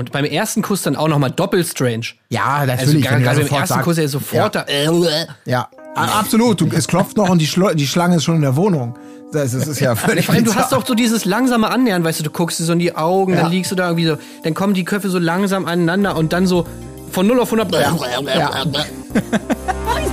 Und 0.00 0.12
beim 0.12 0.24
ersten 0.24 0.62
Kuss 0.62 0.80
dann 0.80 0.96
auch 0.96 1.08
nochmal 1.08 1.30
doppelt 1.30 1.66
strange. 1.66 2.06
Ja, 2.30 2.44
Also 2.66 2.72
natürlich. 2.72 3.04
gerade 3.04 3.22
er 3.22 3.34
beim 3.34 3.46
ersten 3.60 3.66
sagt- 3.66 3.84
Kuss 3.84 3.98
er 3.98 4.04
ist 4.04 4.12
sofort 4.12 4.54
Ja. 4.54 4.62
da. 4.64 4.72
Äh, 4.72 5.26
Ja, 5.44 5.68
a- 5.94 6.18
absolut. 6.20 6.58
Du, 6.62 6.68
es 6.74 6.88
klopft 6.88 7.18
noch 7.18 7.28
und 7.28 7.38
die, 7.38 7.46
Schlo 7.46 7.68
die 7.74 7.86
Schlange 7.86 8.16
ist 8.16 8.24
schon 8.24 8.36
in 8.36 8.40
der 8.42 8.56
Wohnung. 8.56 8.96
Das, 9.30 9.52
das 9.52 9.66
ist 9.66 9.78
ja 9.78 9.94
völlig 9.96 10.24
Vor 10.24 10.34
allem, 10.34 10.44
du 10.44 10.54
hast 10.54 10.72
auch 10.72 10.86
so 10.86 10.94
dieses 10.94 11.26
langsame 11.26 11.68
Annähern, 11.70 12.02
weißt 12.02 12.20
du, 12.20 12.24
du 12.24 12.30
guckst 12.30 12.58
dir 12.58 12.64
so 12.64 12.72
in 12.72 12.78
die 12.78 12.96
Augen, 12.96 13.34
Ja. 13.34 13.42
dann 13.42 13.50
liegst 13.50 13.70
du 13.70 13.76
da 13.76 13.88
irgendwie 13.88 14.06
so, 14.06 14.16
dann 14.42 14.54
kommen 14.54 14.72
die 14.72 14.86
Köpfe 14.86 15.10
so 15.10 15.18
langsam 15.18 15.66
aneinander 15.66 16.16
und 16.16 16.32
dann 16.32 16.46
so 16.46 16.66
von 17.12 17.26
0 17.26 17.38
auf 17.40 17.52
100. 17.52 17.70
Ja. 17.74 17.92
Wo 17.92 17.98
ist 17.98 18.10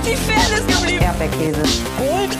die 0.04 0.16
Fairness 0.16 0.66
geblieben? 0.66 1.02
Erdbeerkäse. 1.02 1.60
Gold, 1.96 2.36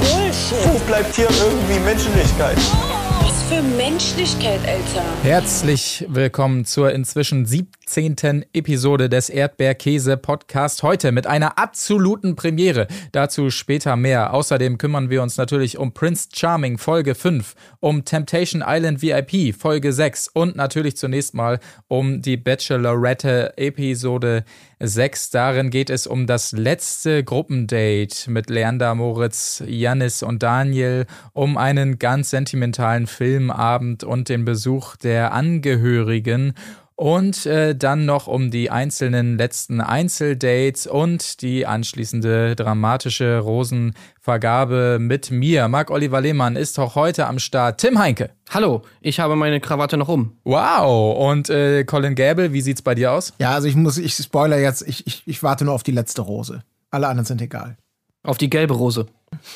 Bullshit. 0.00 0.64
Wo 0.74 0.78
bleibt 0.88 1.14
hier 1.14 1.28
irgendwie 1.30 1.78
Menschlichkeit? 1.84 2.56
Was 2.56 3.07
für 3.48 3.62
Menschlichkeit, 3.62 4.60
Alter. 4.66 5.02
Herzlich 5.22 6.04
willkommen 6.06 6.66
zur 6.66 6.92
inzwischen 6.92 7.46
17. 7.46 8.44
Episode 8.52 9.08
des 9.08 9.30
Erdbeerkäse-Podcast. 9.30 10.82
Heute 10.82 11.12
mit 11.12 11.26
einer 11.26 11.58
absoluten 11.58 12.36
Premiere. 12.36 12.88
Dazu 13.12 13.48
später 13.48 13.96
mehr. 13.96 14.34
Außerdem 14.34 14.76
kümmern 14.76 15.08
wir 15.08 15.22
uns 15.22 15.38
natürlich 15.38 15.78
um 15.78 15.94
Prince 15.94 16.28
Charming 16.34 16.76
Folge 16.76 17.14
5, 17.14 17.54
um 17.80 18.04
Temptation 18.04 18.62
Island 18.66 19.00
VIP 19.00 19.54
Folge 19.54 19.94
6 19.94 20.28
und 20.28 20.54
natürlich 20.54 20.98
zunächst 20.98 21.32
mal 21.32 21.58
um 21.86 22.20
die 22.20 22.36
Bachelorette 22.36 23.56
Episode 23.56 24.44
6. 24.80 25.30
Darin 25.30 25.70
geht 25.70 25.90
es 25.90 26.06
um 26.06 26.26
das 26.26 26.52
letzte 26.52 27.24
Gruppendate 27.24 28.30
mit 28.30 28.48
Leander, 28.48 28.94
Moritz, 28.94 29.62
Jannis 29.66 30.22
und 30.22 30.42
Daniel, 30.42 31.06
um 31.32 31.56
einen 31.56 31.98
ganz 31.98 32.30
sentimentalen 32.30 33.06
Filmabend 33.06 34.04
und 34.04 34.28
den 34.28 34.44
Besuch 34.44 34.96
der 34.96 35.32
Angehörigen. 35.32 36.54
Und 36.98 37.46
äh, 37.46 37.76
dann 37.76 38.06
noch 38.06 38.26
um 38.26 38.50
die 38.50 38.72
einzelnen 38.72 39.38
letzten 39.38 39.80
Einzeldates 39.80 40.88
und 40.88 41.42
die 41.42 41.64
anschließende 41.64 42.56
dramatische 42.56 43.38
Rosenvergabe 43.38 44.98
mit 45.00 45.30
mir. 45.30 45.68
Marc-Oliver 45.68 46.20
Lehmann 46.20 46.56
ist 46.56 46.76
auch 46.80 46.96
heute 46.96 47.28
am 47.28 47.38
Start. 47.38 47.80
Tim 47.80 48.00
Heinke. 48.00 48.30
Hallo, 48.50 48.82
ich 49.00 49.20
habe 49.20 49.36
meine 49.36 49.60
Krawatte 49.60 49.96
noch 49.96 50.08
um. 50.08 50.38
Wow. 50.42 51.30
Und 51.30 51.48
äh, 51.50 51.84
Colin 51.84 52.16
Gäbel, 52.16 52.52
wie 52.52 52.62
sieht's 52.62 52.82
bei 52.82 52.96
dir 52.96 53.12
aus? 53.12 53.32
Ja, 53.38 53.52
also 53.52 53.68
ich 53.68 53.76
muss, 53.76 53.96
ich 53.96 54.16
spoiler 54.16 54.58
jetzt, 54.58 54.82
ich, 54.82 55.06
ich, 55.06 55.22
ich 55.24 55.40
warte 55.44 55.64
nur 55.64 55.74
auf 55.74 55.84
die 55.84 55.92
letzte 55.92 56.22
Rose. 56.22 56.64
Alle 56.90 57.06
anderen 57.06 57.26
sind 57.26 57.40
egal. 57.40 57.76
Auf 58.24 58.38
die 58.38 58.50
gelbe 58.50 58.74
Rose. 58.74 59.06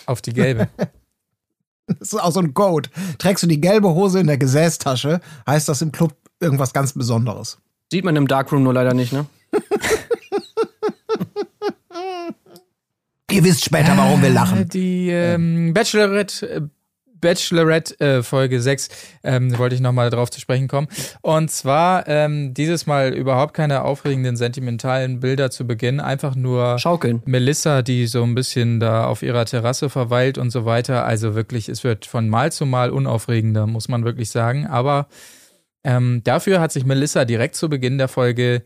Auf 0.07 0.23
die 0.23 0.33
gelbe. 0.33 0.69
Das 1.99 2.13
ist 2.13 2.23
auch 2.23 2.31
so 2.31 2.41
ein 2.41 2.55
Code. 2.55 2.89
Trägst 3.19 3.43
du 3.43 3.49
die 3.49 3.61
gelbe 3.61 3.89
Hose 3.89 4.21
in 4.21 4.29
der 4.29 4.39
Gesäßtasche, 4.39 5.21
heißt 5.47 5.69
das 5.69 5.83
im 5.83 5.91
Club 5.91 6.15
irgendwas 6.43 6.73
ganz 6.73 6.93
Besonderes. 6.93 7.59
Sieht 7.91 8.05
man 8.05 8.17
im 8.17 8.27
Darkroom 8.27 8.63
nur 8.63 8.75
leider 8.75 8.95
nicht, 8.95 9.13
ne? 9.13 9.27
Ihr 13.31 13.45
wisst 13.45 13.65
später, 13.65 13.97
warum 13.97 14.21
wir 14.21 14.29
lachen. 14.29 14.69
Die 14.69 15.09
ähm, 15.09 15.73
Bachelorette, 15.73 16.51
äh, 16.51 16.61
Bachelorette 17.19 17.99
äh, 17.99 18.23
Folge 18.23 18.61
6 18.61 18.91
ähm, 19.25 19.57
wollte 19.57 19.75
ich 19.75 19.81
nochmal 19.81 20.11
drauf 20.11 20.31
zu 20.31 20.39
sprechen 20.39 20.69
kommen. 20.69 20.89
Und 21.23 21.51
zwar 21.51 22.07
ähm, 22.09 22.53
dieses 22.53 22.85
Mal 22.87 23.15
überhaupt 23.15 23.55
keine 23.55 23.85
aufregenden, 23.85 24.37
sentimentalen 24.37 25.21
Bilder 25.21 25.51
zu 25.51 25.67
Beginn, 25.67 25.99
einfach 25.99 26.35
nur 26.35 26.79
Schaukeln. 26.79 27.23
Melissa, 27.25 27.81
die 27.81 28.07
so 28.07 28.23
ein 28.23 28.35
bisschen 28.35 28.81
da 28.81 29.07
auf 29.07 29.23
ihrer 29.23 29.47
Terrasse 29.47 29.89
verweilt 29.89 30.37
und 30.37 30.51
so 30.51 30.67
weiter. 30.67 31.07
Also 31.07 31.35
wirklich, 31.35 31.71
es 31.71 31.85
wird 31.85 32.05
von 32.05 32.29
Mal 32.29 32.53
zu 32.53 32.67
Mal 32.67 32.91
unaufregender, 32.91 33.67
muss 33.67 33.89
man 33.89 34.05
wirklich 34.05 34.31
sagen. 34.31 34.67
Aber 34.67 35.07
ähm, 35.85 36.23
dafür 36.25 36.61
hat 36.61 36.73
sich 36.73 36.85
Melissa 36.85 37.25
direkt 37.25 37.57
zu 37.57 37.69
Beginn 37.69 37.99
der 37.99 38.09
Folge 38.09 38.63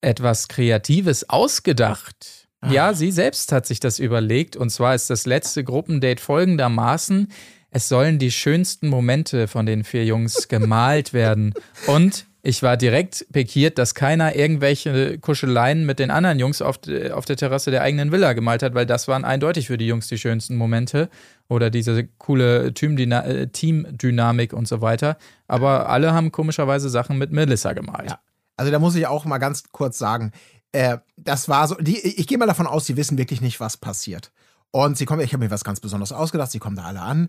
etwas 0.00 0.48
Kreatives 0.48 1.28
ausgedacht. 1.28 2.48
Ja, 2.68 2.92
sie 2.92 3.10
selbst 3.10 3.52
hat 3.52 3.66
sich 3.66 3.80
das 3.80 3.98
überlegt. 3.98 4.56
Und 4.56 4.70
zwar 4.70 4.94
ist 4.94 5.08
das 5.08 5.24
letzte 5.24 5.64
Gruppendate 5.64 6.20
folgendermaßen. 6.20 7.28
Es 7.70 7.88
sollen 7.88 8.18
die 8.18 8.30
schönsten 8.30 8.88
Momente 8.88 9.48
von 9.48 9.64
den 9.64 9.84
vier 9.84 10.04
Jungs 10.04 10.48
gemalt 10.48 11.12
werden. 11.14 11.54
Und 11.86 12.26
ich 12.42 12.62
war 12.62 12.76
direkt 12.76 13.26
pikiert, 13.32 13.76
dass 13.76 13.94
keiner 13.94 14.34
irgendwelche 14.34 15.18
Kuscheleien 15.18 15.84
mit 15.84 15.98
den 15.98 16.10
anderen 16.10 16.38
Jungs 16.38 16.62
auf, 16.62 16.78
auf 17.12 17.24
der 17.26 17.36
Terrasse 17.36 17.70
der 17.70 17.82
eigenen 17.82 18.12
Villa 18.12 18.32
gemalt 18.32 18.62
hat, 18.62 18.74
weil 18.74 18.86
das 18.86 19.08
waren 19.08 19.24
eindeutig 19.24 19.66
für 19.66 19.76
die 19.76 19.86
Jungs 19.86 20.08
die 20.08 20.18
schönsten 20.18 20.56
Momente. 20.56 21.10
Oder 21.48 21.68
diese 21.68 22.06
coole 22.06 22.68
äh, 22.68 23.46
Teamdynamik 23.48 24.52
und 24.52 24.68
so 24.68 24.80
weiter. 24.80 25.18
Aber 25.48 25.88
alle 25.88 26.14
haben 26.14 26.30
komischerweise 26.30 26.88
Sachen 26.88 27.18
mit 27.18 27.32
Melissa 27.32 27.72
gemalt. 27.72 28.10
Ja. 28.10 28.20
Also 28.56 28.70
da 28.70 28.78
muss 28.78 28.94
ich 28.94 29.06
auch 29.06 29.24
mal 29.24 29.38
ganz 29.38 29.64
kurz 29.72 29.98
sagen, 29.98 30.32
äh, 30.72 30.98
das 31.16 31.48
war 31.48 31.66
so, 31.66 31.74
die, 31.74 31.98
ich 31.98 32.26
gehe 32.26 32.38
mal 32.38 32.46
davon 32.46 32.66
aus, 32.66 32.86
sie 32.86 32.96
wissen 32.96 33.18
wirklich 33.18 33.40
nicht, 33.40 33.58
was 33.58 33.76
passiert. 33.76 34.30
Und 34.70 34.96
sie 34.96 35.04
kommen, 35.04 35.20
ich 35.22 35.32
habe 35.32 35.44
mir 35.44 35.50
was 35.50 35.64
ganz 35.64 35.80
Besonderes 35.80 36.12
ausgedacht, 36.12 36.52
sie 36.52 36.60
kommen 36.60 36.76
da 36.76 36.84
alle 36.84 37.00
an. 37.00 37.28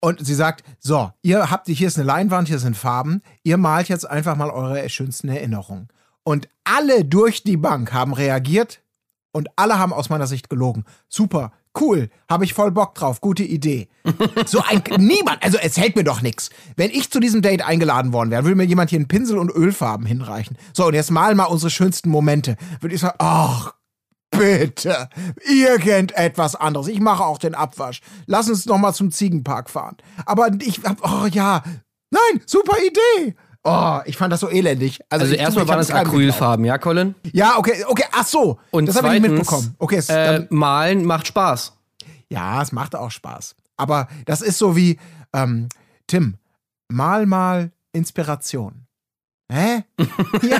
Und 0.00 0.24
sie 0.24 0.34
sagt, 0.34 0.64
so, 0.78 1.12
ihr 1.22 1.50
habt, 1.50 1.66
hier 1.66 1.86
ist 1.86 1.98
eine 1.98 2.06
Leinwand, 2.06 2.48
hier 2.48 2.58
sind 2.58 2.76
Farben, 2.76 3.22
ihr 3.42 3.58
malt 3.58 3.88
jetzt 3.88 4.08
einfach 4.08 4.34
mal 4.34 4.50
eure 4.50 4.88
schönsten 4.88 5.28
Erinnerungen. 5.28 5.88
Und 6.22 6.48
alle 6.64 7.04
durch 7.04 7.42
die 7.42 7.58
Bank 7.58 7.92
haben 7.92 8.14
reagiert 8.14 8.82
und 9.32 9.48
alle 9.56 9.78
haben 9.78 9.92
aus 9.92 10.08
meiner 10.08 10.26
Sicht 10.26 10.48
gelogen. 10.48 10.84
Super, 11.08 11.52
cool, 11.78 12.08
habe 12.28 12.44
ich 12.44 12.54
voll 12.54 12.70
Bock 12.70 12.94
drauf, 12.94 13.20
gute 13.20 13.42
Idee. 13.42 13.88
So 14.46 14.62
ein 14.66 14.82
niemand, 14.98 15.42
also 15.42 15.58
es 15.58 15.76
hält 15.76 15.96
mir 15.96 16.04
doch 16.04 16.22
nichts. 16.22 16.50
Wenn 16.76 16.90
ich 16.90 17.10
zu 17.10 17.20
diesem 17.20 17.42
Date 17.42 17.62
eingeladen 17.62 18.12
worden 18.12 18.30
wäre, 18.30 18.44
würde 18.44 18.56
mir 18.56 18.64
jemand 18.64 18.90
hier 18.90 18.98
einen 18.98 19.08
Pinsel 19.08 19.38
und 19.38 19.50
Ölfarben 19.50 20.06
hinreichen. 20.06 20.56
So, 20.72 20.86
und 20.86 20.94
jetzt 20.94 21.10
mal 21.10 21.34
mal 21.34 21.44
unsere 21.44 21.70
schönsten 21.70 22.08
Momente. 22.08 22.56
Würde 22.80 22.94
ich 22.94 23.00
sagen, 23.00 23.16
ach, 23.18 23.74
bitte, 24.30 25.08
irgendetwas 25.48 26.54
anderes. 26.56 26.88
Ich 26.88 27.00
mache 27.00 27.24
auch 27.24 27.38
den 27.38 27.54
Abwasch. 27.54 28.00
Lass 28.26 28.48
uns 28.48 28.66
noch 28.66 28.78
mal 28.78 28.92
zum 28.92 29.10
Ziegenpark 29.10 29.70
fahren. 29.70 29.96
Aber 30.26 30.50
ich 30.60 30.80
hab, 30.84 30.98
oh 31.02 31.26
ja, 31.26 31.62
nein, 32.10 32.40
super 32.46 32.76
Idee. 32.78 33.34
Oh, 33.62 33.98
ich 34.06 34.16
fand 34.16 34.32
das 34.32 34.40
so 34.40 34.48
elendig. 34.48 35.00
Also, 35.10 35.24
Also 35.24 35.36
erstmal 35.36 35.68
waren 35.68 35.80
geglaubt. 35.80 36.06
Acrylfarben, 36.06 36.64
ja, 36.64 36.78
Colin? 36.78 37.14
Ja, 37.32 37.58
okay, 37.58 37.84
okay, 37.86 38.04
ach 38.12 38.26
so. 38.26 38.58
Und 38.70 38.86
das 38.86 38.96
habe 38.96 39.14
ich 39.14 39.20
nicht 39.20 39.30
mitbekommen. 39.32 39.74
Okay, 39.78 39.96
es, 39.96 40.08
Äh, 40.08 40.46
malen 40.48 41.04
macht 41.04 41.26
Spaß. 41.26 41.74
ja, 42.30 42.62
es 42.62 42.72
macht 42.72 42.94
auch 42.96 43.10
Spaß. 43.10 43.54
Aber 43.76 44.08
das 44.24 44.40
ist 44.40 44.56
so 44.58 44.76
wie, 44.76 44.98
ähm, 45.34 45.68
Tim, 46.06 46.36
mal 46.88 47.26
mal 47.26 47.70
Inspiration. 47.92 48.86
Hä? 49.50 49.82
ja, 50.48 50.58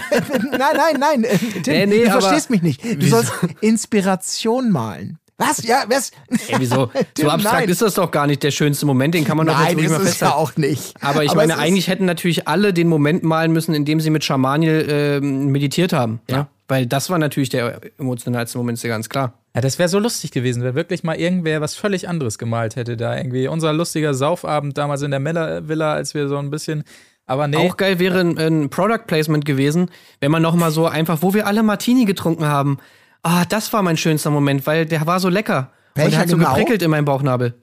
nein, 0.51 0.59
nein, 0.77 0.97
nein. 0.99 1.25
äh, 1.25 1.39
Tim, 1.39 1.63
Nee, 1.75 1.87
nee, 1.87 2.05
du 2.05 2.11
aber- 2.11 2.21
verstehst 2.21 2.51
mich 2.51 2.63
nicht. 2.63 2.85
Du 2.85 2.97
Wieso? 2.99 3.17
sollst 3.23 3.33
Inspiration 3.61 4.71
malen. 4.71 5.19
Was? 5.39 5.63
Ja, 5.65 5.85
was? 5.89 6.11
Ey, 6.49 6.57
wieso? 6.59 6.87
Tim, 7.15 7.25
so 7.25 7.31
abstrakt 7.31 7.61
nein. 7.61 7.69
ist 7.71 7.81
das 7.81 7.95
doch 7.95 8.11
gar 8.11 8.27
nicht 8.27 8.43
der 8.43 8.51
schönste 8.51 8.85
Moment, 8.85 9.15
den 9.15 9.25
kann 9.25 9.39
man 9.39 9.47
doch 9.47 9.55
jetzt 9.59 9.69
Nein, 9.69 9.75
ruhig 9.77 9.85
ist 9.87 9.91
mal 9.93 9.97
es 9.99 10.03
ja 10.03 10.09
festhalten. 10.11 10.35
auch 10.37 10.57
nicht. 10.57 10.95
Aber 11.03 11.25
ich 11.25 11.31
es 11.31 11.35
meine, 11.35 11.55
ist- 11.55 11.59
eigentlich 11.59 11.89
hätten 11.89 12.05
natürlich 12.05 12.47
alle 12.47 12.75
den 12.75 12.89
Moment 12.89 13.23
malen 13.23 13.51
müssen, 13.53 13.75
in 13.75 13.87
dem 13.87 14.01
sie 14.01 14.11
mit 14.11 14.23
Schamaniel 14.23 14.87
ähm, 14.91 15.47
meditiert 15.47 15.95
haben. 15.95 16.21
Ja. 16.29 16.49
Weil 16.69 16.87
das 16.87 17.09
war 17.09 17.19
natürlich 17.19 17.49
der 17.49 17.81
emotionalste 17.99 18.59
Moment, 18.59 18.77
ist 18.79 18.85
ja 18.85 18.91
ganz 18.91 19.09
klar. 19.09 19.33
Ja, 19.55 19.61
das 19.63 19.79
wäre 19.79 19.89
so 19.89 19.99
lustig 19.99 20.31
gewesen, 20.31 20.63
wenn 20.63 20.75
wirklich 20.77 21.03
mal 21.05 21.17
irgendwer 21.17 21.61
was 21.63 21.75
völlig 21.75 22.07
anderes 22.09 22.39
gemalt 22.39 22.77
hätte 22.77 22.97
da 22.97 23.17
irgendwie. 23.17 23.49
Unser 23.49 23.73
lustiger 23.73 24.13
Saufabend 24.15 24.77
damals 24.79 25.03
in 25.03 25.11
der 25.11 25.19
Mella 25.21 25.67
Villa, 25.67 25.95
als 25.95 26.15
wir 26.15 26.29
so 26.29 26.37
ein 26.37 26.51
bisschen. 26.51 26.85
Aber 27.31 27.47
nee. 27.47 27.59
Auch 27.59 27.77
geil 27.77 28.01
wäre 28.01 28.19
ein, 28.19 28.37
ein 28.39 28.71
Product 28.71 29.07
Placement 29.07 29.45
gewesen, 29.45 29.89
wenn 30.19 30.33
man 30.33 30.43
noch 30.43 30.57
mal 30.57 30.73
so 30.73 30.89
einfach, 30.89 31.23
wo 31.23 31.33
wir 31.33 31.47
alle 31.47 31.63
Martini 31.63 32.05
getrunken 32.05 32.45
haben. 32.45 32.79
Ah, 33.23 33.45
das 33.45 33.73
war 33.73 33.83
mein 33.83 33.97
schönster 33.97 34.31
Moment, 34.31 34.67
weil 34.67 34.85
der 34.85 35.07
war 35.07 35.21
so 35.21 35.29
lecker. 35.29 35.71
Und 35.95 36.03
Welcher 36.03 36.11
der 36.11 36.19
hat 36.19 36.29
so 36.29 36.37
genau? 36.37 36.49
geprickelt 36.49 36.83
in 36.83 36.91
meinem 36.91 37.05
Bauchnabel. 37.05 37.55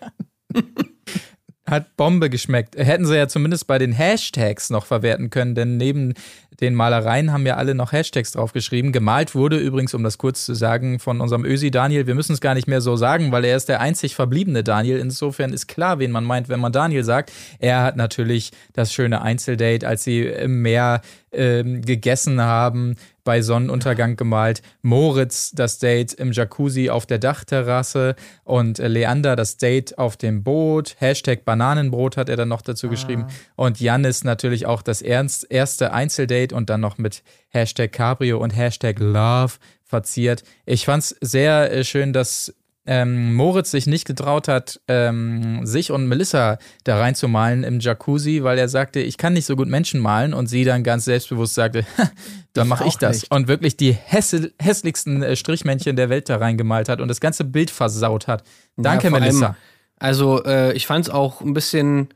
Hat 1.66 1.96
Bombe 1.96 2.30
geschmeckt. 2.30 2.76
Hätten 2.76 3.06
sie 3.06 3.16
ja 3.16 3.30
zumindest 3.30 3.66
bei 3.66 3.78
den 3.78 3.94
Hashtags 3.94 4.70
noch 4.70 4.86
verwerten 4.86 5.30
können, 5.30 5.56
denn 5.56 5.78
neben 5.78 6.16
den 6.62 6.76
Malereien 6.76 7.34
haben 7.34 7.46
ja 7.46 7.56
alle 7.56 7.74
noch 7.74 7.92
Hashtags 7.92 8.32
draufgeschrieben. 8.32 8.92
Gemalt 8.92 9.34
wurde 9.34 9.58
übrigens, 9.58 9.94
um 9.94 10.04
das 10.04 10.18
kurz 10.18 10.46
zu 10.46 10.54
sagen, 10.54 11.00
von 11.00 11.20
unserem 11.20 11.44
Ösi 11.44 11.72
Daniel. 11.72 12.06
Wir 12.06 12.16
müssen 12.16 12.34
es 12.34 12.42
gar 12.42 12.54
nicht 12.54 12.68
mehr 12.68 12.82
so 12.82 12.96
sagen, 12.96 13.32
weil 13.32 13.46
er 13.46 13.58
ist 13.58 13.68
der 13.68 13.82
einzig 13.82 14.16
verbliebene 14.16 14.64
Daniel. 14.64 15.00
Insofern 15.00 15.54
ist 15.54 15.68
klar, 15.68 15.98
wen 16.00 16.12
man 16.12 16.24
meint, 16.24 16.50
wenn 16.50 16.60
man 16.60 16.72
Daniel 16.72 17.04
sagt. 17.04 17.32
Er 17.60 17.82
hat 17.82 17.96
natürlich 17.96 18.52
das 18.74 18.94
schöne 18.94 19.22
Einzeldate, 19.24 19.88
als 19.88 20.04
sie 20.04 20.22
im 20.22 20.62
Meer 20.62 21.02
ähm, 21.32 21.82
gegessen 21.82 22.42
haben, 22.42 22.96
bei 23.24 23.42
Sonnenuntergang 23.42 24.16
gemalt. 24.16 24.62
Moritz 24.82 25.52
das 25.52 25.80
Date 25.80 26.14
im 26.14 26.32
Jacuzzi 26.32 26.90
auf 26.90 27.06
der 27.06 27.20
Dachterrasse 27.20 28.16
und 28.44 28.80
Leander 28.80 29.36
das 29.36 29.58
Date 29.58 29.98
auf 29.98 30.18
dem 30.18 30.44
Boot. 30.44 30.96
Hashtag 31.00 31.46
Bananenbrot 31.46 32.18
hat 32.18 32.30
er 32.30 32.36
dann 32.36 32.50
noch 32.50 32.62
dazu 32.62 32.90
geschrieben. 32.90 33.28
Und 33.56 33.80
Jannis 33.80 34.24
natürlich 34.24 34.66
auch 34.66 34.82
das 34.82 35.02
ernst, 35.02 35.48
erste 35.50 35.94
Einzeldate 35.94 36.51
und 36.54 36.70
dann 36.70 36.82
noch 36.82 36.98
mit 36.98 37.24
Hashtag 37.50 37.92
Cabrio 37.92 38.40
und 38.40 38.52
Hashtag 38.52 39.00
Love 39.00 39.54
verziert. 39.84 40.44
Ich 40.66 40.86
fand's 40.86 41.16
sehr 41.22 41.72
äh, 41.72 41.84
schön, 41.84 42.14
dass 42.14 42.54
ähm, 42.86 43.36
Moritz 43.36 43.70
sich 43.72 43.86
nicht 43.86 44.06
getraut 44.06 44.48
hat, 44.48 44.82
ähm, 44.88 45.66
sich 45.66 45.92
und 45.92 46.08
Melissa 46.08 46.58
da 46.84 46.98
reinzumalen 46.98 47.64
im 47.64 47.80
Jacuzzi, 47.80 48.44
weil 48.44 48.58
er 48.58 48.70
sagte, 48.70 49.00
ich 49.00 49.18
kann 49.18 49.34
nicht 49.34 49.46
so 49.46 49.56
gut 49.56 49.68
Menschen 49.68 50.00
malen 50.00 50.34
und 50.34 50.48
sie 50.48 50.64
dann 50.64 50.84
ganz 50.84 51.06
selbstbewusst 51.06 51.54
sagte, 51.54 51.86
dann 52.54 52.68
mache 52.68 52.88
ich 52.88 52.98
das. 52.98 53.22
nicht. 53.22 53.32
Und 53.32 53.48
wirklich 53.48 53.78
die 53.78 53.94
hässl 53.94 54.52
hässlichsten 54.60 55.22
äh, 55.22 55.36
Strichmännchen 55.36 55.96
der 55.96 56.10
Welt 56.10 56.28
da 56.30 56.38
reingemalt 56.38 56.90
hat 56.90 57.02
und 57.02 57.08
das 57.08 57.20
ganze 57.20 57.44
Bild 57.44 57.70
versaut 57.70 58.28
hat. 58.28 58.44
Danke, 58.78 59.08
Ja, 59.08 59.12
Melissa. 59.12 59.46
allem, 59.46 59.56
also, 60.00 60.44
äh, 60.44 60.74
ich 60.74 60.88
fand 60.88 61.06
es 61.06 61.14
auch 61.14 61.42
ein 61.42 61.54
bisschen. 61.54 62.10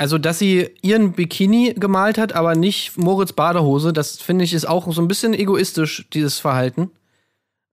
Also, 0.00 0.16
dass 0.16 0.38
sie 0.38 0.70
ihren 0.80 1.12
Bikini 1.12 1.74
gemalt 1.76 2.16
hat, 2.16 2.32
aber 2.32 2.54
nicht 2.54 2.96
Moritz 2.96 3.34
Badehose, 3.34 3.92
das 3.92 4.16
finde 4.16 4.46
ich 4.46 4.54
ist 4.54 4.66
auch 4.66 4.90
so 4.90 5.02
ein 5.02 5.08
bisschen 5.08 5.34
egoistisch, 5.34 6.08
dieses 6.14 6.38
Verhalten. 6.38 6.90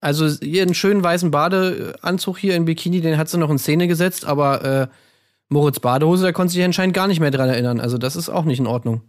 Also, 0.01 0.27
ihren 0.43 0.73
schönen 0.73 1.01
weißen 1.01 1.31
Badeanzug 1.31 2.37
hier 2.37 2.57
in 2.57 2.65
Bikini, 2.65 2.99
den 2.99 3.17
hat 3.17 3.29
sie 3.29 3.37
noch 3.37 3.49
in 3.49 3.57
Szene 3.57 3.87
gesetzt, 3.87 4.25
aber 4.25 4.65
äh, 4.65 4.87
Moritz 5.47 5.79
Badehose, 5.79 6.23
da 6.23 6.31
konnte 6.33 6.51
sie 6.51 6.57
sich 6.57 6.65
anscheinend 6.65 6.93
gar 6.93 7.07
nicht 7.07 7.21
mehr 7.21 7.31
dran 7.31 7.47
erinnern. 7.47 7.79
Also, 7.79 7.97
das 7.97 8.17
ist 8.17 8.27
auch 8.27 8.43
nicht 8.43 8.59
in 8.59 8.67
Ordnung. 8.67 9.03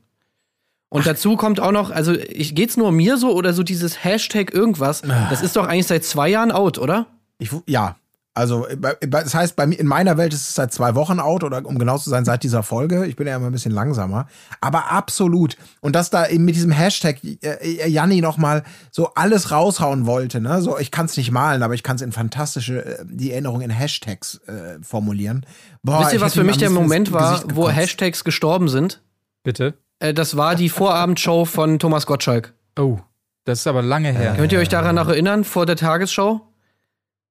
Und 0.89 1.05
dazu 1.05 1.35
kommt 1.35 1.59
auch 1.59 1.73
noch, 1.73 1.91
also 1.91 2.15
ich, 2.15 2.55
geht's 2.55 2.77
nur 2.77 2.93
mir 2.93 3.17
so 3.17 3.33
oder 3.33 3.53
so 3.53 3.65
dieses 3.65 4.05
Hashtag 4.05 4.55
irgendwas? 4.55 5.03
Das 5.29 5.43
ist 5.43 5.57
doch 5.57 5.67
eigentlich 5.67 5.89
seit 5.89 6.05
zwei 6.05 6.29
Jahren 6.29 6.53
out, 6.53 6.79
oder? 6.79 7.07
Ich, 7.41 7.51
ja, 7.67 7.97
also 8.39 8.67
äh, 8.67 8.77
bei- 8.77 8.95
bei- 8.95 9.23
das 9.23 9.35
heißt, 9.35 9.57
bei 9.57 9.67
mir 9.67 9.79
in 9.79 9.87
meiner 9.87 10.17
Welt 10.17 10.33
ist 10.33 10.49
es 10.49 10.55
seit 10.55 10.73
zwei 10.73 10.95
Wochen 10.95 11.21
out 11.21 11.45
oder 11.45 11.65
um 11.67 11.79
genau 11.79 11.99
zu 11.99 12.09
sein, 12.09 12.25
seit 12.25 12.43
dieser 12.43 12.63
Folge. 12.63 13.05
Ich 13.07 13.17
bin 13.17 13.27
ja 13.27 13.37
immer 13.37 13.47
ein 13.47 13.53
bisschen 13.53 13.73
langsamer. 13.73 14.27
Aber 14.61 14.91
absolut. 14.91 15.57
Und 15.81 15.95
dass 15.95 16.11
da 16.11 16.27
eben 16.27 16.45
mit 16.45 16.55
diesem 16.55 16.71
Hashtag 16.71 17.19
äh, 17.43 17.89
Janni 17.89 18.21
nochmal 18.21 18.63
so 18.91 19.11
alles 19.15 19.51
raushauen 19.51 20.07
wollte, 20.07 20.41
ne? 20.41 20.63
So, 20.63 20.79
ich 20.79 20.91
kann 20.91 21.07
es 21.07 21.17
nicht 21.17 21.31
malen, 21.31 21.63
aber 21.63 21.75
ich 21.75 21.83
kann 21.83 21.97
es 21.97 22.03
in 22.03 22.13
fantastische, 22.13 22.85
äh, 22.85 23.05
die 23.07 23.33
Erinnerung 23.33 23.61
in 23.61 23.71
Hashtags 23.71 24.41
äh, 24.47 24.79
formulieren. 24.83 25.45
Boah, 25.83 26.01
Wisst 26.01 26.13
ihr, 26.15 26.21
was 26.21 26.35
für 26.35 26.45
mich 26.45 26.57
der 26.59 26.71
Moment 26.71 27.13
war, 27.13 27.43
wo. 27.55 27.69
Hashtags 27.69 28.25
gestorben 28.25 28.69
sind? 28.69 29.03
Bitte. 29.45 29.75
Äh, 30.01 30.15
das 30.15 30.37
war 30.37 30.55
die 30.55 30.69
Vorabendshow 30.69 31.45
von 31.45 31.79
Thomas 31.79 32.07
Gottschalk. 32.07 32.55
Oh, 32.79 32.99
das 33.45 33.61
ist 33.61 33.67
aber 33.67 33.83
lange 33.83 34.13
her. 34.13 34.35
Könnt 34.37 34.53
ihr 34.53 34.59
euch 34.59 34.69
daran 34.69 34.95
noch 34.97 35.09
erinnern, 35.09 35.45
vor 35.45 35.65
der 35.67 35.77
Tagesschau? 35.77 36.48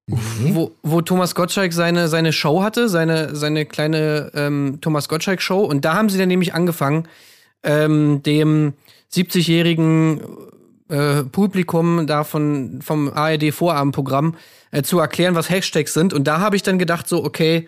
Wo, 0.09 0.71
wo 0.83 1.01
Thomas 1.01 1.35
Gottschalk 1.35 1.73
seine, 1.73 2.07
seine 2.07 2.31
Show 2.31 2.63
hatte, 2.63 2.87
seine, 2.87 3.35
seine 3.35 3.65
kleine 3.65 4.31
ähm, 4.35 4.77
Thomas 4.79 5.09
Gottschalk-Show. 5.09 5.59
Und 5.59 5.83
da 5.83 5.95
haben 5.95 6.07
sie 6.09 6.17
dann 6.17 6.29
nämlich 6.29 6.53
angefangen, 6.53 7.09
ähm, 7.63 8.23
dem 8.23 8.73
70-jährigen 9.11 10.21
äh, 10.87 11.23
Publikum 11.23 12.07
da 12.07 12.23
von, 12.23 12.81
vom 12.81 13.11
ARD-Vorabendprogramm 13.11 14.35
äh, 14.71 14.81
zu 14.81 14.97
erklären, 14.99 15.35
was 15.35 15.49
Hashtags 15.49 15.93
sind. 15.93 16.13
Und 16.13 16.25
da 16.25 16.39
habe 16.39 16.55
ich 16.55 16.63
dann 16.63 16.79
gedacht, 16.79 17.09
so, 17.09 17.25
okay, 17.25 17.67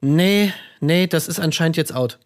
nee, 0.00 0.52
nee, 0.80 1.06
das 1.06 1.28
ist 1.28 1.38
anscheinend 1.38 1.76
jetzt 1.76 1.94
out. 1.94 2.18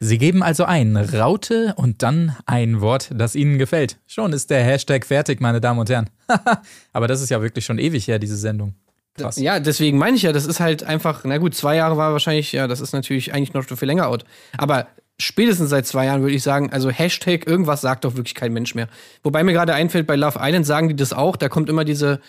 Sie 0.00 0.18
geben 0.18 0.42
also 0.42 0.64
ein 0.64 0.96
Raute 0.96 1.74
und 1.76 2.02
dann 2.02 2.36
ein 2.46 2.80
Wort, 2.80 3.10
das 3.14 3.34
Ihnen 3.34 3.58
gefällt. 3.58 3.98
Schon 4.06 4.32
ist 4.32 4.50
der 4.50 4.62
Hashtag 4.62 5.06
fertig, 5.06 5.40
meine 5.40 5.60
Damen 5.60 5.80
und 5.80 5.90
Herren. 5.90 6.10
Aber 6.92 7.08
das 7.08 7.22
ist 7.22 7.30
ja 7.30 7.40
wirklich 7.40 7.64
schon 7.64 7.78
ewig 7.78 8.06
her, 8.08 8.18
diese 8.18 8.36
Sendung. 8.36 8.74
Krass. 9.14 9.36
Ja, 9.38 9.60
deswegen 9.60 9.96
meine 9.96 10.16
ich 10.16 10.22
ja, 10.22 10.32
das 10.32 10.46
ist 10.46 10.60
halt 10.60 10.84
einfach, 10.84 11.22
na 11.24 11.38
gut, 11.38 11.54
zwei 11.54 11.76
Jahre 11.76 11.96
war 11.96 12.12
wahrscheinlich, 12.12 12.52
ja, 12.52 12.66
das 12.66 12.80
ist 12.80 12.92
natürlich 12.92 13.32
eigentlich 13.32 13.54
noch 13.54 13.64
viel 13.64 13.88
länger 13.88 14.08
out. 14.08 14.24
Aber 14.58 14.88
spätestens 15.18 15.70
seit 15.70 15.86
zwei 15.86 16.06
Jahren 16.06 16.20
würde 16.20 16.34
ich 16.34 16.42
sagen, 16.42 16.70
also 16.72 16.90
Hashtag 16.90 17.46
irgendwas 17.46 17.80
sagt 17.80 18.04
doch 18.04 18.16
wirklich 18.16 18.34
kein 18.34 18.52
Mensch 18.52 18.74
mehr. 18.74 18.88
Wobei 19.22 19.42
mir 19.42 19.52
gerade 19.52 19.74
einfällt, 19.74 20.06
bei 20.06 20.16
Love 20.16 20.38
Island 20.42 20.66
sagen 20.66 20.88
die 20.88 20.96
das 20.96 21.12
auch, 21.12 21.36
da 21.36 21.48
kommt 21.48 21.70
immer 21.70 21.84
diese 21.84 22.20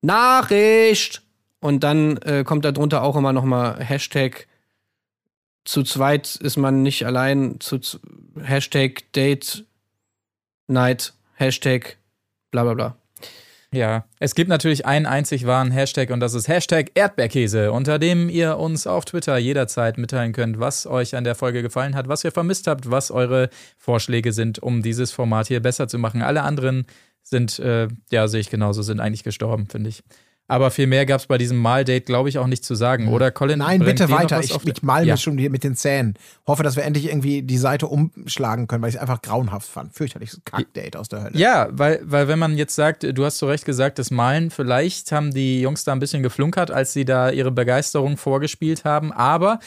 Nachricht 0.00 1.22
und 1.60 1.84
dann 1.84 2.16
äh, 2.18 2.44
kommt 2.44 2.64
da 2.64 2.72
drunter 2.72 3.02
auch 3.02 3.16
immer 3.16 3.32
noch 3.32 3.44
mal 3.44 3.78
Hashtag 3.78 4.46
zu 5.64 5.82
zweit 5.82 6.36
ist 6.36 6.56
man 6.56 6.82
nicht 6.82 7.06
allein, 7.06 7.56
zu 7.60 7.80
Hashtag 8.42 9.12
Date 9.12 9.64
Night, 10.66 11.14
Hashtag 11.34 11.96
bla 12.50 12.64
bla 12.64 12.74
bla. 12.74 12.96
Ja, 13.74 14.04
es 14.20 14.36
gibt 14.36 14.48
natürlich 14.48 14.86
einen 14.86 15.04
einzig 15.04 15.46
wahren 15.46 15.72
Hashtag 15.72 16.10
und 16.10 16.20
das 16.20 16.34
ist 16.34 16.46
Hashtag 16.46 16.92
Erdbeerkäse, 16.94 17.72
unter 17.72 17.98
dem 17.98 18.28
ihr 18.28 18.56
uns 18.56 18.86
auf 18.86 19.04
Twitter 19.04 19.36
jederzeit 19.36 19.98
mitteilen 19.98 20.32
könnt, 20.32 20.60
was 20.60 20.86
euch 20.86 21.16
an 21.16 21.24
der 21.24 21.34
Folge 21.34 21.60
gefallen 21.60 21.96
hat, 21.96 22.06
was 22.06 22.22
ihr 22.22 22.30
vermisst 22.30 22.68
habt, 22.68 22.88
was 22.88 23.10
eure 23.10 23.50
Vorschläge 23.76 24.32
sind, 24.32 24.60
um 24.60 24.82
dieses 24.82 25.10
Format 25.10 25.48
hier 25.48 25.60
besser 25.60 25.88
zu 25.88 25.98
machen. 25.98 26.22
Alle 26.22 26.42
anderen 26.42 26.86
sind, 27.24 27.58
äh, 27.58 27.88
ja, 28.12 28.28
sehe 28.28 28.40
ich 28.40 28.50
genauso, 28.50 28.82
sind 28.82 29.00
eigentlich 29.00 29.24
gestorben, 29.24 29.66
finde 29.66 29.90
ich. 29.90 30.04
Aber 30.46 30.70
viel 30.70 30.86
mehr 30.86 31.06
gab 31.06 31.20
es 31.20 31.26
bei 31.26 31.38
diesem 31.38 31.56
Mal-Date, 31.56 32.04
glaube 32.04 32.28
ich, 32.28 32.38
auch 32.38 32.46
nicht 32.46 32.64
zu 32.64 32.74
sagen. 32.74 33.08
Oder 33.08 33.30
Colin? 33.30 33.60
Nein, 33.60 33.80
bitte 33.80 34.10
weiter. 34.10 34.40
Ich, 34.40 34.54
ich 34.54 34.82
mal 34.82 35.06
ja. 35.06 35.14
mir 35.14 35.16
schon 35.16 35.38
hier 35.38 35.48
mit 35.48 35.64
den 35.64 35.74
Zähnen. 35.74 36.14
Hoffe, 36.46 36.62
dass 36.62 36.76
wir 36.76 36.84
endlich 36.84 37.06
irgendwie 37.06 37.42
die 37.42 37.56
Seite 37.56 37.86
umschlagen 37.86 38.66
können, 38.66 38.82
weil 38.82 38.90
ich 38.90 38.96
es 38.96 39.00
einfach 39.00 39.22
grauenhaft 39.22 39.68
fand. 39.68 39.94
Fürchterliches 39.94 40.42
Kackdate 40.44 40.98
aus 40.98 41.08
der 41.08 41.24
Hölle. 41.24 41.38
Ja, 41.38 41.68
weil, 41.70 42.00
weil 42.02 42.28
wenn 42.28 42.38
man 42.38 42.58
jetzt 42.58 42.74
sagt, 42.74 43.04
du 43.04 43.24
hast 43.24 43.38
zu 43.38 43.46
Recht 43.46 43.64
gesagt, 43.64 43.98
das 43.98 44.10
Malen, 44.10 44.50
vielleicht 44.50 45.12
haben 45.12 45.32
die 45.32 45.62
Jungs 45.62 45.84
da 45.84 45.92
ein 45.92 46.00
bisschen 46.00 46.22
geflunkert, 46.22 46.70
als 46.70 46.92
sie 46.92 47.06
da 47.06 47.30
ihre 47.30 47.50
Begeisterung 47.50 48.18
vorgespielt 48.18 48.84
haben, 48.84 49.12
aber 49.12 49.60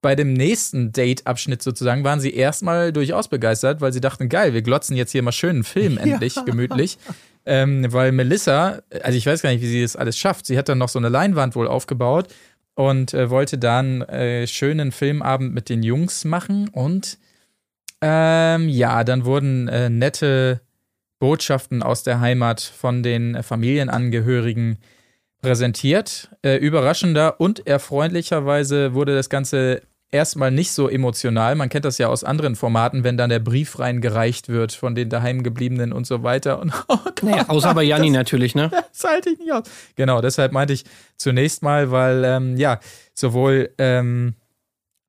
bei 0.00 0.14
dem 0.14 0.32
nächsten 0.32 0.92
Date-Abschnitt 0.92 1.62
sozusagen 1.62 2.04
waren 2.04 2.20
sie 2.20 2.32
erstmal 2.32 2.92
durchaus 2.92 3.28
begeistert, 3.28 3.80
weil 3.80 3.92
sie 3.92 4.00
dachten, 4.00 4.28
geil, 4.28 4.54
wir 4.54 4.62
glotzen 4.62 4.96
jetzt 4.96 5.10
hier 5.10 5.22
mal 5.22 5.32
schön 5.32 5.56
einen 5.56 5.64
Film 5.64 5.98
endlich, 6.02 6.36
gemütlich. 6.44 6.98
Ähm, 7.50 7.90
weil 7.90 8.12
Melissa, 8.12 8.82
also 9.02 9.16
ich 9.16 9.24
weiß 9.24 9.40
gar 9.40 9.48
nicht, 9.50 9.62
wie 9.62 9.68
sie 9.68 9.80
das 9.80 9.96
alles 9.96 10.18
schafft, 10.18 10.44
sie 10.44 10.58
hat 10.58 10.68
dann 10.68 10.76
noch 10.76 10.90
so 10.90 10.98
eine 10.98 11.08
Leinwand 11.08 11.56
wohl 11.56 11.66
aufgebaut 11.66 12.28
und 12.74 13.14
äh, 13.14 13.30
wollte 13.30 13.56
dann 13.56 14.02
äh, 14.02 14.46
schönen 14.46 14.92
Filmabend 14.92 15.54
mit 15.54 15.70
den 15.70 15.82
Jungs 15.82 16.26
machen 16.26 16.68
und 16.68 17.16
ähm, 18.02 18.68
ja, 18.68 19.02
dann 19.02 19.24
wurden 19.24 19.66
äh, 19.68 19.88
nette 19.88 20.60
Botschaften 21.20 21.82
aus 21.82 22.02
der 22.02 22.20
Heimat 22.20 22.60
von 22.60 23.02
den 23.02 23.42
Familienangehörigen 23.42 24.76
präsentiert. 25.40 26.28
Äh, 26.42 26.56
überraschender 26.56 27.40
und 27.40 27.66
erfreulicherweise 27.66 28.92
wurde 28.92 29.14
das 29.14 29.30
Ganze 29.30 29.80
erstmal 30.10 30.50
nicht 30.50 30.72
so 30.72 30.88
emotional. 30.88 31.54
Man 31.54 31.68
kennt 31.68 31.84
das 31.84 31.98
ja 31.98 32.08
aus 32.08 32.24
anderen 32.24 32.56
Formaten, 32.56 33.04
wenn 33.04 33.16
dann 33.16 33.30
der 33.30 33.40
Brief 33.40 33.78
reingereicht 33.78 34.48
wird 34.48 34.72
von 34.72 34.94
den 34.94 35.10
daheimgebliebenen 35.10 35.92
und 35.92 36.06
so 36.06 36.22
weiter. 36.22 36.60
Und 36.60 36.72
oh 36.88 36.96
Gott, 37.04 37.22
Naja, 37.22 37.48
außer 37.48 37.74
bei 37.74 37.82
Janni 37.82 38.10
natürlich, 38.10 38.54
ne? 38.54 38.70
das 38.70 39.04
halte 39.04 39.30
ich 39.30 39.38
nicht 39.38 39.52
aus. 39.52 39.64
Genau, 39.96 40.20
deshalb 40.20 40.52
meinte 40.52 40.72
ich 40.72 40.84
zunächst 41.16 41.62
mal, 41.62 41.90
weil 41.90 42.24
ähm, 42.24 42.56
ja, 42.56 42.80
sowohl 43.14 43.70
ähm, 43.78 44.34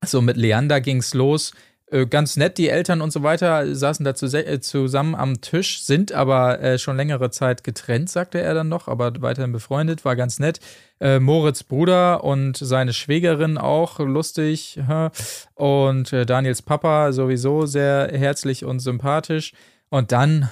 so 0.06 0.22
mit 0.22 0.38
Leander 0.38 0.82
ging's 0.82 1.14
los. 1.14 1.54
Äh, 1.92 2.06
ganz 2.06 2.38
nett, 2.38 2.58
die 2.58 2.70
Eltern 2.70 3.02
und 3.02 3.12
so 3.12 3.24
weiter 3.24 3.76
saßen 3.76 4.04
da 4.04 4.12
äh, 4.12 4.60
zusammen 4.60 5.16
am 5.16 5.42
Tisch, 5.42 5.84
sind 5.84 6.12
aber 6.12 6.62
äh, 6.62 6.78
schon 6.78 6.98
längere 6.98 7.32
Zeit 7.32 7.64
getrennt, 7.64 8.10
sagte 8.10 8.40
er 8.40 8.54
dann 8.54 8.70
noch, 8.70 8.88
aber 8.88 9.14
weiterhin 9.22 9.52
befreundet, 9.52 10.06
war 10.06 10.16
ganz 10.16 10.40
nett. 10.40 10.60
Moritz 11.02 11.64
Bruder 11.64 12.26
und 12.26 12.58
seine 12.58 12.92
Schwägerin 12.92 13.58
auch 13.58 14.00
lustig. 14.00 14.78
Und 15.56 16.12
Daniels 16.12 16.62
Papa 16.62 17.14
sowieso 17.14 17.66
sehr 17.66 18.10
herzlich 18.12 18.66
und 18.66 18.80
sympathisch. 18.80 19.54
Und 19.88 20.12
dann 20.12 20.50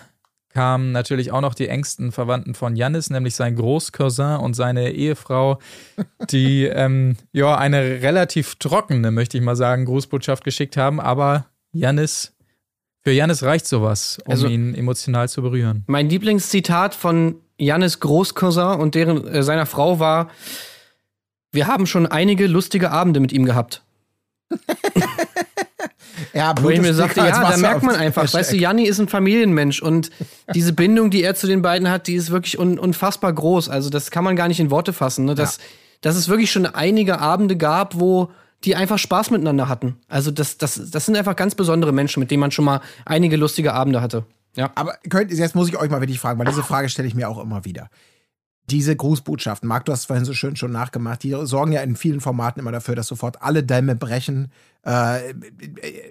kamen 0.57 0.91
natürlich 0.91 1.31
auch 1.31 1.41
noch 1.41 1.53
die 1.53 1.67
engsten 1.67 2.11
Verwandten 2.11 2.55
von 2.55 2.75
Jannis, 2.75 3.11
nämlich 3.11 3.35
sein 3.35 3.55
Großcousin 3.55 4.37
und 4.37 4.55
seine 4.55 4.91
Ehefrau, 4.91 5.59
die 6.31 6.63
ähm, 6.73 7.15
ja 7.31 7.55
eine 7.55 8.01
relativ 8.01 8.55
trockene, 8.55 9.11
möchte 9.11 9.37
ich 9.37 9.43
mal 9.43 9.55
sagen, 9.55 9.85
Grußbotschaft 9.85 10.43
geschickt 10.43 10.75
haben. 10.75 10.99
Aber 10.99 11.45
Jannis, 11.73 12.33
für 13.03 13.11
Jannis 13.11 13.43
reicht 13.43 13.67
sowas, 13.67 14.17
um 14.25 14.31
Also- 14.31 14.47
ihn 14.47 14.73
emotional 14.73 15.29
zu 15.29 15.43
berühren. 15.43 15.83
Mein 15.85 16.09
Lieblingszitat 16.09 16.95
von 16.95 17.35
Jannis 17.59 17.99
Großcousin 17.99 18.79
und 18.79 18.95
deren, 18.95 19.27
äh, 19.27 19.43
seiner 19.43 19.67
Frau 19.67 19.99
war: 19.99 20.31
Wir 21.51 21.67
haben 21.67 21.85
schon 21.85 22.07
einige 22.07 22.47
lustige 22.47 22.89
Abende 22.89 23.19
mit 23.19 23.31
ihm 23.31 23.45
gehabt. 23.45 23.83
Ja, 26.33 26.53
Wo 26.59 26.69
ich 26.69 26.81
mir 26.81 26.93
sagte, 26.93 27.19
ja, 27.19 27.51
da 27.51 27.57
merkt 27.57 27.83
man 27.83 27.95
einfach, 27.95 28.23
Hashtag. 28.23 28.39
weißt 28.41 28.51
du, 28.53 28.57
Janni 28.57 28.83
ist 28.83 28.99
ein 28.99 29.07
Familienmensch 29.07 29.81
und 29.81 30.09
diese 30.53 30.73
Bindung, 30.73 31.09
die 31.09 31.23
er 31.23 31.35
zu 31.35 31.47
den 31.47 31.61
beiden 31.61 31.89
hat, 31.89 32.07
die 32.07 32.15
ist 32.15 32.31
wirklich 32.31 32.59
un 32.59 32.79
unfassbar 32.79 33.33
groß. 33.33 33.69
Also 33.69 33.89
das 33.89 34.11
kann 34.11 34.23
man 34.23 34.35
gar 34.35 34.47
nicht 34.47 34.59
in 34.59 34.71
Worte 34.71 34.93
fassen. 34.93 35.25
Ne? 35.25 35.35
Dass, 35.35 35.59
dass 36.01 36.15
es 36.15 36.29
wirklich 36.29 36.51
schon 36.51 36.65
einige 36.65 37.19
Abende 37.19 37.57
gab, 37.57 37.99
wo 37.99 38.29
die 38.63 38.75
einfach 38.75 38.97
Spaß 38.97 39.31
miteinander 39.31 39.69
hatten. 39.69 39.97
Also 40.07 40.31
das, 40.31 40.57
das, 40.57 40.89
das 40.89 41.05
sind 41.05 41.15
einfach 41.15 41.35
ganz 41.35 41.55
besondere 41.55 41.91
Menschen, 41.91 42.19
mit 42.19 42.31
denen 42.31 42.41
man 42.41 42.51
schon 42.51 42.65
mal 42.65 42.81
einige 43.05 43.37
lustige 43.37 43.73
Abende 43.73 44.01
hatte. 44.01 44.25
Ja. 44.55 44.71
Aber 44.75 44.95
könnt, 45.09 45.31
jetzt 45.31 45.55
muss 45.55 45.69
ich 45.69 45.77
euch 45.77 45.89
mal 45.89 46.01
wirklich 46.01 46.19
fragen, 46.19 46.39
weil 46.39 46.47
diese 46.47 46.63
Frage 46.63 46.89
stelle 46.89 47.07
ich 47.07 47.15
mir 47.15 47.29
auch 47.29 47.39
immer 47.39 47.63
wieder. 47.63 47.89
Diese 48.69 48.95
Grußbotschaften, 48.95 49.69
Marc, 49.69 49.85
du 49.85 49.91
hast 49.93 49.99
es 50.01 50.05
vorhin 50.05 50.25
so 50.25 50.33
schön 50.33 50.55
schon 50.57 50.71
nachgemacht, 50.71 51.23
die 51.23 51.37
sorgen 51.43 51.71
ja 51.71 51.81
in 51.81 51.95
vielen 51.95 52.19
Formaten 52.19 52.59
immer 52.59 52.71
dafür, 52.71 52.95
dass 52.95 53.07
sofort 53.07 53.41
alle 53.41 53.63
Dämme 53.63 53.95
brechen. 53.95 54.51
Äh, 54.87 55.33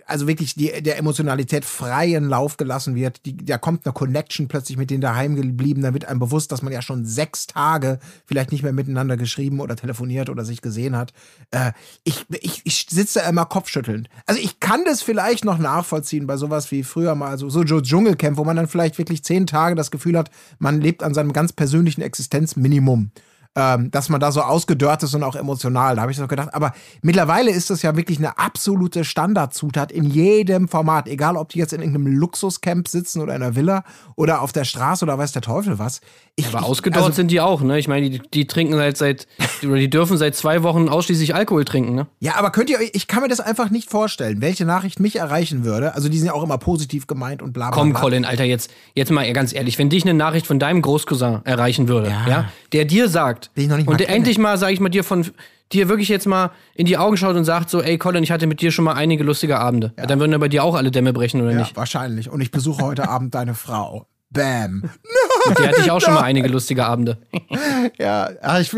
also 0.07 0.27
wirklich 0.27 0.55
die, 0.55 0.83
der 0.83 0.99
Emotionalität 0.99 1.65
freien 1.65 2.29
Lauf 2.29 2.59
gelassen 2.59 2.95
wird. 2.95 3.25
Die, 3.25 3.35
da 3.35 3.57
kommt 3.57 3.87
eine 3.87 3.95
Connection 3.95 4.49
plötzlich 4.49 4.77
mit 4.77 4.91
den 4.91 5.01
daheimgebliebenen, 5.01 5.83
da 5.83 5.95
wird 5.95 6.05
einem 6.05 6.21
bewusst, 6.21 6.53
dass 6.53 6.61
man 6.61 6.75
ja 6.75 6.83
schon 6.83 7.07
sechs 7.07 7.47
Tage 7.47 7.99
vielleicht 8.27 8.53
nicht 8.53 8.63
mehr 8.63 8.75
miteinander 8.75 9.17
geschrieben 9.17 9.61
oder 9.61 9.77
telefoniert 9.77 10.29
oder 10.29 10.45
sich 10.45 10.61
gesehen 10.61 10.95
hat. 10.95 11.15
Äh, 11.53 11.73
ich, 12.05 12.27
ich, 12.29 12.61
ich 12.65 12.87
sitze 12.91 13.21
da 13.21 13.29
immer 13.31 13.47
kopfschüttelnd. 13.47 14.11
Also 14.27 14.41
ich 14.43 14.61
kann 14.61 14.85
das 14.85 15.01
vielleicht 15.01 15.47
noch 15.47 15.57
nachvollziehen 15.57 16.27
bei 16.27 16.37
sowas 16.37 16.71
wie 16.71 16.83
früher 16.83 17.15
mal 17.15 17.39
so, 17.39 17.49
so 17.49 17.63
Dschungelcamp, 17.63 18.37
wo 18.37 18.45
man 18.45 18.57
dann 18.57 18.69
vielleicht 18.69 18.99
wirklich 18.99 19.25
zehn 19.25 19.47
Tage 19.47 19.75
das 19.75 19.91
Gefühl 19.91 20.19
hat, 20.19 20.31
man 20.59 20.83
lebt 20.83 21.03
an 21.03 21.15
seinem 21.15 21.33
ganz 21.33 21.55
persönlichen 21.55 22.03
Existenzminimum 22.03 23.11
ähm, 23.57 23.91
dass 23.91 24.11
man 24.11 24.21
da 24.21 24.31
so 24.31 24.43
ausgedörrt 24.43 25.03
ist 25.03 25.15
und 25.15 25.23
auch 25.23 25.35
emotional. 25.35 25.97
Da 25.97 26.03
habe 26.03 26.13
ich 26.13 26.19
so 26.19 26.29
gedacht. 26.29 26.53
Aber 26.53 26.73
mittlerweile 27.01 27.51
ist 27.51 27.71
das 27.71 27.81
ja 27.81 27.97
wirklich 27.97 28.19
eine 28.19 28.39
absolute 28.39 29.03
Standardzutat 29.05 29.91
in 29.91 30.05
jedem 30.05 30.69
Format. 30.69 31.09
Egal, 31.09 31.37
ob 31.37 31.49
die 31.49 31.59
jetzt 31.59 31.73
in 31.73 31.81
irgendeinem 31.81 32.19
Luxuscamp 32.19 32.87
sitzen 32.87 33.23
oder 33.23 33.35
in 33.35 33.43
einer 33.43 33.57
Villa 33.57 33.83
oder 34.15 34.43
auf 34.43 34.53
der 34.53 34.65
Straße 34.65 35.05
oder 35.05 35.17
weiß 35.17 35.33
der 35.33 35.43
Teufel 35.43 35.79
was. 35.79 36.03
Ich, 36.39 36.47
aber 36.49 36.67
ausgedörrt 36.67 37.03
also, 37.03 37.17
sind 37.17 37.31
die 37.31 37.41
auch, 37.41 37.63
ne? 37.63 37.79
Ich 37.79 37.89
meine, 37.89 38.11
die, 38.11 38.19
die 38.19 38.47
trinken 38.47 38.75
seit, 38.75 38.99
seit, 38.99 39.27
oder 39.65 39.77
die 39.77 39.89
dürfen 39.89 40.19
seit 40.19 40.35
zwei 40.35 40.63
Wochen 40.63 40.91
ausschließlich 40.91 41.35
Alkohol 41.35 41.65
trinken, 41.65 41.95
ne? 41.95 42.09
Ja, 42.21 42.35
aber 42.37 42.51
könnt 42.51 42.69
ihr 42.69 42.79
euch, 42.79 42.91
ich 42.93 43.07
kann 43.07 43.23
mir 43.23 43.29
das 43.29 43.41
einfach 43.41 43.71
nicht 43.71 43.89
vorstellen, 43.89 44.43
welche 44.43 44.67
Nachricht 44.67 45.01
mich 45.01 45.17
erreichen 45.17 45.65
würde. 45.65 45.95
Also 45.95 46.11
die 46.11 46.19
sind 46.19 46.27
ja 46.27 46.35
auch 46.35 46.43
immer 46.43 46.59
positiv 46.59 47.07
gemeint 47.07 47.41
und 47.41 47.55
bla 47.55 47.71
bla. 47.71 47.79
Komm, 47.79 47.95
Colin, 47.95 48.27
Alter, 48.27 48.45
jetzt, 48.45 48.71
jetzt 48.95 49.11
mal 49.11 49.33
ganz 49.33 49.55
ehrlich, 49.55 49.79
wenn 49.79 49.89
dich 49.89 50.05
eine 50.05 50.13
Nachricht 50.13 50.47
von 50.47 50.59
deinem 50.59 50.83
Großcousin 50.83 51.41
erreichen 51.45 51.89
würde, 51.89 52.11
ja, 52.11 52.29
ja 52.29 52.45
der 52.73 52.85
dir 52.85 53.09
sagt, 53.09 53.51
Den 53.57 53.65
ich 53.65 53.71
noch 53.71 53.77
nicht 53.79 53.87
mal 53.87 53.93
und 53.93 54.01
der 54.01 54.09
kenne. 54.09 54.19
endlich 54.19 54.37
mal, 54.37 54.59
sag 54.59 54.73
ich 54.73 54.81
mal, 54.81 54.91
dir 54.91 55.05
von 55.05 55.25
dir 55.73 55.89
wirklich 55.89 56.11
jetzt 56.11 56.27
mal 56.27 56.51
in 56.75 56.85
die 56.85 56.99
Augen 56.99 57.17
schaut 57.17 57.37
und 57.37 57.45
sagt 57.45 57.71
so, 57.71 57.81
ey 57.81 57.97
Colin, 57.97 58.23
ich 58.23 58.31
hatte 58.31 58.47
mit 58.47 58.61
dir 58.61 58.73
schon 58.73 58.85
mal 58.85 58.93
einige 58.93 59.25
lustige 59.25 59.59
Abende. 59.59 59.95
Ja. 59.97 60.05
Dann 60.05 60.21
würden 60.21 60.33
ja 60.33 60.39
bei 60.39 60.49
dir 60.49 60.65
auch 60.65 60.75
alle 60.75 60.91
Dämme 60.91 61.15
brechen, 61.15 61.41
oder 61.41 61.53
ja, 61.53 61.61
nicht? 61.61 61.77
wahrscheinlich. 61.77 62.29
Und 62.29 62.43
ich 62.43 62.51
besuche 62.51 62.85
heute 62.85 63.09
Abend 63.09 63.35
deine 63.35 63.55
Frau. 63.55 64.07
Bam. 64.37 64.83
Mit 65.49 65.59
der 65.59 65.69
hatte 65.69 65.81
ich 65.81 65.91
auch 65.91 66.01
schon 66.01 66.15
mal 66.15 66.23
einige 66.23 66.49
lustige 66.49 66.85
Abende. 66.85 67.19
ja, 67.99 68.31
ja, 68.31 68.61
ich, 68.61 68.73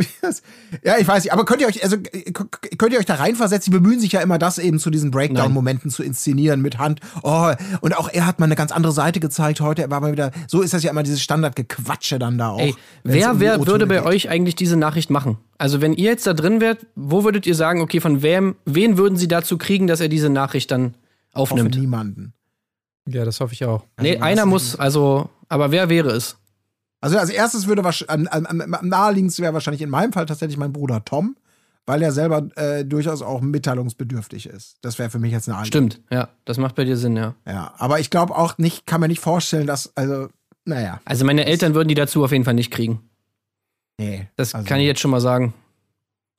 ja, 0.84 0.98
ich 0.98 1.08
weiß 1.08 1.24
nicht. 1.24 1.32
Aber 1.32 1.44
könnt 1.44 1.60
ihr 1.60 1.66
euch, 1.66 1.82
also 1.82 1.96
könnt 2.76 2.92
ihr 2.92 2.98
euch 2.98 3.06
da 3.06 3.14
reinversetzen? 3.14 3.72
Sie 3.72 3.78
bemühen 3.78 4.00
sich 4.00 4.12
ja 4.12 4.20
immer, 4.20 4.38
das 4.38 4.58
eben 4.58 4.78
zu 4.78 4.90
diesen 4.90 5.10
Breakdown-Momenten 5.10 5.90
zu 5.90 6.02
inszenieren 6.02 6.62
mit 6.62 6.78
Hand. 6.78 7.00
Oh, 7.22 7.52
und 7.80 7.96
auch 7.96 8.08
er 8.12 8.26
hat 8.26 8.38
mal 8.38 8.46
eine 8.46 8.56
ganz 8.56 8.72
andere 8.72 8.92
Seite 8.92 9.20
gezeigt 9.20 9.60
heute. 9.60 9.82
Er 9.82 9.90
war 9.90 10.00
mal 10.00 10.12
wieder, 10.12 10.30
so 10.46 10.62
ist 10.62 10.74
das 10.74 10.82
ja 10.82 10.90
immer 10.90 11.02
dieses 11.02 11.22
Standardgequatsche 11.22 12.18
dann 12.18 12.38
da 12.38 12.50
auch. 12.50 12.60
Ey, 12.60 12.74
wer, 13.04 13.40
wer 13.40 13.66
würde 13.66 13.86
bei 13.86 13.96
geht. 13.96 14.06
euch 14.06 14.28
eigentlich 14.28 14.56
diese 14.56 14.76
Nachricht 14.76 15.10
machen? 15.10 15.38
Also 15.58 15.80
wenn 15.80 15.92
ihr 15.92 16.10
jetzt 16.10 16.26
da 16.26 16.34
drin 16.34 16.60
wärt, 16.60 16.86
wo 16.94 17.24
würdet 17.24 17.46
ihr 17.46 17.54
sagen, 17.54 17.80
okay, 17.80 18.00
von 18.00 18.22
wem, 18.22 18.56
wen 18.64 18.96
würden 18.96 19.16
sie 19.16 19.28
dazu 19.28 19.58
kriegen, 19.58 19.86
dass 19.86 20.00
er 20.00 20.08
diese 20.08 20.30
Nachricht 20.30 20.70
dann 20.70 20.94
aufnimmt? 21.32 21.74
Hoffe 21.74 21.80
niemanden. 21.80 22.32
Ja, 23.10 23.24
das 23.24 23.40
hoffe 23.40 23.54
ich 23.54 23.64
auch. 23.64 23.84
Nee, 24.00 24.14
also, 24.14 24.24
einer 24.24 24.46
muss, 24.46 24.76
also, 24.76 25.30
aber 25.48 25.70
wer 25.70 25.88
wäre 25.88 26.10
es? 26.10 26.36
Also 27.00 27.16
als 27.18 27.30
erstes 27.30 27.66
würde 27.66 27.84
wahrscheinlich, 27.84 28.32
am, 28.32 28.46
am, 28.46 28.74
am 28.74 28.88
naheliegendsten 28.88 29.42
wäre 29.42 29.54
wahrscheinlich 29.54 29.82
in 29.82 29.90
meinem 29.90 30.12
Fall 30.12 30.26
tatsächlich 30.26 30.58
mein 30.58 30.72
Bruder 30.72 31.04
Tom, 31.04 31.36
weil 31.86 32.02
er 32.02 32.12
selber 32.12 32.48
äh, 32.56 32.84
durchaus 32.84 33.22
auch 33.22 33.40
mitteilungsbedürftig 33.40 34.46
ist. 34.46 34.76
Das 34.82 34.98
wäre 34.98 35.08
für 35.08 35.18
mich 35.18 35.32
jetzt 35.32 35.48
eine 35.48 35.56
Antwort. 35.56 35.68
Stimmt, 35.68 36.00
ja, 36.10 36.28
das 36.44 36.58
macht 36.58 36.74
bei 36.74 36.84
dir 36.84 36.96
Sinn, 36.96 37.16
ja. 37.16 37.34
Ja, 37.46 37.72
aber 37.78 38.00
ich 38.00 38.10
glaube 38.10 38.36
auch 38.36 38.58
nicht, 38.58 38.86
kann 38.86 39.00
mir 39.00 39.08
nicht 39.08 39.20
vorstellen, 39.20 39.66
dass, 39.66 39.96
also, 39.96 40.28
naja. 40.64 41.00
Also 41.04 41.24
meine 41.24 41.46
Eltern 41.46 41.74
würden 41.74 41.88
die 41.88 41.94
dazu 41.94 42.24
auf 42.24 42.32
jeden 42.32 42.44
Fall 42.44 42.54
nicht 42.54 42.70
kriegen. 42.70 43.00
Nee. 43.98 44.28
Das 44.36 44.54
also, 44.54 44.66
kann 44.66 44.80
ich 44.80 44.86
jetzt 44.86 45.00
schon 45.00 45.10
mal 45.10 45.20
sagen. 45.20 45.54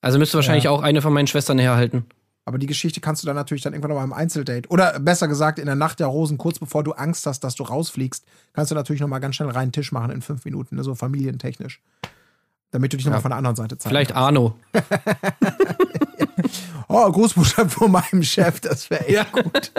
Also 0.01 0.19
müsste 0.19 0.37
wahrscheinlich 0.37 0.65
ja. 0.65 0.71
auch 0.71 0.81
eine 0.81 1.01
von 1.01 1.13
meinen 1.13 1.27
Schwestern 1.27 1.59
herhalten. 1.59 2.05
Aber 2.49 2.57
die 2.57 2.65
Geschichte 2.65 2.99
kannst 2.99 3.21
du 3.21 3.27
dann 3.27 3.35
natürlich 3.35 3.61
dann 3.61 3.73
irgendwann 3.73 3.91
noch 3.91 3.97
mal 3.97 4.05
im 4.05 4.11
Einzeldate. 4.11 4.67
Oder 4.69 4.99
besser 4.99 5.27
gesagt, 5.27 5.59
in 5.59 5.67
der 5.67 5.75
Nacht 5.75 5.99
der 5.99 6.07
Rosen, 6.07 6.39
kurz 6.39 6.57
bevor 6.57 6.83
du 6.83 6.93
Angst 6.93 7.27
hast, 7.27 7.43
dass 7.43 7.53
du 7.53 7.61
rausfliegst, 7.61 8.25
kannst 8.53 8.71
du 8.71 8.75
natürlich 8.75 9.01
noch 9.01 9.07
mal 9.07 9.19
ganz 9.19 9.35
schnell 9.35 9.51
reinen 9.51 9.71
Tisch 9.71 9.91
machen 9.91 10.09
in 10.09 10.23
fünf 10.23 10.45
Minuten, 10.45 10.75
ne, 10.75 10.83
so 10.83 10.95
familientechnisch. 10.95 11.79
Damit 12.71 12.91
du 12.91 12.97
dich 12.97 13.05
ja. 13.05 13.11
noch 13.11 13.17
mal 13.17 13.21
von 13.21 13.29
der 13.29 13.37
anderen 13.37 13.55
Seite 13.55 13.77
zeigst. 13.77 13.89
Vielleicht 13.89 14.13
kannst. 14.13 14.23
Arno. 14.23 14.55
oh, 16.87 17.11
Großmutter 17.11 17.69
von 17.69 17.91
meinem 17.91 18.23
Chef, 18.23 18.59
das 18.61 18.89
wäre 18.89 19.05
echt 19.05 19.13
ja. 19.13 19.25
gut. 19.25 19.71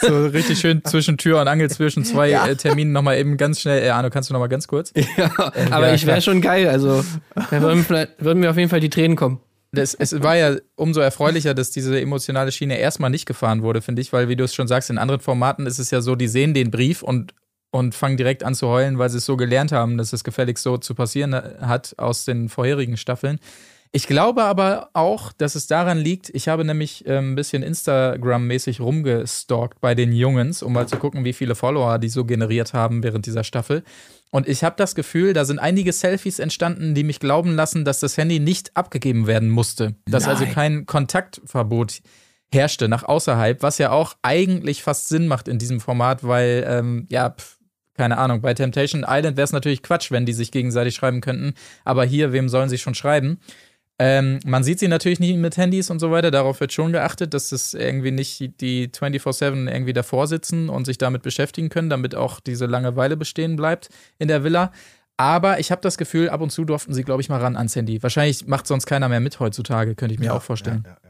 So 0.00 0.26
richtig 0.26 0.60
schön 0.60 0.84
zwischen 0.84 1.18
Tür 1.18 1.40
und 1.40 1.48
Angel, 1.48 1.68
zwischen 1.68 2.04
zwei 2.04 2.30
ja. 2.30 2.46
äh, 2.46 2.54
Terminen 2.54 2.92
nochmal 2.92 3.18
eben 3.18 3.36
ganz 3.36 3.60
schnell. 3.60 3.82
Äh, 3.82 3.88
Arno, 3.88 4.10
kannst 4.10 4.30
du 4.30 4.32
nochmal 4.32 4.48
ganz 4.48 4.68
kurz? 4.68 4.92
Ja, 4.94 5.52
äh, 5.54 5.72
aber 5.72 5.88
ja, 5.88 5.94
ich 5.94 6.06
wäre 6.06 6.22
schon 6.22 6.40
geil. 6.40 6.68
Also, 6.68 7.04
da 7.34 7.60
würden, 7.60 7.84
würden 8.18 8.38
mir 8.38 8.50
auf 8.50 8.56
jeden 8.56 8.70
Fall 8.70 8.78
die 8.78 8.90
Tränen 8.90 9.16
kommen 9.16 9.40
das, 9.72 9.94
es 9.94 10.22
war 10.22 10.36
ja 10.36 10.56
umso 10.76 11.00
erfreulicher, 11.00 11.54
dass 11.54 11.70
diese 11.70 12.00
emotionale 12.00 12.52
Schiene 12.52 12.78
erstmal 12.78 13.10
nicht 13.10 13.26
gefahren 13.26 13.62
wurde, 13.62 13.82
finde 13.82 14.00
ich, 14.00 14.12
weil, 14.12 14.28
wie 14.28 14.36
du 14.36 14.44
es 14.44 14.54
schon 14.54 14.68
sagst, 14.68 14.88
in 14.88 14.98
anderen 14.98 15.20
Formaten 15.20 15.66
ist 15.66 15.78
es 15.78 15.90
ja 15.90 16.00
so, 16.00 16.16
die 16.16 16.28
sehen 16.28 16.54
den 16.54 16.70
Brief 16.70 17.02
und, 17.02 17.34
und 17.70 17.94
fangen 17.94 18.16
direkt 18.16 18.44
an 18.44 18.54
zu 18.54 18.68
heulen, 18.68 18.98
weil 18.98 19.10
sie 19.10 19.18
es 19.18 19.26
so 19.26 19.36
gelernt 19.36 19.72
haben, 19.72 19.98
dass 19.98 20.12
es 20.12 20.24
gefälligst 20.24 20.62
so 20.62 20.78
zu 20.78 20.94
passieren 20.94 21.34
hat 21.34 21.94
aus 21.98 22.24
den 22.24 22.48
vorherigen 22.48 22.96
Staffeln. 22.96 23.38
Ich 23.90 24.06
glaube 24.06 24.44
aber 24.44 24.90
auch, 24.92 25.32
dass 25.32 25.54
es 25.54 25.66
daran 25.66 25.98
liegt, 25.98 26.28
ich 26.30 26.48
habe 26.48 26.64
nämlich 26.64 27.06
äh, 27.06 27.18
ein 27.18 27.34
bisschen 27.34 27.62
Instagram-mäßig 27.62 28.80
rumgestalkt 28.80 29.80
bei 29.80 29.94
den 29.94 30.12
Jungens, 30.12 30.62
um 30.62 30.74
mal 30.74 30.86
zu 30.86 30.96
gucken, 30.96 31.24
wie 31.24 31.32
viele 31.32 31.54
Follower 31.54 31.98
die 31.98 32.10
so 32.10 32.24
generiert 32.24 32.74
haben 32.74 33.02
während 33.02 33.24
dieser 33.26 33.44
Staffel. 33.44 33.82
Und 34.30 34.46
ich 34.46 34.62
habe 34.62 34.76
das 34.76 34.94
Gefühl, 34.94 35.32
da 35.32 35.46
sind 35.46 35.58
einige 35.58 35.92
Selfies 35.92 36.38
entstanden, 36.38 36.94
die 36.94 37.02
mich 37.02 37.18
glauben 37.18 37.54
lassen, 37.54 37.86
dass 37.86 38.00
das 38.00 38.18
Handy 38.18 38.40
nicht 38.40 38.76
abgegeben 38.76 39.26
werden 39.26 39.48
musste. 39.48 39.94
Dass 40.06 40.28
also 40.28 40.40
Nein. 40.40 40.48
also 40.48 40.54
kein 40.54 40.86
Kontaktverbot 40.86 42.00
herrschte 42.52 42.88
nach 42.88 43.04
außerhalb, 43.04 43.62
was 43.62 43.78
ja 43.78 43.90
auch 43.90 44.16
eigentlich 44.22 44.82
fast 44.82 45.08
Sinn 45.08 45.28
macht 45.28 45.48
in 45.48 45.58
diesem 45.58 45.80
Format, 45.80 46.24
weil, 46.24 46.64
ähm, 46.68 47.06
ja, 47.10 47.30
pf, 47.30 47.58
keine 47.94 48.18
Ahnung, 48.18 48.42
bei 48.42 48.54
Temptation 48.54 49.04
Island 49.06 49.36
wäre 49.36 49.44
es 49.44 49.52
natürlich 49.52 49.82
Quatsch, 49.82 50.10
wenn 50.12 50.24
die 50.24 50.32
sich 50.32 50.52
gegenseitig 50.52 50.94
schreiben 50.94 51.20
könnten. 51.20 51.54
Aber 51.84 52.04
hier, 52.04 52.32
wem 52.32 52.48
sollen 52.48 52.68
sie 52.68 52.78
schon 52.78 52.94
schreiben? 52.94 53.40
Ähm, 54.00 54.38
man 54.46 54.62
sieht 54.62 54.78
sie 54.78 54.86
natürlich 54.86 55.18
nicht 55.18 55.36
mit 55.36 55.56
Handys 55.56 55.90
und 55.90 55.98
so 55.98 56.12
weiter. 56.12 56.30
Darauf 56.30 56.60
wird 56.60 56.72
schon 56.72 56.92
geachtet, 56.92 57.34
dass 57.34 57.48
das 57.48 57.74
irgendwie 57.74 58.12
nicht 58.12 58.60
die 58.60 58.88
24-7 58.88 59.68
irgendwie 59.70 59.92
davor 59.92 60.28
sitzen 60.28 60.68
und 60.68 60.84
sich 60.84 60.98
damit 60.98 61.22
beschäftigen 61.22 61.68
können, 61.68 61.90
damit 61.90 62.14
auch 62.14 62.38
diese 62.38 62.66
Langeweile 62.66 63.16
bestehen 63.16 63.56
bleibt 63.56 63.88
in 64.18 64.28
der 64.28 64.44
Villa. 64.44 64.72
Aber 65.16 65.58
ich 65.58 65.72
habe 65.72 65.80
das 65.80 65.98
Gefühl, 65.98 66.28
ab 66.28 66.40
und 66.40 66.50
zu 66.50 66.64
durften 66.64 66.94
sie, 66.94 67.02
glaube 67.02 67.22
ich, 67.22 67.28
mal 67.28 67.40
ran 67.40 67.56
ans 67.56 67.74
Handy. 67.74 68.00
Wahrscheinlich 68.04 68.46
macht 68.46 68.68
sonst 68.68 68.86
keiner 68.86 69.08
mehr 69.08 69.18
mit 69.18 69.40
heutzutage, 69.40 69.96
könnte 69.96 70.14
ich 70.14 70.20
mir 70.20 70.26
ja, 70.26 70.34
auch 70.34 70.42
vorstellen. 70.42 70.84
Ja, 70.86 70.96
ja, 71.04 71.07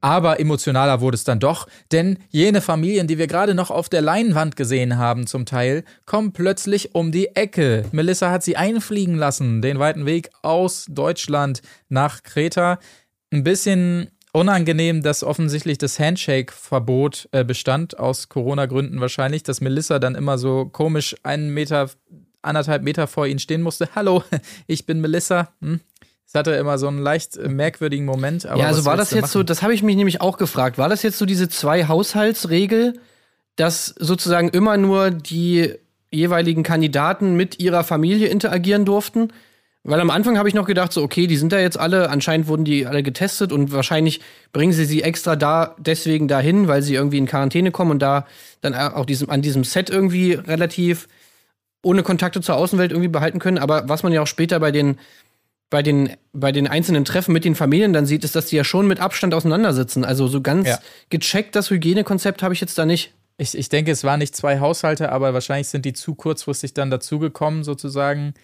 aber 0.00 0.40
emotionaler 0.40 1.00
wurde 1.00 1.16
es 1.16 1.24
dann 1.24 1.40
doch, 1.40 1.66
denn 1.92 2.18
jene 2.30 2.60
Familien, 2.60 3.06
die 3.06 3.18
wir 3.18 3.26
gerade 3.26 3.54
noch 3.54 3.70
auf 3.70 3.88
der 3.88 4.00
Leinwand 4.00 4.56
gesehen 4.56 4.96
haben, 4.96 5.26
zum 5.26 5.46
Teil, 5.46 5.84
kommen 6.06 6.32
plötzlich 6.32 6.94
um 6.94 7.12
die 7.12 7.36
Ecke. 7.36 7.84
Melissa 7.92 8.30
hat 8.30 8.42
sie 8.42 8.56
einfliegen 8.56 9.16
lassen, 9.16 9.62
den 9.62 9.78
weiten 9.78 10.06
Weg 10.06 10.30
aus 10.42 10.86
Deutschland 10.88 11.62
nach 11.88 12.22
Kreta. 12.22 12.78
Ein 13.30 13.44
bisschen 13.44 14.10
unangenehm, 14.32 15.02
dass 15.02 15.24
offensichtlich 15.24 15.78
das 15.78 15.98
Handshake-Verbot 15.98 17.28
äh, 17.32 17.44
bestand, 17.44 17.98
aus 17.98 18.28
Corona-Gründen 18.28 19.00
wahrscheinlich, 19.00 19.42
dass 19.42 19.60
Melissa 19.60 19.98
dann 19.98 20.14
immer 20.14 20.38
so 20.38 20.66
komisch 20.66 21.16
einen 21.22 21.50
Meter, 21.50 21.90
anderthalb 22.42 22.82
Meter 22.82 23.06
vor 23.06 23.26
ihnen 23.26 23.38
stehen 23.38 23.62
musste. 23.62 23.88
Hallo, 23.94 24.22
ich 24.66 24.86
bin 24.86 25.00
Melissa. 25.00 25.52
Hm? 25.60 25.80
Es 26.32 26.34
hatte 26.36 26.52
immer 26.52 26.78
so 26.78 26.86
einen 26.86 26.98
leicht 26.98 27.36
äh, 27.36 27.48
merkwürdigen 27.48 28.06
Moment. 28.06 28.44
ja, 28.44 28.54
also 28.54 28.84
war 28.84 28.96
das 28.96 29.10
jetzt 29.10 29.22
machen? 29.22 29.32
so, 29.32 29.42
das 29.42 29.62
habe 29.62 29.74
ich 29.74 29.82
mich 29.82 29.96
nämlich 29.96 30.20
auch 30.20 30.38
gefragt, 30.38 30.78
war 30.78 30.88
das 30.88 31.02
jetzt 31.02 31.18
so 31.18 31.26
diese 31.26 31.48
Zwei-Haushaltsregel, 31.48 33.00
dass 33.56 33.86
sozusagen 33.98 34.48
immer 34.48 34.76
nur 34.76 35.10
die 35.10 35.74
jeweiligen 36.12 36.62
Kandidaten 36.62 37.34
mit 37.34 37.58
ihrer 37.58 37.82
Familie 37.82 38.28
interagieren 38.28 38.84
durften? 38.84 39.32
Weil 39.82 39.98
am 39.98 40.10
Anfang 40.10 40.38
habe 40.38 40.48
ich 40.48 40.54
noch 40.54 40.66
gedacht, 40.66 40.92
so, 40.92 41.02
okay, 41.02 41.26
die 41.26 41.36
sind 41.36 41.50
da 41.50 41.58
jetzt 41.58 41.80
alle, 41.80 42.10
anscheinend 42.10 42.46
wurden 42.46 42.64
die 42.64 42.86
alle 42.86 43.02
getestet 43.02 43.50
und 43.50 43.72
wahrscheinlich 43.72 44.20
bringen 44.52 44.72
sie 44.72 44.84
sie 44.84 45.02
extra 45.02 45.34
da 45.34 45.74
deswegen 45.78 46.28
dahin, 46.28 46.68
weil 46.68 46.82
sie 46.82 46.94
irgendwie 46.94 47.18
in 47.18 47.26
Quarantäne 47.26 47.72
kommen 47.72 47.90
und 47.90 48.02
da 48.02 48.24
dann 48.60 48.76
auch 48.76 49.04
diesem, 49.04 49.30
an 49.30 49.42
diesem 49.42 49.64
Set 49.64 49.90
irgendwie 49.90 50.34
relativ 50.34 51.08
ohne 51.82 52.04
Kontakte 52.04 52.40
zur 52.40 52.54
Außenwelt 52.54 52.92
irgendwie 52.92 53.08
behalten 53.08 53.40
können. 53.40 53.58
Aber 53.58 53.88
was 53.88 54.04
man 54.04 54.12
ja 54.12 54.22
auch 54.22 54.28
später 54.28 54.60
bei 54.60 54.70
den 54.70 54.96
bei 55.70 55.82
den, 55.82 56.10
bei 56.32 56.52
den 56.52 56.66
einzelnen 56.66 57.04
Treffen 57.04 57.32
mit 57.32 57.44
den 57.44 57.54
Familien 57.54 57.92
dann 57.92 58.04
sieht, 58.04 58.24
ist, 58.24 58.34
dass 58.34 58.46
die 58.46 58.56
ja 58.56 58.64
schon 58.64 58.86
mit 58.86 59.00
Abstand 59.00 59.32
auseinandersitzen. 59.34 60.04
Also 60.04 60.26
so 60.26 60.40
ganz 60.40 60.68
ja. 60.68 60.78
gecheckt, 61.08 61.54
das 61.54 61.70
Hygienekonzept 61.70 62.42
habe 62.42 62.52
ich 62.52 62.60
jetzt 62.60 62.76
da 62.76 62.84
nicht. 62.84 63.14
Ich, 63.38 63.56
ich 63.56 63.68
denke, 63.68 63.92
es 63.92 64.04
waren 64.04 64.18
nicht 64.18 64.36
zwei 64.36 64.60
Haushalte, 64.60 65.12
aber 65.12 65.32
wahrscheinlich 65.32 65.68
sind 65.68 65.84
die 65.86 65.92
zu 65.92 66.14
kurzfristig 66.14 66.74
dann 66.74 66.90
dazugekommen, 66.90 67.64
sozusagen 67.64 68.34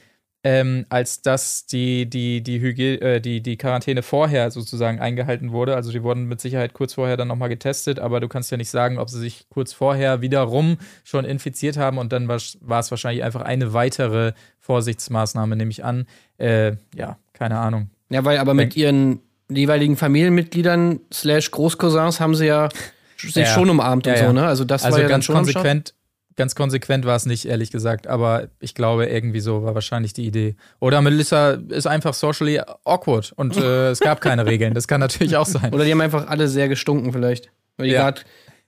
ähm, 0.49 0.87
als 0.91 1.23
dass 1.23 1.67
die, 1.67 2.09
die, 2.09 2.41
die, 2.41 2.61
Hygie 2.61 2.95
äh, 3.01 3.21
die, 3.21 3.41
die 3.41 3.57
Quarantäne 3.57 4.05
vorher 4.05 4.53
sozusagen 4.53 5.01
eingehalten 5.01 5.51
wurde. 5.51 5.75
Also 5.75 5.91
die 5.91 6.05
wurden 6.05 6.27
mit 6.27 6.41
Sicherheit 6.41 6.73
kurz 6.73 6.95
vorher 6.95 7.17
dann 7.17 7.27
nochmal 7.27 7.49
getestet, 7.49 7.99
aber 7.99 8.21
du 8.21 8.29
kannst 8.29 8.53
ja 8.53 8.57
nicht 8.57 8.71
sagen, 8.71 8.99
ob 8.99 9.11
sie 9.11 9.19
sich 9.19 9.47
kurz 9.49 9.73
vorher 9.73 10.21
wiederum 10.21 10.77
schon 11.03 11.25
infiziert 11.25 11.77
haben 11.77 11.99
und 11.99 12.13
dann 12.13 12.29
war 12.29 12.37
es 12.37 12.91
wahrscheinlich 12.93 13.25
einfach 13.25 13.41
eine 13.41 13.73
weitere 13.73 14.35
Vorsichtsmaßnahme, 14.61 15.57
nehme 15.57 15.73
ich 15.73 15.85
an. 15.85 16.07
Äh, 16.39 16.77
ja, 16.95 17.19
keine 17.33 17.59
Ahnung. 17.59 17.91
Ja, 18.09 18.25
weil 18.25 18.39
aber 18.39 18.55
mit 18.55 18.77
ihren 18.77 19.19
jeweiligen 19.49 19.97
Familienmitgliedern 19.97 21.01
slash 21.13 21.51
Großcousins 21.51 22.21
haben 22.21 22.37
sie 22.37 22.47
ja 22.47 22.69
sich 23.17 23.35
Ja. 23.35 23.47
schon 23.47 23.69
umarmt 23.69 24.07
Ja, 24.07 24.13
und 24.13 24.19
so, 24.19 24.33
ne? 24.33 24.47
Also 24.47 24.65
das 24.65 24.85
Also 24.85 24.95
war 24.97 25.03
ja 25.03 25.09
dann 25.09 25.15
ganz 25.17 25.25
schon 25.25 25.37
am 25.39 25.49
Start. 25.49 25.95
Ganz 26.37 26.55
konsequent 26.55 27.05
war 27.07 27.17
es 27.17 27.27
nicht, 27.27 27.47
ehrlich 27.47 27.71
gesagt, 27.71 28.07
aber 28.07 28.49
ich 28.61 28.75
glaube, 28.75 29.07
irgendwie 29.07 29.41
so 29.41 29.63
war 29.63 29.75
wahrscheinlich 29.75 30.13
die 30.13 30.27
Idee. 30.27 30.57
Oder 30.81 31.01
Melissa 31.01 31.53
ist 31.53 31.87
einfach 31.87 32.15
socially 32.15 32.61
awkward 32.85 33.33
und 33.37 33.57
äh, 33.57 33.89
es 33.91 34.01
gab 34.01 34.21
keine 34.21 34.47
Regeln. 34.47 34.75
Das 34.75 34.87
kann 34.87 35.01
natürlich 35.01 35.37
auch 35.37 35.47
sein. 35.47 35.73
Oder 35.73 35.85
die 35.85 35.93
haben 35.93 36.01
einfach 36.01 36.29
alle 36.29 36.49
sehr 36.49 36.69
gestunken 36.69 37.13
vielleicht. 37.13 37.51
Weil 37.77 37.87
die 37.89 37.93
Ja. 37.95 38.13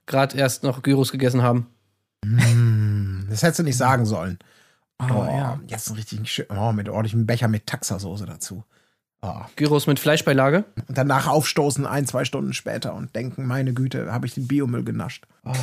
gerade 0.07 0.37
erst 0.37 0.63
noch 0.63 0.83
Gyros 0.83 1.13
gegessen 1.13 1.43
haben. 1.43 1.67
Das 3.31 3.43
hättest 3.43 3.61
du 3.61 3.63
nicht 3.63 3.77
sagen 3.77 4.05
sollen. 4.07 4.39
Oh, 5.01 5.25
ja. 5.29 5.61
Jetzt 5.69 5.89
einen 5.89 5.97
richtigen 5.97 6.27
schön, 6.27 6.47
oh, 6.51 6.73
mit 6.73 6.89
ordentlichem 6.89 7.27
Becher 7.27 7.49
mit 7.49 7.67
Taxasoße 7.67 8.27
dazu. 8.27 8.65
Oh. 9.21 9.35
Gyros 9.57 9.89
mit 9.89 9.99
Fleischbeilage. 9.99 10.65
Und 10.87 10.97
danach 10.97 11.27
aufstoßen 11.27 11.87
ein, 11.87 12.07
zwei 12.07 12.25
Stunden 12.25 12.53
später 12.53 12.95
und 12.95 13.17
denken, 13.17 13.47
meine 13.47 13.75
Güte, 13.75 14.13
habe 14.13 14.27
ich 14.27 14.35
den 14.35 14.47
Biomüll 14.47 14.85
genascht. 14.85 15.27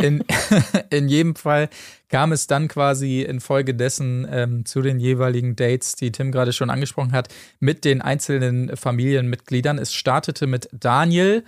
In, 0.00 0.24
in 0.90 1.08
jedem 1.08 1.34
Fall 1.34 1.68
kam 2.08 2.30
es 2.30 2.46
dann 2.46 2.68
quasi 2.68 3.22
infolgedessen 3.22 4.26
ähm, 4.30 4.64
zu 4.64 4.80
den 4.80 5.00
jeweiligen 5.00 5.56
Dates, 5.56 5.96
die 5.96 6.12
Tim 6.12 6.30
gerade 6.30 6.52
schon 6.52 6.70
angesprochen 6.70 7.12
hat, 7.12 7.28
mit 7.58 7.84
den 7.84 8.00
einzelnen 8.00 8.76
Familienmitgliedern. 8.76 9.76
Es 9.78 9.92
startete 9.92 10.46
mit 10.46 10.68
Daniel. 10.72 11.44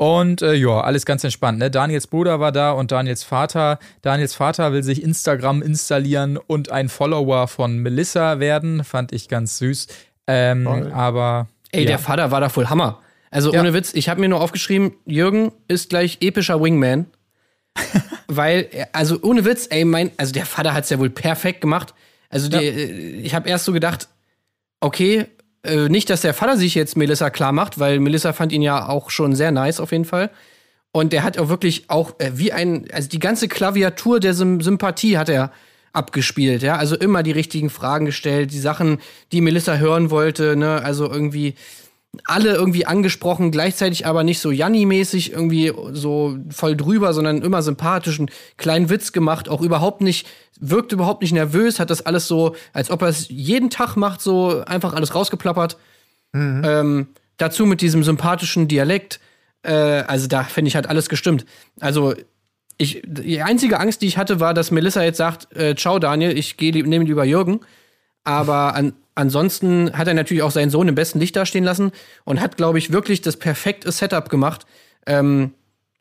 Und 0.00 0.42
äh, 0.42 0.54
ja, 0.54 0.80
alles 0.80 1.04
ganz 1.06 1.24
entspannt. 1.24 1.58
Ne? 1.58 1.72
Daniels 1.72 2.06
Bruder 2.06 2.38
war 2.38 2.52
da 2.52 2.70
und 2.70 2.92
Daniels 2.92 3.24
Vater. 3.24 3.80
Daniels 4.00 4.32
Vater 4.32 4.72
will 4.72 4.84
sich 4.84 5.02
Instagram 5.02 5.60
installieren 5.60 6.36
und 6.38 6.70
ein 6.70 6.88
Follower 6.88 7.48
von 7.48 7.78
Melissa 7.78 8.38
werden. 8.38 8.84
Fand 8.84 9.12
ich 9.12 9.28
ganz 9.28 9.58
süß. 9.58 9.88
Ähm, 10.28 10.68
aber 10.68 11.48
Ey, 11.72 11.82
ja. 11.82 11.88
der 11.88 11.98
Vater 11.98 12.30
war 12.30 12.40
da 12.40 12.48
voll 12.48 12.68
Hammer. 12.68 13.00
Also 13.32 13.52
Ja. 13.52 13.58
ohne 13.60 13.74
Witz, 13.74 13.92
ich 13.92 14.08
habe 14.08 14.20
mir 14.20 14.28
nur 14.28 14.40
aufgeschrieben, 14.40 14.92
Jürgen 15.04 15.50
ist 15.66 15.90
gleich 15.90 16.18
epischer 16.20 16.62
Wingman. 16.62 17.06
weil, 18.28 18.68
er- 18.70 18.88
also 18.92 19.18
ohne 19.22 19.44
Witz, 19.44 19.66
ey, 19.70 19.84
mein, 19.84 20.12
also 20.16 20.32
der 20.32 20.46
Vater 20.46 20.74
hat's 20.74 20.90
ja 20.90 20.98
wohl 21.00 21.10
perfekt 21.10 21.60
gemacht. 21.60 21.92
Also 22.30 22.48
die, 22.48 22.56
äh, 22.56 23.20
ich 23.20 23.34
habe 23.34 23.48
erst 23.48 23.64
so 23.64 23.72
gedacht, 23.72 24.08
okay, 24.80 25.26
äh, 25.64 25.88
nicht, 25.88 26.10
dass 26.10 26.20
der 26.20 26.34
Vater 26.34 26.56
sich 26.56 26.74
jetzt 26.74 26.96
Melissa 26.96 27.30
klar 27.30 27.52
macht, 27.52 27.78
weil 27.78 28.00
Melissa 28.00 28.32
fand 28.32 28.52
ihn 28.52 28.62
ja 28.62 28.88
auch 28.88 29.10
schon 29.10 29.34
sehr 29.34 29.50
nice 29.50 29.80
auf 29.80 29.92
jeden 29.92 30.04
Fall. 30.04 30.30
Und 30.92 31.12
der 31.12 31.22
hat 31.22 31.38
auch 31.38 31.48
wirklich 31.48 31.90
auch 31.90 32.18
äh, 32.18 32.32
wie 32.34 32.52
ein, 32.52 32.86
also 32.92 33.08
die 33.08 33.18
ganze 33.18 33.48
Klaviatur 33.48 34.20
der 34.20 34.34
Sym 34.34 34.60
Sympathie 34.60 35.18
hat 35.18 35.28
er 35.28 35.52
abgespielt, 35.92 36.62
ja. 36.62 36.76
Also 36.76 36.96
immer 36.96 37.22
die 37.22 37.32
richtigen 37.32 37.70
Fragen 37.70 38.06
gestellt, 38.06 38.52
die 38.52 38.60
Sachen, 38.60 38.98
die 39.32 39.40
Melissa 39.40 39.76
hören 39.76 40.10
wollte, 40.10 40.56
ne, 40.56 40.82
also 40.82 41.10
irgendwie 41.10 41.54
alle 42.24 42.54
irgendwie 42.54 42.86
angesprochen, 42.86 43.50
gleichzeitig 43.50 44.06
aber 44.06 44.24
nicht 44.24 44.40
so 44.40 44.50
Janni-mäßig 44.50 45.32
irgendwie 45.32 45.72
so 45.92 46.38
voll 46.50 46.76
drüber, 46.76 47.12
sondern 47.12 47.42
immer 47.42 47.62
sympathisch, 47.62 48.18
einen 48.18 48.30
kleinen 48.56 48.90
Witz 48.90 49.12
gemacht, 49.12 49.48
auch 49.48 49.60
überhaupt 49.60 50.00
nicht, 50.00 50.26
wirkt 50.58 50.92
überhaupt 50.92 51.22
nicht 51.22 51.32
nervös, 51.32 51.78
hat 51.78 51.90
das 51.90 52.04
alles 52.04 52.26
so, 52.26 52.56
als 52.72 52.90
ob 52.90 53.02
er 53.02 53.08
es 53.08 53.28
jeden 53.28 53.70
Tag 53.70 53.96
macht, 53.96 54.20
so 54.20 54.64
einfach 54.64 54.94
alles 54.94 55.14
rausgeplappert. 55.14 55.76
Ähm, 56.34 57.08
dazu 57.36 57.66
mit 57.66 57.80
diesem 57.80 58.02
sympathischen 58.04 58.68
Dialekt, 58.68 59.20
äh, 59.62 59.72
also 59.72 60.26
da 60.26 60.44
finde 60.44 60.68
ich, 60.68 60.76
hat 60.76 60.88
alles 60.88 61.08
gestimmt. 61.08 61.44
Also 61.80 62.14
ich, 62.78 63.02
die 63.04 63.42
einzige 63.42 63.80
Angst, 63.80 64.02
die 64.02 64.06
ich 64.06 64.18
hatte, 64.18 64.40
war, 64.40 64.54
dass 64.54 64.70
Melissa 64.70 65.02
jetzt 65.02 65.18
sagt, 65.18 65.54
äh, 65.56 65.74
ciao 65.74 65.98
Daniel, 65.98 66.36
ich 66.36 66.56
gehe 66.56 66.72
nehme 66.86 67.04
lieber 67.04 67.24
Jürgen. 67.24 67.60
Aber 68.24 68.74
an, 68.74 68.92
ansonsten 69.18 69.92
hat 69.92 70.08
er 70.08 70.14
natürlich 70.14 70.42
auch 70.42 70.50
seinen 70.50 70.70
Sohn 70.70 70.88
im 70.88 70.94
besten 70.94 71.18
Licht 71.18 71.36
dastehen 71.36 71.64
lassen 71.64 71.92
und 72.24 72.40
hat, 72.40 72.56
glaube 72.56 72.78
ich, 72.78 72.92
wirklich 72.92 73.20
das 73.20 73.36
perfekte 73.36 73.90
Setup 73.92 74.28
gemacht, 74.28 74.64
ähm, 75.06 75.52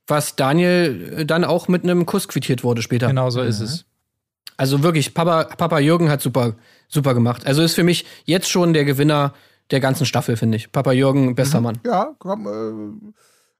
was 0.05 0.36
Daniel 0.36 1.15
äh, 1.17 1.25
dann 1.25 1.43
auch 1.43 1.67
mit 1.67 1.83
einem 1.83 2.05
Kuss 2.05 2.27
quittiert 2.27 2.63
wurde 2.63 2.81
später. 2.81 3.07
genau 3.07 3.29
so 3.29 3.41
ist 3.41 3.59
es. 3.59 3.86
Also 4.55 4.81
wirklich, 4.81 5.13
Papa, 5.13 5.43
Papa 5.43 5.79
Jürgen 5.79 6.09
hat 6.09 6.21
super, 6.21 6.55
super 6.88 7.13
gemacht. 7.13 7.45
Also 7.45 7.62
ist 7.62 7.75
für 7.75 7.83
mich 7.83 8.05
jetzt 8.25 8.50
schon 8.50 8.74
der 8.74 8.86
Gewinner 8.86 9.33
der 9.69 9.79
ganzen 9.79 10.05
Staffel, 10.05 10.38
finde 10.38 10.57
ich. 10.57 10.71
Papa 10.71 10.93
Jürgen, 10.93 11.36
bester 11.36 11.62
Mann. 11.62 11.79
Ja, 11.86 12.15
komm, 12.17 12.47
äh, 12.47 13.12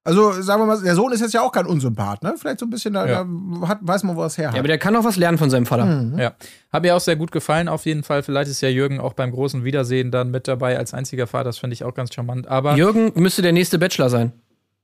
also 0.08 0.42
sagen 0.42 0.62
wir 0.62 0.66
mal, 0.68 0.82
der 0.82 0.96
Sohn 0.96 1.12
ist 1.12 1.20
jetzt 1.20 1.34
ja 1.34 1.42
auch 1.42 1.52
kein 1.52 1.66
Unsympath, 1.66 2.24
ne? 2.24 2.36
Vielleicht 2.38 2.60
so 2.60 2.66
ein 2.66 2.70
bisschen, 2.70 2.94
da, 2.94 3.06
Ja. 3.06 3.26
da 3.62 3.68
hat, 3.68 3.80
weiß 3.82 4.04
man, 4.04 4.16
wo 4.16 4.22
er 4.22 4.28
es 4.28 4.38
her 4.38 4.48
hat. 4.48 4.54
Ja, 4.56 4.60
aber 4.62 4.70
der 4.70 4.78
kann 4.78 4.96
auch 4.96 5.04
was 5.04 5.18
lernen 5.18 5.38
von 5.38 5.50
seinem 5.50 5.66
Vater. 5.66 6.14
Ja, 6.18 6.32
hat 6.72 6.84
mir 6.84 6.96
auch 6.96 7.02
sehr 7.02 7.18
gut 7.18 7.34
gefallen 7.34 7.68
auf 7.68 7.86
jeden 7.86 8.04
Fall. 8.04 8.24
Vielleicht 8.24 8.50
ist 8.50 8.62
ja 8.62 8.70
Jürgen 8.70 9.02
auch 9.02 9.12
beim 9.14 9.32
großen 9.32 9.66
Wiedersehen 9.66 10.10
dann 10.10 10.32
mit 10.32 10.48
dabei 10.48 10.78
als 10.78 10.94
einziger 10.94 11.28
Vater. 11.28 11.44
Das 11.46 11.58
finde 11.58 11.74
ich 11.74 11.84
auch 11.84 11.94
ganz 11.94 12.14
charmant. 12.14 12.48
Aber 12.48 12.78
Jürgen 12.78 13.12
müsste 13.16 13.42
der 13.42 13.52
nächste 13.52 13.78
Bachelor 13.80 14.10
sein. 14.10 14.32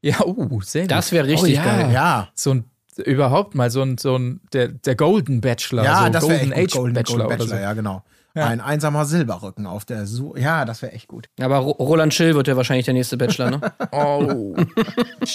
ja, 0.02 0.20
oh, 0.26 0.60
sehr 0.62 0.82
gut. 0.84 0.92
Das 0.92 1.14
wäre 1.14 1.26
richtig 1.26 1.54
oh, 1.54 1.62
ja. 1.62 1.64
geil. 1.64 1.92
ja. 1.94 2.28
So 2.36 2.52
ein 2.56 2.66
überhaupt 3.06 3.56
mal 3.56 3.70
so 3.72 3.82
ein 3.82 3.98
so 3.98 4.18
ein 4.18 4.42
der, 4.52 4.68
der 4.68 4.96
Golden 4.96 5.40
Bachelor, 5.42 5.84
Ja, 5.84 6.06
so 6.06 6.10
das 6.12 6.28
wäre 6.28 6.40
Golden. 6.40 6.54
Age 6.54 6.74
Golden, 6.74 6.94
Bachelor, 6.94 7.18
Golden 7.26 7.30
Bachelor, 7.30 7.46
oder 7.48 7.58
so. 7.58 7.64
ja, 7.64 7.74
genau. 7.74 8.04
Ein 8.36 8.62
einsamer 8.62 9.06
Silberrücken 9.06 9.68
auf 9.68 9.86
der 9.86 10.08
Su 10.08 10.36
Ja, 10.36 10.66
das 10.66 10.82
wäre 10.82 10.94
echt 10.94 11.08
gut. 11.08 11.28
Aber 11.40 11.58
Ro 11.58 11.72
Roland 11.72 12.14
Schill 12.14 12.34
wird 12.34 12.48
ja 12.48 12.58
wahrscheinlich 12.58 12.86
der 12.86 12.96
nächste 12.96 13.18
Bachelor, 13.18 13.52
ne? 13.52 13.62
Oh. 13.92 14.56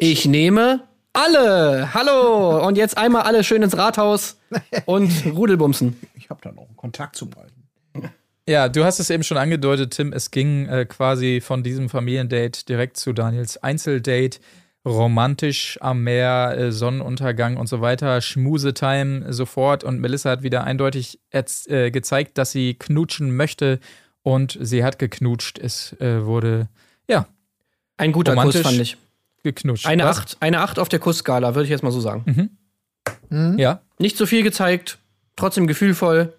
Ich 0.00 0.26
nehme 0.26 0.80
alle. 1.14 1.94
Hallo. 1.94 2.66
Und 2.66 2.76
jetzt 2.76 2.98
einmal 2.98 3.22
alle 3.22 3.42
schön 3.42 3.62
ins 3.62 3.76
Rathaus 3.76 4.38
und 4.84 5.10
Rudelbumsen. 5.26 5.96
Ich 6.14 6.28
habe 6.28 6.40
da 6.42 6.52
noch 6.52 6.66
einen 6.66 6.76
Kontakt 6.76 7.16
zum 7.16 7.30
Alten. 7.34 8.12
Ja, 8.48 8.68
du 8.68 8.84
hast 8.84 9.00
es 9.00 9.10
eben 9.10 9.24
schon 9.24 9.38
angedeutet, 9.38 9.94
Tim. 9.94 10.12
Es 10.12 10.30
ging 10.30 10.68
äh, 10.68 10.84
quasi 10.84 11.40
von 11.40 11.64
diesem 11.64 11.88
Familiendate 11.88 12.64
direkt 12.64 12.96
zu 12.96 13.12
Daniels 13.12 13.60
Einzeldate. 13.60 14.38
Romantisch 14.86 15.78
am 15.82 16.04
Meer, 16.04 16.54
äh, 16.56 16.72
Sonnenuntergang 16.72 17.56
und 17.56 17.66
so 17.68 17.80
weiter, 17.80 18.20
Schmusetime 18.20 19.32
sofort. 19.32 19.82
Und 19.84 20.00
Melissa 20.00 20.30
hat 20.30 20.42
wieder 20.44 20.64
eindeutig 20.64 21.18
äh, 21.32 21.90
gezeigt, 21.90 22.38
dass 22.38 22.52
sie 22.52 22.74
knutschen 22.74 23.34
möchte. 23.36 23.80
Und 24.22 24.56
sie 24.60 24.82
hat 24.84 24.98
geknutscht. 24.98 25.58
Es 25.58 25.92
äh, 26.00 26.24
wurde, 26.24 26.68
ja, 27.08 27.26
Ein 27.96 28.12
guter 28.12 28.32
Romantisch. 28.32 28.62
Kuss, 28.62 28.70
fand 28.70 28.80
ich. 28.80 28.96
geknutscht. 29.42 29.86
Eine 29.86 30.04
Was? 30.04 30.18
Acht, 30.18 30.36
eine 30.40 30.60
Acht 30.60 30.78
auf 30.78 30.88
der 30.88 30.98
Kussskala, 31.00 31.54
würde 31.54 31.64
ich 31.64 31.70
jetzt 31.70 31.82
mal 31.82 31.92
so 31.92 32.00
sagen. 32.00 32.50
Ja, 33.30 33.80
Nicht 33.98 34.16
so 34.16 34.26
viel 34.26 34.42
gezeigt, 34.44 34.98
trotzdem 35.36 35.66
gefühlvoll, 35.66 36.32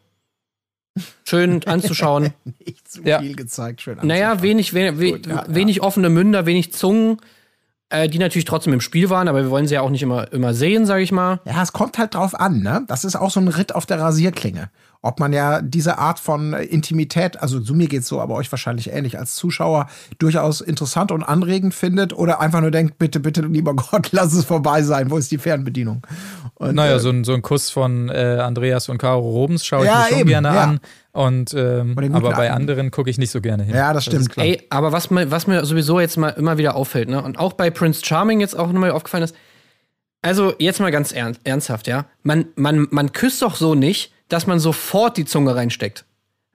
schön 1.26 1.64
anzuschauen. 1.68 2.34
Nicht 2.66 2.90
zu 2.90 3.04
Ja. 3.04 3.20
viel 3.20 3.36
gezeigt, 3.36 3.82
schön 3.82 3.98
naja, 4.04 4.32
anzuschauen. 4.32 4.44
wenig, 4.50 4.74
we 4.74 5.00
we 5.00 5.12
Gut, 5.12 5.28
ja, 5.28 5.46
wenig 5.48 5.82
offene 5.82 6.10
Münder, 6.10 6.46
wenig 6.46 6.74
Zungen, 6.74 7.18
äh, 7.90 8.10
die 8.10 8.20
natürlich 8.20 8.46
trotzdem 8.46 8.74
im 8.74 8.82
Spiel 8.82 9.10
waren, 9.10 9.28
aber 9.28 9.44
wir 9.44 9.50
wollen 9.50 9.68
sie 9.68 9.76
ja 9.76 9.82
auch 9.82 9.90
nicht 9.90 10.04
immer, 10.04 10.32
immer 10.34 10.54
sehen, 10.54 10.86
sage 10.86 11.04
ich 11.04 11.12
mal. 11.12 11.40
Ja, 11.46 11.62
es 11.62 11.74
kommt 11.74 11.98
halt 11.98 12.16
drauf 12.16 12.40
an, 12.40 12.62
ne? 12.62 12.84
Das 12.88 13.06
ist 13.06 13.16
auch 13.16 13.32
so 13.32 13.40
ein 13.40 13.48
Ritt 13.48 13.76
auf 13.76 13.86
der 13.86 14.00
Rasierklinge. 14.00 14.70
Ob 15.08 15.20
man 15.20 15.34
ja 15.34 15.62
diese 15.62 15.98
Art 15.98 16.20
von 16.20 16.54
äh, 16.54 16.64
Intimität, 16.64 17.42
also 17.42 17.60
zu 17.60 17.74
mir 17.74 17.88
geht's 17.88 18.08
so, 18.08 18.20
aber 18.20 18.36
euch 18.36 18.52
wahrscheinlich 18.52 18.92
ähnlich 18.92 19.18
als 19.18 19.36
Zuschauer, 19.36 19.88
durchaus 20.20 20.62
interessant 20.62 21.12
und 21.12 21.24
anregend 21.24 21.74
findet 21.74 22.14
oder 22.14 22.40
einfach 22.42 22.62
nur 22.62 22.72
denkt, 22.72 22.98
bitte, 22.98 23.20
bitte, 23.20 23.42
lieber 23.42 23.74
Gott, 23.92 24.10
lass 24.12 24.34
es 24.34 24.46
vorbei 24.46 24.82
sein. 24.84 25.10
Wo 25.10 25.18
ist 25.18 25.32
die 25.32 25.38
Fernbedienung? 25.38 26.06
Und, 26.56 26.76
naja, 26.76 26.96
äh, 26.96 27.00
so 27.00 27.10
ein, 27.10 27.24
so 27.24 27.34
ein 27.34 27.42
Kuss 27.42 27.70
von 27.70 28.10
äh, 28.10 28.40
Andreas 28.42 28.90
und 28.90 28.98
Caro 28.98 29.20
Robens 29.22 29.66
schaue 29.66 29.86
ich 29.86 29.92
Ja, 29.92 30.00
mir 30.00 30.10
schon 30.10 30.20
eben, 30.20 30.30
gerne 30.30 30.48
ja. 30.50 30.64
an. 30.64 30.80
Und, 31.14 31.54
ähm, 31.56 31.96
aber 32.14 32.32
bei 32.32 32.52
anderen 32.52 32.92
gucke 32.92 33.10
ich 33.10 33.18
nicht 33.18 33.32
so 33.32 33.42
gerne 33.42 33.64
hin. 33.64 33.74
Ja, 33.74 33.92
das 33.92 34.06
stimmt. 34.06 34.30
klar. 34.30 34.46
Ey, 34.46 34.62
aber 34.70 34.92
was 34.92 35.10
mir, 35.10 35.32
was 35.32 35.48
mir 35.48 35.66
sowieso 35.66 36.00
jetzt 36.00 36.18
mal 36.18 36.30
immer 36.30 36.60
wieder 36.60 36.76
auffällt, 36.76 37.10
ne, 37.10 37.24
und 37.24 37.40
auch 37.40 37.54
bei 37.54 37.72
Prince 37.72 38.06
Charming 38.06 38.40
jetzt 38.40 38.58
auch 38.58 38.72
nochmal 38.72 38.92
aufgefallen 38.92 39.24
ist, 39.24 39.36
also 40.22 40.54
jetzt 40.60 40.80
mal 40.80 40.92
ganz 40.92 41.12
ernst, 41.12 41.42
ernsthaft, 41.44 41.88
ja, 41.88 42.06
man, 42.24 42.46
man, 42.56 42.88
man 42.92 43.14
küsst 43.14 43.42
doch 43.42 43.56
so 43.56 43.76
nicht, 43.76 44.14
dass 44.30 44.48
man 44.48 44.60
sofort 44.60 45.18
die 45.18 45.26
Zunge 45.26 45.56
reinsteckt. 45.56 46.06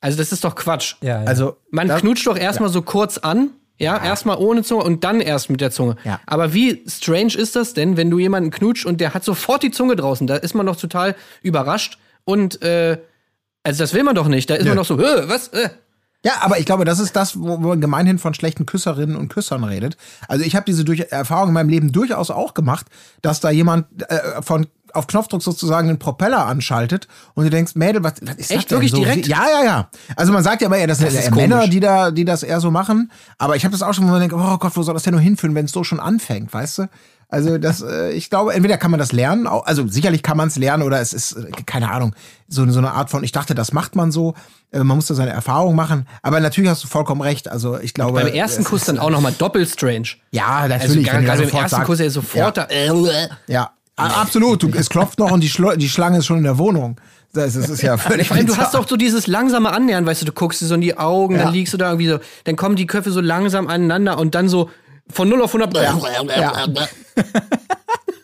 Also 0.00 0.18
das 0.18 0.32
ist 0.32 0.44
doch 0.44 0.54
Quatsch. 0.56 0.96
Ja, 1.00 1.22
ja. 1.22 1.24
Also, 1.28 1.56
Man 1.70 1.88
das- 1.88 2.00
knutscht 2.00 2.26
doch 2.26 2.36
erstmal 2.36 2.68
so 2.70 2.82
kurz 2.82 3.18
an, 3.18 3.50
ja, 3.78 4.02
erstmal 4.02 4.36
ohne 4.36 4.62
Zunge 4.62 4.84
und 4.84 5.02
dann 5.04 5.20
erst 5.20 5.50
mit 5.50 5.60
der 5.60 5.70
Zunge. 5.70 5.96
Ja. 6.04 6.20
Aber 6.26 6.52
wie 6.54 6.84
strange 6.86 7.34
ist 7.34 7.56
das 7.56 7.74
denn, 7.74 7.96
wenn 7.96 8.10
du 8.10 8.18
jemanden 8.18 8.50
knutscht 8.50 8.86
und 8.86 9.00
der 9.00 9.14
hat 9.14 9.24
sofort 9.24 9.62
die 9.62 9.70
Zunge 9.70 9.96
draußen? 9.96 10.26
Da 10.26 10.36
ist 10.36 10.54
man 10.54 10.66
doch 10.66 10.76
total 10.76 11.14
überrascht 11.42 11.98
und 12.24 12.62
äh, 12.62 12.98
also 13.64 13.82
das 13.82 13.94
will 13.94 14.02
man 14.02 14.14
doch 14.14 14.28
nicht. 14.28 14.50
Da 14.50 14.54
ist 14.56 14.64
Nö. 14.64 14.70
man 14.70 14.76
doch 14.78 14.84
so, 14.86 14.98
äh, 15.00 15.28
was? 15.28 15.48
Äh. 15.48 15.68
Ja, 16.24 16.34
aber 16.40 16.58
ich 16.60 16.66
glaube, 16.66 16.84
das 16.84 17.00
ist 17.00 17.16
das, 17.16 17.40
wo 17.40 17.62
wo 17.62 17.68
man 17.68 17.80
gemeinhin 17.80 18.18
von 18.20 18.34
schlechten 18.34 18.66
Küsserinnen 18.66 19.16
und 19.16 19.28
Küssern 19.28 19.64
redet. 19.64 19.96
Also 20.28 20.44
ich 20.44 20.54
habe 20.54 20.64
diese 20.66 20.84
durch 20.84 21.00
Erfahrung 21.10 21.48
in 21.48 21.54
meinem 21.54 21.68
Leben 21.68 21.90
durchaus 21.90 22.30
auch 22.30 22.54
gemacht, 22.54 22.86
dass 23.22 23.40
da 23.40 23.50
jemand 23.50 23.86
äh, 24.10 24.42
von 24.42 24.68
auf 24.94 25.06
Knopfdruck 25.06 25.42
sozusagen 25.42 25.88
den 25.88 25.98
Propeller 25.98 26.46
anschaltet 26.46 27.08
und 27.34 27.44
du 27.44 27.50
denkst, 27.50 27.74
Mädel, 27.74 28.02
was, 28.02 28.14
was 28.22 28.36
ist 28.36 28.50
das 28.50 28.56
Echt? 28.58 28.70
denn? 28.70 28.76
Wirklich 28.78 28.90
so, 28.92 28.98
direkt? 28.98 29.26
Ja, 29.26 29.44
ja, 29.50 29.64
ja. 29.64 29.90
Also 30.16 30.32
man 30.32 30.42
sagt 30.42 30.60
ja 30.62 30.66
immer, 30.66 30.76
ja, 30.78 30.86
das, 30.86 30.98
sind 30.98 31.08
ist 31.08 31.14
eher 31.14 31.34
Männer, 31.34 31.56
komisch. 31.58 31.70
die 31.70 31.80
da, 31.80 32.10
die 32.10 32.24
das 32.24 32.42
eher 32.42 32.60
so 32.60 32.70
machen. 32.70 33.10
Aber 33.38 33.56
ich 33.56 33.64
habe 33.64 33.72
das 33.72 33.82
auch 33.82 33.92
schon, 33.94 34.04
wo 34.06 34.10
man 34.10 34.20
denkt, 34.20 34.34
oh 34.34 34.58
Gott, 34.58 34.72
wo 34.76 34.82
soll 34.82 34.94
das 34.94 35.02
denn 35.02 35.12
nur 35.14 35.20
hinführen, 35.22 35.54
wenn 35.54 35.64
es 35.66 35.72
so 35.72 35.84
schon 35.84 36.00
anfängt, 36.00 36.52
weißt 36.52 36.78
du? 36.78 36.88
Also 37.28 37.56
das, 37.56 37.80
äh, 37.80 38.10
ich 38.10 38.28
glaube, 38.28 38.52
entweder 38.52 38.76
kann 38.76 38.90
man 38.90 39.00
das 39.00 39.12
lernen, 39.12 39.46
also 39.46 39.88
sicherlich 39.88 40.22
kann 40.22 40.36
man 40.36 40.48
es 40.48 40.56
lernen 40.58 40.82
oder 40.82 41.00
es 41.00 41.14
ist, 41.14 41.32
äh, 41.32 41.50
keine 41.64 41.90
Ahnung, 41.90 42.14
so, 42.46 42.68
so 42.70 42.78
eine 42.78 42.92
Art 42.92 43.08
von, 43.08 43.24
ich 43.24 43.32
dachte, 43.32 43.54
das 43.54 43.72
macht 43.72 43.96
man 43.96 44.12
so, 44.12 44.34
äh, 44.70 44.80
man 44.84 44.98
muss 44.98 45.06
da 45.06 45.14
seine 45.14 45.30
Erfahrung 45.30 45.74
machen, 45.74 46.06
aber 46.20 46.40
natürlich 46.40 46.68
hast 46.68 46.84
du 46.84 46.88
vollkommen 46.88 47.22
recht, 47.22 47.48
also 47.48 47.78
ich 47.80 47.94
glaube. 47.94 48.20
Beim 48.22 48.34
ersten 48.34 48.64
Kuss 48.64 48.84
dann 48.84 48.98
auch 48.98 49.08
nochmal 49.08 49.32
doppelt 49.32 49.66
strange. 49.70 50.08
Ja, 50.30 50.46
Also 50.58 50.68
natürlich. 50.76 50.96
wenn 50.96 51.04
gerade 51.04 51.22
du 51.22 51.26
da 51.26 51.32
gerade 51.32 51.42
im 51.44 51.48
sofort 51.48 51.62
ersten 51.62 51.76
sagst- 51.76 51.86
Kuss 51.86 52.00
er 52.00 52.10
sofort 52.10 52.56
Ja. 52.58 52.66
da. 52.66 52.70
Äh, 52.70 53.28
Ja, 53.46 53.62
a- 53.62 53.70
absolut. 54.10 54.62
Du, 54.62 54.68
es 54.74 54.88
klopft 54.90 55.18
noch 55.18 55.30
und 55.30 55.40
die, 55.42 55.48
Schlo 55.48 55.74
die 55.76 55.88
Schlange 55.88 56.18
ist 56.18 56.26
schon 56.26 56.38
in 56.38 56.44
der 56.44 56.58
Wohnung. 56.58 56.96
Das 57.34 57.56
ist, 57.56 57.64
das 57.64 57.70
ist 57.70 57.82
ja 57.82 57.96
völlig 57.96 58.30
allem, 58.30 58.46
du 58.46 58.56
hast 58.58 58.76
auch 58.76 58.86
so 58.86 58.96
dieses 58.96 59.26
langsame 59.26 59.72
Annähern, 59.72 60.04
weißt 60.04 60.20
du, 60.22 60.26
du 60.26 60.32
guckst 60.32 60.60
dir 60.60 60.66
so 60.66 60.74
in 60.74 60.82
die 60.82 60.98
Augen, 60.98 61.36
Ja. 61.36 61.44
dann 61.44 61.52
liegst 61.54 61.72
du 61.72 61.78
da 61.78 61.86
irgendwie 61.86 62.08
so, 62.08 62.18
dann 62.44 62.56
kommen 62.56 62.76
die 62.76 62.86
Köpfe 62.86 63.10
so 63.10 63.20
langsam 63.22 63.68
aneinander 63.68 64.18
und 64.18 64.34
dann 64.34 64.48
so 64.50 64.68
von 65.10 65.28
0 65.30 65.40
auf 65.42 65.54
100. 65.54 65.74
Ja. 66.38 66.52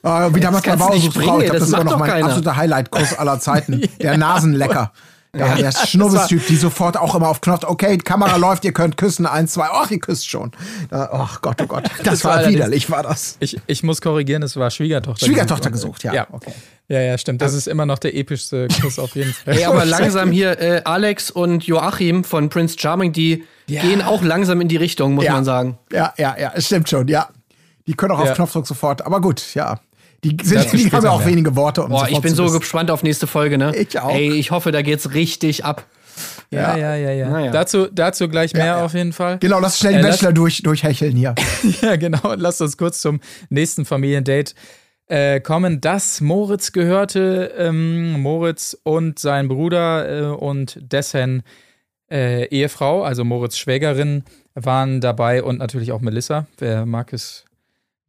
Ah, 0.03 0.29
wie 0.33 0.41
damals 0.41 0.63
bei 0.63 0.71
kannst 0.71 0.89
du 0.89 0.93
nicht 0.95 1.15
Bauersuchsfrau. 1.15 1.37
bringen, 1.39 1.41
Ich 1.43 1.51
glaube, 1.51 1.59
das 1.59 1.59
das 1.61 1.69
ist 1.69 1.75
immer 1.75 1.85
noch 1.91 1.99
mein 1.99 2.11
keiner. 2.11 2.27
absoluter 2.27 2.57
Highlight-Kuss 2.57 3.19
aller 3.19 3.41
Zeiten. 3.41 3.83
Der 4.01 4.17
Nasenlecker. 4.17 4.93
Ja, 5.37 5.55
der 5.57 5.73
Schnubbelstyp, 5.73 6.47
die 6.49 6.57
sofort 6.57 6.97
auch 6.97 7.15
immer 7.15 7.29
auf 7.29 7.41
Knopf, 7.43 7.65
okay, 7.65 7.97
die 7.99 8.03
Kamera 8.05 8.37
läuft, 8.37 8.65
ihr 8.65 8.73
könnt 8.73 8.97
küssen, 8.97 9.27
eins, 9.27 9.53
zwei, 9.53 9.67
ach, 9.71 9.91
ihr 9.91 10.01
küsst 10.01 10.29
schon. 10.29 10.53
Ach 10.91 11.43
Gott, 11.43 11.61
oh 11.63 11.67
Gott, 11.67 11.85
das, 11.99 12.05
Das 12.05 12.25
war 12.25 12.43
war 12.43 12.49
widerlich, 12.51 12.91
war 12.91 13.03
das. 13.03 13.37
Ich, 13.41 13.59
ich 13.67 13.83
muss 13.83 14.01
korrigieren, 14.01 14.43
es 14.43 14.57
war 14.57 14.71
Schwiegertochter. 14.71 15.27
Schwiegertochter 15.27 15.71
gesucht. 15.71 16.01
gesucht, 16.01 16.05
ja. 16.05 16.15
Ja, 16.15 16.27
Okay. 16.33 16.53
ja, 16.89 17.01
ja, 17.01 17.19
stimmt. 17.19 17.43
Das 17.43 17.53
ist 17.53 17.69
immer 17.69 17.85
noch 17.85 17.99
der 17.99 18.17
epischste 18.17 18.69
Kuss 18.81 18.99
auf 18.99 19.15
jeden 19.17 19.33
Fall. 19.35 19.55
Ey, 19.59 19.65
aber 19.67 19.85
langsam 19.87 20.31
hier, 20.33 20.59
äh, 20.61 20.81
Alex 20.85 21.31
und 21.31 21.65
Joachim 21.65 22.25
von 22.25 22.49
Prince 22.49 22.77
Charming, 22.79 23.13
die 23.13 23.45
Ja. 23.67 23.83
gehen 23.83 24.01
auch 24.01 24.23
langsam 24.23 24.63
in 24.63 24.69
die 24.69 24.77
Richtung, 24.79 25.13
muss 25.15 25.25
Ja. 25.27 25.33
man 25.35 25.45
sagen. 25.45 25.79
Ja, 25.93 26.15
ja, 26.17 26.37
ja, 26.41 26.53
es 26.55 26.67
stimmt 26.67 26.89
schon, 26.89 27.07
ja. 27.09 27.29
Die 27.87 27.95
können 27.95 28.13
auch 28.13 28.21
auf. 28.21 28.33
Knopfdruck 28.35 28.67
sofort, 28.67 29.05
aber 29.05 29.21
gut, 29.21 29.55
ja. 29.55 29.79
Die, 30.25 30.37
sind, 30.43 30.73
die 30.73 30.91
haben 30.91 31.05
ja 31.05 31.11
auch 31.11 31.19
mehr. 31.21 31.29
wenige 31.29 31.55
Worte. 31.55 31.83
Um 31.85 31.91
Boah, 31.91 32.09
ich 32.09 32.21
bin 32.21 32.35
so 32.35 32.45
wissen. 32.47 32.59
gespannt 32.61 32.91
auf 32.91 33.03
nächste 33.03 33.27
Folge, 33.27 33.57
ne? 33.57 33.75
Ich 33.77 33.99
auch. 34.01 34.13
Ey, 34.13 34.33
ich 34.33 34.51
hoffe, 34.51 34.73
da 34.73 34.83
geht's 34.83 35.15
richtig 35.15 35.65
ab. 35.65 35.85
Ja, 36.51 36.77
ja, 36.77 36.97
ja, 36.97 37.11
ja. 37.13 37.29
Naja. 37.29 37.53
Dazu, 37.53 37.87
dazu 37.93 38.29
gleich 38.29 38.53
mehr 38.55 38.65
ja. 38.65 38.85
auf 38.85 38.95
jeden 38.95 39.13
Fall. 39.13 39.39
Genau, 39.39 39.61
lass 39.61 39.79
schnell 39.79 39.93
die 39.93 39.99
Äh, 40.01 40.03
lass- 40.03 40.17
Bachelor 40.17 40.33
durch, 40.33 40.63
durchhecheln 40.63 41.15
hier. 41.17 41.35
Ja, 41.83 41.95
genau. 41.97 42.35
Lasst 42.37 42.61
uns 42.61 42.77
kurz 42.77 43.01
zum 43.01 43.21
nächsten 43.51 43.85
Familiendate 43.85 44.55
äh, 45.07 45.39
kommen. 45.41 45.81
Das 45.81 46.21
Moritz 46.21 46.73
gehörte. 46.73 47.53
Ähm, 47.57 48.21
Moritz 48.21 48.77
und 48.83 49.19
sein 49.21 49.47
Bruder 49.47 50.33
äh, 50.33 50.35
und 50.35 50.79
dessen 50.81 51.43
äh, 52.11 52.47
Ehefrau, 52.49 53.03
also 53.05 53.25
Moritz 53.25 53.57
Schwägerin, 53.59 54.25
waren 54.55 55.01
dabei 55.01 55.43
und 55.45 55.59
natürlich 55.59 55.93
auch 55.93 56.01
Melissa. 56.01 56.47
Wer 56.59 56.85
mag 56.87 57.13
es 57.13 57.45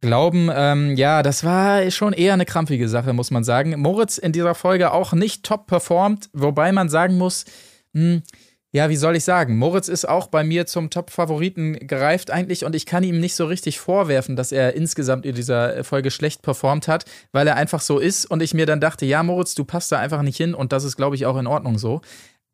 glauben? 0.00 0.50
Ähm, 0.52 0.96
ja, 0.96 1.22
das 1.22 1.44
war 1.44 1.90
schon 1.90 2.12
eher 2.12 2.34
eine 2.34 2.46
krampfige 2.46 2.88
Sache, 2.88 3.12
muss 3.12 3.30
man 3.30 3.44
sagen. 3.44 3.78
Moritz 3.80 4.18
in 4.18 4.32
dieser 4.32 4.54
Folge 4.54 4.92
auch 4.92 5.12
nicht 5.12 5.44
top 5.44 5.66
performt, 5.66 6.30
wobei 6.32 6.72
man 6.72 6.88
sagen 6.88 7.18
muss, 7.18 7.44
hm, 7.94 8.22
ja, 8.72 8.88
wie 8.88 8.96
soll 8.96 9.16
ich 9.16 9.24
sagen? 9.24 9.58
Moritz 9.58 9.88
ist 9.88 10.08
auch 10.08 10.28
bei 10.28 10.44
mir 10.44 10.64
zum 10.64 10.90
Top-Favoriten 10.90 11.88
gereift 11.88 12.30
eigentlich 12.30 12.64
und 12.64 12.76
ich 12.76 12.86
kann 12.86 13.02
ihm 13.02 13.18
nicht 13.18 13.34
so 13.34 13.46
richtig 13.46 13.80
vorwerfen, 13.80 14.36
dass 14.36 14.52
er 14.52 14.74
insgesamt 14.74 15.26
in 15.26 15.34
dieser 15.34 15.82
Folge 15.82 16.12
schlecht 16.12 16.42
performt 16.42 16.86
hat, 16.86 17.04
weil 17.32 17.48
er 17.48 17.56
einfach 17.56 17.80
so 17.80 17.98
ist 17.98 18.26
und 18.26 18.42
ich 18.42 18.54
mir 18.54 18.66
dann 18.66 18.80
dachte, 18.80 19.06
ja, 19.06 19.24
Moritz, 19.24 19.56
du 19.56 19.64
passt 19.64 19.90
da 19.90 19.98
einfach 19.98 20.22
nicht 20.22 20.36
hin 20.36 20.54
und 20.54 20.70
das 20.70 20.84
ist, 20.84 20.96
glaube 20.96 21.16
ich, 21.16 21.26
auch 21.26 21.36
in 21.36 21.48
Ordnung 21.48 21.78
so. 21.78 22.00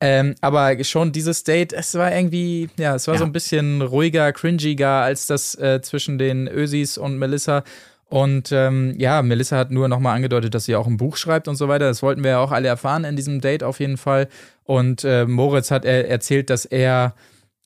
Ähm, 0.01 0.35
aber 0.43 0.83
schon 0.85 1.13
dieses 1.13 1.43
Date, 1.45 1.73
es 1.73 1.95
war 1.95 2.15
irgendwie, 2.15 2.69
ja, 2.79 2.95
es 2.97 3.07
war 3.07 3.15
Ja. 3.15 3.19
so 3.21 3.25
ein 3.25 3.33
bisschen 3.33 3.81
ruhiger, 3.81 4.33
cringiger 4.33 5.01
als 5.03 5.27
das 5.27 5.55
äh, 5.55 5.81
zwischen 5.81 6.19
den 6.19 6.49
Ösis 6.49 6.99
und 6.99 7.17
Melissa. 7.19 7.65
Und 8.09 8.53
ähm, 8.53 8.95
ja, 8.99 9.23
Melissa 9.23 9.57
hat 9.57 9.71
nur 9.71 9.89
nochmal 9.89 10.15
angedeutet, 10.15 10.55
dass 10.55 10.67
sie 10.67 10.77
auch 10.77 10.87
ein 10.87 10.97
Buch 10.99 11.17
schreibt 11.17 11.49
und 11.49 11.57
so 11.57 11.67
weiter. 11.69 11.87
Das 11.87 12.03
wollten 12.03 12.23
wir 12.23 12.33
ja 12.33 12.39
auch 12.39 12.53
alle 12.53 12.69
erfahren 12.69 13.05
in 13.05 13.17
diesem 13.17 13.41
Date 13.41 13.63
auf 13.65 13.81
jeden 13.81 13.97
Fall. 13.97 14.29
Und 14.65 15.03
äh, 15.05 15.25
Moritz 15.25 15.71
hat 15.71 15.85
er 15.85 16.09
erzählt, 16.09 16.51
dass 16.51 16.67
er 16.67 17.15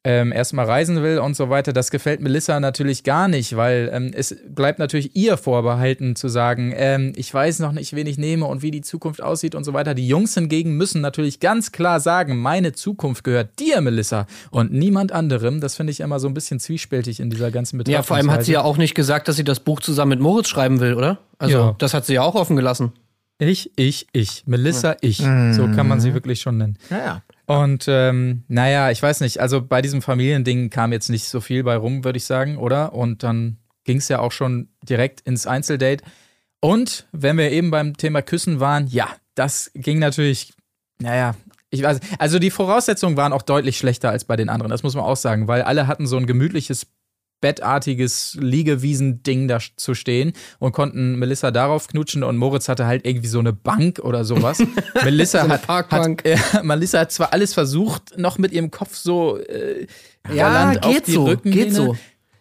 ähm, 0.02 0.32
erstmal 0.32 0.64
reisen 0.64 1.02
will 1.02 1.18
und 1.18 1.36
so 1.36 1.50
weiter. 1.50 1.74
Das 1.74 1.90
gefällt 1.90 2.20
Melissa 2.22 2.58
natürlich 2.58 3.04
gar 3.04 3.28
nicht, 3.28 3.54
weil 3.56 3.90
ähm, 3.92 4.12
es 4.14 4.34
bleibt 4.48 4.78
natürlich 4.78 5.14
ihr 5.14 5.36
vorbehalten 5.36 6.16
zu 6.16 6.28
sagen, 6.28 6.72
ähm, 6.74 7.12
ich 7.16 7.32
weiß 7.32 7.58
noch 7.58 7.72
nicht, 7.72 7.94
wen 7.94 8.06
ich 8.06 8.16
nehme 8.16 8.46
und 8.46 8.62
wie 8.62 8.70
die 8.70 8.80
Zukunft 8.80 9.22
aussieht 9.22 9.54
und 9.54 9.64
so 9.64 9.74
weiter. 9.74 9.94
Die 9.94 10.08
Jungs 10.08 10.32
hingegen 10.32 10.76
müssen 10.78 11.02
natürlich 11.02 11.38
ganz 11.38 11.70
klar 11.70 12.00
sagen, 12.00 12.38
meine 12.38 12.72
Zukunft 12.72 13.24
gehört 13.24 13.58
dir, 13.58 13.82
Melissa, 13.82 14.26
und 14.50 14.72
niemand 14.72 15.12
anderem. 15.12 15.60
Das 15.60 15.76
finde 15.76 15.90
ich 15.90 16.00
immer 16.00 16.18
so 16.18 16.28
ein 16.28 16.34
bisschen 16.34 16.60
zwiespältig 16.60 17.20
in 17.20 17.28
dieser 17.28 17.50
ganzen 17.50 17.76
Betrachtung. 17.76 17.92
Ja, 17.94 18.02
vor 18.02 18.16
allem 18.16 18.30
hat 18.30 18.44
sie 18.46 18.52
ja 18.52 18.62
auch 18.62 18.78
nicht 18.78 18.94
gesagt, 18.94 19.28
dass 19.28 19.36
sie 19.36 19.44
das 19.44 19.60
Buch 19.60 19.80
zusammen 19.80 20.10
mit 20.10 20.20
Moritz 20.20 20.48
schreiben 20.48 20.80
will, 20.80 20.94
oder? 20.94 21.18
Also, 21.38 21.56
Ja. 21.58 21.76
das 21.78 21.92
hat 21.92 22.06
sie 22.06 22.14
ja 22.14 22.22
auch 22.22 22.36
offen 22.36 22.56
gelassen. 22.56 22.92
Ich, 23.38 23.70
ich, 23.76 24.06
ich. 24.12 24.44
Melissa, 24.46 24.96
ich. 25.00 25.16
So 25.18 25.66
kann 25.74 25.88
man 25.88 25.98
sie 26.00 26.12
wirklich 26.12 26.40
schon 26.42 26.58
nennen. 26.58 26.76
Ja, 26.90 26.98
ja. 26.98 27.22
Und 27.50 27.86
ähm, 27.88 28.44
naja, 28.46 28.92
ich 28.92 29.02
weiß 29.02 29.22
nicht, 29.22 29.40
also 29.40 29.60
bei 29.60 29.82
diesem 29.82 30.02
Familiending 30.02 30.70
kam 30.70 30.92
jetzt 30.92 31.08
nicht 31.08 31.28
so 31.28 31.40
viel 31.40 31.64
bei 31.64 31.76
rum, 31.76 32.04
würde 32.04 32.16
ich 32.16 32.24
sagen, 32.24 32.56
oder? 32.58 32.92
Und 32.92 33.24
dann 33.24 33.58
ging 33.82 33.96
es 33.96 34.06
ja 34.06 34.20
auch 34.20 34.30
schon 34.30 34.68
direkt 34.88 35.22
ins 35.22 35.48
Einzeldate. 35.48 36.04
Und 36.60 37.08
wenn 37.10 37.36
wir 37.36 37.50
eben 37.50 37.72
beim 37.72 37.96
Thema 37.96 38.22
Küssen 38.22 38.60
waren, 38.60 38.86
ja, 38.86 39.08
das 39.34 39.72
ging 39.74 39.98
natürlich, 39.98 40.52
naja, 41.00 41.34
ich 41.70 41.82
weiß, 41.82 41.98
also 42.20 42.38
die 42.38 42.52
Voraussetzungen 42.52 43.16
waren 43.16 43.32
auch 43.32 43.42
deutlich 43.42 43.78
schlechter 43.78 44.10
als 44.10 44.24
bei 44.24 44.36
den 44.36 44.48
anderen, 44.48 44.70
das 44.70 44.84
muss 44.84 44.94
man 44.94 45.02
auch 45.02 45.16
sagen, 45.16 45.48
weil 45.48 45.62
alle 45.62 45.88
hatten 45.88 46.06
so 46.06 46.18
ein 46.18 46.26
gemütliches 46.26 46.86
bettartiges 47.40 48.36
Liegewiesen-Ding 48.40 49.48
da 49.48 49.58
zu 49.76 49.94
stehen 49.94 50.32
und 50.58 50.72
konnten 50.72 51.16
Melissa 51.18 51.50
darauf 51.50 51.88
knutschen 51.88 52.22
und 52.22 52.36
Moritz 52.36 52.68
hatte 52.68 52.86
halt 52.86 53.06
irgendwie 53.06 53.28
so 53.28 53.38
eine 53.38 53.52
Bank 53.52 53.98
oder 54.02 54.24
sowas. 54.24 54.58
Melissa 55.04 55.42
eine 55.42 55.54
hat, 55.54 55.66
Parkbank. 55.66 56.22
hat 56.24 56.62
äh, 56.62 56.62
Melissa 56.64 57.00
hat 57.00 57.12
zwar 57.12 57.32
alles 57.32 57.54
versucht, 57.54 58.18
noch 58.18 58.38
mit 58.38 58.52
ihrem 58.52 58.70
Kopf 58.70 58.94
so 58.96 59.38
äh, 59.38 59.86
Ja, 60.34 60.48
gallant 60.48 60.84
auf 60.84 60.92
geht 60.92 61.06
die 61.06 61.12
so, 61.12 61.24
Rückenlehne. 61.24 61.64
geht 61.66 61.74
so. 61.74 61.96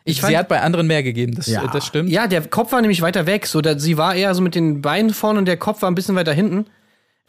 Ich 0.05 0.15
Sie 0.17 0.21
fand- 0.21 0.37
hat 0.37 0.47
bei 0.47 0.61
anderen 0.61 0.87
mehr 0.87 1.03
gegeben, 1.03 1.35
das, 1.35 1.47
Ja. 1.47 1.67
das 1.67 1.85
stimmt. 1.85 2.09
Ja, 2.09 2.27
der 2.27 2.41
Kopf 2.47 2.71
war 2.71 2.81
nämlich 2.81 3.01
weiter 3.01 3.25
weg. 3.27 3.45
So, 3.45 3.61
da, 3.61 3.77
sie 3.77 3.97
war 3.97 4.15
eher 4.15 4.33
so 4.33 4.41
mit 4.41 4.55
den 4.55 4.81
Beinen 4.81 5.11
vorne 5.13 5.39
und 5.39 5.45
der 5.45 5.57
Kopf 5.57 5.81
war 5.81 5.91
ein 5.91 5.95
bisschen 5.95 6.15
weiter 6.15 6.33
hinten. 6.33 6.65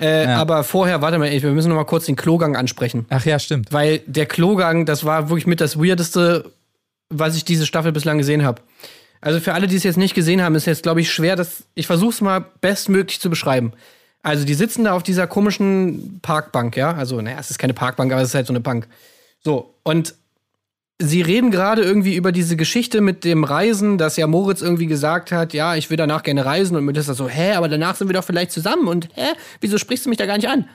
Äh, 0.01 0.25
Ja. 0.25 0.37
Aber 0.37 0.65
vorher, 0.65 1.03
warte 1.03 1.19
mal, 1.19 1.27
ey, 1.27 1.43
wir 1.43 1.51
müssen 1.51 1.69
noch 1.69 1.77
mal 1.77 1.85
kurz 1.85 2.07
den 2.07 2.17
Klogang 2.17 2.57
ansprechen. 2.57 3.05
Ach 3.11 3.27
ja, 3.27 3.39
stimmt. 3.39 3.71
Weil 3.71 3.99
der 4.07 4.25
Klogang, 4.25 4.87
das 4.87 5.05
war 5.05 5.29
wirklich 5.29 5.47
mit 5.47 5.61
das 5.61 5.79
Weirdeste, 5.79 6.51
was 7.11 7.37
ich 7.37 7.45
diese 7.45 7.67
Staffel 7.67 7.93
bislang 7.93 8.19
gesehen 8.19 8.45
habe. 8.45 8.63
Also 9.21 9.39
für 9.41 9.53
alle, 9.53 9.67
die 9.67 9.77
es 9.77 9.83
jetzt 9.83 9.99
nicht 9.99 10.15
gesehen 10.15 10.41
haben, 10.41 10.55
ist 10.55 10.67
jetzt, 10.67 10.83
glaube 10.83 11.01
ich, 11.01 11.13
schwer, 11.13 11.37
dass 11.37 11.65
ich 11.75 11.87
versuche 11.87 12.11
es 12.11 12.21
mal 12.21 12.45
bestmöglich 12.61 13.21
zu 13.21 13.29
beschreiben. 13.29 13.73
Also 14.23 14.45
die 14.45 14.55
sitzen 14.55 14.85
da 14.85 14.93
auf 14.93 15.03
dieser 15.03 15.27
komischen 15.27 16.21
Parkbank, 16.23 16.77
ja. 16.77 16.93
Also, 16.93 17.21
naja, 17.21 17.37
es 17.39 17.51
ist 17.51 17.59
keine 17.59 17.75
Parkbank, 17.75 18.13
aber 18.13 18.23
es 18.23 18.29
ist 18.29 18.35
halt 18.35 18.47
so 18.47 18.53
eine 18.53 18.61
Bank. 18.61 18.87
So, 19.43 19.75
und 19.83 20.15
sie 20.99 21.23
reden 21.23 21.51
gerade 21.51 21.83
irgendwie 21.83 22.15
über 22.15 22.31
diese 22.31 22.57
Geschichte 22.57 23.01
mit 23.01 23.25
dem 23.25 23.45
Reisen, 23.45 23.97
dass 23.97 24.17
ja 24.17 24.27
Moritz 24.27 24.61
irgendwie 24.61 24.87
gesagt 24.87 25.33
hat, 25.33 25.55
ja, 25.55 25.75
ich 25.75 25.89
will 25.89 25.97
danach 25.97 26.23
gerne 26.23 26.45
reisen 26.45 26.77
und 26.77 26.85
Melissa 26.85 27.15
so, 27.15 27.29
hä, 27.29 27.53
aber 27.53 27.69
danach 27.69 27.97
sind 27.97 28.09
wir 28.09 28.15
doch 28.15 28.25
vielleicht 28.25 28.53
zusammen 28.53 28.87
und 28.87 29.09
hä, 29.15 29.33
wieso 29.61 29.79
sprichst 29.79 30.05
du 30.05 30.11
mich 30.11 30.19
da 30.19 30.27
gar 30.27 30.37
nicht 30.37 30.49
an? 30.49 30.69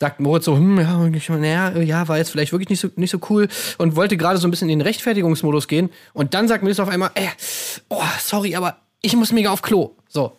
Sagt 0.00 0.18
Moritz 0.18 0.46
so, 0.46 0.56
hm, 0.56 0.78
ja, 0.78 1.36
naja, 1.36 1.78
ja, 1.78 2.08
war 2.08 2.16
jetzt 2.16 2.30
vielleicht 2.30 2.52
wirklich 2.52 2.70
nicht 2.70 2.80
so, 2.80 2.88
nicht 2.96 3.10
so 3.10 3.18
cool 3.28 3.48
und 3.76 3.96
wollte 3.96 4.16
gerade 4.16 4.38
so 4.38 4.48
ein 4.48 4.50
bisschen 4.50 4.70
in 4.70 4.78
den 4.78 4.86
Rechtfertigungsmodus 4.86 5.68
gehen 5.68 5.90
und 6.14 6.32
dann 6.32 6.48
sagt 6.48 6.62
Melissa 6.62 6.82
auf 6.82 6.88
einmal, 6.88 7.10
äh, 7.14 7.26
oh, 7.90 8.02
sorry, 8.18 8.56
aber 8.56 8.78
ich 9.02 9.14
muss 9.14 9.30
mega 9.30 9.50
auf 9.50 9.60
Klo. 9.60 9.96
So. 10.08 10.38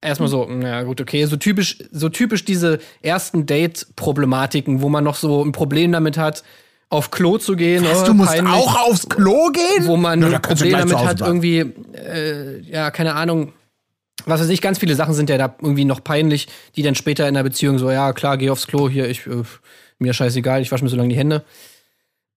Erstmal 0.00 0.28
so, 0.28 0.46
na 0.48 0.84
gut, 0.84 1.00
okay, 1.00 1.26
so 1.26 1.36
typisch, 1.36 1.78
so 1.90 2.08
typisch 2.08 2.44
diese 2.44 2.78
ersten 3.02 3.44
Date-Problematiken, 3.44 4.80
wo 4.80 4.88
man 4.88 5.04
noch 5.04 5.16
so 5.16 5.44
ein 5.44 5.52
Problem 5.52 5.92
damit 5.92 6.16
hat, 6.16 6.42
auf 6.88 7.10
Klo 7.10 7.36
zu 7.36 7.56
gehen. 7.56 7.84
Was, 7.84 8.02
oh, 8.02 8.06
du 8.06 8.14
musst 8.14 8.30
peinlich 8.30 8.54
auch 8.54 8.86
aufs 8.86 9.08
Klo 9.08 9.50
gehen? 9.50 9.86
wo 9.86 9.96
man 9.96 10.22
Ja, 10.22 10.28
ein 10.28 10.42
Problem 10.42 10.72
damit 10.72 10.96
hat, 10.96 11.20
irgendwie, 11.20 11.58
äh, 11.58 12.60
ja, 12.60 12.90
keine 12.90 13.14
Ahnung, 13.14 13.52
was 14.26 14.40
weiß 14.40 14.48
ich, 14.48 14.60
ganz 14.60 14.78
viele 14.78 14.94
Sachen 14.94 15.14
sind 15.14 15.30
ja 15.30 15.38
da 15.38 15.54
irgendwie 15.60 15.84
noch 15.84 16.02
peinlich, 16.02 16.48
die 16.76 16.82
dann 16.82 16.94
später 16.94 17.28
in 17.28 17.34
der 17.34 17.42
Beziehung 17.42 17.78
so, 17.78 17.90
ja, 17.90 18.12
klar, 18.12 18.36
geh 18.36 18.50
aufs 18.50 18.66
Klo, 18.66 18.88
hier, 18.88 19.08
ich, 19.08 19.26
äh, 19.26 19.42
mir 19.98 20.12
scheißegal, 20.12 20.60
ich 20.60 20.72
wasche 20.72 20.84
mir 20.84 20.90
so 20.90 20.96
lange 20.96 21.10
die 21.10 21.16
Hände. 21.16 21.44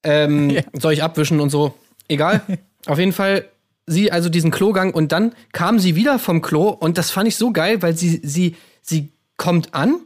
Ähm, 0.04 0.58
Soll 0.74 0.94
ich 0.94 1.04
abwischen 1.04 1.40
und 1.40 1.50
so. 1.50 1.74
Egal. 2.08 2.42
Auf 2.86 3.00
jeden 3.00 3.14
Fall, 3.14 3.46
sie 3.86 4.12
also 4.12 4.30
diesen 4.30 4.52
Klogang 4.52 4.94
und 4.94 5.12
dann 5.12 5.34
kam 5.52 5.80
sie 5.80 5.96
wieder 5.96 6.20
vom 6.20 6.42
Klo 6.42 6.70
und 6.70 6.98
das 6.98 7.12
fand 7.12 7.28
ich 7.28 7.36
so 7.36 7.52
geil, 7.52 7.82
weil 7.82 7.96
sie, 7.96 8.22
sie, 8.24 8.56
sie 8.82 9.10
kommt 9.38 9.74
an, 9.74 10.00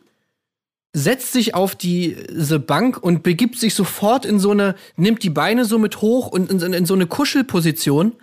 setzt 0.94 1.34
sich 1.34 1.56
auf 1.56 1.76
diese 1.76 2.60
Bank 2.60 3.02
und 3.02 3.24
begibt 3.24 3.60
sich 3.60 3.74
sofort 3.76 4.26
in 4.26 4.40
so 4.40 4.52
eine, 4.52 4.76
nimmt 4.96 5.24
die 5.24 5.30
Beine 5.30 5.66
so 5.66 5.78
mit 5.78 6.02
hoch 6.02 6.28
und 6.28 6.52
in, 6.52 6.74
in 6.74 6.86
so 6.86 6.94
eine 6.94 7.06
Kuschelposition 7.06 8.14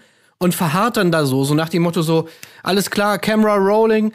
und 0.42 0.55
verharrt 0.55 0.96
dann 0.96 1.12
da 1.12 1.24
so, 1.24 1.44
so 1.44 1.55
nach 1.55 1.68
dem 1.68 1.83
Motto 1.83 2.02
so, 2.02 2.28
alles 2.64 2.90
klar, 2.90 3.18
Camera 3.18 3.55
rolling. 3.55 4.12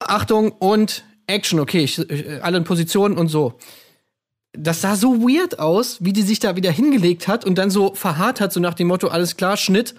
Achtung 0.00 0.50
und 0.52 1.04
Action, 1.26 1.60
okay, 1.60 1.80
ich, 1.84 1.98
ich, 1.98 2.42
alle 2.42 2.56
in 2.56 2.64
Position 2.64 3.16
und 3.18 3.28
so. 3.28 3.58
Das 4.54 4.80
sah 4.80 4.96
so 4.96 5.20
weird 5.20 5.58
aus, 5.58 5.98
wie 6.00 6.12
die 6.12 6.22
sich 6.22 6.38
da 6.40 6.56
wieder 6.56 6.70
hingelegt 6.70 7.28
hat 7.28 7.44
und 7.44 7.56
dann 7.56 7.70
so 7.70 7.94
verharrt 7.94 8.40
hat, 8.40 8.52
so 8.52 8.60
nach 8.60 8.74
dem 8.74 8.88
Motto, 8.88 9.08
alles 9.08 9.36
klar, 9.36 9.56
Schnitt, 9.56 9.94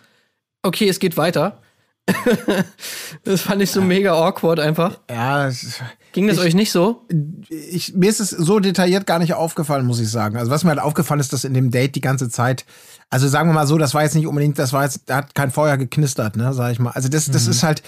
okay, 0.63 0.89
es 0.89 0.99
geht 0.99 1.17
weiter. 1.17 1.61
das 3.23 3.41
fand 3.41 3.61
ich 3.61 3.71
so 3.71 3.81
mega 3.81 4.13
awkward 4.13 4.59
einfach. 4.59 4.99
Ja, 5.09 5.47
es- 5.47 5.79
Ging 6.13 6.27
das 6.27 6.37
Ich- 6.37 6.43
euch 6.43 6.53
nicht 6.55 6.71
so? 6.71 7.05
ich, 7.49 7.93
mir 7.95 8.09
ist 8.09 8.19
es 8.21 8.29
so 8.29 8.59
detailliert 8.59 9.05
gar 9.05 9.19
nicht 9.19 9.33
aufgefallen, 9.33 9.85
muss 9.85 9.99
ich 9.99 10.09
sagen. 10.09 10.37
Also 10.37 10.49
was 10.51 10.63
mir 10.63 10.69
halt 10.69 10.79
aufgefallen 10.79 11.19
ist, 11.19 11.33
dass 11.33 11.43
in 11.43 11.53
dem 11.53 11.69
Date 11.71 11.95
die 11.95 12.01
ganze 12.01 12.29
Zeit, 12.29 12.65
also 13.09 13.27
sagen 13.27 13.49
wir 13.49 13.53
mal 13.53 13.67
so, 13.67 13.77
das 13.77 13.93
war 13.93 14.03
jetzt 14.03 14.15
nicht 14.15 14.27
unbedingt, 14.27 14.57
das 14.57 14.71
war 14.73 14.83
jetzt, 14.83 15.01
da 15.07 15.17
hat 15.17 15.35
kein 15.35 15.51
Feuer 15.51 15.77
geknistert, 15.77 16.35
ne, 16.37 16.53
sag 16.53 16.71
ich 16.71 16.79
mal. 16.79 16.91
Also 16.91 17.09
das, 17.09 17.25
das 17.25 17.47
ist 17.47 17.63
halt, 17.63 17.83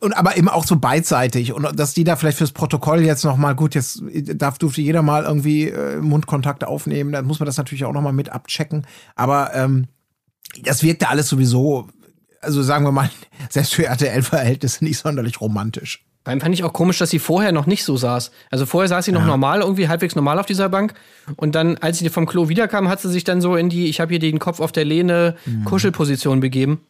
und 0.00 0.12
aber 0.16 0.36
eben 0.36 0.48
auch 0.48 0.64
so 0.64 0.76
beidseitig 0.76 1.52
und 1.52 1.66
dass 1.78 1.94
die 1.94 2.04
da 2.04 2.14
vielleicht 2.16 2.38
fürs 2.38 2.52
Protokoll 2.52 3.00
jetzt 3.02 3.24
noch 3.24 3.36
mal 3.36 3.54
gut 3.54 3.74
jetzt 3.74 4.02
darf 4.36 4.56
durfte 4.58 4.80
jeder 4.80 5.02
mal 5.02 5.24
irgendwie 5.24 5.68
äh, 5.68 5.96
Mundkontakt 6.00 6.62
aufnehmen 6.62 7.10
dann 7.10 7.24
muss 7.24 7.40
man 7.40 7.46
das 7.46 7.56
natürlich 7.56 7.84
auch 7.84 7.92
noch 7.92 8.00
mal 8.00 8.12
mit 8.12 8.28
abchecken 8.28 8.86
aber 9.16 9.52
ähm, 9.52 9.88
das 10.62 10.84
wirkte 10.84 11.08
alles 11.08 11.28
sowieso 11.28 11.88
also 12.40 12.62
sagen 12.62 12.84
wir 12.84 12.92
mal 12.92 13.10
selbst 13.50 13.74
für 13.74 13.86
RTL 13.86 14.22
Verhältnisse 14.22 14.84
nicht 14.84 14.98
sonderlich 14.98 15.40
romantisch 15.40 16.06
Beim 16.24 16.40
fand 16.40 16.54
ich 16.54 16.64
auch 16.64 16.72
komisch, 16.72 16.98
dass 16.98 17.10
sie 17.10 17.18
vorher 17.18 17.52
noch 17.52 17.66
nicht 17.66 17.84
so 17.84 17.98
saß. 17.98 18.30
Also 18.50 18.64
vorher 18.64 18.88
saß 18.88 19.04
sie 19.04 19.12
noch 19.12 19.26
normal, 19.26 19.60
irgendwie 19.60 19.88
halbwegs 19.88 20.16
normal 20.16 20.38
auf 20.38 20.46
dieser 20.46 20.70
Bank. 20.70 20.94
Und 21.36 21.54
dann, 21.54 21.76
als 21.76 21.98
sie 21.98 22.08
vom 22.08 22.24
Klo 22.26 22.48
wiederkam, 22.48 22.88
hat 22.88 23.00
sie 23.00 23.10
sich 23.10 23.24
dann 23.24 23.42
so 23.42 23.56
in 23.56 23.68
die, 23.68 23.88
ich 23.88 24.00
habe 24.00 24.10
hier 24.10 24.18
den 24.18 24.38
Kopf 24.38 24.60
auf 24.60 24.72
der 24.72 24.86
Lehne, 24.86 25.36
Kuschelposition 25.66 26.40
begeben. 26.40 26.80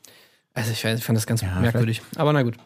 Also 0.54 0.70
ich, 0.70 0.84
weiß, 0.84 1.00
ich 1.00 1.04
fand 1.04 1.16
das 1.16 1.26
ganz 1.26 1.42
merkwürdig. 1.42 2.00
Aber 2.14 2.32
na 2.32 2.42
gut. 2.42 2.56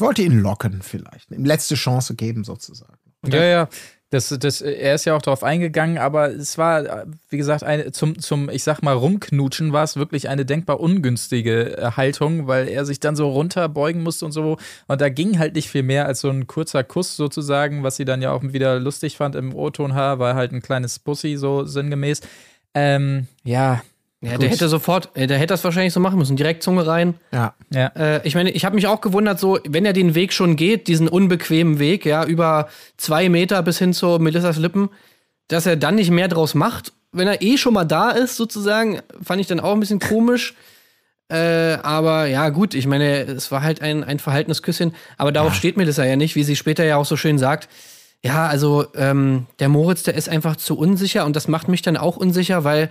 wollte 0.00 0.22
ihn 0.22 0.40
locken 0.40 0.82
vielleicht 0.82 1.30
ihm 1.30 1.44
letzte 1.44 1.76
Chance 1.76 2.16
geben 2.16 2.42
sozusagen 2.42 2.98
Ja, 3.26 3.44
ja. 3.44 3.68
Das, 4.10 4.28
das, 4.40 4.60
er 4.60 4.96
ist 4.96 5.04
ja 5.04 5.14
auch 5.14 5.22
darauf 5.22 5.44
eingegangen, 5.44 5.98
aber 5.98 6.30
es 6.30 6.58
war, 6.58 7.06
wie 7.28 7.36
gesagt, 7.36 7.62
eine, 7.62 7.92
zum, 7.92 8.18
zum, 8.18 8.50
ich 8.50 8.64
sag 8.64 8.82
mal, 8.82 8.94
Rumknutschen 8.94 9.72
war 9.72 9.84
es 9.84 9.96
wirklich 9.96 10.28
eine 10.28 10.44
denkbar 10.44 10.80
ungünstige 10.80 11.78
äh, 11.78 11.92
Haltung, 11.92 12.48
weil 12.48 12.66
er 12.66 12.84
sich 12.84 12.98
dann 12.98 13.14
so 13.14 13.28
runterbeugen 13.30 14.02
musste 14.02 14.24
und 14.24 14.32
so. 14.32 14.56
Und 14.88 15.00
da 15.00 15.08
ging 15.10 15.38
halt 15.38 15.54
nicht 15.54 15.70
viel 15.70 15.84
mehr 15.84 16.06
als 16.06 16.22
so 16.22 16.28
ein 16.28 16.48
kurzer 16.48 16.82
Kuss 16.82 17.16
sozusagen, 17.16 17.84
was 17.84 17.96
sie 17.96 18.04
dann 18.04 18.20
ja 18.20 18.32
auch 18.32 18.42
wieder 18.42 18.80
lustig 18.80 19.16
fand 19.16 19.36
im 19.36 19.54
O-Ton 19.54 19.94
H, 19.94 20.18
war 20.18 20.34
halt 20.34 20.52
ein 20.52 20.60
kleines 20.60 20.98
Bussi, 20.98 21.36
so 21.36 21.64
sinngemäß. 21.64 22.20
Ähm, 22.74 23.28
ja, 23.44 23.80
Ja, 24.22 24.32
Gut. 24.32 24.42
der 24.42 24.50
hätte 24.50 24.68
sofort, 24.68 25.10
äh, 25.14 25.26
der 25.26 25.38
hätte 25.38 25.54
das 25.54 25.64
wahrscheinlich 25.64 25.94
so 25.94 26.00
machen 26.00 26.18
müssen. 26.18 26.36
Direkt 26.36 26.62
Zunge 26.62 26.86
rein. 26.86 27.14
ja 27.32 27.54
ja. 27.72 27.86
Äh, 27.96 28.26
ich 28.26 28.34
meine, 28.34 28.50
ich 28.50 28.64
habe 28.64 28.74
mich 28.74 28.86
auch 28.86 29.00
gewundert, 29.00 29.40
so, 29.40 29.58
wenn 29.66 29.86
er 29.86 29.94
den 29.94 30.14
Weg 30.14 30.32
schon 30.32 30.56
geht, 30.56 30.88
diesen 30.88 31.08
unbequemen 31.08 31.78
Weg, 31.78 32.04
ja, 32.04 32.24
über 32.24 32.68
zwei 32.96 33.28
Meter 33.28 33.62
bis 33.62 33.78
hin 33.78 33.94
zu 33.94 34.18
Melissas 34.18 34.58
Lippen, 34.58 34.90
dass 35.48 35.66
er 35.66 35.76
dann 35.76 35.94
nicht 35.94 36.10
mehr 36.10 36.28
draus 36.28 36.54
macht, 36.54 36.92
wenn 37.12 37.28
er 37.28 37.42
eh 37.42 37.56
schon 37.56 37.74
mal 37.74 37.84
da 37.84 38.10
ist, 38.10 38.36
sozusagen, 38.36 39.00
fand 39.22 39.40
ich 39.40 39.46
dann 39.46 39.60
auch 39.60 39.72
ein 39.72 39.80
bisschen 39.80 40.00
komisch. 40.00 40.54
Äh, 41.28 41.78
aber 41.82 42.26
ja, 42.26 42.48
gut, 42.48 42.74
ich 42.74 42.86
meine, 42.86 43.22
es 43.22 43.50
war 43.50 43.62
halt 43.62 43.80
ein, 43.82 44.02
ein 44.04 44.18
verhaltenes 44.18 44.62
Küsschen, 44.62 44.94
aber 45.16 45.32
darauf 45.32 45.54
steht 45.54 45.76
Melissa 45.76 46.04
ja 46.04 46.16
nicht, 46.16 46.34
wie 46.34 46.42
sie 46.42 46.56
später 46.56 46.84
ja 46.84 46.96
auch 46.96 47.06
so 47.06 47.16
schön 47.16 47.38
sagt. 47.38 47.68
Ja, 48.22 48.48
also 48.48 48.86
ähm, 48.96 49.46
der 49.60 49.68
Moritz, 49.68 50.02
der 50.02 50.14
ist 50.14 50.28
einfach 50.28 50.56
zu 50.56 50.76
unsicher 50.76 51.24
und 51.24 51.36
das 51.36 51.48
macht 51.48 51.68
mich 51.68 51.82
dann 51.82 51.96
auch 51.96 52.16
unsicher, 52.16 52.64
weil 52.64 52.90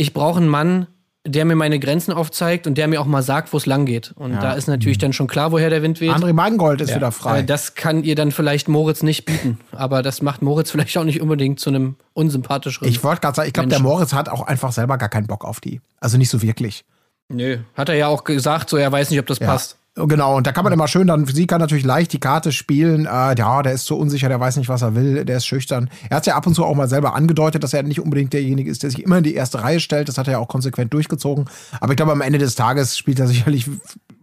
ich 0.00 0.14
brauche 0.14 0.38
einen 0.38 0.48
Mann, 0.48 0.86
der 1.26 1.44
mir 1.44 1.54
meine 1.54 1.78
Grenzen 1.78 2.12
aufzeigt 2.12 2.66
und 2.66 2.78
der 2.78 2.88
mir 2.88 3.02
auch 3.02 3.06
mal 3.06 3.22
sagt, 3.22 3.52
wo 3.52 3.58
es 3.58 3.66
lang 3.66 3.84
geht. 3.84 4.12
Und 4.16 4.32
da 4.32 4.54
ist 4.54 4.66
natürlich 4.68 4.96
dann 4.96 5.12
schon 5.12 5.26
klar, 5.26 5.52
woher 5.52 5.68
der 5.68 5.82
Wind 5.82 6.00
weht. 6.00 6.10
André 6.12 6.32
Mangold 6.32 6.80
ist 6.80 6.94
wieder 6.94 7.12
frei 7.12 7.40
Äh, 7.40 7.44
das 7.44 7.74
kann 7.74 8.02
ihr 8.02 8.14
dann 8.14 8.32
vielleicht 8.32 8.68
Moritz 8.68 9.02
nicht 9.02 9.26
bieten. 9.26 9.60
Aber 9.72 10.02
das 10.02 10.22
macht 10.22 10.40
Moritz 10.40 10.70
vielleicht 10.72 10.96
auch 10.96 11.04
nicht 11.04 11.20
unbedingt 11.20 11.60
zu 11.60 11.68
einem 11.68 11.96
unsympathischeren. 12.14 12.88
Ich 12.88 13.04
wollte 13.04 13.20
gerade 13.20 13.36
sagen, 13.36 13.48
ich 13.48 13.52
glaube, 13.52 13.68
der. 13.68 13.80
Moritz 13.80 14.14
hat 14.14 14.30
auch 14.30 14.46
einfach 14.46 14.72
selber 14.72 14.96
gar 14.96 15.10
keinen 15.10 15.26
Bock 15.26 15.44
auf 15.44 15.60
die. 15.60 15.82
Also 16.00 16.16
nicht 16.16 16.30
so 16.30 16.40
wirklich. 16.40 16.86
Nö, 17.28 17.58
hat 17.74 17.90
er 17.90 17.96
ja 17.96 18.08
auch 18.08 18.24
gesagt, 18.24 18.70
so 18.70 18.78
er 18.78 18.90
weiß 18.90 19.10
nicht, 19.10 19.20
ob 19.20 19.26
das 19.26 19.40
Ja. 19.40 19.46
passt. 19.48 19.76
Genau, 20.08 20.36
und 20.36 20.46
da 20.46 20.52
kann 20.52 20.64
man 20.64 20.72
immer 20.72 20.88
schön 20.88 21.06
dann, 21.06 21.26
sie 21.26 21.46
kann 21.46 21.60
natürlich 21.60 21.84
leicht 21.84 22.12
die 22.12 22.20
Karte 22.20 22.52
spielen, 22.52 23.06
äh, 23.06 23.34
ja, 23.36 23.62
der 23.62 23.72
ist 23.72 23.86
so 23.86 23.96
unsicher, 23.96 24.28
der 24.28 24.40
weiß 24.40 24.56
nicht, 24.56 24.68
was 24.68 24.82
er 24.82 24.94
will, 24.94 25.24
der 25.24 25.38
ist 25.38 25.46
schüchtern. 25.46 25.90
Er 26.08 26.16
hat 26.16 26.26
ja 26.26 26.36
ab 26.36 26.46
und 26.46 26.54
zu 26.54 26.64
auch 26.64 26.74
mal 26.74 26.88
selber 26.88 27.14
angedeutet, 27.14 27.62
dass 27.62 27.74
er 27.74 27.82
nicht 27.82 28.00
unbedingt 28.00 28.32
derjenige 28.32 28.70
ist, 28.70 28.82
der 28.82 28.90
sich 28.90 29.02
immer 29.02 29.18
in 29.18 29.24
die 29.24 29.34
erste 29.34 29.62
Reihe 29.62 29.80
stellt. 29.80 30.08
Das 30.08 30.18
hat 30.18 30.28
er 30.28 30.32
ja 30.32 30.38
auch 30.38 30.48
konsequent 30.48 30.92
durchgezogen. 30.94 31.46
Aber 31.80 31.92
ich 31.92 31.96
glaube, 31.96 32.12
am 32.12 32.20
Ende 32.20 32.38
des 32.38 32.54
Tages 32.54 32.96
spielt 32.96 33.18
er 33.20 33.26
sicherlich, 33.26 33.68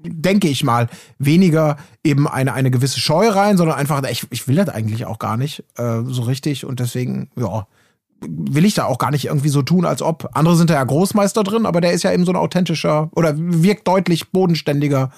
denke 0.03 0.47
ich 0.47 0.63
mal, 0.63 0.87
weniger 1.19 1.77
eben 2.03 2.27
eine, 2.27 2.53
eine 2.53 2.71
gewisse 2.71 2.99
Scheu 2.99 3.29
rein, 3.29 3.57
sondern 3.57 3.77
einfach, 3.77 4.01
ich, 4.09 4.25
ich 4.29 4.47
will 4.47 4.55
das 4.55 4.69
eigentlich 4.69 5.05
auch 5.05 5.19
gar 5.19 5.37
nicht 5.37 5.63
äh, 5.77 6.01
so 6.05 6.23
richtig. 6.23 6.65
Und 6.65 6.79
deswegen, 6.79 7.29
ja, 7.35 7.67
will 8.21 8.65
ich 8.65 8.73
da 8.73 8.85
auch 8.85 8.97
gar 8.97 9.11
nicht 9.11 9.25
irgendwie 9.25 9.49
so 9.49 9.61
tun, 9.61 9.85
als 9.85 10.01
ob. 10.01 10.29
Andere 10.33 10.55
sind 10.55 10.69
da 10.69 10.75
ja 10.75 10.83
Großmeister 10.83 11.43
drin, 11.43 11.65
aber 11.65 11.81
der 11.81 11.91
ist 11.91 12.03
ja 12.03 12.11
eben 12.11 12.25
so 12.25 12.31
ein 12.31 12.37
authentischer 12.37 13.09
oder 13.15 13.33
wirkt 13.37 13.87
deutlich 13.87 14.31
bodenständiger, 14.31 15.11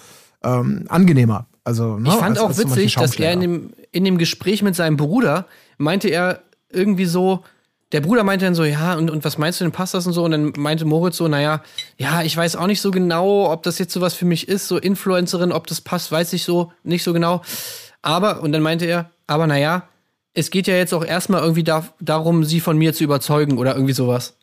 ähm, 0.44 0.86
angenehmer. 0.90 1.46
Also, 1.64 1.98
ne, 1.98 2.10
Ich 2.10 2.16
fand 2.16 2.38
als- 2.38 2.40
auch 2.40 2.48
als 2.50 2.58
witzig, 2.60 2.96
dass 2.96 3.16
er 3.20 3.34
in 3.34 3.40
dem, 3.42 3.70
in 3.92 4.04
dem 4.06 4.18
Gespräch 4.18 4.62
mit 4.64 4.76
seinem 4.76 4.98
Bruder 4.98 5.46
meinte 5.78 6.10
er 6.10 6.42
irgendwie 6.72 7.06
so, 7.06 7.44
der 7.92 8.02
Bruder 8.02 8.24
meinte 8.24 8.46
dann 8.46 8.54
so, 8.56 8.64
ja, 8.64 8.94
und, 8.96 9.10
und 9.10 9.26
was 9.26 9.38
meinst 9.40 9.60
du 9.60 9.66
denn, 9.66 9.72
passt 9.72 9.94
das 9.96 10.06
und 10.06 10.14
so? 10.14 10.24
Und 10.24 10.32
dann 10.32 10.54
meinte 10.58 10.86
Moritz 10.86 11.18
so, 11.18 11.28
naja, 11.28 11.62
ja, 11.98 12.22
ich 12.22 12.38
weiß 12.38 12.56
auch 12.56 12.68
nicht 12.68 12.82
so 12.82 12.92
genau, 12.92 13.52
ob 13.52 13.64
das 13.64 13.80
jetzt 13.80 13.94
so 13.94 14.02
was 14.02 14.14
für 14.14 14.26
mich 14.26 14.48
ist, 14.48 14.68
so 14.68 14.78
Influencerin, 14.78 15.52
ob 15.52 15.66
das 15.68 15.82
passt, 15.82 16.12
weiß 16.12 16.34
ich 16.34 16.44
so 16.44 16.72
nicht 16.84 17.04
so 17.04 17.14
genau. 17.14 17.42
Aber, 18.04 18.42
und 18.44 18.52
dann 18.52 18.62
meinte 18.62 18.86
er, 18.86 19.10
aber 19.28 19.48
naja, 19.48 19.84
es 20.36 20.52
geht 20.52 20.68
ja 20.68 20.76
jetzt 20.76 20.94
auch 20.94 21.04
erstmal 21.04 21.42
irgendwie 21.42 21.64
da, 21.64 21.84
darum, 22.00 22.44
sie 22.44 22.60
von 22.60 22.78
mir 22.78 22.94
zu 22.94 23.04
überzeugen 23.04 23.58
oder 23.58 23.74
irgendwie 23.74 23.94
sowas. 23.94 24.36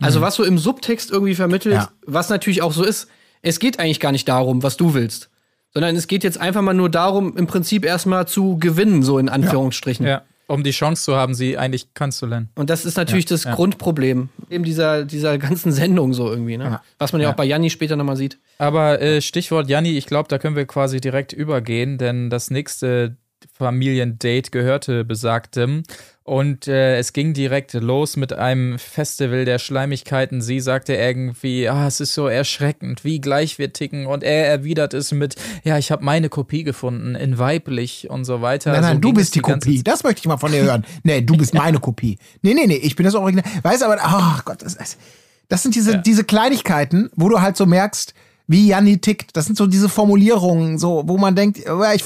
Also 0.00 0.20
was 0.22 0.36
so 0.36 0.44
im 0.44 0.56
Subtext 0.56 1.10
irgendwie 1.10 1.34
vermittelt, 1.34 1.74
Ja. 1.74 1.90
was 2.06 2.30
natürlich 2.30 2.62
auch 2.62 2.72
so 2.72 2.82
ist, 2.84 3.08
es 3.44 3.58
geht 3.58 3.78
eigentlich 3.78 4.00
gar 4.00 4.12
nicht 4.12 4.28
darum, 4.28 4.62
was 4.62 4.76
du 4.76 4.94
willst, 4.94 5.30
sondern 5.72 5.94
es 5.94 6.06
geht 6.06 6.24
jetzt 6.24 6.38
einfach 6.38 6.62
mal 6.62 6.74
nur 6.74 6.90
darum, 6.90 7.36
im 7.36 7.46
Prinzip 7.46 7.84
erstmal 7.84 8.26
zu 8.26 8.58
gewinnen, 8.58 9.02
so 9.02 9.18
in 9.18 9.28
Anführungsstrichen. 9.28 10.06
ja. 10.06 10.22
Um 10.46 10.62
die 10.62 10.72
Chance 10.72 11.04
zu 11.04 11.16
haben, 11.16 11.32
sie 11.32 11.56
eigentlich 11.56 11.94
kennenzulernen. 11.94 12.50
Und 12.54 12.68
das 12.68 12.84
ist 12.84 12.98
natürlich 12.98 13.24
das 13.24 13.44
Grundproblem 13.44 14.28
eben 14.50 14.62
dieser, 14.62 15.06
dieser 15.06 15.38
ganzen 15.38 15.72
Sendung 15.72 16.12
so 16.12 16.28
irgendwie, 16.28 16.58
ne? 16.58 16.82
Was 16.98 17.14
man 17.14 17.22
ja, 17.22 17.30
auch 17.30 17.34
bei 17.34 17.46
Janni 17.46 17.70
später 17.70 17.96
nochmal 17.96 18.16
sieht. 18.16 18.38
Aber 18.58 19.00
äh, 19.00 19.22
Stichwort 19.22 19.70
Janni, 19.70 19.96
ich 19.96 20.04
glaube, 20.04 20.28
da 20.28 20.36
können 20.36 20.54
wir 20.54 20.66
quasi 20.66 21.00
direkt 21.00 21.32
übergehen, 21.32 21.96
denn 21.96 22.28
das 22.28 22.50
nächste 22.50 23.16
Familiendate 23.52 24.50
gehörte 24.50 25.04
besagtem. 25.04 25.82
Und 26.24 26.68
äh, 26.68 26.96
es 26.96 27.12
ging 27.12 27.34
direkt 27.34 27.74
los 27.74 28.16
mit 28.16 28.32
einem 28.32 28.78
Festival 28.78 29.44
der 29.44 29.58
Schleimigkeiten. 29.58 30.40
Sie 30.40 30.58
sagte 30.58 30.94
irgendwie, 30.94 31.68
ah, 31.68 31.86
es 31.86 32.00
ist 32.00 32.14
so 32.14 32.28
erschreckend, 32.28 33.04
wie 33.04 33.20
gleich 33.20 33.58
wir 33.58 33.74
ticken. 33.74 34.06
Und 34.06 34.24
er 34.24 34.48
erwidert 34.48 34.94
es 34.94 35.12
mit, 35.12 35.36
ja, 35.64 35.76
ich 35.76 35.92
habe 35.92 36.02
meine 36.02 36.30
Kopie 36.30 36.64
gefunden, 36.64 37.14
in 37.14 37.38
weiblich 37.38 38.08
und 38.08 38.24
so 38.24 38.40
weiter. 38.40 38.72
Nein, 38.72 38.80
nein, 38.80 38.94
so 38.94 39.00
du 39.00 39.12
bist 39.12 39.34
die 39.34 39.40
Kopie. 39.40 39.82
Das 39.82 40.02
möchte 40.02 40.20
ich 40.20 40.26
mal 40.26 40.38
von 40.38 40.50
dir 40.50 40.62
hören. 40.62 40.86
Nee, 41.02 41.20
du 41.20 41.36
bist 41.36 41.52
meine 41.52 41.78
Kopie. 41.78 42.18
Nee, 42.40 42.54
nee, 42.54 42.66
nee, 42.66 42.76
ich 42.76 42.96
bin 42.96 43.04
das 43.04 43.14
Original. 43.14 43.44
Weißt 43.62 43.82
du, 43.82 43.86
aber, 43.86 43.98
ach 44.00 44.44
Gott, 44.46 44.62
das, 44.62 44.78
das, 45.48 45.62
sind 45.62 45.74
diese, 45.74 45.98
diese 45.98 46.24
Kleinigkeiten, 46.24 47.10
wo 47.16 47.28
du 47.28 47.42
halt 47.42 47.58
so 47.58 47.66
merkst, 47.66 48.14
wie 48.46 48.68
Janni 48.68 48.98
tickt. 48.98 49.36
Das 49.36 49.46
sind 49.46 49.56
so 49.56 49.66
diese 49.66 49.88
Formulierungen, 49.88 50.78
so, 50.78 51.02
wo 51.06 51.16
man 51.16 51.34
denkt, 51.34 51.58
ja, 51.64 51.92
ich, 51.94 52.04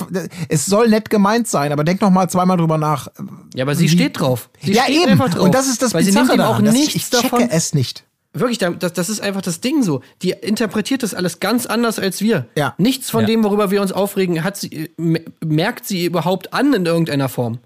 es 0.48 0.66
soll 0.66 0.88
nett 0.88 1.10
gemeint 1.10 1.48
sein, 1.48 1.72
aber 1.72 1.82
denk 1.84 2.00
noch 2.00 2.10
mal 2.10 2.28
zweimal 2.28 2.56
drüber 2.56 2.78
nach. 2.78 3.08
Ja, 3.54 3.64
aber 3.64 3.74
sie 3.74 3.88
steht 3.88 4.20
drauf. 4.20 4.48
Sie 4.62 4.72
ja, 4.72 4.84
steht 4.84 4.96
eben. 5.02 5.10
einfach 5.12 5.30
drauf. 5.30 5.44
Und 5.44 5.54
das 5.54 5.68
ist 5.68 5.82
das 5.82 5.94
Weil 5.94 6.02
sie 6.04 6.10
Bizarre 6.10 6.26
nimmt 6.28 6.38
ihm 6.38 6.44
auch 6.44 6.58
daran. 6.58 6.72
Nichts 6.72 6.94
ich 6.94 7.10
checke 7.10 7.22
davon. 7.22 7.48
es 7.50 7.74
nicht. 7.74 8.04
Wirklich, 8.34 8.58
da- 8.58 8.70
das, 8.70 8.92
das 8.92 9.08
ist 9.08 9.20
einfach 9.20 9.40
das 9.42 9.60
Ding 9.60 9.82
so. 9.82 10.00
Die 10.22 10.30
interpretiert 10.30 11.02
das 11.02 11.14
alles 11.14 11.40
ganz 11.40 11.66
anders 11.66 11.98
als 11.98 12.20
wir. 12.20 12.46
Ja. 12.56 12.74
Nichts 12.78 13.10
von 13.10 13.22
Ja. 13.22 13.26
dem, 13.26 13.42
worüber 13.42 13.70
wir 13.70 13.80
uns 13.82 13.90
aufregen, 13.90 14.44
hat 14.44 14.56
sie, 14.56 14.90
äh, 14.96 15.20
merkt 15.44 15.86
sie 15.86 16.04
überhaupt 16.04 16.52
an 16.52 16.72
in 16.74 16.86
irgendeiner 16.86 17.28
Form. 17.28 17.58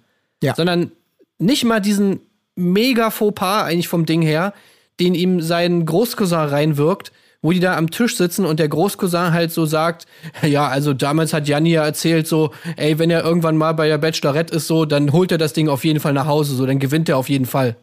Ja. 0.42 0.54
Sondern 0.54 0.92
nicht 1.38 1.64
mal 1.64 1.80
diesen 1.80 2.20
mega 2.54 3.10
Fauxpas 3.10 3.64
eigentlich 3.64 3.88
vom 3.88 4.06
Ding 4.06 4.22
her, 4.22 4.54
den 5.00 5.14
ihm 5.14 5.40
sein 5.42 5.84
Großcousin 5.84 6.38
reinwirkt, 6.38 7.12
wo 7.42 7.50
die 7.50 7.60
da 7.60 7.76
am 7.76 7.90
Tisch 7.90 8.16
sitzen 8.16 8.46
und 8.46 8.60
der 8.60 8.68
Großcousin 8.68 9.32
halt 9.32 9.52
so 9.52 9.66
sagt, 9.66 10.06
ja, 10.42 10.68
also 10.68 10.94
damals 10.94 11.32
hat 11.32 11.48
Janni 11.48 11.72
ja 11.72 11.84
erzählt 11.84 12.28
so, 12.28 12.52
ey, 12.76 12.98
wenn 13.00 13.10
er 13.10 13.24
irgendwann 13.24 13.56
mal 13.56 13.72
bei 13.72 13.88
der 13.88 13.98
Bachelorette 13.98 14.54
ist 14.54 14.68
so, 14.68 14.84
dann 14.84 15.12
holt 15.12 15.32
er 15.32 15.38
das 15.38 15.52
Ding 15.52 15.68
auf 15.68 15.84
jeden 15.84 15.98
Fall 15.98 16.12
nach 16.12 16.26
Hause, 16.26 16.54
so, 16.54 16.64
dann 16.64 16.78
gewinnt 16.78 17.08
er 17.08 17.18
auf 17.18 17.28
jeden 17.28 17.46
Fall. 17.46 17.76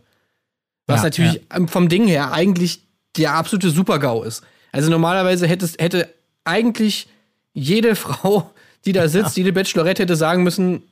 Was 0.88 1.00
Ja, 1.00 1.04
natürlich 1.04 1.42
ähm, 1.54 1.68
vom 1.68 1.90
Ding 1.90 2.08
her 2.08 2.32
eigentlich 2.32 2.82
der 3.18 3.34
absolute 3.34 3.70
Super-GAU 3.70 4.24
ist. 4.24 4.44
Also 4.72 4.90
normalerweise 4.90 5.46
hätte, 5.46 5.68
hätte 5.78 6.14
eigentlich 6.46 7.10
jede 7.54 7.96
Frau, 7.96 8.52
die 8.86 8.94
da 8.94 9.10
sitzt, 9.10 9.36
jede 9.36 9.52
Bachelorette 9.52 10.04
hätte 10.04 10.16
sagen 10.16 10.44
müssen, 10.44 10.84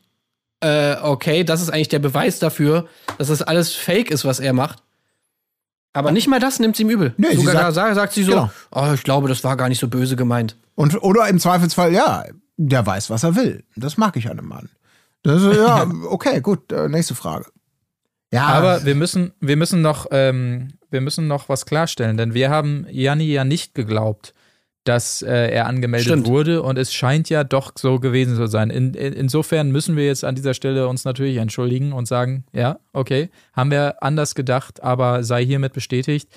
äh, 0.60 0.96
okay, 1.02 1.44
das 1.44 1.62
ist 1.62 1.70
eigentlich 1.70 1.88
der 1.88 2.00
Beweis 2.00 2.40
dafür, 2.40 2.88
dass 3.18 3.30
das 3.30 3.42
alles 3.42 3.74
Fake 3.74 4.12
ist, 4.12 4.26
was 4.26 4.40
er 4.40 4.54
macht. 4.54 4.84
Aber 5.94 6.12
nicht 6.12 6.28
mal 6.28 6.40
das 6.40 6.60
nimmt 6.60 6.76
sie 6.76 6.84
ihm 6.84 6.90
übel. 6.90 7.14
Nee, 7.18 7.30
sie 7.32 7.38
Sogar 7.38 7.54
sagt- 7.54 7.64
da 7.66 7.72
sagt, 7.72 7.96
sagt 7.96 8.14
sie 8.14 8.24
so, 8.24 8.32
Genau. 8.32 8.52
oh, 8.72 8.92
ich 8.94 9.04
glaube, 9.04 9.28
das 9.28 9.44
war 9.44 9.58
gar 9.58 9.68
nicht 9.70 9.80
so 9.80 9.88
böse 9.88 10.16
gemeint. 10.16 10.56
Und, 10.76 11.02
oder 11.02 11.28
im 11.28 11.40
Zweifelsfall, 11.40 11.92
ja, 11.94 12.26
der 12.58 12.86
weiß, 12.86 13.10
was 13.10 13.24
er 13.24 13.36
will. 13.36 13.64
Das 13.76 13.98
mag 13.98 14.16
ich 14.18 14.30
an 14.30 14.38
einem 14.40 14.48
Mann. 14.48 14.70
Das, 15.24 15.42
ist- 15.42 15.58
ja, 15.58 15.90
okay, 16.10 16.40
gut. 16.42 16.72
Äh, 16.72 16.88
nächste 16.90 17.16
Frage. 17.16 17.46
Ja, 18.32 18.46
Aber 18.48 18.86
wir 18.86 18.94
müssen, 18.96 19.32
wir 19.40 19.56
müssen 19.56 19.82
noch, 19.82 20.08
ähm, 20.12 20.74
wir 20.92 21.02
müssen 21.02 21.28
noch 21.28 21.50
was 21.50 21.66
klarstellen, 21.66 22.18
denn 22.18 22.34
wir 22.34 22.50
haben 22.50 22.86
Janni 22.90 23.26
ja 23.32 23.44
nicht 23.46 23.74
geglaubt, 23.74 24.34
dass 24.88 25.22
äh, 25.22 25.50
er 25.52 25.66
angemeldet 25.66 26.08
Stimmt. 26.08 26.28
wurde 26.28 26.62
und 26.62 26.78
es 26.78 26.94
scheint 26.94 27.30
ja 27.30 27.44
doch 27.44 27.72
so 27.78 28.00
gewesen 28.00 28.36
zu 28.36 28.48
sein. 28.48 28.70
In, 28.70 28.94
in, 28.94 29.14
insofern 29.14 29.72
müssen 29.72 29.96
wir 29.98 30.06
jetzt 30.06 30.24
an 30.24 30.36
dieser 30.36 30.54
Stelle 30.54 30.88
uns 30.88 31.04
natürlich 31.04 31.38
entschuldigen 31.38 31.92
und 31.94 32.08
sagen, 32.08 32.46
ja, 32.54 32.80
okay, 32.94 33.30
haben 33.54 33.72
wir 33.72 34.02
anders 34.02 34.34
gedacht, 34.36 34.82
aber 34.82 35.24
sei 35.24 35.46
hiermit 35.46 35.74
bestätigt. 35.74 36.30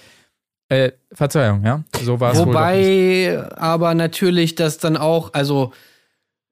Äh, 0.68 0.92
Verzeihung, 1.12 1.64
ja, 1.64 1.82
so 2.02 2.20
war 2.20 2.32
es. 2.32 2.38
Wobei 2.38 3.44
aber 3.56 3.94
natürlich 3.94 4.54
das 4.54 4.78
dann 4.78 4.96
auch, 4.96 5.32
also 5.34 5.72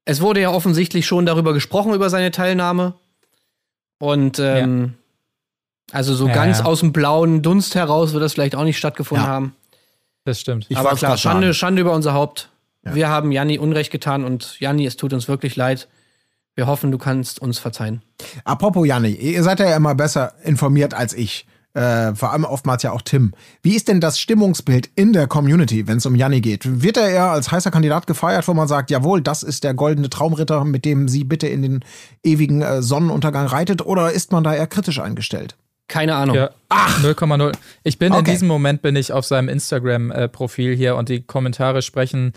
es 0.05 0.21
wurde 0.21 0.41
ja 0.41 0.51
offensichtlich 0.51 1.05
schon 1.05 1.25
darüber 1.25 1.53
gesprochen, 1.53 1.93
über 1.93 2.09
seine 2.09 2.31
Teilnahme. 2.31 2.95
Und 3.99 4.39
ähm, 4.39 4.95
also 5.91 6.15
so 6.15 6.27
Ja, 6.27 6.33
ganz 6.33 6.59
ja. 6.59 6.65
aus 6.65 6.79
dem 6.79 6.93
blauen 6.93 7.41
Dunst 7.41 7.75
heraus 7.75 8.13
wird 8.13 8.23
das 8.23 8.33
vielleicht 8.33 8.55
auch 8.55 8.63
nicht 8.63 8.77
stattgefunden 8.77 9.25
Ja. 9.25 9.31
haben. 9.31 9.55
Das 10.25 10.39
stimmt. 10.39 10.65
Ich 10.69 10.77
aber 10.77 10.95
klar, 10.95 11.17
Schande. 11.17 11.53
Schande 11.53 11.81
über 11.81 11.93
unser 11.93 12.13
Haupt. 12.13 12.49
Ja. 12.85 12.95
Wir 12.95 13.09
haben 13.09 13.31
Janni 13.31 13.57
Unrecht 13.59 13.91
getan 13.91 14.23
und 14.23 14.59
Janni, 14.59 14.85
es 14.85 14.95
tut 14.95 15.13
uns 15.13 15.27
wirklich 15.27 15.55
leid. 15.55 15.87
Wir 16.55 16.67
hoffen, 16.67 16.91
du 16.91 16.97
kannst 16.97 17.39
uns 17.39 17.59
verzeihen. 17.59 18.01
Apropos 18.43 18.85
Janni, 18.85 19.11
ihr 19.11 19.43
seid 19.43 19.59
ja 19.59 19.75
immer 19.75 19.95
besser 19.95 20.33
informiert 20.43 20.93
als 20.93 21.13
ich. 21.13 21.45
Äh, 21.73 22.15
vor 22.15 22.31
allem 22.31 22.45
oftmals 22.45 22.81
ja 22.81 22.91
auch 22.91 23.03
Tim. 23.03 23.31
Wie 23.61 23.75
ist 23.75 23.87
denn 23.87 24.01
das 24.01 24.19
Stimmungsbild 24.19 24.89
in 24.95 25.13
der 25.13 25.27
Community, 25.27 25.87
wenn 25.87 25.97
es 25.97 26.05
um 26.05 26.15
Janni 26.15 26.41
geht? 26.41 26.81
Wird 26.81 26.97
er 26.97 27.09
eher 27.09 27.29
als 27.29 27.51
heißer 27.51 27.69
Kandidat 27.69 28.07
gefeiert, 28.07 28.47
wo 28.47 28.55
man 28.55 28.67
sagt, 28.67 28.89
jawohl, 28.89 29.21
das 29.21 29.43
ist 29.43 29.63
der 29.63 29.75
goldene 29.75 30.09
Traumritter, 30.09 30.65
mit 30.65 30.83
dem 30.83 31.07
sie 31.07 31.23
bitte 31.23 31.47
in 31.47 31.61
den 31.61 31.85
ewigen 32.23 32.63
äh, 32.63 32.81
Sonnenuntergang 32.81 33.45
reitet? 33.45 33.85
Oder 33.85 34.11
ist 34.11 34.31
man 34.31 34.43
da 34.43 34.55
eher 34.55 34.65
kritisch 34.65 34.99
eingestellt? 34.99 35.57
Keine 35.89 36.15
Ahnung. 36.15 36.35
Ja, 36.37 36.51
0,0. 37.01 37.51
Ich 37.83 37.97
bin 37.99 38.13
in 38.13 38.19
Okay. 38.19 38.31
diesem 38.31 38.47
Moment 38.47 38.81
bin 38.81 38.95
ich 38.95 39.11
auf 39.11 39.25
seinem 39.25 39.49
Instagram-Profil 39.49 40.75
hier 40.75 40.95
und 40.95 41.09
die 41.09 41.21
Kommentare 41.23 41.81
sprechen 41.81 42.31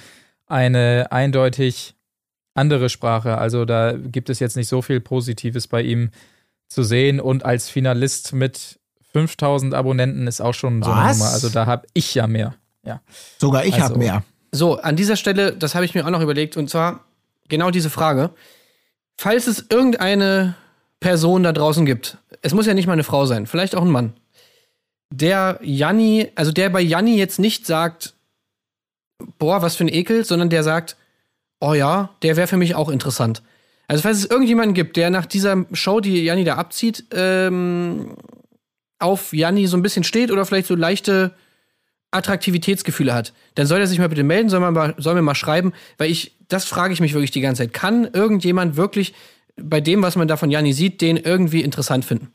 eine 0.48 1.06
eindeutig 1.12 1.94
andere 2.54 2.88
Sprache. 2.88 3.38
Also 3.38 3.64
da 3.64 3.92
gibt 3.92 4.28
es 4.30 4.40
jetzt 4.40 4.56
nicht 4.56 4.68
so 4.68 4.82
viel 4.82 5.00
Positives 5.00 5.68
bei 5.68 5.82
ihm 5.82 6.10
zu 6.68 6.82
sehen 6.82 7.20
und 7.20 7.44
als 7.44 7.68
Finalist 7.68 8.32
mit 8.32 8.80
5000 9.12 9.74
Abonnenten 9.74 10.26
ist 10.26 10.40
auch 10.40 10.54
schon 10.54 10.82
so 10.82 10.90
eine 10.90 11.10
Was? 11.10 11.18
Nummer. 11.18 11.30
Also 11.30 11.48
da 11.50 11.66
habe 11.66 11.86
ich 11.92 12.14
ja 12.14 12.26
mehr. 12.26 12.54
Ja. 12.84 13.00
Sogar 13.38 13.64
ich 13.64 13.74
Also- 13.74 13.86
hab 13.90 13.96
mehr. 13.96 14.24
So, 14.54 14.78
an 14.78 14.96
dieser 14.96 15.16
Stelle, 15.16 15.52
das 15.54 15.74
habe 15.74 15.84
ich 15.86 15.94
mir 15.94 16.04
auch 16.04 16.10
noch 16.10 16.20
überlegt, 16.20 16.56
und 16.58 16.68
zwar 16.68 17.04
genau 17.48 17.70
diese 17.70 17.88
Frage. 17.90 18.30
Falls 19.16 19.46
es 19.46 19.66
irgendeine 19.70 20.54
Person 21.00 21.42
da 21.42 21.52
draußen 21.52 21.86
gibt, 21.86 22.18
es 22.42 22.52
muss 22.52 22.66
ja 22.66 22.74
nicht 22.74 22.86
mal 22.86 22.92
eine 22.92 23.04
Frau 23.04 23.24
sein, 23.24 23.46
vielleicht 23.46 23.74
auch 23.74 23.82
ein 23.82 23.90
Mann, 23.90 24.12
der 25.10 25.58
Janni, 25.62 26.30
also 26.34 26.52
der 26.52 26.70
bei 26.70 26.80
Janni 26.80 27.16
jetzt 27.16 27.38
nicht 27.38 27.66
sagt, 27.66 28.14
boah, 29.38 29.62
was 29.62 29.76
für 29.76 29.84
ein 29.84 29.92
Ekel, 29.92 30.24
sondern 30.24 30.50
der 30.50 30.62
sagt, 30.62 30.96
oh 31.60 31.74
ja, 31.74 32.10
der 32.22 32.36
wäre 32.36 32.48
für 32.48 32.56
mich 32.56 32.74
auch 32.74 32.88
interessant. 32.88 33.42
Also 33.88 34.02
falls 34.02 34.18
es 34.18 34.24
irgendjemanden 34.24 34.74
gibt, 34.74 34.96
der 34.96 35.10
nach 35.10 35.26
dieser 35.26 35.66
Show, 35.72 36.00
die 36.00 36.24
Janni 36.24 36.44
da 36.44 36.56
abzieht, 36.56 37.04
ähm, 37.12 38.16
auf 38.98 39.32
Janni 39.32 39.66
so 39.66 39.76
ein 39.76 39.82
bisschen 39.82 40.04
steht 40.04 40.30
oder 40.30 40.46
vielleicht 40.46 40.66
so 40.66 40.74
leichte 40.74 41.34
Attraktivitätsgefühle 42.10 43.12
hat, 43.12 43.32
dann 43.54 43.66
soll 43.66 43.80
er 43.80 43.86
sich 43.86 43.98
mal 43.98 44.08
bitte 44.08 44.22
melden, 44.22 44.48
soll, 44.48 44.60
mal, 44.60 44.94
soll 44.98 45.14
mir 45.14 45.22
mal 45.22 45.34
schreiben, 45.34 45.72
weil 45.98 46.10
ich, 46.10 46.36
das 46.48 46.64
frage 46.64 46.92
ich 46.94 47.00
mich 47.00 47.14
wirklich 47.14 47.30
die 47.30 47.40
ganze 47.40 47.62
Zeit. 47.62 47.72
Kann 47.72 48.08
irgendjemand 48.12 48.76
wirklich 48.76 49.14
bei 49.60 49.80
dem, 49.80 50.02
was 50.02 50.16
man 50.16 50.28
da 50.28 50.36
von 50.36 50.50
Janni 50.50 50.72
sieht, 50.72 51.00
den 51.00 51.16
irgendwie 51.16 51.62
interessant 51.62 52.04
finden? 52.04 52.28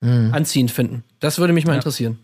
Anziehend 0.00 0.72
finden? 0.72 1.04
Das 1.20 1.38
würde 1.38 1.52
mich 1.52 1.64
mal 1.64 1.72
Ja. 1.72 1.76
interessieren. 1.76 2.18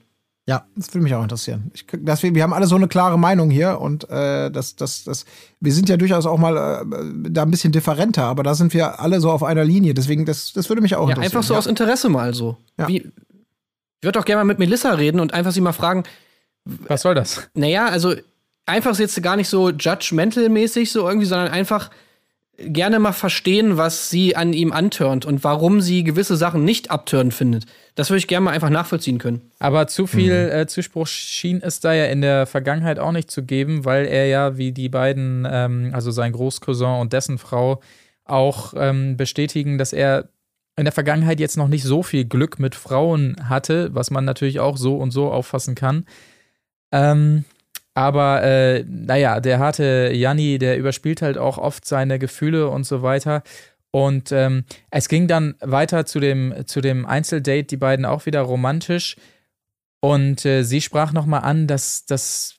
Ja, 0.48 0.66
das 0.74 0.92
würde 0.94 1.04
mich 1.04 1.14
auch 1.14 1.22
interessieren. 1.22 1.70
Ich, 1.74 1.84
deswegen, 1.92 2.34
wir 2.34 2.42
haben 2.42 2.54
alle 2.54 2.66
so 2.66 2.74
eine 2.74 2.88
klare 2.88 3.18
Meinung 3.18 3.50
hier 3.50 3.80
und 3.80 4.08
äh, 4.10 4.50
das, 4.50 4.74
das, 4.76 5.04
das, 5.04 5.26
wir 5.60 5.72
sind 5.72 5.88
ja 5.90 5.96
durchaus 5.98 6.24
auch 6.26 6.38
mal 6.38 6.56
äh, 6.56 7.30
da 7.30 7.42
ein 7.42 7.50
bisschen 7.50 7.70
differenter, 7.70 8.24
aber 8.24 8.42
da 8.42 8.54
sind 8.54 8.72
wir 8.74 8.98
alle 8.98 9.20
so 9.20 9.30
auf 9.30 9.42
einer 9.44 9.62
Linie. 9.62 9.92
Deswegen, 9.94 10.24
das, 10.24 10.52
das 10.54 10.70
würde 10.70 10.80
mich 10.82 10.96
auch 10.96 11.02
Ja, 11.08 11.14
interessieren. 11.16 11.24
einfach 11.36 11.46
so 11.46 11.52
ja. 11.54 11.58
aus 11.58 11.66
Interesse 11.66 12.08
mal 12.08 12.32
so. 12.34 12.56
Ja. 12.78 12.88
Wie, 12.88 12.96
ich 12.96 14.02
würde 14.02 14.18
auch 14.18 14.24
gerne 14.24 14.40
mal 14.40 14.44
mit 14.44 14.58
Melissa 14.58 14.90
reden 14.94 15.20
und 15.20 15.34
einfach 15.34 15.52
sie 15.52 15.60
mal 15.60 15.72
fragen, 15.72 16.02
Was 16.64 17.02
soll 17.02 17.14
das? 17.14 17.48
naja, 17.54 17.86
also 17.86 18.14
einfach 18.66 18.98
jetzt 18.98 19.22
gar 19.22 19.36
nicht 19.36 19.48
so 19.50 19.68
judgmental-mäßig 19.70 20.90
so 20.90 21.06
irgendwie, 21.06 21.26
sondern 21.26 21.48
einfach 21.48 21.90
gerne 22.58 22.98
mal 22.98 23.12
verstehen, 23.12 23.76
was 23.76 24.10
sie 24.10 24.34
an 24.34 24.52
ihm 24.52 24.72
antörnt 24.72 25.24
und 25.24 25.44
warum 25.44 25.80
sie 25.80 26.02
gewisse 26.02 26.36
Sachen 26.36 26.64
nicht 26.64 26.90
abtörend 26.90 27.32
findet. 27.32 27.66
Das 27.94 28.10
würde 28.10 28.18
ich 28.18 28.26
gerne 28.26 28.44
mal 28.44 28.50
einfach 28.50 28.70
nachvollziehen 28.70 29.18
können. 29.18 29.50
Aber 29.60 29.86
zu 29.86 30.06
viel 30.06 30.32
äh, 30.32 30.66
Zuspruch 30.66 31.06
schien 31.06 31.60
es 31.62 31.80
da 31.80 31.94
ja 31.94 32.06
in 32.06 32.20
der 32.20 32.46
Vergangenheit 32.46 32.98
auch 32.98 33.12
nicht 33.12 33.30
zu 33.30 33.44
geben, 33.44 33.84
weil 33.84 34.06
er 34.06 34.26
ja 34.26 34.58
wie 34.58 34.72
die 34.72 34.88
beiden, 34.88 35.46
ähm, 35.48 35.90
also 35.92 36.10
sein 36.10 36.32
Großcousin 36.32 37.00
und 37.00 37.12
dessen 37.12 37.38
Frau, 37.38 37.80
auch 38.24 38.74
ähm, 38.76 39.16
bestätigen, 39.16 39.78
dass 39.78 39.92
er 39.92 40.28
in 40.76 40.84
der 40.84 40.92
Vergangenheit 40.92 41.40
jetzt 41.40 41.56
noch 41.56 41.68
nicht 41.68 41.82
so 41.82 42.02
viel 42.02 42.24
Glück 42.24 42.58
mit 42.58 42.74
Frauen 42.74 43.36
hatte, 43.48 43.94
was 43.94 44.10
man 44.10 44.24
natürlich 44.24 44.60
auch 44.60 44.76
so 44.76 44.96
und 44.96 45.10
so 45.10 45.30
auffassen 45.30 45.74
kann. 45.74 46.04
Ähm, 46.92 47.44
aber 47.98 48.44
äh, 48.44 48.84
naja, 48.88 49.40
der 49.40 49.58
harte 49.58 50.12
Janni, 50.14 50.58
der 50.58 50.78
überspielt 50.78 51.20
halt 51.20 51.36
auch 51.36 51.58
oft 51.58 51.84
seine 51.84 52.20
Gefühle 52.20 52.68
und 52.68 52.84
so 52.84 53.02
weiter. 53.02 53.42
Und 53.90 54.30
ähm, 54.30 54.62
es 54.92 55.08
ging 55.08 55.26
dann 55.26 55.56
weiter 55.60 56.06
zu 56.06 56.20
dem, 56.20 56.54
zu 56.66 56.80
dem 56.80 57.06
Einzeldate, 57.06 57.64
die 57.64 57.76
beiden 57.76 58.04
auch 58.04 58.24
wieder 58.24 58.42
romantisch. 58.42 59.16
Und 59.98 60.46
äh, 60.46 60.62
sie 60.62 60.80
sprach 60.80 61.12
nochmal 61.12 61.40
an, 61.40 61.66
dass 61.66 62.06
das, 62.06 62.54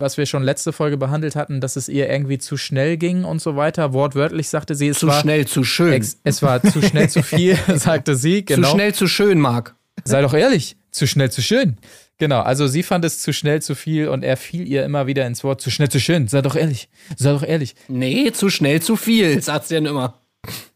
was 0.00 0.16
wir 0.16 0.26
schon 0.26 0.42
letzte 0.42 0.72
Folge 0.72 0.96
behandelt 0.96 1.36
hatten, 1.36 1.60
dass 1.60 1.76
es 1.76 1.88
ihr 1.88 2.10
irgendwie 2.10 2.38
zu 2.38 2.56
schnell 2.56 2.96
ging 2.96 3.22
und 3.22 3.40
so 3.40 3.54
weiter. 3.54 3.92
Wortwörtlich 3.92 4.48
sagte 4.48 4.74
sie, 4.74 4.88
es 4.88 4.98
Zu 4.98 5.06
war 5.06 5.20
schnell, 5.20 5.46
zu 5.46 5.62
schön. 5.62 6.04
es 6.24 6.42
war 6.42 6.60
zu 6.60 6.82
schnell 6.82 7.08
zu 7.08 7.22
viel, 7.22 7.56
sagte 7.76 8.16
sie. 8.16 8.44
Genau. 8.44 8.66
Zu 8.66 8.74
schnell, 8.74 8.94
zu 8.94 9.06
schön, 9.06 9.38
Marc. 9.38 9.76
Sei 10.04 10.22
doch 10.22 10.34
ehrlich, 10.34 10.76
zu 10.90 11.06
schnell, 11.06 11.30
zu 11.30 11.40
schön. 11.40 11.76
Genau, 12.18 12.40
also 12.40 12.66
sie 12.66 12.82
fand 12.82 13.04
es 13.04 13.18
zu 13.18 13.32
schnell, 13.32 13.62
zu 13.62 13.74
viel 13.74 14.08
und 14.08 14.22
er 14.22 14.36
fiel 14.36 14.68
ihr 14.68 14.84
immer 14.84 15.06
wieder 15.06 15.26
ins 15.26 15.42
Wort, 15.42 15.60
zu 15.60 15.70
schnell, 15.70 15.88
zu 15.88 15.98
schön. 15.98 16.28
Sei 16.28 16.40
doch 16.42 16.54
ehrlich, 16.54 16.88
sei 17.16 17.32
doch 17.32 17.42
ehrlich. 17.42 17.74
Nee, 17.88 18.30
zu 18.32 18.48
schnell, 18.48 18.80
zu 18.80 18.96
viel, 18.96 19.42
sagt 19.42 19.66
sie 19.66 19.74
dann 19.74 19.86
immer. 19.86 20.20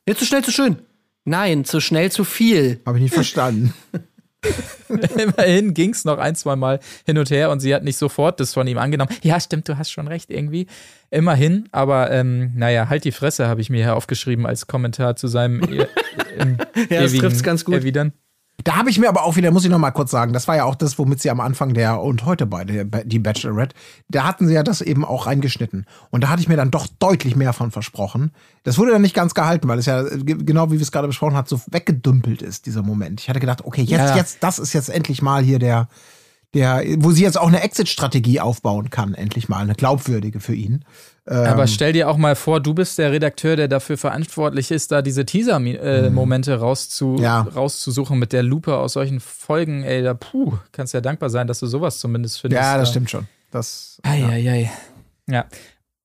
Nee, 0.07 0.15
zu 0.15 0.25
schnell, 0.25 0.43
zu 0.43 0.51
schön. 0.51 0.79
Nein, 1.25 1.65
zu 1.65 1.81
schnell, 1.81 2.11
zu 2.11 2.25
viel. 2.25 2.81
Habe 2.87 2.99
ich 2.99 3.03
nicht 3.03 3.15
verstanden. 3.15 3.75
Immerhin 5.19 5.75
ging 5.75 5.91
es 5.91 6.05
noch 6.05 6.19
ein, 6.19 6.37
zwei 6.37 6.57
Mal 6.57 6.81
hin 7.05 7.19
und 7.19 7.31
her 7.31 7.51
und 7.51 7.61
sie 7.61 7.75
hat 7.75 7.83
nicht 7.83 7.97
sofort 7.97 8.39
das 8.39 8.55
von 8.55 8.67
ihm 8.67 8.79
angenommen. 8.79 9.11
Ja, 9.23 9.41
stimmt, 9.41 9.69
du 9.69 9.77
hast 9.77 9.91
schon 9.91 10.09
recht, 10.09 10.31
irgendwie. 10.31 10.67
Immerhin, 11.11 11.69
aber 11.73 12.11
ähm, 12.11 12.53
naja, 12.55 12.89
halt 12.89 13.05
die 13.05 13.13
Fresse, 13.13 13.49
habe 13.49 13.61
ich 13.61 13.71
mir 13.71 13.83
hier 13.83 13.97
aufgeschrieben 13.97 14.47
als 14.47 14.67
Kommentar 14.67 15.17
zu 15.17 15.27
seinem 15.27 15.63
e 15.73 15.77
Ja, 15.79 15.87
das 17.01 17.13
ewigen 17.13 17.21
trifft's 17.21 17.43
ganz 17.43 17.65
gut. 17.65 17.75
Erwidern. 17.75 18.13
Da 18.65 18.77
habe 18.77 18.89
ich 18.91 18.99
mir 18.99 19.09
aber 19.09 19.25
auch 19.25 19.37
wieder, 19.37 19.51
muss 19.51 19.65
ich 19.65 19.71
noch 19.71 19.79
mal 19.79 19.91
kurz 19.91 20.11
sagen, 20.11 20.33
das 20.33 20.49
war 20.49 20.57
ja 20.57 20.65
auch 20.65 20.75
das, 20.75 20.99
womit 20.99 21.21
sie 21.21 21.31
am 21.31 21.41
Anfang 21.41 21.75
der 21.75 22.01
und 22.01 22.25
heute 22.25 22.47
bei 22.47 22.65
der 22.65 22.85
die 22.85 23.19
Bachelorette, 23.19 23.77
da 24.09 24.25
hatten 24.25 24.49
sie 24.49 24.55
ja 24.55 24.63
das 24.63 24.81
eben 24.81 25.05
auch 25.05 25.27
reingeschnitten. 25.27 25.87
Und 26.11 26.25
da 26.25 26.29
hatte 26.31 26.41
ich 26.41 26.49
mir 26.49 26.57
dann 26.57 26.71
doch 26.71 26.87
deutlich 26.99 27.37
mehr 27.37 27.53
von 27.53 27.71
versprochen. 27.71 28.33
Das 28.65 28.79
wurde 28.79 28.93
dann 28.93 29.03
nicht 29.03 29.15
ganz 29.15 29.35
gehalten, 29.35 29.69
weil 29.69 29.79
es 29.79 29.87
ja 29.87 30.01
äh, 30.03 30.19
ge- 30.19 30.39
genau 30.43 30.69
wie 30.71 30.77
wir 30.77 30.81
es 30.83 30.91
gerade 30.91 31.07
besprochen 31.07 31.37
hat, 31.37 31.49
so 31.49 31.61
weggedümpelt 31.71 32.41
ist, 32.43 32.67
dieser 32.67 32.83
Moment. 32.83 33.21
Ich 33.21 33.29
hatte 33.29 33.41
gedacht, 33.41 33.65
okay, 33.65 33.83
jetzt, 33.83 34.01
Ja. 34.11 34.17
jetzt, 34.17 34.39
das 34.43 34.59
ist 34.59 34.73
jetzt 34.73 34.89
endlich 34.89 35.21
mal 35.23 35.43
hier 35.45 35.59
der, 35.59 35.89
der, 36.57 36.83
wo 36.99 37.11
sie 37.13 37.23
jetzt 37.23 37.39
auch 37.39 37.47
eine 37.49 37.61
Exit-Strategie 37.63 38.41
aufbauen 38.41 38.91
kann, 38.91 39.15
endlich 39.15 39.49
mal, 39.49 39.59
eine 39.61 39.75
glaubwürdige 39.75 40.41
für 40.41 40.55
ihn. 40.55 40.85
Aber 41.27 41.67
stell 41.67 41.93
dir 41.93 42.09
auch 42.09 42.17
mal 42.17 42.37
vor, 42.37 42.61
du 42.61 42.73
bist 42.73 42.99
der 42.99 43.11
Redakteur, 43.13 43.57
der 43.57 43.67
dafür 43.69 43.99
verantwortlich 43.99 44.71
ist, 44.71 44.93
da 44.93 45.03
diese 45.03 45.27
Teaser-Momente 45.27 46.59
rauszu, 46.61 47.17
Ja. 47.21 47.41
rauszusuchen 47.43 48.19
mit 48.19 48.33
der 48.33 48.43
Lupe 48.45 48.77
aus 48.77 48.93
solchen 48.93 49.19
Folgen. 49.21 49.83
Ey, 49.83 50.03
da 50.03 50.15
puh, 50.15 50.55
kannst 50.73 50.95
ja 50.95 51.01
dankbar 51.01 51.31
sein, 51.31 51.47
dass 51.47 51.59
du 51.61 51.67
sowas 51.67 51.99
zumindest 51.99 52.41
findest. 52.41 52.63
Ja, 52.63 52.77
das 52.79 52.89
Da- 52.89 52.91
stimmt 52.93 53.11
schon. 53.11 53.27
Das, 53.51 53.99
Eieiei. 54.05 54.71
Ja. 55.29 55.47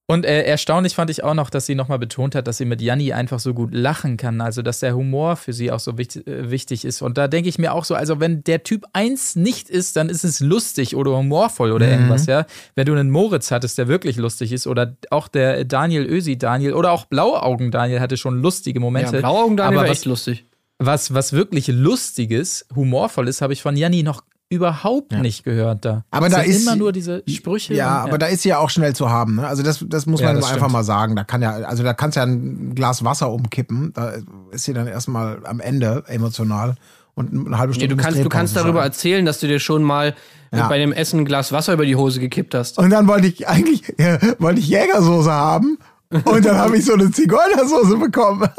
Und 0.07 0.25
äh, 0.25 0.43
erstaunlich 0.43 0.95
fand 0.95 1.09
ich 1.09 1.23
auch 1.23 1.33
noch, 1.35 1.49
dass 1.49 1.65
sie 1.65 1.75
nochmal 1.75 1.97
betont 1.97 2.35
hat, 2.35 2.45
dass 2.45 2.57
sie 2.57 2.65
mit 2.65 2.81
Janni 2.81 3.13
einfach 3.13 3.39
so 3.39 3.53
gut 3.53 3.73
lachen 3.73 4.17
kann. 4.17 4.41
Also, 4.41 4.61
dass 4.61 4.79
der 4.81 4.93
Humor 4.93 5.37
für 5.37 5.53
sie 5.53 5.71
auch 5.71 5.79
so 5.79 5.97
wichtig, 5.97 6.27
äh, 6.27 6.51
wichtig 6.51 6.83
ist. 6.83 7.01
Und 7.01 7.17
da 7.17 7.29
denke 7.29 7.47
ich 7.47 7.57
mir 7.57 7.73
auch 7.73 7.85
so, 7.85 7.95
also 7.95 8.19
wenn 8.19 8.43
der 8.43 8.63
Typ 8.63 8.83
1 8.91 9.37
nicht 9.37 9.69
ist, 9.69 9.95
dann 9.95 10.09
ist 10.09 10.25
es 10.25 10.41
lustig 10.41 10.97
oder 10.97 11.15
humorvoll 11.15 11.71
oder 11.71 11.87
irgendwas, 11.87 12.25
ja. 12.25 12.45
Wenn 12.75 12.87
du 12.87 12.93
einen 12.93 13.09
Moritz 13.09 13.51
hattest, 13.51 13.77
der 13.77 13.87
wirklich 13.87 14.17
lustig 14.17 14.51
ist, 14.51 14.67
oder 14.67 14.97
auch 15.11 15.29
der 15.29 15.63
Daniel 15.63 16.05
Ösi 16.05 16.37
Daniel 16.37 16.73
oder 16.73 16.91
auch 16.91 17.05
Blauaugen 17.05 17.71
Daniel 17.71 18.01
hatte 18.01 18.17
schon 18.17 18.41
lustige 18.41 18.79
Ja, 18.79 18.81
Momente. 18.81 19.19
Blauaugen 19.19 19.55
Daniel 19.55 19.77
Aber 19.77 19.85
war 19.85 19.91
was- 19.91 19.99
echt 19.99 20.05
lustig. 20.07 20.45
was, 20.79 21.13
was 21.13 21.31
wirklich 21.31 21.67
Lustiges, 21.67 22.65
Humorvolles, 22.75 23.41
habe 23.41 23.53
ich 23.53 23.61
von 23.61 23.77
Janni 23.77 24.03
noch 24.03 24.23
überhaupt 24.51 25.11
nicht 25.13 25.43
gehört 25.43 25.85
da. 25.85 26.03
Aber 26.11 26.27
Es 26.27 26.33
da 26.33 26.41
sind 26.41 26.49
ist- 26.51 26.61
immer 26.63 26.75
nur 26.75 26.91
diese 26.91 27.23
Sprüche. 27.27 27.73
Ja, 27.73 28.03
und, 28.03 28.09
aber 28.09 28.17
da 28.17 28.27
ist 28.27 28.41
sie 28.43 28.49
ja 28.49 28.57
auch 28.59 28.69
schnell 28.69 28.93
zu 28.95 29.09
haben. 29.09 29.35
Ne? 29.37 29.47
Also 29.47 29.63
das, 29.63 29.83
das 29.87 30.05
muss 30.05 30.19
Ja, 30.19 30.27
man 30.27 30.35
das 30.35 30.45
einfach 30.45 30.57
stimmt. 30.57 30.73
mal 30.73 30.83
sagen. 30.83 31.15
Da 31.15 31.23
kann 31.23 31.41
ja, 31.41 31.51
also 31.53 31.83
da 31.83 31.93
kannst 31.93 32.17
ja 32.17 32.23
ein 32.23 32.75
Glas 32.75 33.03
Wasser 33.03 33.31
umkippen. 33.31 33.93
Da 33.93 34.13
ist 34.51 34.65
sie 34.65 34.73
dann 34.73 34.87
erstmal 34.87 35.45
am 35.45 35.59
Ende 35.61 36.03
emotional 36.07 36.75
und 37.15 37.31
eine 37.47 37.57
halbe 37.57 37.71
Nee, 37.73 37.79
Stunde. 37.79 37.87
du 37.89 37.95
muss 37.95 38.05
kannst, 38.05 38.23
du 38.25 38.29
kannst 38.29 38.55
darüber 38.55 38.79
sein. 38.79 38.87
erzählen, 38.89 39.25
dass 39.25 39.39
du 39.39 39.47
dir 39.47 39.59
schon 39.59 39.83
mal 39.83 40.13
äh, 40.51 40.57
Ja. 40.57 40.67
bei 40.67 40.77
dem 40.77 40.91
Essen 40.91 41.19
ein 41.21 41.25
Glas 41.25 41.51
Wasser 41.53 41.73
über 41.73 41.85
die 41.85 41.95
Hose 41.95 42.19
gekippt 42.19 42.53
hast. 42.53 42.77
Und 42.77 42.89
dann 42.89 43.07
wollte 43.07 43.27
ich 43.27 43.47
eigentlich 43.47 43.83
ja, 43.97 44.17
wollte 44.39 44.59
ich 44.59 44.67
Jägersoße 44.67 45.31
haben. 45.31 45.77
Und 46.25 46.45
dann 46.45 46.57
habe 46.57 46.77
ich 46.77 46.85
so 46.85 46.93
eine 46.93 47.09
Zigeunersoße 47.09 47.97
bekommen. 47.97 48.41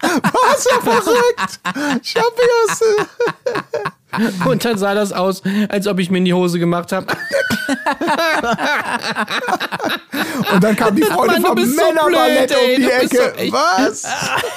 Was 0.00 0.64
so 0.64 0.80
verrückt? 0.80 1.60
Champignons. 2.02 2.80
Und 4.46 4.64
dann 4.64 4.78
sah 4.78 4.94
das 4.94 5.12
aus, 5.12 5.42
als 5.68 5.86
ob 5.86 5.98
ich 5.98 6.10
mir 6.10 6.18
in 6.18 6.24
die 6.24 6.34
Hose 6.34 6.58
gemacht 6.58 6.90
habe. 6.92 7.06
Und 10.52 10.64
dann 10.64 10.74
kam 10.74 10.96
die 10.96 11.02
Freundin 11.02 11.44
vom 11.44 11.58
so 11.58 11.76
Männerballett 11.76 12.48
blöd, 12.48 12.60
ey. 12.60 12.76
um 12.76 12.82
die 12.82 12.90
Ecke. 12.90 13.34
so 13.46 13.52
Was? 13.52 14.02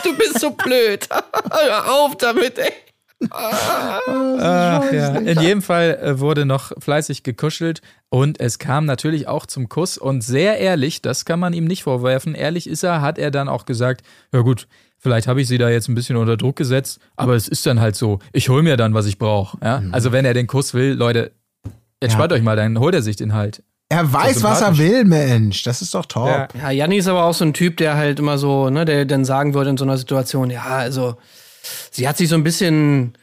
Du 0.04 0.18
bist 0.18 0.40
so 0.40 0.52
blöd. 0.52 1.08
Hör 1.52 1.92
auf 1.92 2.16
damit, 2.18 2.58
ey. 2.58 2.74
Ach, 3.32 4.92
ja. 4.92 5.16
In 5.16 5.40
jedem 5.40 5.62
Fall 5.62 6.00
äh, 6.02 6.20
wurde 6.20 6.46
noch 6.46 6.72
fleißig 6.80 7.24
gekuschelt 7.24 7.82
und 8.10 8.40
es 8.40 8.60
kam 8.60 8.86
natürlich 8.86 9.28
auch 9.28 9.46
zum 9.46 9.70
Kuss 9.70 9.98
und 9.98 10.24
sehr 10.24 10.58
ehrlich, 10.58 11.02
das 11.02 11.26
kann 11.26 11.40
man 11.40 11.54
ihm 11.54 11.66
nicht 11.66 11.84
vorwerfen, 11.84 12.36
ehrlich 12.36 12.68
ist 12.68 12.84
er, 12.84 13.02
hat 13.02 13.18
er 13.18 13.32
dann 13.32 13.48
auch 13.48 13.66
gesagt, 13.66 14.02
ja 14.32 14.42
gut, 14.42 14.68
vielleicht 14.98 15.28
habe 15.28 15.42
ich 15.42 15.48
sie 15.48 15.58
da 15.58 15.70
jetzt 15.70 15.88
ein 15.90 15.96
bisschen 15.96 16.16
unter 16.16 16.38
Druck 16.38 16.56
gesetzt, 16.56 17.00
aber 17.16 17.36
es 17.36 17.48
ist 17.48 17.66
dann 17.66 17.80
halt 17.80 17.96
so, 17.96 18.20
ich 18.32 18.50
hol 18.50 18.64
mir 18.64 18.78
dann, 18.78 18.94
was 18.94 19.06
ich 19.06 19.18
brauche. 19.18 19.58
Ja? 19.64 19.84
Also 19.92 20.12
wenn 20.12 20.26
er 20.26 20.34
den 20.34 20.48
Kuss 20.48 20.74
will, 20.74 20.94
Leute, 20.94 21.32
entspannt 22.00 22.34
euch 22.34 22.42
mal, 22.42 22.56
dann 22.56 22.80
holt 22.80 22.96
er 22.96 23.02
sich 23.02 23.16
den 23.16 23.34
halt. 23.34 23.64
Er 23.90 24.12
weiß, 24.12 24.42
was 24.42 24.62
er 24.62 24.78
will, 24.78 25.04
Mensch. 25.06 25.64
Das 25.64 25.82
ist 25.84 25.94
doch 25.94 26.06
top. 26.08 26.28
Ja. 26.28 26.48
Ja, 26.60 26.72
Janni 26.72 26.98
ist 26.98 27.08
aber 27.08 27.26
auch 27.26 27.34
so 27.34 27.46
ein 27.46 27.54
Typ, 27.54 27.78
der 27.78 27.96
halt 27.96 28.18
immer 28.18 28.40
so, 28.40 28.70
ne, 28.70 28.86
der 28.86 29.06
dann 29.06 29.24
sagen 29.24 29.54
würde 29.54 29.70
in 29.70 29.78
so 29.78 29.84
einer 29.84 29.98
Situation, 29.98 30.50
ja, 30.50 30.64
also, 30.64 31.16
sie 31.92 32.08
hat 32.08 32.18
sich 32.18 32.30
so 32.30 32.36
ein 32.36 32.44
bisschen, 32.44 33.14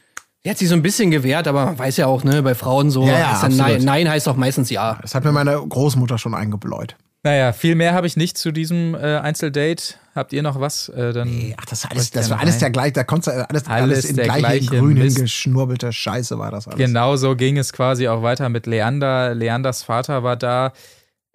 sie 0.42 0.50
hat 0.50 0.58
sich 0.58 0.68
so 0.68 0.74
ein 0.74 0.82
bisschen 0.82 1.10
gewehrt, 1.10 1.46
aber 1.48 1.66
man 1.66 1.78
weiß 1.78 1.96
ja 1.98 2.06
auch, 2.06 2.24
ne, 2.24 2.42
bei 2.42 2.54
Frauen 2.54 2.90
so, 2.90 3.06
Ja, 3.06 3.18
ja, 3.18 3.48
nein, 3.48 3.84
nein 3.84 4.08
heißt 4.08 4.28
auch 4.28 4.36
meistens 4.36 4.70
ja. 4.70 4.98
Das 5.02 5.14
hat 5.14 5.24
mir 5.24 5.32
meine 5.32 5.56
Großmutter 5.56 6.18
schon 6.18 6.34
eingebläut. 6.34 6.96
Naja, 7.22 7.52
viel 7.52 7.74
mehr 7.74 7.92
habe 7.92 8.06
ich 8.06 8.16
nicht 8.16 8.38
zu 8.38 8.50
diesem 8.50 8.94
äh, 8.94 9.18
Einzeldate. 9.18 9.94
Habt 10.14 10.32
ihr 10.32 10.42
noch 10.42 10.58
was? 10.58 10.88
Äh, 10.88 11.12
dann 11.12 11.52
Ach, 11.58 11.66
das, 11.66 11.84
war 11.84 11.90
alles, 11.92 12.10
das 12.10 12.30
war 12.30 12.40
alles 12.40 12.58
der 12.58 12.70
gleiche, 12.70 12.92
da 12.92 13.04
konntest 13.04 13.28
du 13.36 13.46
alles, 13.46 13.66
alles, 13.66 13.68
Alles 13.68 14.04
in 14.06 14.16
der 14.16 14.24
gleiche, 14.24 14.40
gleiche 14.40 14.66
grün 14.78 14.94
Mist. 14.96 15.16
hingeschnurbelte 15.18 15.92
Scheiße 15.92 16.38
war 16.38 16.50
das 16.50 16.66
alles. 16.66 16.78
Genauso 16.78 17.36
ging 17.36 17.58
es 17.58 17.74
quasi 17.74 18.08
auch 18.08 18.22
weiter 18.22 18.48
mit 18.48 18.66
Leander. 18.66 19.34
Leanders 19.34 19.82
Vater 19.82 20.22
war 20.22 20.36
da. 20.36 20.72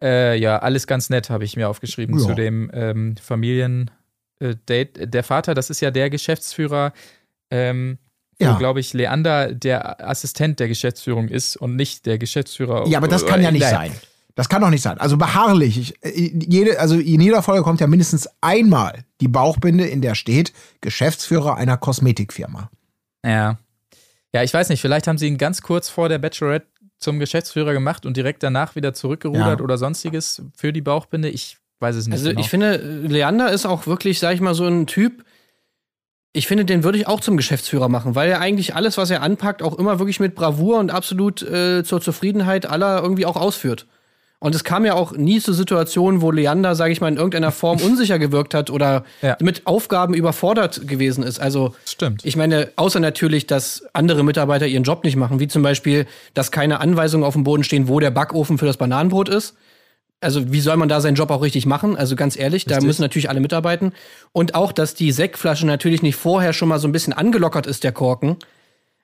Äh, 0.01 0.37
ja, 0.39 0.57
alles 0.57 0.87
ganz 0.87 1.11
nett, 1.11 1.29
habe 1.29 1.43
ich 1.45 1.55
mir 1.55 1.69
aufgeschrieben 1.69 2.17
Ja. 2.19 2.25
zu 2.25 2.33
dem 2.33 2.71
ähm, 2.73 3.15
Familien-Date. 4.39 5.13
Der 5.13 5.23
Vater, 5.23 5.53
das 5.53 5.69
ist 5.69 5.81
ja 5.81 5.91
der 5.91 6.09
Geschäftsführer, 6.09 6.93
ähm, 7.51 7.97
Ja. 8.39 8.53
wo, 8.53 8.57
glaube 8.57 8.79
ich, 8.79 8.93
Leander 8.93 9.53
der 9.53 10.05
Assistent 10.07 10.59
der 10.59 10.67
Geschäftsführung 10.67 11.29
ist 11.29 11.55
und 11.55 11.75
nicht 11.75 12.05
der 12.05 12.17
Geschäftsführer. 12.17 12.87
Ja, 12.87 12.97
aber 12.97 13.07
das 13.07 13.25
kann 13.25 13.41
ja 13.41 13.51
nicht 13.51 13.61
Naja. 13.61 13.77
sein. 13.77 13.91
Das 14.35 14.49
kann 14.49 14.61
doch 14.61 14.69
nicht 14.69 14.81
sein. 14.81 14.97
Also 14.97 15.15
beharrlich. 15.15 15.77
Ich, 15.79 16.03
äh, 16.03 16.31
jede, 16.45 16.77
also 16.79 16.95
in 16.99 17.21
jeder 17.21 17.41
Folge 17.41 17.63
kommt 17.63 17.79
ja 17.79 17.87
mindestens 17.87 18.27
einmal 18.41 19.05
die 19.21 19.29
Bauchbinde, 19.29 19.85
in 19.87 20.01
der 20.01 20.13
steht 20.15 20.51
Geschäftsführer 20.81 21.55
einer 21.55 21.77
Kosmetikfirma. 21.77 22.69
Ja. 23.25 23.57
Ja, 24.33 24.43
ich 24.43 24.53
weiß 24.53 24.67
nicht, 24.67 24.81
vielleicht 24.81 25.07
haben 25.07 25.17
sie 25.17 25.27
ihn 25.27 25.37
ganz 25.37 25.61
kurz 25.61 25.87
vor 25.87 26.09
der 26.09 26.17
Bachelorette 26.19 26.67
zum 26.99 27.19
Geschäftsführer 27.19 27.71
gemacht 27.71 28.05
und 28.05 28.17
direkt 28.17 28.43
danach 28.43 28.75
wieder 28.75 28.93
zurückgerudert 28.93 29.59
Ja. 29.59 29.63
oder 29.63 29.77
sonstiges 29.77 30.41
für 30.57 30.73
die 30.73 30.81
Bauchbinde. 30.81 31.29
Ich 31.29 31.57
weiß 31.79 31.95
es 31.95 32.07
nicht. 32.07 32.13
Also 32.13 32.29
genau. 32.29 32.39
ich 32.41 32.49
finde, 32.49 32.77
Leander 32.77 33.51
ist 33.51 33.65
auch 33.65 33.87
wirklich, 33.87 34.19
sag 34.19 34.33
ich 34.33 34.41
mal, 34.41 34.55
so 34.55 34.65
ein 34.65 34.87
Typ. 34.87 35.23
Ich 36.33 36.47
finde, 36.47 36.65
den 36.65 36.83
würde 36.83 36.97
ich 36.97 37.07
auch 37.07 37.21
zum 37.21 37.37
Geschäftsführer 37.37 37.87
machen, 37.87 38.15
weil 38.15 38.29
er 38.29 38.41
eigentlich 38.41 38.75
alles, 38.75 38.97
was 38.97 39.09
er 39.09 39.21
anpackt, 39.21 39.63
auch 39.63 39.77
immer 39.79 39.99
wirklich 39.99 40.19
mit 40.19 40.35
Bravour 40.35 40.79
und 40.79 40.91
absolut 40.91 41.41
äh, 41.41 41.83
zur 41.83 42.01
Zufriedenheit 42.01 42.65
aller 42.65 43.01
irgendwie 43.01 43.25
auch 43.25 43.37
ausführt. 43.37 43.87
Und 44.39 44.53
es 44.53 44.65
kam 44.65 44.85
ja 44.85 44.93
auch 44.95 45.13
nie 45.13 45.39
zu 45.39 45.53
Situationen, 45.53 46.21
wo 46.21 46.29
Leander, 46.29 46.75
sage 46.75 46.91
ich 46.91 46.99
mal, 46.99 47.07
in 47.07 47.15
irgendeiner 47.15 47.53
Form 47.53 47.79
unsicher 47.81 48.19
gewirkt 48.19 48.53
hat 48.53 48.69
oder 48.69 49.05
Ja. 49.21 49.37
mit 49.39 49.65
Aufgaben 49.65 50.13
überfordert 50.13 50.87
gewesen 50.87 51.23
ist. 51.23 51.39
Also 51.39 51.73
Stimmt. 51.85 52.25
ich 52.25 52.35
meine, 52.35 52.69
außer 52.75 52.99
natürlich, 52.99 53.47
dass 53.47 53.85
andere 53.93 54.23
Mitarbeiter 54.25 54.67
ihren 54.67 54.83
Job 54.83 55.05
nicht 55.05 55.15
machen, 55.15 55.39
wie 55.39 55.47
zum 55.47 55.63
Beispiel, 55.63 56.05
dass 56.33 56.51
keine 56.51 56.81
Anweisungen 56.81 57.23
auf 57.23 57.33
dem 57.33 57.45
Boden 57.45 57.63
stehen, 57.63 57.87
wo 57.87 58.01
der 58.01 58.11
Backofen 58.11 58.57
für 58.57 58.65
das 58.65 58.75
Bananenbrot 58.77 59.29
ist. 59.29 59.55
Also, 60.21 60.51
wie 60.51 60.61
soll 60.61 60.77
man 60.77 60.89
da 60.89 61.01
seinen 61.01 61.15
Job 61.15 61.29
auch 61.29 61.41
richtig 61.41 61.65
machen? 61.65 61.95
Also, 61.95 62.15
ganz 62.15 62.37
ehrlich, 62.37 62.65
da 62.65 62.75
Richtig. 62.75 62.87
müssen 62.87 63.01
natürlich 63.01 63.29
alle 63.29 63.39
mitarbeiten. 63.41 63.93
Und 64.31 64.55
auch, 64.55 64.71
dass 64.71 64.95
die 64.95 65.11
Sektflasche 65.11 65.67
natürlich 65.67 66.01
nicht 66.01 66.15
vorher 66.15 66.53
schon 66.53 66.67
mal 66.69 66.79
so 66.79 66.87
ein 66.87 66.91
bisschen 66.91 67.13
angelockert 67.13 67.67
ist, 67.67 67.83
der 67.83 67.91
Korken. 67.91 68.37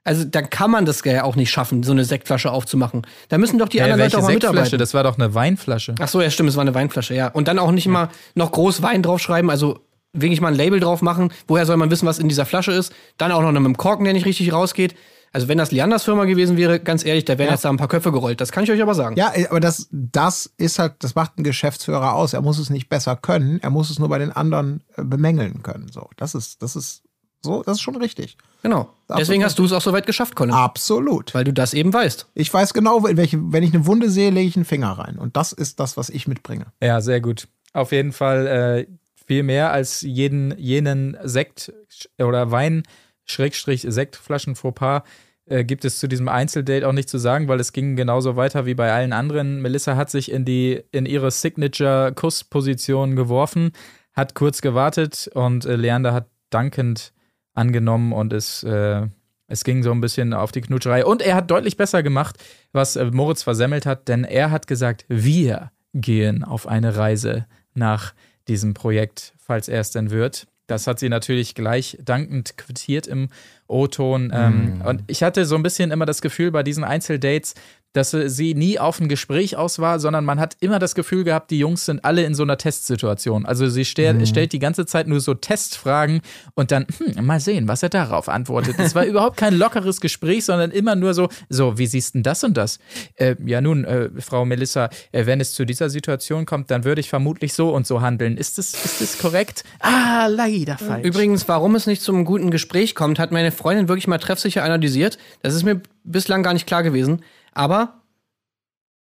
Also, 0.04 0.24
dann 0.24 0.50
kann 0.50 0.72
man 0.72 0.86
das 0.86 1.04
ja 1.04 1.24
auch 1.24 1.36
nicht 1.36 1.52
schaffen, 1.52 1.84
so 1.84 1.92
eine 1.92 2.06
Sektflasche 2.06 2.50
aufzumachen. 2.52 3.06
Da 3.30 3.38
müssen 3.38 3.60
doch 3.60 3.70
die 3.70 3.78
Äh, 3.80 3.82
anderen 3.84 4.00
Leute 4.02 4.18
auch 4.18 4.24
mal 4.24 4.34
mitarbeiten. 4.34 4.80
Das 4.80 4.94
war 4.96 5.04
doch 5.04 5.16
eine 5.20 5.36
Weinflasche. 5.36 5.94
Ach 6.00 6.08
so, 6.08 6.22
ja, 6.22 6.32
stimmt, 6.32 6.50
es 6.50 6.56
war 6.56 6.62
eine 6.62 6.74
Weinflasche, 6.74 7.14
ja. 7.14 7.28
Und 7.28 7.48
dann 7.48 7.60
auch 7.60 7.72
nicht 7.72 7.86
immer 7.86 8.10
noch 8.34 8.52
groß 8.52 8.82
Wein 8.82 9.04
draufschreiben, 9.04 9.52
also 9.52 9.80
wirklich 10.14 10.42
mal 10.42 10.48
ein 10.48 10.56
Label 10.56 10.80
drauf 10.80 11.02
machen. 11.04 11.32
Woher 11.48 11.66
soll 11.68 11.78
man 11.78 11.92
wissen, 11.92 12.08
was 12.08 12.18
in 12.20 12.30
dieser 12.30 12.46
Flasche 12.46 12.72
ist? 12.72 12.94
Dann 13.18 13.32
auch 13.32 13.42
noch 13.42 13.52
mit 13.52 13.64
dem 13.64 13.78
Korken, 13.78 14.06
der 14.06 14.14
nicht 14.14 14.26
richtig 14.26 14.52
rausgeht. 14.52 14.96
Also, 15.34 15.48
wenn 15.48 15.58
das 15.58 15.72
Leanders 15.72 16.04
Firma 16.04 16.26
gewesen 16.26 16.58
wäre, 16.58 16.80
ganz 16.80 17.06
ehrlich, 17.06 17.24
da 17.26 17.38
wären 17.38 17.48
Ja. 17.48 17.54
jetzt 17.54 17.64
da 17.66 17.70
ein 17.70 17.78
paar 17.78 17.88
Köpfe 17.88 18.12
gerollt. 18.12 18.42
Das 18.42 18.52
kann 18.52 18.64
ich 18.66 18.72
euch 18.72 18.82
aber 18.82 18.96
sagen. 18.96 19.16
Ja, 19.16 19.32
aber 19.50 19.60
das, 19.62 19.88
das 19.92 20.52
ist 20.58 20.78
halt, 20.80 20.96
das 21.00 21.16
macht 21.16 21.38
ein 21.38 21.44
Geschäftsführer 21.44 22.14
aus. 22.16 22.34
Er 22.34 22.42
muss 22.42 22.60
es 22.60 22.70
nicht 22.70 22.90
besser 22.90 23.16
können, 23.16 23.60
er 23.62 23.70
muss 23.70 23.90
es 23.90 23.98
nur 24.00 24.10
bei 24.10 24.18
den 24.20 24.32
anderen 24.32 24.84
äh, 24.98 25.04
bemängeln 25.04 25.64
können. 25.64 25.88
So, 25.92 26.10
das 26.18 26.36
ist, 26.36 26.62
das 26.62 26.76
ist 26.76 27.04
so, 27.44 27.64
das 27.64 27.78
ist 27.78 27.82
schon 27.82 27.96
richtig. 27.96 28.38
Genau. 28.62 28.94
Deswegen 29.10 29.44
Absolut. 29.44 29.46
hast 29.46 29.60
du 29.60 29.66
es 29.66 29.72
auch 29.74 29.82
so 29.82 29.94
weit 29.94 30.06
geschafft, 30.06 30.36
Colin. 30.36 30.54
Absolut. 30.54 31.34
Weil 31.34 31.44
du 31.44 31.52
das 31.54 31.74
eben 31.74 31.92
weißt. 31.92 32.28
Ich 32.36 32.54
weiß 32.54 32.74
genau, 32.74 33.04
welche, 33.04 33.40
wenn 33.52 33.64
ich 33.64 33.74
eine 33.74 33.88
Wunde 33.88 34.10
sehe, 34.12 34.30
lege 34.30 34.48
ich 34.48 34.56
einen 34.56 34.66
Finger 34.66 34.92
rein. 34.92 35.18
Und 35.18 35.36
das 35.38 35.52
ist 35.52 35.80
das, 35.80 35.98
was 35.98 36.10
ich 36.10 36.28
mitbringe. 36.28 36.68
Ja, 36.84 37.02
sehr 37.02 37.20
gut. 37.22 37.48
Auf 37.74 37.92
jeden 37.94 38.12
Fall 38.12 38.46
äh, 38.48 38.88
viel 39.26 39.42
mehr 39.44 39.72
als 39.72 40.02
jeden, 40.02 40.56
jenen 40.60 41.18
Sekt 41.24 41.74
oder 42.20 42.52
Wein 42.52 42.84
Schrägstrich 43.26 43.86
Sektflaschen 43.88 44.56
Fauxpas 44.56 45.04
äh, 45.46 45.64
gibt 45.64 45.86
es 45.86 46.00
zu 46.00 46.08
diesem 46.08 46.28
Einzeldate 46.28 46.88
auch 46.88 46.94
nicht 46.94 47.10
zu 47.10 47.18
sagen, 47.18 47.48
weil 47.48 47.60
es 47.60 47.74
ging 47.74 47.96
genauso 47.96 48.36
weiter 48.36 48.66
wie 48.66 48.74
bei 48.74 48.92
allen 48.92 49.14
anderen. 49.14 49.62
Melissa 49.62 49.96
hat 49.96 50.10
sich 50.10 50.32
in 50.32 50.46
die 50.46 50.84
in 50.92 51.06
ihre 51.06 51.32
Signature 51.32 52.14
Kussposition 52.14 53.16
geworfen, 53.16 53.72
hat 54.14 54.36
kurz 54.36 54.62
gewartet 54.62 55.30
und 55.34 55.66
äh, 55.66 55.76
Leander 55.76 56.14
hat 56.14 56.28
dankend 56.50 57.14
angenommen 57.54 58.14
und 58.14 58.34
es 58.34 58.64
äh, 58.64 59.08
es 59.52 59.66
ging 59.66 59.84
so 59.84 59.92
ein 59.92 60.00
bisschen 60.00 60.34
auf 60.34 60.54
die 60.54 60.62
Knutscherei. 60.62 61.06
Und 61.06 61.22
er 61.22 61.36
hat 61.36 61.52
deutlich 61.52 61.76
besser 61.76 62.04
gemacht, 62.04 62.38
was 62.72 62.96
äh, 62.96 63.04
Moritz 63.12 63.44
versemmelt 63.44 63.86
hat, 63.86 64.08
denn 64.08 64.24
er 64.24 64.50
hat 64.50 64.66
gesagt, 64.66 65.04
wir 65.10 65.72
gehen 65.94 66.46
auf 66.46 66.68
eine 66.68 66.96
Reise 66.96 67.46
nach 67.74 68.14
diesem 68.48 68.74
Projekt, 68.74 69.34
falls 69.38 69.68
er 69.68 69.82
es 69.82 69.92
denn 69.92 70.10
wird. 70.10 70.48
Das 70.72 70.88
hat 70.88 71.00
sie 71.00 71.10
natürlich 71.10 71.54
gleich 71.54 71.98
dankend 72.04 72.58
quittiert 72.58 73.08
im 73.08 73.30
O-Ton. 73.68 74.32
Ähm, 74.34 74.82
Und 74.86 75.04
ich 75.08 75.22
hatte 75.22 75.46
so 75.46 75.56
ein 75.56 75.64
bisschen 75.64 75.92
immer 75.92 76.06
das 76.06 76.22
Gefühl 76.22 76.52
bei 76.52 76.64
diesen 76.64 76.84
Einzeldates, 76.84 77.56
dass 77.94 78.14
äh, 78.14 78.30
sie 78.30 78.54
nie 78.54 78.80
auf 78.80 79.00
ein 79.00 79.10
Gespräch 79.10 79.58
aus 79.58 79.80
war, 79.80 80.00
sondern 80.00 80.26
man 80.26 80.40
hat 80.40 80.58
immer 80.60 80.80
das 80.80 80.96
Gefühl 80.96 81.24
gehabt, 81.24 81.52
die 81.52 81.60
Jungs 81.60 81.86
sind 81.86 82.04
alle 82.06 82.24
in 82.24 82.34
so 82.34 82.44
einer 82.44 82.58
Testsituation. 82.58 83.46
Also 83.46 83.68
sie 83.68 83.86
stell, 83.86 84.26
stellt 84.26 84.54
die 84.54 84.60
ganze 84.60 84.86
Zeit 84.86 85.08
nur 85.08 85.20
so 85.20 85.34
Testfragen 85.34 86.22
und 86.56 86.72
dann, 86.72 86.86
hm, 86.98 87.26
mal 87.26 87.40
sehen, 87.40 87.68
was 87.68 87.84
er 87.84 87.90
darauf 87.90 88.30
antwortet. 88.30 88.76
Es 88.80 88.96
war 88.96 89.06
überhaupt 89.12 89.38
kein 89.38 89.56
lockeres 89.56 90.02
Gespräch, 90.02 90.46
sondern 90.46 90.72
immer 90.72 90.96
nur 90.96 91.14
so, 91.14 91.30
so, 91.50 91.78
wie 91.78 91.88
siehst 91.88 92.16
denn 92.16 92.24
das 92.24 92.44
und 92.44 92.56
das? 92.56 92.80
Äh, 93.16 93.36
ja 93.46 93.62
nun, 93.62 93.84
äh, 93.84 94.10
Frau 94.20 94.46
Melissa, 94.46 94.90
äh, 95.12 95.26
wenn 95.26 95.42
es 95.42 95.54
zu 95.54 95.66
dieser 95.66 95.90
Situation 95.90 96.46
kommt, 96.46 96.72
dann 96.72 96.84
würde 96.84 97.02
ich 97.02 97.10
vermutlich 97.10 97.54
so 97.54 97.74
und 97.74 97.86
so 97.86 98.02
handeln. 98.02 98.38
Ist 98.38 98.58
das, 98.58 98.74
ist 98.74 99.02
das 99.02 99.18
korrekt? 99.18 99.64
Ah, 99.80 100.28
leider 100.28 100.78
falsch. 100.78 101.06
Übrigens, 101.06 101.48
warum 101.48 101.76
es 101.76 101.88
nicht 101.88 102.02
zum 102.02 102.26
guten 102.26 102.52
Gespräch 102.52 102.96
kommt, 102.96 103.20
hat 103.20 103.32
meine 103.32 103.52
Freundin 103.52 103.88
wirklich 103.88 104.08
mal 104.08 104.18
treffsicher 104.18 104.64
analysiert. 104.64 105.18
Das 105.42 105.54
ist 105.54 105.64
mir 105.64 105.82
bislang 106.04 106.44
gar 106.44 106.54
nicht 106.54 106.68
klar 106.68 106.84
gewesen. 106.84 107.22
Aber 107.52 108.02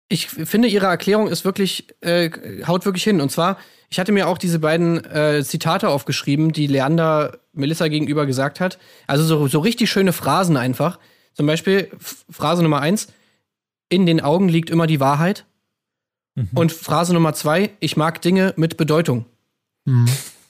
ich 0.09 0.29
finde, 0.29 0.69
ihre 0.69 0.87
Erklärung 0.87 1.29
ist 1.29 1.45
wirklich, 1.45 1.87
äh, 2.01 2.31
haut 2.67 2.85
wirklich 2.85 3.05
hin. 3.05 3.21
Und 3.21 3.31
zwar, 3.31 3.59
ich 3.91 4.01
hatte 4.01 4.13
mir 4.13 4.29
auch 4.29 4.39
diese 4.39 4.59
beiden 4.59 5.05
äh, 5.05 5.45
Zitate 5.45 5.89
aufgeschrieben, 5.89 6.53
die 6.53 6.67
Leander 6.67 7.39
Melissa 7.53 7.89
gegenüber 7.89 8.27
gesagt 8.27 8.61
hat. 8.61 8.79
Also 9.07 9.25
so, 9.25 9.47
so 9.47 9.61
richtig 9.61 9.91
schöne 9.91 10.13
Phrasen 10.13 10.57
einfach. 10.57 10.99
Zum 11.35 11.47
Beispiel 11.47 11.91
Phrase 12.29 12.63
Nummer 12.63 12.81
eins: 12.81 13.09
In 13.89 14.05
den 14.05 14.21
Augen 14.21 14.49
liegt 14.49 14.71
immer 14.71 14.87
die 14.87 15.01
Wahrheit. 15.01 15.47
Und 16.55 16.73
Phrase 16.73 17.15
Nummer 17.15 17.35
zwei: 17.35 17.71
Ich 17.81 17.97
mag 17.97 18.21
Dinge 18.21 18.53
mit 18.57 18.77
Bedeutung. 18.77 19.27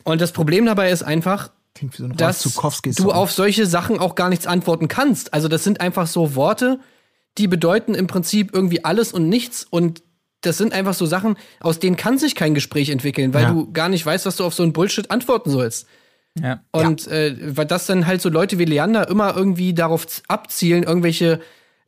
Und 0.05 0.21
das 0.21 0.33
Problem 0.33 0.65
dabei 0.67 0.91
ist 0.91 1.03
einfach, 1.03 1.51
so 1.97 2.09
dass 2.09 2.43
du 2.97 3.13
auf 3.13 3.31
solche 3.33 3.67
Sachen 3.67 3.99
auch 3.99 4.15
gar 4.15 4.29
nichts 4.29 4.47
antworten 4.47 4.89
kannst. 4.89 5.35
Also 5.35 5.49
das 5.49 5.65
sind 5.65 5.81
einfach 5.81 6.07
so 6.07 6.35
Worte, 6.35 6.81
die 7.39 7.49
bedeuten 7.49 7.95
im 7.95 8.07
Prinzip 8.07 8.51
irgendwie 8.53 8.85
alles 8.85 9.13
und 9.13 9.29
nichts 9.29 9.67
und 9.69 10.03
das 10.43 10.57
sind 10.57 10.73
einfach 10.73 10.95
so 10.95 11.05
Sachen, 11.07 11.37
aus 11.61 11.79
denen 11.81 11.97
kann 11.97 12.17
sich 12.19 12.35
kein 12.35 12.55
Gespräch 12.55 12.89
entwickeln, 12.89 13.35
weil 13.35 13.43
Ja. 13.43 13.51
du 13.53 13.71
gar 13.73 13.89
nicht 13.91 14.05
weißt, 14.07 14.25
was 14.27 14.37
du 14.37 14.45
auf 14.45 14.55
so 14.55 14.63
einen 14.63 14.73
Bullshit 14.73 15.11
antworten 15.11 15.51
sollst. 15.51 15.87
Ja. 16.41 16.61
Und 16.73 17.07
äh, 17.09 17.37
weil 17.57 17.67
das 17.67 17.87
dann 17.87 18.07
halt 18.07 18.23
so 18.23 18.29
Leute 18.31 18.59
wie 18.59 18.65
Leander 18.65 19.09
immer 19.09 19.37
irgendwie 19.37 19.75
darauf 19.75 20.07
abzielen, 20.29 20.85
irgendwelche, 20.85 21.41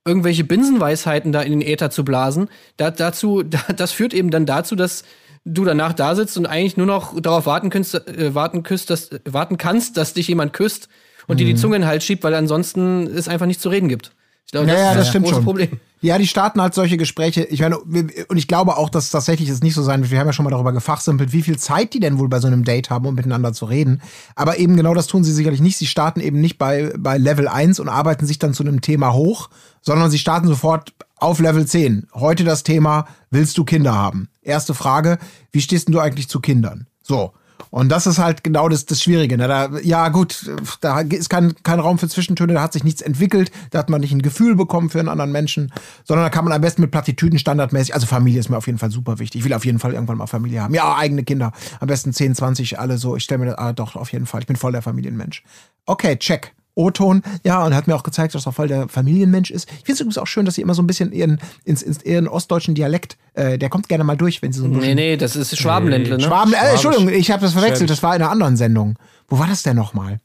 irgendwelche 0.05 0.45
Binsenweisheiten 0.45 1.33
da 1.33 1.41
in 1.43 1.53
den 1.53 1.63
Äther 1.63 1.91
zu 1.91 2.05
blasen, 2.05 2.49
da, 2.77 2.91
dazu, 2.91 3.43
da, 3.45 3.61
das 3.75 3.93
führt 3.93 4.13
eben 4.13 4.31
dann 4.31 4.45
dazu, 4.47 4.77
dass 4.77 5.05
du 5.45 5.65
danach 5.65 5.93
da 5.95 6.15
sitzt 6.15 6.37
und 6.37 6.47
eigentlich 6.47 6.77
nur 6.77 6.87
noch 6.87 7.19
darauf 7.21 7.47
warten 7.47 7.71
kannst, 7.71 7.95
äh, 7.95 8.35
warten, 8.35 8.63
küsst, 8.63 8.91
dass, 8.91 9.11
warten 9.25 9.57
kannst, 9.57 9.97
dass 9.97 10.13
dich 10.13 10.29
jemand 10.29 10.53
küsst 10.53 10.89
und 11.27 11.35
Mhm. 11.37 11.39
dir 11.39 11.47
die 11.47 11.55
Zunge 11.55 11.77
in 11.77 11.83
den 11.83 11.89
Hals 11.89 12.05
schiebt, 12.05 12.23
weil 12.23 12.35
ansonsten 12.35 13.07
es 13.07 13.29
einfach 13.29 13.47
nicht 13.47 13.61
zu 13.63 13.69
reden 13.71 13.89
gibt. 13.89 14.13
Ich 14.47 14.53
glaube, 14.53 14.69
Ja, 14.69 14.75
ja, 14.75 14.91
ist 14.91 14.99
das 14.99 15.09
stimmt 15.09 15.25
große 15.25 15.37
schon. 15.37 15.45
Problem. 15.45 15.81
Ja, 16.03 16.19
die 16.19 16.27
starten 16.27 16.61
halt 16.61 16.75
solche 16.75 16.97
Gespräche. 16.97 17.45
Ich 17.45 17.61
meine, 17.61 17.79
und 17.79 18.37
ich 18.37 18.49
glaube 18.49 18.77
auch, 18.77 18.91
dass 18.91 19.11
tatsächlich 19.11 19.49
es 19.49 19.63
nicht 19.63 19.75
so 19.75 19.85
sein 19.85 20.01
wird. 20.01 20.11
Wir 20.11 20.19
haben 20.19 20.27
ja 20.27 20.33
schon 20.33 20.45
mal 20.45 20.51
darüber 20.51 20.73
gefachsimpelt, 20.73 21.33
wie 21.33 21.43
viel 21.43 21.59
Zeit 21.59 21.95
die 21.95 22.01
denn 22.01 22.19
wohl 22.19 22.29
bei 22.29 22.41
so 22.41 22.49
einem 22.49 22.65
Date 22.65 22.91
haben, 22.91 23.07
um 23.07 23.15
miteinander 23.15 23.53
zu 23.53 23.67
reden. 23.67 24.03
Aber 24.35 24.59
eben 24.59 24.77
genau 24.77 24.95
das 24.95 25.07
tun 25.07 25.23
sie 25.23 25.33
sicherlich 25.33 25.61
nicht. 25.61 25.77
Sie 25.79 25.87
starten 25.87 26.21
eben 26.21 26.41
nicht 26.41 26.59
bei, 26.59 26.93
bei 26.99 27.19
Level 27.19 27.47
1 27.47 27.79
und 27.79 27.89
arbeiten 27.89 28.27
sich 28.27 28.41
dann 28.41 28.53
zu 28.53 28.65
einem 28.65 28.81
Thema 28.81 29.13
hoch, 29.13 29.49
sondern 29.81 30.11
sie 30.11 30.19
starten 30.19 30.49
sofort 30.49 30.93
auf 31.17 31.39
Level 31.39 31.65
10. 31.67 32.09
Heute 32.15 32.43
das 32.43 32.65
Thema, 32.65 33.07
willst 33.31 33.57
du 33.57 33.65
Kinder 33.65 33.95
haben? 33.95 34.29
Erste 34.43 34.75
Frage, 34.75 35.19
wie 35.53 35.61
stehst 35.61 35.87
denn 35.87 35.93
du 35.93 36.01
eigentlich 36.01 36.29
zu 36.29 36.41
Kindern? 36.41 36.89
So. 37.05 37.33
Und 37.71 37.89
das 37.89 38.07
ist 38.07 38.19
halt 38.19 38.45
genau 38.45 38.69
das, 38.69 38.87
das 38.87 39.03
Schwierige. 39.03 39.37
Ne? 39.37 39.49
Da, 39.49 39.71
ja, 39.83 40.09
gut, 40.09 40.51
da 40.81 41.01
ist 41.01 41.31
kein, 41.31 41.55
kein 41.63 41.81
Raum 41.81 41.99
für 41.99 42.09
Zwischentöne, 42.09 42.55
da 42.55 42.63
hat 42.63 42.73
sich 42.73 42.85
nichts 42.85 43.03
entwickelt, 43.03 43.51
da 43.71 43.79
hat 43.79 43.91
man 43.91 44.01
nicht 44.01 44.13
ein 44.13 44.23
Gefühl 44.23 44.57
bekommen 44.57 44.91
für 44.91 44.99
einen 44.99 45.09
anderen 45.09 45.33
Menschen, 45.33 45.73
sondern 46.05 46.25
da 46.27 46.31
kann 46.31 46.45
man 46.45 46.53
am 46.53 46.61
besten 46.61 46.83
mit 46.83 46.91
Plattitüden 46.91 47.39
standardmäßig, 47.39 47.95
also 47.95 48.07
Familie 48.07 48.41
ist 48.41 48.49
mir 48.49 48.57
auf 48.57 48.67
jeden 48.67 48.79
Fall 48.79 48.91
super 48.91 49.19
wichtig. 49.19 49.41
Ich 49.41 49.45
will 49.45 49.55
auf 49.55 49.65
jeden 49.65 49.79
Fall 49.79 49.93
irgendwann 49.93 50.19
mal 50.19 50.27
Familie 50.27 50.63
haben. 50.63 50.75
Ja, 50.75 50.97
eigene 50.97 51.25
Kinder. 51.25 51.53
Am 51.81 51.89
besten 51.89 52.13
10, 52.13 52.35
20, 52.35 52.79
alle 52.79 52.99
so. 52.99 53.17
Ich 53.17 53.25
stelle 53.25 53.39
mir 53.39 53.47
das, 53.47 53.59
ah, 53.59 53.73
doch, 53.73 53.97
auf 53.97 54.13
jeden 54.13 54.27
Fall. 54.27 54.41
Ich 54.41 54.47
bin 54.47 54.57
voll 54.57 54.73
der 54.73 54.83
Familienmensch. 54.83 55.43
Okay, 55.87 56.17
check. 56.17 56.55
O-Ton, 56.75 57.23
ja, 57.45 57.65
und 57.65 57.75
hat 57.75 57.87
mir 57.87 57.95
auch 57.95 58.03
gezeigt, 58.03 58.35
dass 58.35 58.47
er 58.47 58.53
voll 58.53 58.69
der 58.69 58.89
Familienmensch 58.89 59.51
ist. 59.51 59.69
Ich 59.71 59.77
finde 59.77 59.93
es 59.93 60.01
übrigens 60.01 60.19
auch 60.19 60.27
schön, 60.27 60.47
dass 60.47 60.55
sie 60.55 60.63
immer 60.63 60.75
so 60.75 60.83
ein 60.83 60.87
bisschen 60.87 61.13
ihren, 61.13 61.39
ins, 61.65 61.83
ins, 61.83 62.03
ihren 62.03 62.29
ostdeutschen 62.29 62.75
Dialekt, 62.75 63.19
äh, 63.35 63.59
der 63.59 63.69
kommt 63.69 63.89
gerne 63.89 64.05
mal 64.05 64.17
durch, 64.17 64.41
wenn 64.43 64.53
sie 64.53 64.61
so 64.61 64.67
ein 64.67 64.73
bisschen 64.73 64.95
Nee, 64.95 65.11
nee, 65.11 65.17
das 65.17 65.37
ist 65.37 65.57
Schwabenländle, 65.57 66.17
ne? 66.17 66.25
Schwaben, 66.25 66.55
äh, 66.55 66.73
Entschuldigung, 66.73 67.09
ich 67.11 67.31
habe 67.31 67.43
das 67.43 67.53
verwechselt. 67.53 67.91
Das 67.91 68.03
war 68.03 68.17
in 68.17 68.23
einer 68.23 68.31
anderen 68.31 68.57
Sendung. 68.57 68.99
Wo 69.29 69.39
war 69.39 69.47
das 69.47 69.63
denn 69.63 69.77
nochmal? 69.77 70.19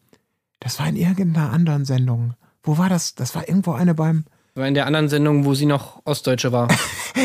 Das 0.59 0.79
war 0.79 0.87
in 0.87 0.95
irgendeiner 0.95 1.51
anderen 1.51 1.85
Sendung. 1.85 2.33
Wo 2.63 2.77
war 2.77 2.89
das? 2.89 3.15
Das 3.15 3.35
war 3.35 3.47
irgendwo 3.47 3.73
eine 3.73 3.93
beim. 3.93 4.25
War 4.55 4.67
in 4.67 4.73
der 4.73 4.87
anderen 4.87 5.07
Sendung, 5.07 5.45
wo 5.45 5.53
sie 5.53 5.65
noch 5.65 6.01
Ostdeutsche 6.05 6.51
war. 6.51 6.67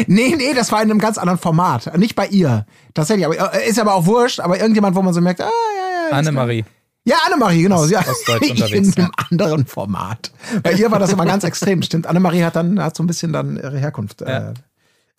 Nee, 0.06 0.34
nee, 0.38 0.54
das 0.54 0.72
war 0.72 0.82
in 0.82 0.90
einem 0.90 0.98
ganz 0.98 1.18
anderen 1.18 1.38
Format. 1.38 1.98
Nicht 1.98 2.14
bei 2.14 2.26
ihr. 2.26 2.64
Tatsächlich. 2.94 3.26
Aber, 3.26 3.54
äh, 3.54 3.68
ist 3.68 3.78
aber 3.78 3.92
auch 3.92 4.06
wurscht. 4.06 4.40
Aber 4.40 4.58
irgendjemand, 4.58 4.96
wo 4.96 5.02
man 5.02 5.12
so 5.12 5.20
merkt, 5.20 5.42
ah, 5.42 5.44
ja, 5.44 6.08
ja. 6.10 6.16
Annemarie. 6.16 6.64
Ja, 7.04 7.16
Annemarie, 7.26 7.62
genau. 7.62 7.84
Ja, 7.86 8.00
Ostdeutsch 8.00 8.42
in 8.44 8.50
unterwegs, 8.52 8.96
einem 8.96 9.10
anderen 9.30 9.66
Format. 9.66 10.30
Bei 10.62 10.72
ihr 10.72 10.90
war 10.90 10.98
das 10.98 11.12
immer 11.12 11.24
ganz 11.26 11.42
extrem. 11.44 11.82
Stimmt. 11.82 12.06
Annemarie 12.06 12.44
hat 12.44 12.54
dann 12.56 12.80
hat 12.82 12.96
so 12.96 13.02
ein 13.02 13.06
bisschen 13.06 13.32
dann 13.32 13.56
ihre 13.56 13.78
Herkunft. 13.78 14.22
Äh, 14.22 14.54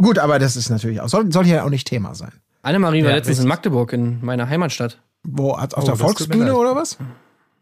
gut, 0.01 0.17
aber 0.19 0.39
das 0.39 0.55
ist 0.55 0.69
natürlich 0.69 1.01
auch. 1.01 1.09
Soll, 1.09 1.31
soll 1.31 1.43
hier 1.45 1.65
auch 1.65 1.69
nicht 1.69 1.87
Thema 1.87 2.15
sein. 2.15 2.31
Annemarie 2.61 3.03
war 3.03 3.09
Ja, 3.09 3.17
letztens 3.17 3.39
in 3.39 3.43
richtig. 3.43 3.49
Magdeburg, 3.49 3.91
in 3.93 4.23
meiner 4.23 4.47
Heimatstadt. 4.47 4.99
Wo, 5.23 5.51
auf 5.51 5.69
Oh, 5.75 5.81
der 5.81 5.95
Volksbühne 5.97 6.55
oder 6.55 6.75
was? 6.75 6.97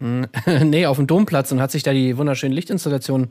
nee, 0.00 0.86
auf 0.86 0.96
dem 0.96 1.06
Domplatz 1.06 1.52
und 1.52 1.60
hat 1.60 1.70
sich 1.70 1.82
da 1.84 1.92
die 1.92 2.16
wunderschönen 2.16 2.52
Lichtinstallationen 2.54 3.28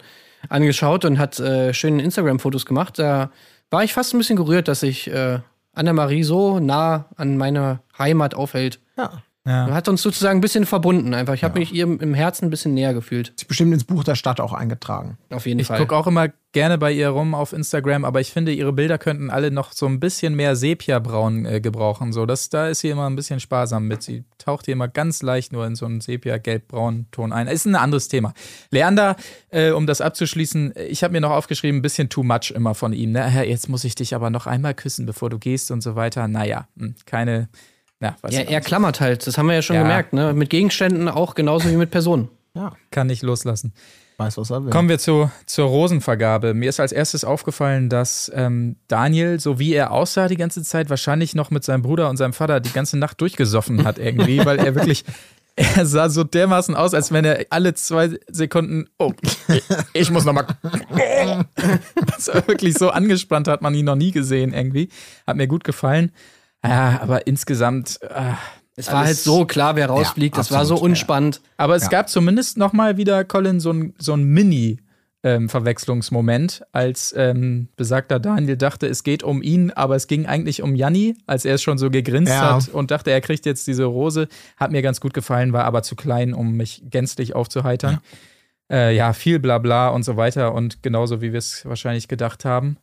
angeschaut 0.49 1.03
und 1.05 1.19
hat 1.19 1.39
äh, 1.39 1.73
schöne 1.73 2.01
Instagram-Fotos 2.01 2.65
gemacht. 2.65 2.97
Da 2.97 3.31
war 3.69 3.83
ich 3.83 3.93
fast 3.93 4.13
ein 4.13 4.17
bisschen 4.17 4.37
gerührt, 4.37 4.67
dass 4.67 4.81
sich 4.81 5.09
äh, 5.09 5.39
Annemarie 5.73 6.23
so 6.23 6.59
nah 6.59 7.05
an 7.17 7.37
meiner 7.37 7.81
Heimat 7.97 8.35
aufhält. 8.35 8.79
Ja. 8.97 9.21
Ja. 9.45 9.71
Hat 9.71 9.87
uns 9.87 10.03
sozusagen 10.03 10.37
ein 10.37 10.41
bisschen 10.41 10.67
verbunden 10.67 11.15
einfach. 11.15 11.33
Ich 11.33 11.43
habe 11.43 11.57
mich 11.57 11.73
ihr 11.73 11.83
im 11.85 12.13
Herzen 12.13 12.45
ein 12.45 12.49
bisschen 12.51 12.75
näher 12.75 12.93
gefühlt. 12.93 13.29
Ist 13.29 13.47
bestimmt 13.47 13.73
ins 13.73 13.83
Buch 13.85 14.03
der 14.03 14.13
Stadt 14.13 14.39
auch 14.39 14.53
eingetragen. 14.53 15.17
Auf 15.31 15.47
jeden 15.47 15.59
Ich 15.59 15.67
Fall. 15.67 15.79
gucke 15.79 15.95
auch 15.95 16.05
immer 16.05 16.27
gerne 16.51 16.77
bei 16.77 16.91
ihr 16.91 17.09
rum 17.09 17.33
auf 17.33 17.51
Instagram, 17.51 18.05
aber 18.05 18.21
ich 18.21 18.31
finde, 18.31 18.51
ihre 18.53 18.71
Bilder 18.71 18.99
könnten 18.99 19.31
alle 19.31 19.49
noch 19.49 19.71
so 19.71 19.87
ein 19.87 19.99
bisschen 19.99 20.35
mehr 20.35 20.55
Sepia-Braun 20.55 21.45
äh, 21.45 21.59
gebrauchen. 21.59 22.13
So, 22.13 22.27
das, 22.27 22.49
da 22.49 22.67
ist 22.67 22.81
sie 22.81 22.89
immer 22.89 23.09
ein 23.09 23.15
bisschen 23.15 23.39
sparsam 23.39 23.87
mit. 23.87 24.03
Sie 24.03 24.25
taucht 24.37 24.65
hier 24.65 24.73
immer 24.73 24.87
ganz 24.87 25.23
leicht 25.23 25.53
nur 25.53 25.65
in 25.65 25.75
so 25.75 25.85
einen 25.87 26.01
Sepia-Gelb-Braun-Ton 26.01 27.33
ein. 27.33 27.47
Ist 27.47 27.65
ein 27.65 27.75
anderes 27.75 28.09
Thema. 28.09 28.33
Leander, 28.69 29.15
äh, 29.49 29.71
um 29.71 29.87
das 29.87 30.01
abzuschließen, 30.01 30.73
ich 30.89 31.03
habe 31.03 31.13
mir 31.13 31.21
noch 31.21 31.31
aufgeschrieben, 31.31 31.79
ein 31.79 31.81
bisschen 31.81 32.09
too 32.09 32.23
much 32.23 32.51
immer 32.53 32.75
von 32.75 32.93
ihm. 32.93 33.11
Ne? 33.13 33.43
Jetzt 33.47 33.69
muss 33.69 33.83
ich 33.85 33.95
dich 33.95 34.13
aber 34.13 34.29
noch 34.29 34.45
einmal 34.45 34.75
küssen, 34.75 35.07
bevor 35.07 35.31
du 35.31 35.39
gehst 35.39 35.71
und 35.71 35.81
so 35.81 35.95
weiter. 35.95 36.27
Naja, 36.27 36.67
hm, 36.77 36.93
keine. 37.05 37.49
Was 38.21 38.33
Ja, 38.33 38.41
er 38.41 38.61
klammert 38.61 38.99
halt. 38.99 39.25
Das 39.27 39.37
haben 39.37 39.47
wir 39.47 39.55
ja 39.55 39.61
schon 39.61 39.75
Ja. 39.75 39.83
gemerkt. 39.83 40.13
Ne? 40.13 40.33
Mit 40.33 40.49
Gegenständen 40.49 41.07
auch 41.07 41.35
genauso 41.35 41.69
wie 41.69 41.75
mit 41.75 41.91
Personen. 41.91 42.29
Ja, 42.53 42.73
kann 42.89 43.07
nicht 43.07 43.21
loslassen. 43.23 43.73
weiß, 44.17 44.37
was 44.37 44.49
er 44.51 44.63
will. 44.65 44.71
Kommen 44.71 44.89
wir 44.89 44.99
zu, 44.99 45.31
zur 45.45 45.65
Rosenvergabe. 45.67 46.53
Mir 46.53 46.69
ist 46.69 46.79
als 46.79 46.91
erstes 46.91 47.23
aufgefallen, 47.23 47.89
dass 47.89 48.31
ähm, 48.35 48.75
Daniel, 48.87 49.39
so 49.39 49.57
wie 49.57 49.73
er 49.73 49.91
aussah 49.91 50.27
die 50.27 50.35
ganze 50.37 50.61
Zeit, 50.63 50.89
wahrscheinlich 50.89 51.33
noch 51.33 51.49
mit 51.49 51.63
seinem 51.63 51.81
Bruder 51.81 52.09
und 52.09 52.17
seinem 52.17 52.33
Vater 52.33 52.59
die 52.59 52.71
ganze 52.73 52.97
Nacht 52.99 53.19
durchgesoffen 53.21 53.83
hat 53.85 53.97
irgendwie, 53.97 54.45
weil 54.45 54.59
er 54.59 54.75
wirklich, 54.75 55.05
er 55.55 55.85
sah 55.85 56.09
so 56.09 56.23
dermaßen 56.23 56.75
aus, 56.75 56.93
als 56.93 57.11
wenn 57.11 57.25
er 57.25 57.45
alle 57.49 57.73
zwei 57.73 58.11
Sekunden, 58.29 58.87
oh, 58.99 59.11
ich 59.93 60.11
muss 60.11 60.25
nochmal. 60.25 60.45
Das 62.05 62.27
war 62.33 62.47
wirklich 62.47 62.75
so 62.77 62.89
angespannt, 62.89 63.47
hat 63.47 63.61
man 63.61 63.73
ihn 63.73 63.85
noch 63.85 63.95
nie 63.95 64.11
gesehen 64.11 64.53
irgendwie. 64.53 64.89
Hat 65.25 65.37
mir 65.37 65.47
gut 65.47 65.63
gefallen. 65.63 66.11
Ja, 66.63 66.99
aber 67.01 67.27
insgesamt. 67.27 67.99
ah, 68.09 68.37
Es 68.75 68.91
war 68.91 69.05
halt 69.05 69.17
so 69.17 69.45
klar, 69.45 69.75
wer 69.75 69.87
rausfliegt. 69.87 70.35
Ja, 70.35 70.39
das 70.41 70.51
war 70.51 70.65
so 70.65 70.75
absolut, 70.75 70.79
ja. 70.81 70.85
unspannend. 70.91 71.41
aber 71.57 71.75
es 71.75 71.83
Ja. 71.83 71.89
gab 71.89 72.09
zumindest 72.09 72.57
noch 72.57 72.73
mal 72.73 72.97
wieder, 72.97 73.23
Colin, 73.25 73.59
so 73.59 73.71
ein, 73.71 73.93
so 73.97 74.13
ein 74.13 74.23
Mini- 74.23 74.77
ähm, 75.23 75.49
Verwechslungsmoment, 75.49 76.63
als 76.71 77.13
ähm, 77.15 77.67
besagter 77.75 78.19
Daniel 78.19 78.57
dachte, 78.57 78.87
es 78.87 79.03
geht 79.03 79.21
um 79.21 79.43
ihn, 79.43 79.69
aber 79.69 79.95
es 79.95 80.07
ging 80.07 80.25
eigentlich 80.25 80.63
um 80.63 80.73
Janni, 80.73 81.15
als 81.27 81.45
er 81.45 81.53
es 81.53 81.61
schon 81.61 81.77
so 81.77 81.91
gegrinst 81.91 82.31
Ja. 82.33 82.55
hat 82.55 82.69
und 82.69 82.89
dachte, 82.89 83.11
er 83.11 83.21
kriegt 83.21 83.45
jetzt 83.45 83.67
diese 83.67 83.83
Rose. 83.83 84.27
Hat 84.57 84.71
mir 84.71 84.81
ganz 84.81 84.99
gut 84.99 85.13
gefallen, 85.13 85.53
war 85.53 85.65
aber 85.65 85.83
zu 85.83 85.95
klein, 85.95 86.33
um 86.33 86.53
mich 86.57 86.81
gänzlich 86.89 87.35
aufzuheitern. 87.35 87.99
Ja, 88.71 88.75
äh, 88.77 88.95
ja 88.95 89.13
viel 89.13 89.37
Blabla 89.37 89.89
und 89.89 90.01
so 90.01 90.17
weiter 90.17 90.55
und 90.55 90.81
genauso 90.81 91.21
wie 91.21 91.33
wir 91.33 91.37
es 91.39 91.65
wahrscheinlich 91.67 92.07
gedacht 92.07 92.43
haben. 92.43 92.77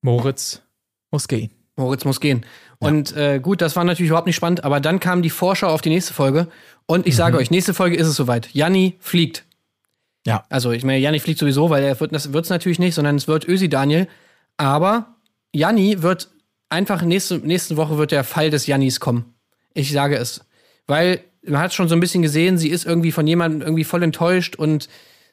Moritz 0.00 0.62
muss 1.10 1.28
gehen. 1.28 1.50
Moritz 1.76 2.04
muss 2.04 2.20
gehen. 2.20 2.44
Und 2.78 3.16
äh, 3.16 3.38
gut, 3.38 3.60
das 3.60 3.76
war 3.76 3.84
natürlich 3.84 4.08
überhaupt 4.08 4.26
nicht 4.26 4.36
spannend, 4.36 4.64
aber 4.64 4.80
dann 4.80 5.00
kam 5.00 5.22
die 5.22 5.30
Vorschau 5.30 5.68
auf 5.68 5.80
die 5.80 5.88
nächste 5.88 6.14
Folge. 6.14 6.48
Und 6.86 7.06
ich 7.06 7.16
sage 7.16 7.36
euch, 7.36 7.50
nächste 7.50 7.74
Folge 7.74 7.96
ist 7.96 8.06
es 8.06 8.16
soweit. 8.16 8.48
Janni 8.52 8.96
fliegt. 9.00 9.44
Ja. 10.26 10.44
Also, 10.50 10.72
ich 10.72 10.84
meine, 10.84 10.98
Janni 10.98 11.20
fliegt 11.20 11.38
sowieso, 11.38 11.70
weil 11.70 11.84
er 11.84 11.98
wird 12.00 12.12
das 12.14 12.32
wird's 12.32 12.48
natürlich 12.48 12.78
nicht, 12.78 12.94
sondern 12.94 13.16
es 13.16 13.28
wird 13.28 13.46
Ösi 13.46 13.68
Daniel. 13.68 14.08
Aber 14.56 15.16
Janni 15.52 16.02
wird 16.02 16.28
einfach 16.68 17.02
nächste, 17.02 17.38
nächste 17.38 17.76
Woche 17.76 17.98
wird 17.98 18.10
der 18.10 18.24
Fall 18.24 18.50
des 18.50 18.66
Jannis 18.66 19.00
kommen. 19.00 19.34
Ich 19.74 19.92
sage 19.92 20.16
es. 20.16 20.44
Weil 20.86 21.20
man 21.46 21.60
hat 21.60 21.74
schon 21.74 21.88
so 21.88 21.94
ein 21.94 22.00
bisschen 22.00 22.22
gesehen, 22.22 22.58
sie 22.58 22.70
ist 22.70 22.86
irgendwie 22.86 23.12
von 23.12 23.26
jemandem 23.26 23.62
irgendwie 23.62 23.84
voll 23.84 24.02
enttäuscht 24.02 24.56
und 24.56 24.88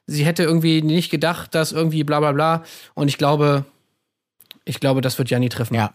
sie 0.06 0.26
hätte 0.26 0.44
irgendwie 0.44 0.82
nicht 0.82 1.10
gedacht, 1.10 1.56
dass 1.56 1.72
irgendwie 1.72 2.04
bla 2.04 2.20
bla 2.20 2.32
bla. 2.32 2.64
Und 2.94 3.08
ich 3.08 3.18
glaube, 3.18 3.66
ich 4.66 4.80
glaube, 4.80 5.02
das 5.02 5.18
wird 5.18 5.30
Janni 5.30 5.50
treffen. 5.50 5.76
Ja. 5.76 5.94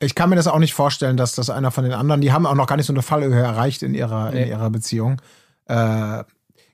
Ich 0.00 0.14
kann 0.14 0.30
mir 0.30 0.36
das 0.36 0.46
auch 0.46 0.58
nicht 0.58 0.74
vorstellen, 0.74 1.16
dass 1.16 1.32
das 1.34 1.50
einer 1.50 1.70
von 1.70 1.84
den 1.84 1.92
anderen, 1.92 2.20
die 2.20 2.32
haben 2.32 2.46
auch 2.46 2.54
noch 2.54 2.66
gar 2.66 2.76
nicht 2.76 2.86
so 2.86 2.92
eine 2.92 3.02
Fallhöhe 3.02 3.42
erreicht 3.42 3.82
in 3.82 3.94
ihrer, 3.94 4.28
in 4.32 4.34
Nee. 4.38 4.48
ihrer 4.50 4.70
Beziehung. 4.70 5.20
Äh, 5.66 6.24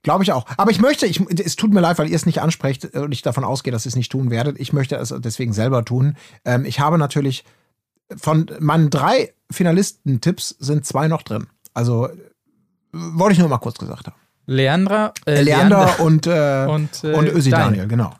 Glaube 0.02 0.22
ich 0.22 0.32
auch. 0.32 0.44
Aber 0.58 0.70
ich 0.70 0.80
möchte, 0.80 1.06
ich, 1.06 1.18
es 1.40 1.56
tut 1.56 1.72
mir 1.72 1.80
leid, 1.80 1.98
weil 1.98 2.10
ihr 2.10 2.16
es 2.16 2.26
nicht 2.26 2.42
ansprecht 2.42 2.94
und 2.94 3.12
ich 3.12 3.22
davon 3.22 3.42
ausgehe, 3.42 3.72
dass 3.72 3.86
ihr 3.86 3.88
es 3.88 3.96
nicht 3.96 4.12
tun 4.12 4.30
werdet. 4.30 4.60
Ich 4.60 4.74
möchte 4.74 4.96
es 4.96 5.14
deswegen 5.18 5.54
selber 5.54 5.82
tun. 5.86 6.16
Ähm, 6.44 6.66
ich 6.66 6.78
habe 6.80 6.98
natürlich 6.98 7.44
von 8.14 8.50
meinen 8.60 8.90
drei 8.90 9.32
Finalistentipps 9.50 10.56
sind 10.58 10.84
zwei 10.84 11.08
noch 11.08 11.22
drin. 11.22 11.46
Also 11.72 12.10
wollte 12.92 13.32
ich 13.32 13.38
nur 13.38 13.48
mal 13.48 13.56
kurz 13.56 13.78
gesagt 13.78 14.06
haben. 14.08 14.16
Leandra, 14.44 15.14
äh, 15.24 15.40
Leander 15.40 15.98
und, 16.00 16.26
äh, 16.26 16.66
und, 16.68 17.02
äh, 17.02 17.14
und 17.14 17.28
Ösi 17.28 17.48
Daniel. 17.48 17.68
Daniel, 17.70 17.88
genau. 17.88 18.12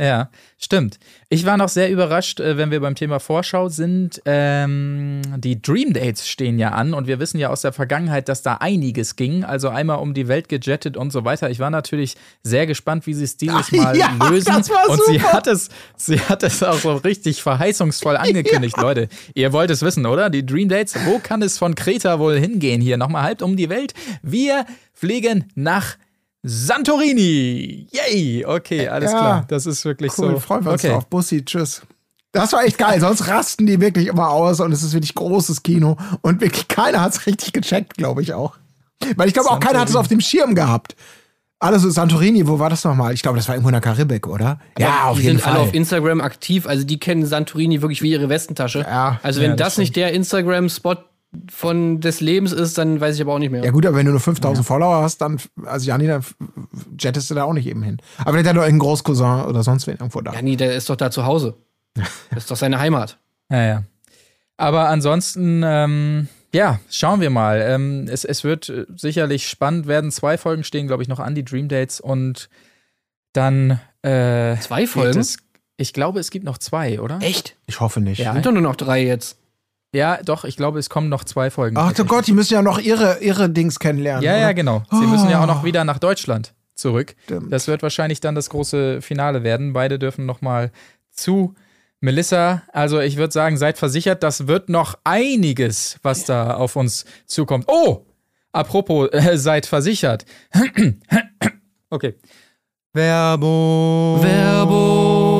Ja, 0.00 0.30
stimmt. 0.58 1.00
Ich 1.28 1.44
war 1.44 1.56
noch 1.56 1.68
sehr 1.68 1.90
überrascht, 1.90 2.38
äh, 2.38 2.56
wenn 2.56 2.70
wir 2.70 2.78
beim 2.80 2.94
Thema 2.94 3.18
Vorschau 3.18 3.68
sind. 3.68 4.22
Ähm, 4.26 5.22
die 5.38 5.60
Dream 5.60 5.92
Dates 5.92 6.28
stehen 6.28 6.56
ja 6.60 6.68
an 6.70 6.94
und 6.94 7.08
wir 7.08 7.18
wissen 7.18 7.38
ja 7.40 7.48
aus 7.48 7.62
der 7.62 7.72
Vergangenheit, 7.72 8.28
dass 8.28 8.42
da 8.42 8.54
einiges 8.54 9.16
ging. 9.16 9.42
Also 9.42 9.70
einmal 9.70 9.98
um 9.98 10.14
die 10.14 10.28
Welt 10.28 10.48
gejettet 10.48 10.96
und 10.96 11.10
so 11.10 11.24
weiter. 11.24 11.50
Ich 11.50 11.58
war 11.58 11.70
natürlich 11.70 12.16
sehr 12.44 12.66
gespannt, 12.68 13.08
wie 13.08 13.14
sie 13.14 13.24
es 13.24 13.36
dieses 13.38 13.72
Mal 13.72 13.96
Ja, 13.96 14.12
lösen. 14.30 14.54
und 14.54 14.64
sie 14.64 15.14
super. 15.18 15.32
hat 15.32 15.48
es, 15.48 15.68
sie 15.96 16.20
hat 16.20 16.44
es 16.44 16.62
auch 16.62 16.78
so 16.78 16.94
richtig 16.98 17.42
verheißungsvoll 17.42 18.16
angekündigt, 18.18 18.76
Leute. 18.76 19.08
Ihr 19.34 19.52
wollt 19.52 19.70
es 19.72 19.82
wissen, 19.82 20.06
oder? 20.06 20.30
Die 20.30 20.46
Dream 20.46 20.68
Dates, 20.68 20.94
wo 21.06 21.18
kann 21.18 21.42
es 21.42 21.58
von 21.58 21.74
Kreta 21.74 22.20
wohl 22.20 22.38
hingehen? 22.38 22.80
Hier 22.80 22.98
nochmal 22.98 23.24
halb 23.24 23.42
um 23.42 23.56
die 23.56 23.68
Welt. 23.68 23.94
Wir 24.22 24.64
fliegen 24.94 25.46
nach 25.56 25.96
Santorini. 26.48 27.86
Yay! 27.92 28.44
Okay, 28.44 28.88
alles 28.88 29.12
Ja. 29.12 29.18
klar. 29.18 29.44
Das 29.48 29.66
ist 29.66 29.84
wirklich 29.84 30.12
Cool, 30.18 30.32
so. 30.32 30.38
freuen 30.40 30.64
wir 30.64 30.72
uns 30.72 30.84
okay. 30.84 30.92
drauf. 30.92 31.06
Bussi, 31.06 31.44
tschüss. 31.44 31.82
Das 32.32 32.52
war 32.52 32.64
echt 32.64 32.78
geil, 32.78 33.00
sonst 33.00 33.26
rasten 33.26 33.66
die 33.66 33.80
wirklich 33.80 34.06
immer 34.06 34.28
aus 34.30 34.60
und 34.60 34.70
es 34.72 34.82
ist 34.82 34.92
wirklich 34.92 35.14
großes 35.14 35.62
Kino 35.62 35.96
und 36.20 36.40
wirklich 36.40 36.68
keiner 36.68 37.00
hat 37.00 37.12
es 37.14 37.26
richtig 37.26 37.52
gecheckt, 37.54 37.94
glaube 37.96 38.20
ich 38.22 38.34
auch. 38.34 38.54
Weil 39.16 39.28
ich 39.28 39.34
glaube 39.34 39.50
auch 39.50 39.60
keiner 39.60 39.80
hat 39.80 39.88
es 39.88 39.96
auf 39.96 40.08
dem 40.08 40.20
Schirm 40.20 40.54
gehabt. 40.54 40.94
Alles 41.60 41.82
so 41.82 41.90
Santorini, 41.90 42.46
wo 42.46 42.58
war 42.58 42.70
das 42.70 42.84
nochmal? 42.84 43.14
Ich 43.14 43.22
glaube, 43.22 43.36
das 43.38 43.48
war 43.48 43.54
irgendwo 43.54 43.70
in 43.70 43.72
der 43.72 43.80
Karibik, 43.80 44.26
oder? 44.28 44.60
Ja, 44.78 45.04
auf 45.04 45.16
die 45.16 45.24
jeden 45.24 45.38
sind 45.38 45.46
alle 45.46 45.56
Fall. 45.56 45.66
auf 45.68 45.74
Instagram 45.74 46.20
aktiv, 46.20 46.66
also 46.66 46.84
die 46.84 47.00
kennen 47.00 47.24
Santorini 47.26 47.80
wirklich 47.82 48.02
wie 48.02 48.10
ihre 48.12 48.28
Westentasche. 48.28 48.80
Ja. 48.80 49.18
also 49.22 49.40
wenn 49.40 49.50
Ja, 49.50 49.56
das 49.56 49.74
das, 49.74 49.78
nicht 49.78 49.96
der 49.96 50.12
Instagram-Spot 50.12 50.96
von 51.50 52.00
des 52.00 52.20
Lebens 52.20 52.52
ist, 52.52 52.78
dann 52.78 53.00
weiß 53.00 53.16
ich 53.16 53.20
aber 53.20 53.34
auch 53.34 53.38
nicht 53.38 53.50
mehr. 53.50 53.62
Ja 53.62 53.70
gut, 53.70 53.84
aber 53.84 53.96
wenn 53.96 54.06
du 54.06 54.12
nur 54.12 54.20
5000 54.20 54.66
Follower 54.66 55.02
hast, 55.02 55.18
dann, 55.18 55.38
also 55.64 55.86
Jani, 55.86 56.06
dann 56.06 56.24
jettest 56.98 57.30
du 57.30 57.34
da 57.34 57.44
auch 57.44 57.52
nicht 57.52 57.66
eben 57.66 57.82
hin. 57.82 57.98
Aber 58.18 58.32
vielleicht 58.32 58.48
hat 58.48 58.52
er 58.56 58.60
doch 58.60 58.62
irgendeinen 58.62 58.88
Großcousin 58.88 59.42
oder 59.42 59.62
sonst 59.62 59.86
wen 59.86 59.94
irgendwo 59.96 60.20
da. 60.22 60.32
Ja, 60.32 60.42
nee, 60.42 60.56
der 60.56 60.74
ist 60.74 60.88
doch 60.88 60.96
da 60.96 61.10
zu 61.10 61.24
Hause. 61.26 61.54
Das 62.30 62.44
ist 62.44 62.50
doch 62.50 62.56
seine 62.56 62.78
Heimat. 62.78 63.18
Ja, 63.50 63.64
ja. 63.66 63.82
Aber 64.56 64.88
ansonsten, 64.88 65.62
ähm, 65.64 66.28
ja, 66.54 66.80
schauen 66.90 67.20
wir 67.20 67.30
mal. 67.30 67.60
Ähm, 67.60 68.06
es, 68.08 68.24
es 68.24 68.44
wird 68.44 68.68
äh, 68.68 68.86
sicherlich 68.96 69.48
spannend 69.48 69.86
werden. 69.86 70.10
Zwei 70.10 70.38
Folgen 70.38 70.64
stehen, 70.64 70.86
glaube 70.86 71.02
ich, 71.02 71.08
noch 71.08 71.20
an, 71.20 71.34
die 71.34 71.44
Dream 71.44 71.68
Dates. 71.68 72.00
Und 72.00 72.48
dann. 73.32 73.80
Äh, 74.02 74.56
Zwei 74.60 74.86
Folgen? 74.86 75.18
Es, 75.18 75.38
ich 75.76 75.92
glaube, 75.92 76.20
es 76.20 76.30
gibt 76.30 76.44
noch 76.44 76.58
zwei, 76.58 77.00
oder? 77.00 77.18
Echt? 77.20 77.56
Ich 77.66 77.80
hoffe 77.80 78.00
nicht. 78.00 78.18
Ja. 78.18 78.32
Sind 78.32 78.46
doch 78.46 78.52
nur 78.52 78.62
noch 78.62 78.76
drei 78.76 79.04
jetzt. 79.04 79.38
Ja, 79.94 80.18
doch, 80.22 80.44
ich 80.44 80.56
glaube, 80.56 80.78
es 80.78 80.90
kommen 80.90 81.08
noch 81.08 81.24
zwei 81.24 81.50
Folgen. 81.50 81.76
Ach 81.78 81.92
du 81.92 82.04
Gott, 82.04 82.26
die 82.26 82.32
müssen 82.32 82.52
ja 82.54 82.62
noch 82.62 82.78
ihre, 82.78 83.18
ihre 83.20 83.48
Dings 83.48 83.78
kennenlernen. 83.78 84.22
Ja, 84.22 84.36
ja, 84.36 84.44
oder? 84.46 84.54
genau. 84.54 84.82
Sie 84.90 85.06
müssen 85.06 85.30
ja 85.30 85.42
auch 85.42 85.46
noch 85.46 85.62
Oh. 85.62 85.64
wieder 85.64 85.84
nach 85.84 85.98
Deutschland 85.98 86.52
zurück. 86.74 87.14
Stimmt. 87.24 87.52
Das 87.52 87.68
wird 87.68 87.82
wahrscheinlich 87.82 88.20
dann 88.20 88.34
das 88.34 88.50
große 88.50 89.00
Finale 89.00 89.42
werden. 89.44 89.72
Beide 89.72 89.98
dürfen 89.98 90.26
noch 90.26 90.42
mal 90.42 90.70
zu 91.10 91.54
Melissa. 92.00 92.62
Also 92.72 93.00
ich 93.00 93.16
würde 93.16 93.32
sagen, 93.32 93.56
seid 93.56 93.78
versichert, 93.78 94.22
das 94.22 94.46
wird 94.46 94.68
noch 94.68 94.94
einiges, 95.04 95.96
was 96.02 96.24
da 96.24 96.54
auf 96.54 96.76
uns 96.76 97.04
zukommt. 97.26 97.64
Oh, 97.68 98.04
apropos, 98.52 99.08
äh, 99.12 99.36
seid 99.38 99.64
versichert. 99.66 100.26
okay. 101.90 102.14
Werbung. 102.92 104.22
Werbung. 104.22 105.37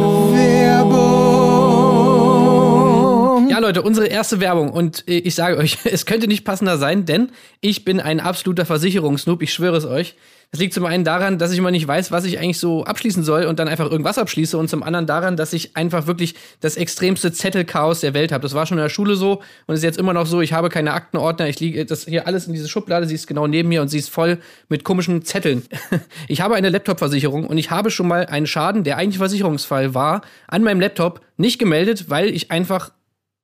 Leute, 3.60 3.82
unsere 3.82 4.06
erste 4.06 4.40
Werbung. 4.40 4.70
Und 4.70 5.06
äh, 5.08 5.18
ich 5.18 5.34
sage 5.34 5.56
euch, 5.56 5.78
es 5.84 6.06
könnte 6.06 6.28
nicht 6.28 6.44
passender 6.44 6.78
sein, 6.78 7.04
denn 7.04 7.30
ich 7.60 7.84
bin 7.84 8.00
ein 8.00 8.20
absoluter 8.20 8.66
Versicherungsnoob, 8.66 9.42
ich 9.42 9.52
schwöre 9.52 9.76
es 9.76 9.84
euch. 9.84 10.16
Das 10.50 10.60
liegt 10.60 10.72
zum 10.72 10.86
einen 10.86 11.04
daran, 11.04 11.36
dass 11.36 11.52
ich 11.52 11.58
immer 11.58 11.70
nicht 11.70 11.86
weiß, 11.86 12.10
was 12.10 12.24
ich 12.24 12.38
eigentlich 12.38 12.58
so 12.58 12.82
abschließen 12.84 13.22
soll 13.22 13.44
und 13.44 13.58
dann 13.58 13.68
einfach 13.68 13.90
irgendwas 13.90 14.16
abschließe. 14.16 14.56
Und 14.56 14.70
zum 14.70 14.82
anderen 14.82 15.06
daran, 15.06 15.36
dass 15.36 15.52
ich 15.52 15.76
einfach 15.76 16.06
wirklich 16.06 16.36
das 16.60 16.78
extremste 16.78 17.32
Zettelchaos 17.32 18.00
der 18.00 18.14
Welt 18.14 18.32
habe. 18.32 18.40
Das 18.42 18.54
war 18.54 18.64
schon 18.64 18.78
in 18.78 18.82
der 18.82 18.88
Schule 18.88 19.16
so 19.16 19.42
und 19.66 19.74
ist 19.74 19.82
jetzt 19.82 19.98
immer 19.98 20.14
noch 20.14 20.24
so. 20.24 20.40
Ich 20.40 20.54
habe 20.54 20.70
keine 20.70 20.94
Aktenordner. 20.94 21.48
Ich 21.48 21.60
liege 21.60 21.84
das 21.84 22.06
hier 22.06 22.26
alles 22.26 22.46
in 22.46 22.54
diese 22.54 22.66
Schublade. 22.66 23.06
Sie 23.06 23.14
ist 23.14 23.26
genau 23.26 23.46
neben 23.46 23.68
mir 23.68 23.82
und 23.82 23.88
sie 23.88 23.98
ist 23.98 24.08
voll 24.08 24.38
mit 24.70 24.84
komischen 24.84 25.22
Zetteln. 25.22 25.64
Ich 26.28 26.40
habe 26.40 26.54
eine 26.54 26.68
Laptop-Versicherung 26.68 27.46
und 27.46 27.58
ich 27.58 27.70
habe 27.70 27.90
schon 27.90 28.06
mal 28.06 28.26
einen 28.26 28.46
Schaden, 28.46 28.84
der 28.84 28.96
eigentlich 28.96 29.18
Versicherungsfall 29.18 29.94
war, 29.94 30.22
an 30.46 30.62
meinem 30.62 30.80
Laptop 30.80 31.20
nicht 31.36 31.58
gemeldet, 31.58 32.08
weil 32.08 32.28
ich 32.28 32.50
einfach 32.50 32.90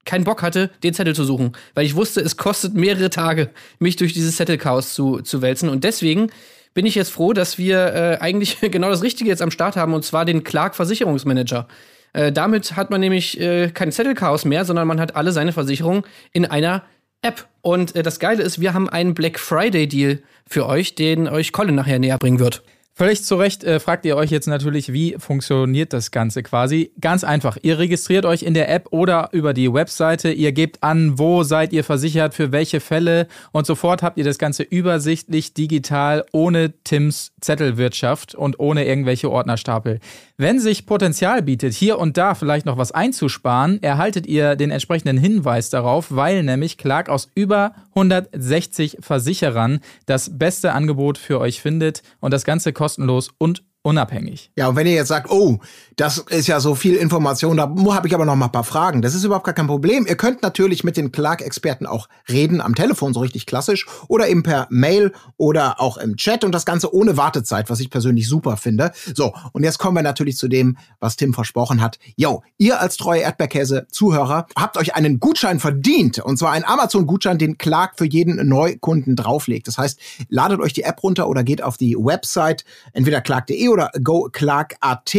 keinen 0.05 0.25
Bock 0.25 0.43
hatte, 0.43 0.71
den 0.83 0.95
Zettel 0.95 1.15
zu 1.15 1.25
suchen, 1.25 1.53
weil 1.75 1.87
ich 1.87 1.95
wusste, 1.95 2.21
es 2.21 2.37
kostet 2.37 2.75
mehrere 2.75 3.11
Tage, 3.11 3.51
mich 3.79 3.97
durch 3.97 4.13
dieses 4.13 4.37
Zettelchaos 4.37 4.95
zu, 4.95 5.21
zu 5.21 5.43
wälzen. 5.43 5.69
Und 5.69 5.85
deswegen 5.85 6.31
bin 6.75 6.87
ich 6.87 6.95
jetzt 6.95 7.11
froh, 7.11 7.33
dass 7.33 7.59
wir 7.59 7.95
äh, 7.95 8.19
eigentlich 8.21 8.61
genau 8.71 8.91
das 8.91 9.03
Richtige 9.03 9.31
jetzt 9.31 9.43
am 9.43 9.51
Start 9.51 9.77
haben, 9.77 9.95
und 9.95 10.05
zwar 10.05 10.25
den 10.25 10.45
Clark 10.45 10.75
Versicherungsmanager. 10.75 11.69
Äh, 12.13 12.33
damit 12.33 12.77
hat 12.77 12.91
man 12.91 13.01
nämlich 13.01 13.41
äh, 13.41 13.71
kein 13.71 13.93
Zettelchaos 13.93 14.45
mehr, 14.45 14.65
sondern 14.65 14.87
man 14.89 15.01
hat 15.01 15.17
alle 15.17 15.33
seine 15.33 15.53
Versicherungen 15.53 16.05
in 16.33 16.45
einer 16.45 16.85
App. 17.23 17.47
Und 17.63 17.97
äh, 17.97 18.03
das 18.03 18.19
Geile 18.21 18.43
ist, 18.43 18.61
wir 18.61 18.75
haben 18.75 18.89
einen 18.89 19.15
Black 19.15 19.39
Friday 19.39 19.89
Deal 19.89 20.21
für 20.47 20.67
euch, 20.67 20.95
den 20.95 21.29
euch 21.29 21.53
Colin 21.53 21.75
nachher 21.75 21.99
näher 21.99 22.19
bringen 22.19 22.39
wird. 22.39 22.63
Völlig 22.97 23.25
zu 23.25 23.35
Recht 23.35 23.65
äh, 23.65 23.81
fragt 23.81 24.05
ihr 24.05 24.17
euch 24.17 24.31
jetzt 24.31 24.47
natürlich, 24.47 24.93
wie 24.93 25.17
funktioniert 25.19 25.93
das 25.93 26.13
Ganze 26.13 26.45
quasi? 26.45 26.93
Ganz 27.01 27.25
einfach. 27.25 27.59
Ihr 27.61 27.81
registriert 27.81 28.25
euch 28.25 28.45
in 28.45 28.55
der 28.55 28.73
App 28.73 28.87
oder 28.93 29.31
über 29.33 29.53
die 29.53 29.73
Webseite. 29.73 30.31
Ihr 30.31 30.53
gebt 30.53 30.85
an, 30.85 31.19
wo 31.19 31.43
seid 31.43 31.73
ihr 31.73 31.83
versichert, 31.83 32.35
für 32.35 32.53
welche 32.53 32.79
Fälle 32.79 33.27
und 33.51 33.67
sofort 33.67 34.05
habt 34.05 34.17
ihr 34.17 34.23
das 34.23 34.39
Ganze 34.39 34.63
übersichtlich, 34.63 35.55
digital, 35.55 36.25
ohne 36.31 36.73
Tims 36.85 37.33
Zettelwirtschaft 37.41 38.37
und 38.37 38.61
ohne 38.61 38.85
irgendwelche 38.85 39.29
Ordnerstapel. 39.29 39.99
Wenn 40.37 40.61
sich 40.61 40.87
Potenzial 40.87 41.43
bietet, 41.43 41.75
hier 41.75 41.99
und 41.99 42.17
da 42.17 42.37
vielleicht 42.37 42.65
noch 42.65 42.79
was 42.79 42.93
einzusparen, 42.93 43.83
erhaltet 43.83 44.29
ihr 44.29 44.55
den 44.55 44.71
entsprechenden 44.71 45.19
Hinweis 45.19 45.69
darauf, 45.69 46.15
weil 46.15 46.45
nämlich 46.45 46.79
Clark 46.79 47.09
aus 47.09 47.29
über 47.35 47.75
160 47.95 48.99
Versicherern 49.01 49.81
das 50.07 50.39
beste 50.39 50.73
Angebot 50.73 51.19
für 51.19 51.41
euch 51.41 51.61
findet 51.61 52.03
und 52.21 52.33
das 52.33 52.45
Ganze 52.45 52.73
kostenlos 52.73 53.31
und 53.39 53.65
unabhängig. 53.85 54.51
Ja, 54.57 54.69
und 54.69 54.77
wenn 54.77 54.87
ihr 54.87 54.95
jetzt 54.95 55.09
sagt, 55.09 55.31
oh, 55.31 55.59
das 55.97 56.19
ist 56.19 56.49
ja 56.49 56.59
so 56.59 56.75
viel 56.75 56.95
Information, 56.95 57.59
da 57.59 57.73
habe 57.95 58.09
ich 58.09 58.15
aber 58.15 58.25
noch 58.25 58.35
mal 58.35 58.47
ein 58.47 58.53
paar 58.53 58.65
Fragen. 58.65 59.03
Das 59.03 59.15
ist 59.15 59.25
überhaupt 59.25 59.45
gar 59.45 59.55
kein 59.55 59.67
Problem. 59.67 60.07
Ihr 60.09 60.17
könnt 60.17 60.43
natürlich 60.43 60.85
mit 60.85 60.97
den 60.97 61.13
Clark-Experten 61.13 61.87
auch 61.87 62.09
reden, 62.29 62.63
am 62.63 62.75
Telefon, 62.75 63.13
so 63.13 63.21
richtig 63.21 63.45
klassisch, 63.45 63.87
oder 64.09 64.27
eben 64.29 64.43
per 64.43 64.67
Mail 64.71 65.13
oder 65.37 65.81
auch 65.81 65.99
im 65.99 66.17
Chat 66.17 66.45
und 66.45 66.53
das 66.53 66.65
Ganze 66.65 66.95
ohne 66.95 67.19
Wartezeit, 67.19 67.69
was 67.69 67.79
ich 67.79 67.91
persönlich 67.91 68.27
super 68.27 68.57
finde. 68.57 68.91
So, 69.15 69.35
und 69.53 69.63
jetzt 69.63 69.79
kommen 69.79 69.97
wir 69.97 70.03
natürlich 70.03 70.39
zu 70.39 70.49
dem, 70.49 70.79
was 70.99 71.17
Tim 71.17 71.35
versprochen 71.35 71.83
hat. 71.83 71.99
Yo, 72.17 72.43
ihr 72.57 72.81
als 72.81 72.97
treue 72.97 73.21
Erdbeerkäse-Zuhörer 73.21 74.47
habt 74.57 74.79
euch 74.79 74.95
einen 74.95 75.21
Gutschein 75.21 75.61
verdient, 75.61 76.21
und 76.21 76.39
zwar 76.39 76.53
einen 76.53 76.65
Amazon-Gutschein, 76.65 77.37
den 77.37 77.59
Clark 77.59 77.99
für 77.99 78.07
jeden 78.07 78.49
Neukunden 78.49 79.15
drauflegt. 79.15 79.69
Das 79.69 79.77
heißt, 79.77 80.01
ladet 80.31 80.61
euch 80.61 80.73
die 80.73 80.85
App 80.85 81.03
runter 81.03 81.29
oder 81.29 81.45
geht 81.45 81.63
auf 81.63 81.77
die 81.77 81.97
Website, 81.97 82.65
entweder 82.95 83.21
clark.de 83.21 83.74
oder 83.75 83.91
goclark.at. 84.03 85.17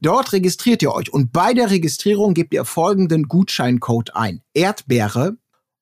Dort 0.00 0.32
registriert 0.32 0.80
ihr 0.82 0.92
euch 0.92 1.12
und 1.12 1.32
bei 1.32 1.52
der 1.52 1.70
Registrierung 1.70 2.32
gebt 2.32 2.54
ihr 2.54 2.64
folgenden 2.64 3.24
Gutscheincode 3.24 4.16
ein. 4.16 4.40
Erdbeere. 4.54 5.36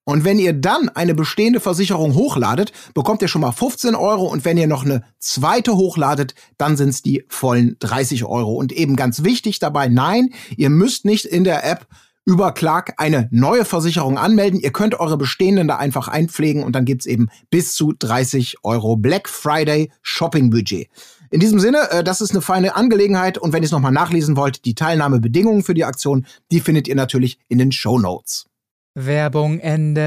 Und 0.05 0.25
wenn 0.25 0.39
ihr 0.39 0.55
dann 0.55 0.89
eine 0.89 1.15
bestehende 1.15 1.61
Versicherung 1.61 2.15
hochladet, 2.15 2.73
bekommt 2.95 3.21
ihr 3.21 3.29
schon 3.29 3.43
mal 3.43 3.53
15 3.53 3.95
Euro. 3.95 4.25
Und 4.25 4.47
wenn 4.47 4.57
ihr 4.57 4.67
noch 4.67 4.87
eine 4.87 5.05
zweite 5.19 5.77
hochladet, 5.77 6.35
dann 6.57 6.79
sind 6.79 6.89
es 6.89 7.03
die 7.03 7.27
vollen 7.29 7.77
30 7.81 8.25
Euro. 8.25 8.55
Und 8.55 8.73
eben 8.73 8.97
ganz 8.97 9.23
wichtig 9.23 9.59
dabei, 9.59 9.89
nein, 9.89 10.31
ihr 10.57 10.71
müsst 10.71 11.05
nicht 11.05 11.27
in 11.27 11.45
der 11.45 11.71
App 11.71 11.87
über 12.29 12.53
Clark 12.53 12.93
eine 12.99 13.27
neue 13.31 13.65
Versicherung 13.65 14.19
anmelden. 14.19 14.61
Ihr 14.61 14.71
könnt 14.71 15.01
eure 15.01 15.17
bestehenden 15.17 15.67
da 15.67 15.77
einfach 15.77 16.09
einpflegen 16.09 16.63
und 16.63 16.73
dann 16.73 16.85
gibt's 16.85 17.07
eben 17.07 17.29
bis 17.49 17.75
zu 17.75 17.95
30 17.99 18.59
Euro 18.63 18.97
Black 18.97 19.31
Friday 19.31 19.91
Shopping 20.03 20.51
Budget. 20.51 20.89
In 21.31 21.41
diesem 21.41 21.61
Sinne, 21.61 21.91
äh, 21.91 22.03
das 22.05 22.21
ist 22.21 22.31
eine 22.31 22.41
feine 22.41 22.77
Angelegenheit 22.77 23.39
und 23.39 23.53
wenn 23.53 23.63
ihr 23.63 23.67
es 23.67 23.73
nochmal 23.73 23.93
nachlesen 23.93 24.37
wollt, 24.37 24.65
die 24.65 24.75
Teilnahmebedingungen 24.75 25.63
für 25.63 25.75
die 25.75 25.85
Aktion, 25.85 26.27
die 26.51 26.61
findet 26.61 26.89
ihr 26.89 26.95
natürlich 26.95 27.39
in 27.49 27.59
den 27.59 27.73
Show 27.73 27.99
Notes. 27.99 28.47
Werbung 28.95 29.61
Ende. 29.61 30.01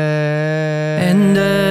Ende. 1.00 1.62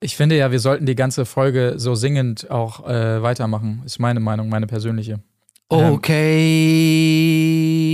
Ich 0.00 0.16
finde 0.16 0.36
ja, 0.36 0.50
wir 0.50 0.58
sollten 0.58 0.84
die 0.84 0.96
ganze 0.96 1.24
Folge 1.24 1.74
so 1.76 1.94
singend 1.94 2.50
auch 2.50 2.86
äh, 2.86 3.22
weitermachen. 3.22 3.82
Ist 3.86 4.00
meine 4.00 4.20
Meinung, 4.20 4.48
meine 4.48 4.66
persönliche. 4.66 5.20
Okay. 5.68 6.78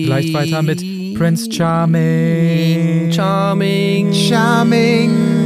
Gleich 0.06 0.32
weiter 0.32 0.62
mit 0.62 0.82
Prince 1.16 1.52
Charming. 1.52 3.12
Charming. 3.12 4.12
Charming. 4.12 5.37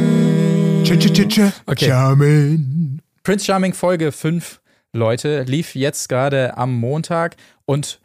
Okay. 1.64 1.86
Charming. 1.86 3.00
Prince 3.22 3.46
Charming 3.46 3.72
Folge 3.72 4.12
5, 4.12 4.60
Leute, 4.92 5.44
lief 5.44 5.74
jetzt 5.74 6.10
gerade 6.10 6.58
am 6.58 6.74
Montag 6.74 7.36
und 7.64 7.98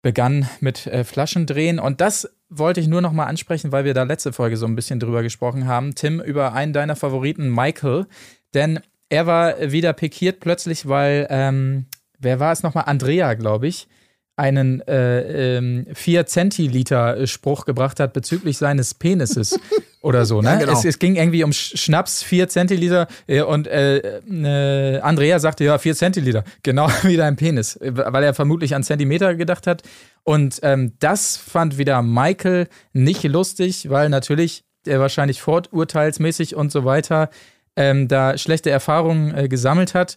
begann 0.00 0.48
mit 0.60 0.86
äh, 0.86 1.02
Flaschendrehen. 1.02 1.80
Und 1.80 2.00
das 2.00 2.30
wollte 2.48 2.78
ich 2.78 2.86
nur 2.86 3.00
noch 3.00 3.10
mal 3.10 3.24
ansprechen, 3.24 3.72
weil 3.72 3.84
wir 3.84 3.94
da 3.94 4.04
letzte 4.04 4.32
Folge 4.32 4.56
so 4.56 4.64
ein 4.66 4.76
bisschen 4.76 5.00
drüber 5.00 5.24
gesprochen 5.24 5.66
haben. 5.66 5.96
Tim, 5.96 6.20
über 6.20 6.52
einen 6.52 6.72
deiner 6.72 6.94
Favoriten, 6.94 7.52
Michael. 7.52 8.06
Denn 8.54 8.78
er 9.08 9.26
war 9.26 9.72
wieder 9.72 9.92
pikiert 9.92 10.38
plötzlich, 10.38 10.86
weil, 10.86 11.26
ähm, 11.30 11.86
wer 12.20 12.38
war 12.38 12.52
es 12.52 12.62
nochmal? 12.62 12.84
Andrea, 12.86 13.34
glaube 13.34 13.66
ich 13.66 13.88
einen 14.36 14.80
äh, 14.82 15.56
ähm, 15.58 15.86
4 15.92 16.26
Zentiliter 16.26 17.26
Spruch 17.26 17.64
gebracht 17.66 18.00
hat 18.00 18.12
bezüglich 18.12 18.58
seines 18.58 18.94
Penises 18.94 19.58
oder 20.04 20.26
so. 20.26 20.40
Ne? 20.42 20.50
Ja, 20.50 20.56
genau. 20.56 20.72
es, 20.72 20.84
es 20.84 20.98
ging 20.98 21.16
irgendwie 21.16 21.42
um 21.42 21.50
Sch- 21.50 21.76
Schnaps, 21.76 22.22
4 22.22 22.48
Zentiliter 22.48 23.08
äh, 23.26 23.40
und 23.42 23.66
äh, 23.66 23.98
äh, 23.98 25.00
Andrea 25.00 25.38
sagte, 25.38 25.64
ja, 25.64 25.78
4 25.78 25.94
Zentiliter, 25.96 26.44
genau 26.62 26.88
wie 27.02 27.16
dein 27.16 27.36
Penis, 27.36 27.76
äh, 27.76 27.92
weil 27.94 28.22
er 28.22 28.34
vermutlich 28.34 28.74
an 28.74 28.82
Zentimeter 28.82 29.34
gedacht 29.34 29.66
hat. 29.66 29.82
Und 30.22 30.60
ähm, 30.62 30.92
das 31.00 31.36
fand 31.36 31.78
wieder 31.78 32.02
Michael 32.02 32.68
nicht 32.92 33.24
lustig, 33.24 33.90
weil 33.90 34.08
natürlich 34.08 34.64
er 34.86 35.00
wahrscheinlich 35.00 35.40
vorurteilsmäßig 35.40 36.54
und 36.54 36.70
so 36.70 36.84
weiter 36.84 37.30
ähm, 37.76 38.06
da 38.06 38.36
schlechte 38.38 38.70
Erfahrungen 38.70 39.34
äh, 39.34 39.48
gesammelt 39.48 39.94
hat. 39.94 40.16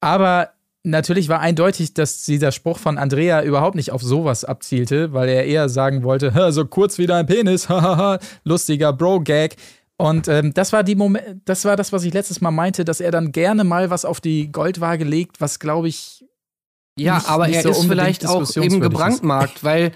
Aber 0.00 0.50
natürlich 0.84 1.28
war 1.28 1.40
eindeutig, 1.40 1.94
dass 1.94 2.24
dieser 2.24 2.52
Spruch 2.52 2.78
von 2.78 2.98
Andrea 2.98 3.42
überhaupt 3.42 3.76
nicht 3.76 3.90
auf 3.92 4.02
sowas 4.02 4.44
abzielte, 4.44 5.12
weil 5.12 5.28
er 5.28 5.44
eher 5.44 5.68
sagen 5.68 6.02
wollte, 6.02 6.32
so 6.52 6.64
kurz 6.64 6.98
wie 6.98 7.06
dein 7.06 7.26
Penis, 7.26 7.68
hahaha, 7.68 8.18
lustiger 8.44 8.92
Bro-Gag. 8.92 9.56
Und 9.96 10.26
ähm, 10.26 10.52
das 10.54 10.72
war 10.72 10.82
die 10.82 10.96
Moment, 10.96 11.42
das 11.44 11.64
war 11.64 11.76
das, 11.76 11.92
was 11.92 12.02
ich 12.04 12.12
letztes 12.12 12.40
Mal 12.40 12.50
meinte, 12.50 12.84
dass 12.84 13.00
er 13.00 13.10
dann 13.12 13.30
gerne 13.30 13.62
mal 13.62 13.90
was 13.90 14.04
auf 14.04 14.20
die 14.20 14.50
Goldwaage 14.50 15.04
legt, 15.04 15.40
was 15.40 15.60
glaube 15.60 15.88
ich. 15.88 16.24
Ja, 16.98 17.16
nicht- 17.16 17.28
aber 17.28 17.46
nicht 17.46 17.56
er 17.56 17.62
so 17.62 17.70
ist 17.70 17.84
vielleicht 17.86 18.26
auch 18.26 18.56
eben 18.56 18.74
ist. 18.76 18.80
gebrandmarkt, 18.80 19.62
weil 19.64 19.92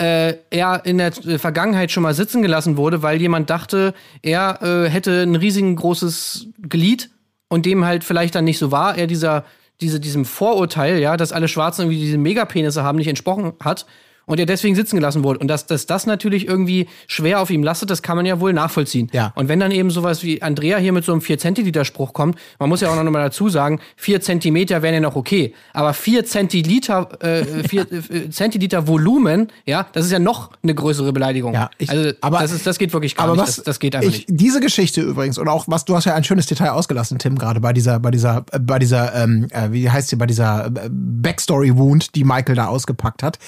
äh, 0.00 0.34
er 0.50 0.84
in 0.86 0.98
der 0.98 1.08
äh, 1.26 1.38
Vergangenheit 1.38 1.92
schon 1.92 2.02
mal 2.02 2.14
sitzen 2.14 2.40
gelassen 2.42 2.76
wurde, 2.76 3.02
weil 3.02 3.20
jemand 3.20 3.50
dachte, 3.50 3.92
er 4.22 4.60
äh, 4.62 4.88
hätte 4.88 5.22
ein 5.22 5.36
riesigen 5.36 5.76
großes 5.76 6.46
Glied 6.68 7.10
und 7.48 7.66
dem 7.66 7.84
halt 7.84 8.02
vielleicht 8.02 8.34
dann 8.34 8.44
nicht 8.44 8.58
so 8.58 8.72
war. 8.72 8.96
Er 8.96 9.06
dieser, 9.06 9.44
diese, 9.82 10.00
diesem 10.00 10.24
Vorurteil, 10.24 10.98
ja, 10.98 11.16
dass 11.16 11.32
alle 11.32 11.48
Schwarzen 11.48 11.82
irgendwie 11.82 12.00
diese 12.00 12.18
Megapenisse 12.18 12.82
haben, 12.82 12.96
nicht 12.98 13.08
entsprochen 13.08 13.52
hat. 13.62 13.86
Und 14.26 14.38
er 14.38 14.46
deswegen 14.46 14.74
sitzen 14.74 14.96
gelassen 14.96 15.24
wurde. 15.24 15.40
Und 15.40 15.48
dass, 15.48 15.66
dass 15.66 15.86
das 15.86 16.06
natürlich 16.06 16.46
irgendwie 16.46 16.88
schwer 17.08 17.40
auf 17.40 17.50
ihm 17.50 17.62
lastet, 17.62 17.90
das 17.90 18.02
kann 18.02 18.16
man 18.16 18.24
ja 18.26 18.38
wohl 18.40 18.52
nachvollziehen. 18.52 19.08
Ja. 19.12 19.32
Und 19.34 19.48
wenn 19.48 19.58
dann 19.60 19.70
eben 19.72 19.90
sowas 19.90 20.22
wie 20.22 20.40
Andrea 20.42 20.78
hier 20.78 20.92
mit 20.92 21.04
so 21.04 21.12
einem 21.12 21.20
4-Zentiliter-Spruch 21.20 22.12
kommt, 22.12 22.38
man 22.58 22.68
muss 22.68 22.80
ja 22.80 22.88
auch 22.90 23.02
noch 23.02 23.10
mal 23.10 23.22
dazu 23.22 23.48
sagen, 23.48 23.80
4 23.96 24.20
Zentimeter 24.20 24.82
wären 24.82 24.94
ja 24.94 25.00
noch 25.00 25.16
okay. 25.16 25.54
Aber 25.72 25.92
4 25.92 26.24
Zentiliter, 26.24 27.08
äh, 27.22 27.44
4 27.68 27.86
äh, 27.92 28.30
Zentiliter 28.30 28.86
Volumen, 28.86 29.48
ja, 29.66 29.86
das 29.92 30.06
ist 30.06 30.12
ja 30.12 30.18
noch 30.18 30.50
eine 30.62 30.74
größere 30.74 31.12
Beleidigung. 31.12 31.52
Ja, 31.54 31.70
ich- 31.78 31.90
also 31.90 32.10
aber- 32.20 32.38
das, 32.40 32.52
ist, 32.52 32.66
das 32.66 32.78
geht 32.78 32.92
wirklich 32.92 33.16
gar 33.16 33.24
Aber 33.26 33.34
nicht. 33.36 33.42
was, 33.42 33.56
das, 33.56 33.64
das 33.64 33.78
geht 33.80 33.94
einfach 33.96 34.08
ich, 34.08 34.28
nicht. 34.28 34.40
Diese 34.40 34.60
Geschichte 34.60 35.00
übrigens, 35.02 35.38
und 35.38 35.48
auch 35.48 35.64
was, 35.66 35.84
du 35.84 35.96
hast 35.96 36.04
ja 36.04 36.14
ein 36.14 36.24
schönes 36.24 36.46
Detail 36.46 36.70
ausgelassen, 36.70 37.18
Tim, 37.18 37.36
gerade 37.38 37.60
bei 37.60 37.72
dieser, 37.72 37.98
bei 38.00 38.10
dieser, 38.10 38.44
äh, 38.52 38.58
bei 38.60 38.78
dieser, 38.78 39.14
ähm, 39.14 39.48
äh, 39.50 39.72
wie 39.72 39.90
heißt 39.90 40.08
sie, 40.08 40.16
bei 40.16 40.26
dieser 40.26 40.66
äh, 40.66 40.88
Backstory-Wound, 40.90 42.14
die 42.14 42.24
Michael 42.24 42.54
da 42.56 42.66
ausgepackt 42.66 43.22
hat. 43.22 43.38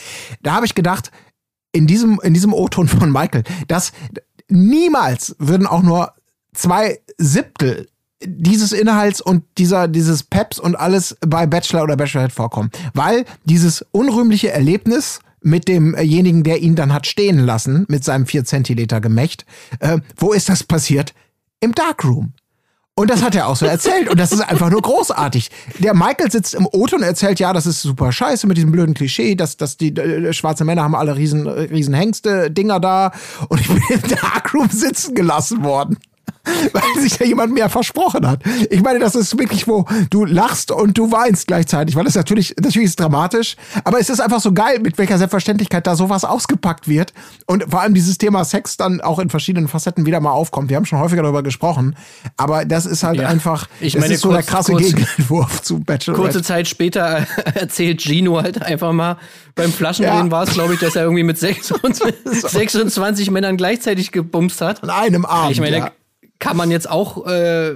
Da 0.42 0.52
habe 0.54 0.66
ich 0.66 0.73
gedacht, 0.74 1.10
in 1.72 1.86
diesem, 1.86 2.20
in 2.22 2.34
diesem 2.34 2.52
O-Ton 2.52 2.88
von 2.88 3.10
Michael, 3.10 3.44
dass 3.68 3.92
niemals 4.48 5.34
würden 5.38 5.66
auch 5.66 5.82
nur 5.82 6.12
zwei 6.54 7.00
Siebtel 7.18 7.88
dieses 8.24 8.72
Inhalts 8.72 9.20
und 9.20 9.44
dieser, 9.58 9.88
dieses 9.88 10.22
Peps 10.22 10.58
und 10.58 10.76
alles 10.76 11.16
bei 11.20 11.46
Bachelor 11.46 11.82
oder 11.82 11.96
Bachelorette 11.96 12.34
vorkommen. 12.34 12.70
Weil 12.94 13.24
dieses 13.44 13.84
unrühmliche 13.90 14.50
Erlebnis 14.50 15.20
mit 15.42 15.68
demjenigen, 15.68 16.42
der 16.42 16.62
ihn 16.62 16.74
dann 16.74 16.92
hat 16.92 17.06
stehen 17.06 17.38
lassen, 17.38 17.84
mit 17.88 18.02
seinem 18.02 18.26
4 18.26 18.44
Zentiliter 18.44 19.00
Gemächt, 19.00 19.44
äh, 19.80 19.98
wo 20.16 20.32
ist 20.32 20.48
das 20.48 20.64
passiert? 20.64 21.12
Im 21.60 21.74
Darkroom. 21.74 22.32
Und 22.96 23.10
das 23.10 23.24
hat 23.24 23.34
er 23.34 23.48
auch 23.48 23.56
so 23.56 23.66
erzählt. 23.66 24.08
Und 24.08 24.20
das 24.20 24.30
ist 24.30 24.40
einfach 24.40 24.70
nur 24.70 24.80
großartig. 24.80 25.50
Der 25.80 25.94
Michael 25.94 26.30
sitzt 26.30 26.54
im 26.54 26.66
Auto 26.68 26.94
und 26.94 27.02
erzählt, 27.02 27.40
ja, 27.40 27.52
das 27.52 27.66
ist 27.66 27.82
super 27.82 28.12
scheiße 28.12 28.46
mit 28.46 28.56
diesem 28.56 28.70
blöden 28.70 28.94
Klischee, 28.94 29.34
dass, 29.34 29.56
dass 29.56 29.76
die 29.76 29.96
äh, 29.96 30.32
schwarze 30.32 30.64
Männer 30.64 30.84
haben 30.84 30.94
alle 30.94 31.16
riesen, 31.16 31.46
äh, 31.46 31.50
riesen 31.62 31.92
Hengste, 31.92 32.52
Dinger 32.52 32.78
da. 32.78 33.10
Und 33.48 33.60
ich 33.60 33.66
bin 33.66 33.82
im 33.88 34.02
Darkroom 34.02 34.68
sitzen 34.70 35.16
gelassen 35.16 35.64
worden. 35.64 35.98
Weil 36.72 36.82
sich 37.02 37.16
da 37.18 37.24
jemand 37.24 37.54
mehr 37.54 37.68
versprochen 37.68 38.26
hat. 38.28 38.40
Ich 38.70 38.82
meine, 38.82 38.98
das 38.98 39.14
ist 39.14 39.38
wirklich, 39.38 39.66
wo 39.66 39.86
du 40.10 40.24
lachst 40.24 40.70
und 40.70 40.96
du 40.98 41.10
weinst 41.10 41.46
gleichzeitig, 41.46 41.96
weil 41.96 42.04
das 42.04 42.14
natürlich, 42.14 42.54
natürlich 42.60 42.86
ist 42.88 43.00
dramatisch, 43.00 43.56
aber 43.84 43.98
es 44.00 44.10
ist 44.10 44.20
einfach 44.20 44.40
so 44.40 44.52
geil, 44.52 44.78
mit 44.80 44.98
welcher 44.98 45.16
Selbstverständlichkeit 45.18 45.86
da 45.86 45.96
sowas 45.96 46.24
ausgepackt 46.24 46.86
wird 46.88 47.12
und 47.46 47.64
vor 47.70 47.80
allem 47.80 47.94
dieses 47.94 48.18
Thema 48.18 48.44
Sex 48.44 48.76
dann 48.76 49.00
auch 49.00 49.18
in 49.18 49.30
verschiedenen 49.30 49.68
Facetten 49.68 50.04
wieder 50.06 50.20
mal 50.20 50.32
aufkommt. 50.32 50.68
Wir 50.68 50.76
haben 50.76 50.84
schon 50.86 50.98
häufiger 50.98 51.22
darüber 51.22 51.42
gesprochen, 51.42 51.96
aber 52.36 52.64
das 52.64 52.84
ist 52.86 53.02
halt 53.04 53.20
Ja. 53.20 53.28
einfach, 53.28 53.66
Ich 53.80 53.94
das 53.94 54.02
meine, 54.02 54.14
ist 54.14 54.20
so 54.20 54.28
kurz- 54.28 54.44
der 54.44 54.54
krasse 54.54 54.72
kurz- 54.72 54.84
Gegenentwurf 54.84 55.62
zu 55.62 55.80
Bachelorette. 55.80 56.22
Kurze 56.24 56.42
Zeit 56.42 56.68
später 56.68 57.26
erzählt 57.54 58.02
Gino 58.02 58.40
halt 58.42 58.62
einfach 58.62 58.92
mal, 58.92 59.16
beim 59.54 59.72
Flaschendrehen 59.72 60.26
Ja. 60.26 60.30
war 60.30 60.42
es, 60.44 60.50
glaube 60.52 60.74
ich, 60.74 60.80
dass 60.80 60.96
er 60.96 61.02
irgendwie 61.04 61.22
mit 61.22 61.38
26, 61.38 62.14
26 62.24 63.30
Männern 63.30 63.56
gleichzeitig 63.56 64.12
gebumst 64.12 64.60
hat. 64.60 64.82
An 64.82 64.90
einem 64.90 65.24
Abend. 65.24 65.52
Ich 65.52 65.60
meine, 65.60 65.78
ja. 65.78 65.90
Kann 66.44 66.56
man 66.56 66.70
jetzt 66.70 66.88
auch, 66.90 67.26
äh, 67.26 67.74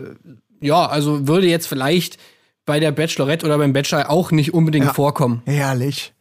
ja, 0.60 0.86
also 0.86 1.26
würde 1.26 1.46
jetzt 1.46 1.66
vielleicht 1.66 2.18
bei 2.66 2.80
der 2.80 2.92
Bachelorette 2.92 3.46
oder 3.46 3.58
beim 3.58 3.72
Bachelor 3.72 4.10
auch 4.10 4.30
nicht 4.30 4.52
unbedingt 4.54 4.86
Ja. 4.86 4.92
vorkommen. 4.94 5.42
Herrlich. 5.46 6.12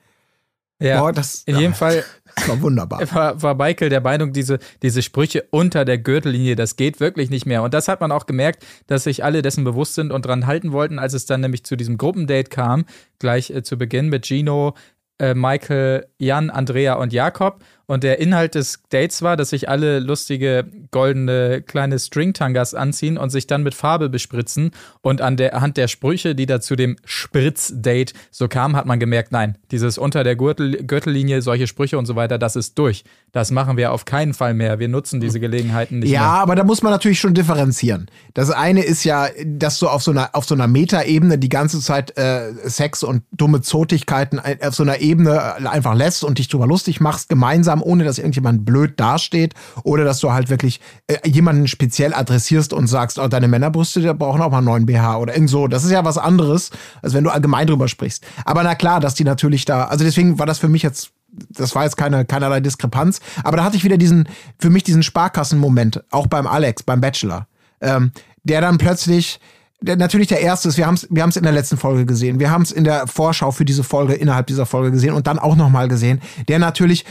Ja, 0.80 1.02
Boah, 1.02 1.12
das, 1.12 1.42
in 1.46 1.58
jedem 1.58 1.74
Fall 1.74 2.06
Das 2.36 2.48
war 2.50 2.62
wunderbar. 2.62 3.02
war, 3.14 3.42
war 3.42 3.56
Michael 3.56 3.90
der 3.90 4.00
Meinung, 4.02 4.32
diese, 4.32 4.60
diese 4.84 5.02
Sprüche 5.02 5.44
unter 5.50 5.86
der 5.86 5.98
Gürtellinie, 5.98 6.56
das 6.56 6.76
geht 6.76 7.00
wirklich 7.00 7.32
nicht 7.32 7.48
mehr. 7.48 7.64
Und 7.64 7.74
das 7.74 7.88
hat 7.88 8.00
man 8.00 8.12
auch 8.12 8.28
gemerkt, 8.28 8.64
dass 8.86 9.06
sich 9.06 9.24
alle 9.24 9.42
dessen 9.42 9.64
bewusst 9.64 9.96
sind 9.96 10.12
und 10.12 10.26
dran 10.26 10.46
halten 10.46 10.72
wollten, 10.72 11.00
als 11.00 11.14
es 11.14 11.26
dann 11.26 11.42
nämlich 11.42 11.64
zu 11.64 11.76
diesem 11.76 11.98
Gruppendate 11.98 12.50
kam, 12.50 12.86
gleich 13.18 13.50
äh, 13.50 13.64
zu 13.64 13.78
Beginn 13.78 14.10
mit 14.10 14.26
Gino, 14.28 14.76
äh, 15.20 15.34
Michael, 15.34 16.06
Jan, 16.20 16.52
Andrea 16.52 16.94
und 16.94 17.12
Jakob. 17.12 17.64
Und 17.88 18.04
der 18.04 18.20
Inhalt 18.20 18.56
des 18.56 18.80
Dates 18.90 19.22
war, 19.22 19.38
dass 19.38 19.52
sich 19.52 19.70
alle 19.70 20.00
lustige 20.00 20.66
goldene 20.92 21.62
kleine 21.62 21.98
Stringtangas 21.98 22.74
anziehen 22.74 23.18
und 23.18 23.30
sich 23.30 23.48
dann 23.48 23.64
mit 23.64 23.74
Farbe 23.76 24.10
bespritzen. 24.10 24.72
Und 25.02 25.22
an 25.22 25.38
der 25.38 25.54
Hand 25.62 25.78
der 25.78 25.88
Sprüche, 25.88 26.36
die 26.36 26.46
da 26.46 26.60
zu 26.60 26.76
dem 26.76 26.98
Spritzdate 27.06 28.14
so 28.32 28.48
kamen, 28.48 28.76
hat 28.76 28.86
man 28.86 29.00
gemerkt, 29.00 29.32
nein, 29.32 29.58
dieses 29.72 29.98
unter 29.98 30.24
der 30.24 30.36
Gürtel, 30.36 30.84
Gürtellinie, 30.86 31.42
solche 31.42 31.68
Sprüche 31.68 31.98
und 31.98 32.06
so 32.06 32.16
weiter, 32.16 32.38
das 32.38 32.56
ist 32.56 32.78
durch. 32.78 33.04
Das 33.32 33.52
machen 33.52 33.78
wir 33.78 33.92
auf 33.94 34.06
keinen 34.06 34.34
Fall 34.34 34.54
mehr. 34.54 34.80
Wir 34.80 34.88
nutzen 34.88 35.20
diese 35.20 35.40
Gelegenheiten 35.40 36.00
nicht 36.00 36.10
Ja, 36.10 36.20
mehr. 36.22 36.30
aber 36.42 36.56
da 36.56 36.64
muss 36.64 36.82
man 36.82 36.92
natürlich 36.92 37.20
schon 37.20 37.34
differenzieren. 37.34 38.08
Das 38.34 38.50
eine 38.52 38.84
ist 38.84 39.04
ja, 39.04 39.28
dass 39.46 39.80
du 39.80 39.88
auf 39.88 40.02
so 40.04 40.12
einer, 40.12 40.30
auf 40.34 40.46
so 40.46 40.56
einer 40.56 40.68
Metaebene 40.68 41.38
die 41.38 41.50
ganze 41.50 41.80
Zeit 41.80 42.18
äh, 42.18 42.52
Sex 42.66 43.04
und 43.04 43.24
dumme 43.32 43.62
Zotigkeiten 43.62 44.40
ein- 44.40 44.62
auf 44.62 44.76
so 44.76 44.84
einer 44.84 45.00
Ebene 45.00 45.56
einfach 45.70 45.96
lässt 45.96 46.24
und 46.24 46.38
dich 46.40 46.48
drüber 46.48 46.68
lustig 46.68 47.00
machst, 47.00 47.30
gemeinsam, 47.30 47.77
ohne 47.82 48.04
dass 48.04 48.18
irgendjemand 48.18 48.66
blöd 48.66 49.00
dasteht. 49.00 49.54
Oder 49.84 50.04
dass 50.04 50.20
du 50.20 50.32
halt 50.32 50.50
wirklich 50.50 50.80
äh, 51.08 51.18
jemanden 51.28 51.68
speziell 51.68 52.14
adressierst 52.14 52.74
und 52.74 52.88
sagst, 52.88 53.20
oh, 53.20 53.28
deine 53.28 53.48
Männerbrüste, 53.48 54.02
die 54.02 54.14
brauchen 54.14 54.42
auch 54.42 54.52
mal 54.52 54.58
einen 54.58 54.66
neuen 54.66 54.86
BH 54.86 55.18
oder 55.18 55.34
irgend 55.34 55.50
so. 55.50 55.68
Das 55.68 55.84
ist 55.84 55.92
ja 55.92 56.06
was 56.06 56.18
anderes, 56.18 56.72
als 57.02 57.14
wenn 57.14 57.24
du 57.24 57.30
allgemein 57.30 57.68
drüber 57.68 57.88
sprichst. 57.88 58.26
Aber 58.46 58.64
na 58.64 58.76
klar, 58.76 59.00
dass 59.00 59.16
die 59.16 59.24
natürlich 59.24 59.66
da, 59.66 59.86
also 59.86 60.04
deswegen 60.04 60.40
war 60.40 60.46
das 60.46 60.60
für 60.60 60.70
mich 60.70 60.84
jetzt 60.84 61.12
das 61.50 61.76
war 61.76 61.84
jetzt 61.84 61.98
keine, 61.98 62.26
keinerlei 62.26 62.60
Diskrepanz, 62.60 63.20
aber 63.44 63.58
da 63.58 63.64
hatte 63.64 63.78
ich 63.78 63.84
wieder 63.84 63.98
diesen, 63.98 64.28
für 64.60 64.70
mich 64.70 64.84
diesen 64.84 65.04
Sparkassenmoment, 65.04 66.04
auch 66.12 66.28
beim 66.28 66.48
Alex, 66.48 66.84
beim 66.84 67.02
Bachelor, 67.02 67.48
ähm, 67.82 68.12
der 68.44 68.62
dann 68.62 68.78
plötzlich, 68.78 69.40
der, 69.82 69.98
natürlich 69.98 70.28
der 70.28 70.42
erste 70.42 70.70
ist, 70.70 70.78
wir 70.78 70.88
haben 70.88 70.96
es 70.96 71.08
wir 71.10 71.22
haben's 71.22 71.36
in 71.36 71.44
der 71.44 71.52
letzten 71.52 71.78
Folge 71.78 72.06
gesehen, 72.06 72.40
wir 72.40 72.50
haben 72.50 72.64
es 72.64 72.72
in 72.72 72.84
der 72.84 73.08
Vorschau 73.08 73.52
für 73.52 73.66
diese 73.66 73.84
Folge, 73.84 74.14
innerhalb 74.14 74.48
dieser 74.48 74.66
Folge 74.66 74.92
gesehen 74.92 75.14
und 75.14 75.28
dann 75.28 75.40
auch 75.40 75.56
nochmal 75.56 75.88
gesehen, 75.88 76.22
der 76.48 76.60
natürlich 76.60 77.06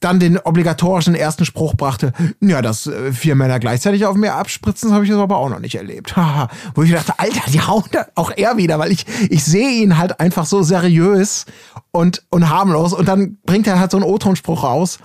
dann 0.00 0.20
den 0.20 0.38
obligatorischen 0.38 1.14
ersten 1.14 1.44
Spruch 1.44 1.74
brachte, 1.74 2.12
ja, 2.40 2.62
dass 2.62 2.86
äh, 2.86 3.12
vier 3.12 3.34
Männer 3.34 3.58
gleichzeitig 3.58 4.06
auf 4.06 4.16
mir 4.16 4.34
abspritzen, 4.34 4.88
das 4.88 4.94
habe 4.94 5.04
ich 5.04 5.10
jetzt 5.10 5.18
aber 5.18 5.36
auch 5.36 5.48
noch 5.48 5.60
nicht 5.60 5.74
erlebt. 5.74 6.16
Haha. 6.16 6.48
Wo 6.74 6.82
ich 6.82 6.92
dachte, 6.92 7.12
Alter, 7.18 7.50
die 7.52 7.60
hauen 7.60 7.84
da 7.92 8.06
auch 8.14 8.32
er 8.36 8.56
wieder, 8.56 8.78
weil 8.78 8.92
ich, 8.92 9.06
ich 9.30 9.44
sehe 9.44 9.82
ihn 9.82 9.98
halt 9.98 10.20
einfach 10.20 10.46
so 10.46 10.62
seriös 10.62 11.46
und, 11.90 12.22
und 12.30 12.48
harmlos 12.50 12.92
und 12.92 13.08
dann 13.08 13.38
bringt 13.44 13.66
er 13.66 13.78
halt 13.78 13.90
so 13.90 13.96
einen 13.96 14.06
O-Ton-Spruch 14.06 14.64
raus 14.64 14.98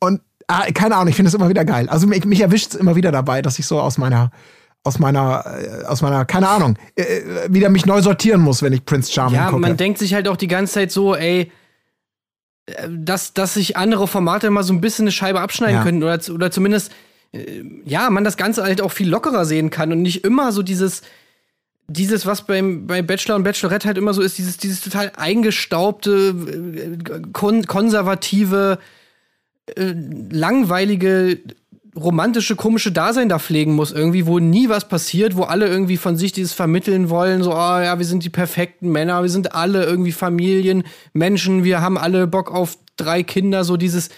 und 0.00 0.20
ah, 0.48 0.64
keine 0.72 0.96
Ahnung, 0.96 1.08
ich 1.08 1.16
finde 1.16 1.28
es 1.28 1.34
immer 1.34 1.48
wieder 1.48 1.64
geil. 1.64 1.88
Also 1.88 2.06
mich, 2.06 2.24
mich 2.24 2.40
erwischt 2.40 2.74
es 2.74 2.74
immer 2.74 2.96
wieder 2.96 3.12
dabei, 3.12 3.42
dass 3.42 3.58
ich 3.58 3.66
so 3.66 3.80
aus 3.80 3.98
meiner 3.98 4.30
aus 4.84 5.00
meiner, 5.00 5.44
äh, 5.46 5.84
aus 5.86 6.00
meiner, 6.00 6.24
keine 6.24 6.48
Ahnung, 6.48 6.76
äh, 6.94 7.04
wieder 7.48 7.70
mich 7.70 7.86
neu 7.86 8.02
sortieren 8.02 8.40
muss, 8.40 8.62
wenn 8.62 8.72
ich 8.72 8.84
Prince 8.84 9.12
Charming 9.12 9.34
Ja, 9.34 9.46
gucke. 9.46 9.60
man 9.60 9.76
denkt 9.76 9.98
sich 9.98 10.14
halt 10.14 10.28
auch 10.28 10.36
die 10.36 10.46
ganze 10.46 10.74
Zeit 10.74 10.92
so, 10.92 11.16
ey, 11.16 11.50
dass, 12.90 13.32
dass 13.32 13.54
sich 13.54 13.76
andere 13.76 14.08
Formate 14.08 14.50
mal 14.50 14.62
so 14.62 14.72
ein 14.72 14.80
bisschen 14.80 15.04
eine 15.04 15.12
Scheibe 15.12 15.40
abschneiden 15.40 15.76
Ja. 15.76 15.82
könnten 15.82 16.02
oder, 16.02 16.18
oder 16.32 16.50
zumindest, 16.50 16.92
äh, 17.32 17.62
ja, 17.84 18.10
man 18.10 18.24
das 18.24 18.36
Ganze 18.36 18.64
halt 18.64 18.80
auch 18.80 18.92
viel 18.92 19.08
lockerer 19.08 19.44
sehen 19.44 19.70
kann 19.70 19.92
und 19.92 20.02
nicht 20.02 20.24
immer 20.24 20.52
so 20.52 20.62
dieses, 20.62 21.02
dieses, 21.88 22.26
was 22.26 22.42
beim, 22.46 22.86
bei 22.88 23.02
Bachelor 23.02 23.36
und 23.36 23.44
Bachelorette 23.44 23.86
halt 23.86 23.98
immer 23.98 24.12
so 24.12 24.22
ist, 24.22 24.38
dieses, 24.38 24.56
dieses 24.56 24.80
total 24.80 25.12
eingestaubte, 25.16 26.34
äh, 26.34 26.98
kon 27.32 27.64
konservative, 27.66 28.78
äh, 29.76 29.94
langweilige, 30.30 31.38
romantische, 31.96 32.56
komische 32.56 32.92
Dasein 32.92 33.28
da 33.28 33.38
pflegen 33.38 33.74
muss, 33.74 33.92
irgendwie, 33.92 34.26
wo 34.26 34.38
nie 34.38 34.68
was 34.68 34.88
passiert, 34.88 35.36
wo 35.36 35.42
alle 35.42 35.66
irgendwie 35.66 35.96
von 35.96 36.16
sich 36.16 36.32
dieses 36.32 36.52
vermitteln 36.52 37.08
wollen, 37.08 37.42
so, 37.42 37.52
oh 37.52 37.54
ja, 37.54 37.98
wir 37.98 38.06
sind 38.06 38.22
die 38.22 38.30
perfekten 38.30 38.90
Männer, 38.90 39.22
wir 39.22 39.30
sind 39.30 39.54
alle 39.54 39.84
irgendwie 39.84 40.12
Familien, 40.12 40.84
Menschen, 41.12 41.64
wir 41.64 41.80
haben 41.80 41.96
alle 41.96 42.26
Bock 42.26 42.52
auf 42.52 42.78
drei 42.96 43.22
Kinder, 43.22 43.64
so 43.64 43.76
dieses, 43.76 44.10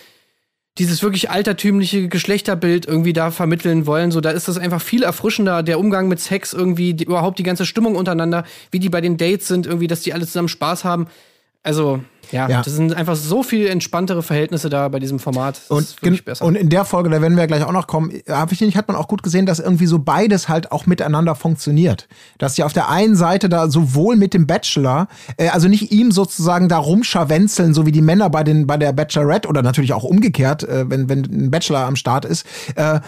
dieses 0.78 1.02
wirklich 1.02 1.30
altertümliche 1.30 2.08
Geschlechterbild 2.08 2.86
irgendwie 2.86 3.12
da 3.12 3.30
vermitteln 3.30 3.86
wollen, 3.86 4.10
so 4.10 4.20
da 4.20 4.30
ist 4.30 4.48
das 4.48 4.58
einfach 4.58 4.82
viel 4.82 5.02
erfrischender, 5.02 5.62
der 5.62 5.78
Umgang 5.78 6.08
mit 6.08 6.20
Sex 6.20 6.52
irgendwie, 6.52 6.94
die, 6.94 7.04
überhaupt 7.04 7.38
die 7.38 7.44
ganze 7.44 7.66
Stimmung 7.66 7.94
untereinander, 7.94 8.44
wie 8.70 8.80
die 8.80 8.88
bei 8.88 9.00
den 9.00 9.16
Dates 9.16 9.46
sind, 9.46 9.66
irgendwie, 9.66 9.86
dass 9.86 10.02
die 10.02 10.12
alle 10.12 10.26
zusammen 10.26 10.48
Spaß 10.48 10.84
haben. 10.84 11.06
Also, 11.62 12.00
Ja, 12.32 12.48
Ja. 12.48 12.62
das 12.62 12.74
sind 12.74 12.94
einfach 12.94 13.16
so 13.16 13.42
viel 13.42 13.66
entspanntere 13.68 14.22
Verhältnisse 14.22 14.68
da 14.70 14.88
bei 14.88 14.98
diesem 14.98 15.18
Format. 15.18 15.60
Das 15.68 15.96
Und, 16.02 16.24
besser. 16.24 16.44
und 16.44 16.54
in 16.56 16.68
der 16.68 16.84
Folge, 16.84 17.10
da 17.10 17.20
werden 17.22 17.36
wir 17.36 17.46
gleich 17.46 17.62
auch 17.64 17.72
noch 17.72 17.86
kommen, 17.86 18.12
habe 18.28 18.52
ich 18.52 18.60
nicht, 18.60 18.76
hat 18.76 18.88
man 18.88 18.96
auch 18.96 19.08
gut 19.08 19.22
gesehen, 19.22 19.46
dass 19.46 19.58
irgendwie 19.58 19.86
so 19.86 19.98
beides 19.98 20.48
halt 20.48 20.72
auch 20.72 20.86
miteinander 20.86 21.34
funktioniert. 21.34 22.08
Dass 22.38 22.54
sie 22.56 22.62
auf 22.62 22.72
der 22.72 22.88
einen 22.88 23.16
Seite 23.16 23.48
da 23.48 23.68
sowohl 23.68 24.16
mit 24.16 24.34
dem 24.34 24.46
Bachelor, 24.46 25.08
äh, 25.36 25.48
also 25.48 25.68
nicht 25.68 25.92
ihm 25.92 26.12
sozusagen 26.12 26.68
da 26.68 26.78
rumscharwenzeln, 26.78 27.74
so 27.74 27.86
wie 27.86 27.92
die 27.92 28.02
Männer 28.02 28.30
bei 28.30 28.44
den 28.44 28.66
bei 28.66 28.76
der 28.76 28.92
Bachelorette 28.92 29.48
oder 29.48 29.62
natürlich 29.62 29.92
auch 29.92 30.04
umgekehrt, 30.04 30.64
äh, 30.64 30.88
wenn 30.90 31.08
wenn 31.08 31.22
ein 31.24 31.50
Bachelor 31.50 31.80
am 31.80 31.96
Start 31.96 32.24
ist, 32.24 32.44
äh, 32.76 33.00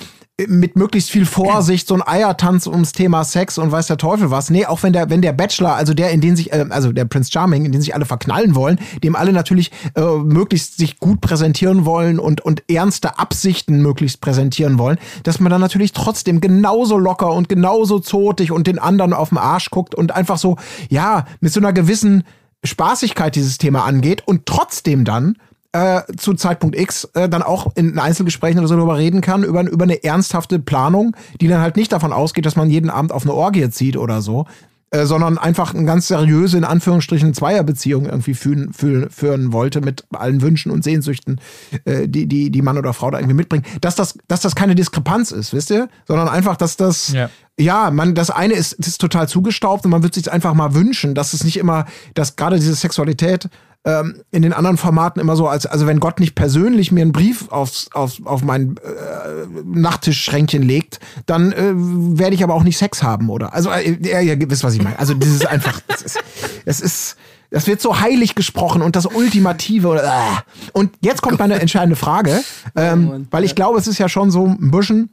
mit 0.49 0.77
möglichst 0.77 1.11
viel 1.11 1.27
Vorsicht 1.27 1.89
so 1.89 1.95
ein 1.95 2.07
Eiertanz 2.07 2.67
ums 2.67 2.93
Thema 2.93 3.25
Sex 3.25 3.59
und 3.59 3.73
weiß 3.73 3.87
der 3.87 3.97
Teufel 3.97 4.31
was. 4.31 4.51
Nee, 4.51 4.67
auch 4.67 4.83
wenn 4.83 4.93
der, 4.93 5.11
wenn 5.11 5.23
der 5.23 5.33
Bachelor, 5.33 5.75
also 5.75 5.95
der, 5.95 6.11
in 6.11 6.21
den 6.21 6.37
sich, 6.37 6.53
äh, 6.53 6.67
also 6.71 6.93
der 6.93 7.05
Prince 7.05 7.31
Charming, 7.31 7.65
in 7.65 7.73
den 7.73 7.81
sich 7.81 7.95
alle 7.95 8.05
verknallen 8.05 8.55
wollen, 8.55 8.79
dem 9.03 9.17
alle 9.17 9.33
natürlich 9.33 9.71
äh, 9.95 10.01
möglichst 10.01 10.79
sich 10.79 10.99
gut 10.99 11.21
präsentieren 11.21 11.85
wollen 11.85 12.19
und, 12.19 12.41
und 12.41 12.63
ernste 12.71 13.19
Absichten 13.19 13.83
möglichst 13.83 14.21
präsentieren 14.21 14.79
wollen, 14.79 14.99
dass 15.23 15.41
man 15.41 15.51
dann 15.51 15.61
natürlich 15.61 15.93
trotzdem 15.93 16.41
genauso 16.41 16.99
locker 16.99 17.33
und 17.33 17.49
genauso 17.49 17.99
zotig 17.99 18.53
und 18.53 18.67
den 18.67 18.79
anderen 18.79 19.13
auf 19.13 19.31
den 19.31 19.39
Arsch 19.39 19.71
guckt 19.71 19.95
und 19.95 20.15
einfach 20.15 20.39
so, 20.39 20.57
ja, 20.89 21.25
mit 21.41 21.53
so 21.53 21.61
einer 21.61 21.73
gewissen 21.73 22.25
Spaßigkeit 22.65 23.35
dieses 23.35 23.59
Thema 23.59 23.85
angeht 23.85 24.23
und 24.27 24.47
trotzdem 24.47 25.05
dann 25.05 25.37
äh, 25.73 26.03
zu 26.17 26.35
Zeitpunkt 26.35 26.79
X 26.79 27.05
äh, 27.15 27.29
dann 27.29 27.43
auch 27.43 27.73
in 27.77 27.99
Einzelgesprächen 27.99 28.59
oder 28.59 28.69
so 28.69 28.77
darüber 28.77 28.99
reden 28.99 29.21
kann, 29.21 29.45
über, 29.45 29.63
über 29.69 29.85
eine 29.85 30.03
ernsthafte 30.03 30.59
Planung, 30.59 31.17
die 31.41 31.49
dann 31.49 31.61
halt 31.61 31.77
nicht 31.77 31.93
davon 31.93 32.13
ausgeht, 32.13 32.47
dass 32.47 32.57
man 32.57 32.71
jeden 32.71 32.91
Abend 32.91 33.13
auf 33.13 33.23
eine 33.23 33.35
Orgie 33.35 33.69
zieht 33.71 33.97
oder 33.97 34.21
so, 34.21 34.47
äh, 34.93 35.07
sondern 35.07 35.39
einfach 35.39 35.73
eine 35.73 35.85
ganz 35.85 36.09
seriöse, 36.09 36.59
in 36.59 36.65
Anführungsstrichen, 36.65 37.33
Zweierbeziehung 37.33 38.07
irgendwie 38.07 38.35
führen, 38.35 38.73
führen, 38.73 39.09
führen 39.11 39.53
wollte 39.53 39.81
mit 39.81 40.05
allen 40.13 40.43
Wünschen 40.43 40.73
und 40.73 40.83
Sehnsüchten, 40.83 41.41
äh, 41.85 42.09
die, 42.09 42.27
die, 42.27 42.51
die 42.51 42.63
Mann 42.63 42.77
oder 42.77 42.93
Frau 42.93 43.09
da 43.13 43.19
irgendwie 43.19 43.37
mitbringt. 43.37 43.67
Dass 43.81 43.95
das, 43.95 44.19
dass 44.27 44.41
das 44.41 44.57
keine 44.57 44.75
Diskrepanz 44.75 45.31
ist, 45.31 45.53
wisst 45.53 45.71
ihr? 45.71 45.89
Sondern 46.09 46.29
einfach, 46.29 46.57
dass 46.57 46.77
das, 46.77 47.13
Ja. 47.13 47.31
ja, 47.57 47.93
man, 47.93 48.17
das 48.17 48.31
eine 48.31 48.55
ist, 48.55 48.73
ist 48.73 49.01
total 49.01 49.29
zugestaubt 49.29 49.85
und 49.85 49.93
man 49.93 50.03
wird 50.03 50.15
sich 50.15 50.33
einfach 50.33 50.55
mal 50.55 50.75
wünschen, 50.75 51.15
dass 51.15 51.35
es 51.35 51.45
nicht 51.45 51.59
immer, 51.59 51.85
dass 52.15 52.35
gerade 52.35 52.57
diese 52.57 52.75
Sexualität 52.75 53.49
ähm, 53.85 54.23
in 54.31 54.43
den 54.43 54.53
anderen 54.53 54.77
Formaten 54.77 55.21
immer 55.21 55.37
so 55.37 55.49
als, 55.49 55.65
also 55.65 55.87
wenn 55.87 56.01
Gott 56.01 56.21
nicht 56.21 56.35
persönlich 56.35 56.93
mir 56.93 57.03
einen 57.03 57.13
Brief 57.13 57.51
aufs, 57.51 57.89
aufs, 57.93 58.21
auf 58.25 58.43
mein 58.43 58.77
äh, 58.77 59.47
Nachttischschränkchen 59.65 60.63
legt, 60.63 61.01
dann 61.27 61.53
äh, 61.53 61.73
werde 61.75 62.35
ich 62.35 62.45
aber 62.45 62.55
auch 62.55 62.63
nicht 62.63 62.77
Sex 62.77 63.03
haben, 63.03 63.31
oder? 63.31 63.55
Also, 63.55 63.71
äh, 63.71 63.93
ihr, 63.93 64.21
ihr 64.21 64.51
wisst, 64.51 64.65
was 64.65 64.75
ich 64.75 64.83
meine. 64.83 64.99
Also, 64.99 65.15
das 65.15 65.29
ist 65.31 65.47
einfach, 65.47 65.81
es 65.89 66.03
ist, 66.03 66.19
es 66.67 66.81
ist, 66.81 67.17
das 67.51 67.67
wird 67.67 67.81
so 67.81 68.01
heilig 68.01 68.35
gesprochen 68.35 68.83
und 68.83 68.97
das 68.97 69.07
Ultimative. 69.07 69.89
Oder, 69.89 70.05
äh. 70.05 70.69
Und 70.73 70.93
jetzt 71.01 71.23
kommt 71.23 71.39
meine 71.39 71.59
entscheidende 71.59 71.97
Frage, 71.97 72.43
ähm, 72.77 73.07
Mann. 73.07 73.29
weil 73.31 73.45
ich 73.45 73.55
glaube, 73.55 73.79
es 73.79 73.87
ist 73.87 73.99
ja 73.99 74.09
schon 74.09 74.31
so 74.31 74.47
ein 74.47 74.71
bisschen, 74.71 75.09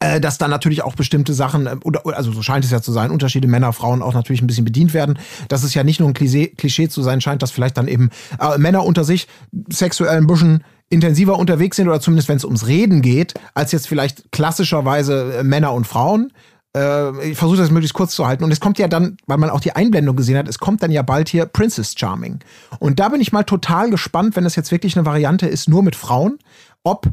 äh, 0.00 0.20
dass 0.20 0.38
da 0.38 0.48
natürlich 0.48 0.82
auch 0.82 0.94
bestimmte 0.94 1.34
Sachen, 1.34 1.66
äh, 1.66 1.76
oder, 1.84 2.04
oder- 2.06 2.16
also 2.16 2.32
so 2.32 2.42
scheint 2.42 2.64
es 2.64 2.70
ja 2.70 2.80
zu 2.82 2.90
sein, 2.90 3.10
Unterschiede 3.10 3.46
Männer, 3.46 3.72
Frauen 3.72 4.02
auch 4.02 4.14
natürlich 4.14 4.42
ein 4.42 4.46
bisschen 4.46 4.64
bedient 4.64 4.94
werden. 4.94 5.18
Dass 5.48 5.62
es 5.62 5.74
ja 5.74 5.84
nicht 5.84 6.00
nur 6.00 6.08
ein 6.08 6.14
Klischee, 6.14 6.48
Klischee 6.48 6.88
zu 6.88 7.02
sein 7.02 7.20
scheint, 7.20 7.42
dass 7.42 7.50
vielleicht 7.50 7.76
dann 7.76 7.86
eben 7.86 8.10
äh, 8.40 8.58
Männer 8.58 8.84
unter 8.84 9.04
sich 9.04 9.28
sexuell 9.70 10.16
ein 10.16 10.26
bisschen 10.26 10.64
intensiver 10.88 11.38
unterwegs 11.38 11.76
sind 11.76 11.86
oder 11.86 12.00
zumindest 12.00 12.28
wenn 12.28 12.36
es 12.36 12.44
ums 12.44 12.66
Reden 12.66 13.00
geht, 13.02 13.34
als 13.54 13.70
jetzt 13.72 13.86
vielleicht 13.86 14.32
klassischerweise 14.32 15.38
äh, 15.38 15.42
Männer 15.44 15.72
und 15.72 15.86
Frauen. 15.86 16.32
Äh, 16.76 17.30
ich 17.30 17.36
versuche 17.38 17.58
das 17.58 17.70
möglichst 17.70 17.94
kurz 17.94 18.14
zu 18.14 18.26
halten. 18.26 18.42
Und 18.44 18.52
es 18.52 18.60
kommt 18.60 18.78
ja 18.78 18.88
dann, 18.88 19.16
weil 19.26 19.38
man 19.38 19.50
auch 19.50 19.60
die 19.60 19.74
Einblendung 19.76 20.16
gesehen 20.16 20.36
hat, 20.38 20.48
es 20.48 20.58
kommt 20.58 20.82
dann 20.82 20.90
ja 20.90 21.02
bald 21.02 21.28
hier 21.28 21.46
Princess 21.46 21.94
Charming. 21.96 22.40
Und 22.78 23.00
da 23.00 23.08
bin 23.08 23.20
ich 23.20 23.32
mal 23.32 23.44
total 23.44 23.90
gespannt, 23.90 24.34
wenn 24.36 24.44
das 24.44 24.56
jetzt 24.56 24.70
wirklich 24.70 24.96
eine 24.96 25.04
Variante 25.06 25.46
ist, 25.46 25.68
nur 25.68 25.82
mit 25.82 25.94
Frauen, 25.96 26.38
ob, 26.82 27.08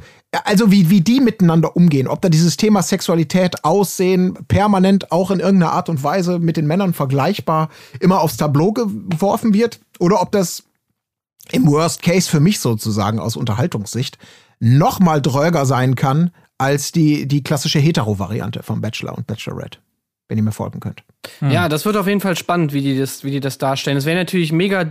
also 0.45 0.71
wie, 0.71 0.89
wie 0.89 1.01
die 1.01 1.19
miteinander 1.19 1.75
umgehen, 1.75 2.07
ob 2.07 2.21
da 2.21 2.29
dieses 2.29 2.57
Thema 2.57 2.81
Sexualität, 2.81 3.63
Aussehen 3.65 4.33
permanent 4.47 5.11
auch 5.11 5.31
in 5.31 5.39
irgendeiner 5.39 5.73
Art 5.73 5.89
und 5.89 6.03
Weise 6.03 6.39
mit 6.39 6.57
den 6.57 6.67
Männern 6.67 6.93
vergleichbar 6.93 7.69
immer 7.99 8.21
aufs 8.21 8.37
Tableau 8.37 8.71
geworfen 8.71 9.53
wird 9.53 9.79
oder 9.99 10.21
ob 10.21 10.31
das 10.31 10.63
im 11.51 11.67
Worst 11.67 12.01
Case 12.01 12.29
für 12.29 12.39
mich 12.39 12.59
sozusagen 12.59 13.19
aus 13.19 13.35
Unterhaltungssicht 13.35 14.17
noch 14.59 14.99
mal 14.99 15.21
dröger 15.21 15.65
sein 15.65 15.95
kann 15.95 16.31
als 16.57 16.91
die, 16.91 17.27
die 17.27 17.43
klassische 17.43 17.79
Hetero-Variante 17.79 18.63
von 18.63 18.81
Bachelor 18.81 19.17
und 19.17 19.27
Bachelorette. 19.27 19.79
Wenn 20.27 20.37
ihr 20.37 20.43
mir 20.43 20.51
folgen 20.51 20.81
könnt. 20.81 21.03
Ja, 21.39 21.69
das 21.69 21.85
wird 21.85 21.95
auf 21.95 22.05
jeden 22.05 22.19
Fall 22.19 22.35
spannend, 22.35 22.73
wie 22.73 22.81
die 22.81 22.99
das, 22.99 23.23
wie 23.23 23.31
die 23.31 23.39
das 23.39 23.59
darstellen. 23.59 23.95
Es 23.95 24.03
wäre 24.03 24.17
natürlich 24.17 24.51
mega, 24.51 24.85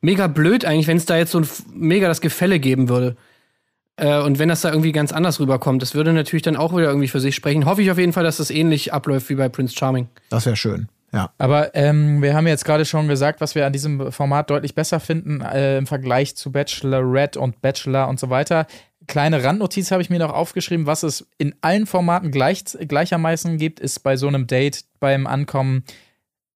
mega 0.00 0.28
blöd 0.28 0.64
eigentlich, 0.64 0.86
wenn 0.86 0.96
es 0.96 1.04
da 1.04 1.18
jetzt 1.18 1.32
so 1.32 1.40
ein 1.40 1.48
mega 1.74 2.08
das 2.08 2.22
Gefälle 2.22 2.58
geben 2.58 2.88
würde. 2.88 3.16
Äh, 3.96 4.20
und 4.20 4.38
wenn 4.38 4.48
das 4.48 4.62
da 4.62 4.70
irgendwie 4.70 4.92
ganz 4.92 5.12
anders 5.12 5.40
rüberkommt, 5.40 5.82
das 5.82 5.94
würde 5.94 6.12
natürlich 6.12 6.42
dann 6.42 6.56
auch 6.56 6.72
wieder 6.72 6.88
irgendwie 6.88 7.08
für 7.08 7.20
sich 7.20 7.34
sprechen. 7.34 7.66
Hoffe 7.66 7.82
ich 7.82 7.90
auf 7.90 7.98
jeden 7.98 8.12
Fall, 8.12 8.24
dass 8.24 8.38
das 8.38 8.50
ähnlich 8.50 8.92
abläuft 8.92 9.28
wie 9.28 9.34
bei 9.34 9.48
Prince 9.48 9.76
Charming. 9.76 10.08
Das 10.30 10.46
wäre 10.46 10.56
schön. 10.56 10.88
Ja. 11.12 11.30
Aber 11.36 11.74
ähm, 11.74 12.22
wir 12.22 12.34
haben 12.34 12.46
jetzt 12.46 12.64
gerade 12.64 12.86
schon 12.86 13.06
gesagt, 13.06 13.42
was 13.42 13.54
wir 13.54 13.66
an 13.66 13.72
diesem 13.72 14.10
Format 14.12 14.48
deutlich 14.48 14.74
besser 14.74 14.98
finden 14.98 15.42
äh, 15.42 15.76
im 15.76 15.86
Vergleich 15.86 16.36
zu 16.36 16.50
Bachelorette 16.50 17.38
und 17.38 17.60
Bachelor 17.60 18.08
und 18.08 18.18
so 18.18 18.30
weiter. 18.30 18.66
Kleine 19.08 19.44
Randnotiz 19.44 19.90
habe 19.90 20.00
ich 20.00 20.08
mir 20.08 20.20
noch 20.20 20.32
aufgeschrieben, 20.32 20.86
was 20.86 21.02
es 21.02 21.28
in 21.36 21.54
allen 21.60 21.86
Formaten 21.86 22.30
gleich, 22.30 22.64
gleichermaßen 22.64 23.58
gibt, 23.58 23.80
ist 23.80 24.00
bei 24.00 24.16
so 24.16 24.28
einem 24.28 24.46
Date 24.46 24.84
beim 25.00 25.26
Ankommen, 25.26 25.84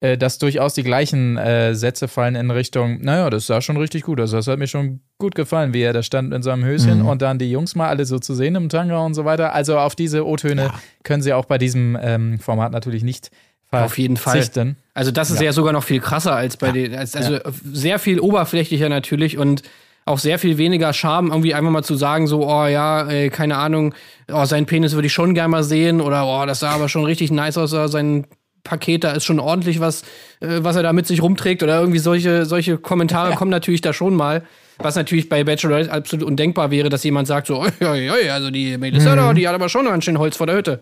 äh, 0.06 0.18
dass 0.18 0.38
durchaus 0.38 0.76
die 0.76 0.84
gleichen 0.84 1.38
äh, 1.38 1.74
Sätze 1.74 2.08
fallen 2.08 2.36
in 2.36 2.51
Richtung, 2.51 3.01
naja, 3.01 3.30
das 3.30 3.47
sah 3.47 3.62
schon 3.62 3.78
richtig 3.78 4.03
gut 4.03 4.22
aus, 4.22 4.32
das 4.32 4.47
hat 4.47 4.60
mir 4.60 4.68
schon 4.68 4.99
gut 5.18 5.34
gefallen, 5.34 5.74
wie 5.74 5.82
er 5.82 5.93
da 5.93 6.03
stand 6.03 6.34
in 6.34 6.43
seinem 6.43 6.64
Höschen 6.64 7.01
und 7.01 7.22
dann 7.22 7.39
die 7.39 7.49
Jungs 7.49 7.76
mal 7.76 7.89
alle 7.89 8.06
so 8.06 8.20
zu 8.20 8.36
sehen 8.36 8.56
im 8.56 8.70
Tanga 8.70 8.97
und 8.99 9.16
so 9.16 9.26
weiter. 9.26 9.53
Also 9.53 9.80
auf 9.80 9.95
diese 9.95 10.26
O-Töne 10.26 10.72
können 11.03 11.24
sie 11.24 11.34
auch 11.34 11.45
bei 11.45 11.58
diesem 11.58 11.97
ähm, 11.99 12.38
Format 12.39 12.72
natürlich 12.72 13.03
nicht 13.03 13.32
Auf 13.72 13.97
jeden 13.97 14.18
Fall. 14.18 14.34
verzichten. 14.34 14.78
Also 14.93 15.12
das 15.12 15.32
ist 15.32 15.41
ja, 15.41 15.53
sogar 15.53 15.74
noch 15.74 15.84
viel 15.84 16.01
krasser 16.01 16.36
als 16.36 16.58
bei 16.58 16.72
den, 16.72 16.93
als, 16.93 17.16
also 17.16 17.39
sehr 17.64 17.97
viel 17.97 18.20
oberflächlicher 18.20 18.89
natürlich 18.89 19.38
und 19.38 19.64
auch 20.06 20.20
sehr 20.20 20.38
viel 20.38 20.60
weniger 20.60 20.93
Charme, 20.93 21.32
irgendwie 21.32 21.56
einfach 21.56 21.72
mal 21.72 21.84
zu 21.84 21.95
sagen, 21.95 22.28
so, 22.28 22.47
oh 22.47 22.68
ja, 22.68 23.08
ey, 23.10 23.32
keine 23.32 23.58
Ahnung, 23.58 23.95
oh, 24.32 24.45
sein 24.45 24.68
Penis 24.68 24.93
würde 24.93 25.08
ich 25.08 25.14
schon 25.14 25.34
gerne 25.34 25.49
mal 25.49 25.64
sehen 25.64 25.99
oder 25.99 26.28
oh, 26.28 26.45
das 26.45 26.60
sah 26.60 26.72
aber 26.72 26.89
schon 26.89 27.06
richtig 27.06 27.32
nice 27.32 27.58
aus, 27.58 27.74
oder 27.74 27.88
sein 27.88 28.28
Paket, 28.66 29.05
da 29.05 29.11
ist 29.11 29.24
schon 29.24 29.39
ordentlich 29.39 29.80
was, 29.80 30.01
äh, 30.41 30.59
was 30.59 30.76
er 30.76 30.84
da 30.84 30.91
mit 30.91 31.07
sich 31.07 31.22
rumträgt 31.22 31.63
oder 31.63 31.80
irgendwie 31.80 31.99
solche, 31.99 32.45
solche 32.45 32.78
Kommentare 32.78 33.36
kommen 33.36 33.51
natürlich 33.51 33.80
da 33.80 33.93
schon 33.93 34.13
mal. 34.16 34.43
Was 34.78 34.95
natürlich 34.97 35.30
bei 35.30 35.45
Bachelorette 35.45 35.89
absolut 35.89 36.28
undenkbar 36.28 36.70
wäre, 36.70 36.89
dass 36.89 37.01
jemand 37.05 37.30
sagt 37.30 37.47
so, 37.47 37.61
oi, 37.61 37.70
oi, 37.82 38.09
oi, 38.09 38.30
also 38.30 38.51
die 38.51 38.78
Melissa, 38.78 39.16
da, 39.16 39.34
die 39.34 39.47
hat 39.47 39.55
aber 39.55 39.70
schon 39.70 39.86
ganz 39.86 40.03
schön 40.03 40.20
Holz 40.20 40.36
vor 40.36 40.47
der 40.47 40.57
Hütte. 40.57 40.82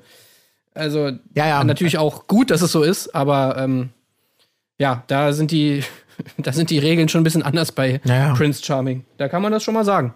Also 0.73 1.11
Ja, 1.35 1.47
ja. 1.47 1.63
natürlich 1.63 1.99
auch 1.99 2.25
gut, 2.25 2.49
dass 2.49 2.63
es 2.63 2.71
so 2.71 2.81
ist, 2.81 3.13
aber 3.13 3.55
ähm, 3.59 3.89
ja, 4.79 5.03
da 5.05 5.31
sind 5.33 5.51
die, 5.51 5.83
da 6.37 6.51
sind 6.53 6.71
die 6.71 6.79
Regeln 6.79 7.07
schon 7.09 7.21
ein 7.21 7.23
bisschen 7.23 7.43
anders 7.43 7.71
bei 7.71 8.01
Ja, 8.05 8.15
ja. 8.15 8.33
Prince 8.33 8.63
Charming. 8.63 9.05
Da 9.17 9.27
kann 9.29 9.43
man 9.43 9.51
das 9.51 9.61
schon 9.63 9.75
mal 9.75 9.85
sagen. 9.85 10.15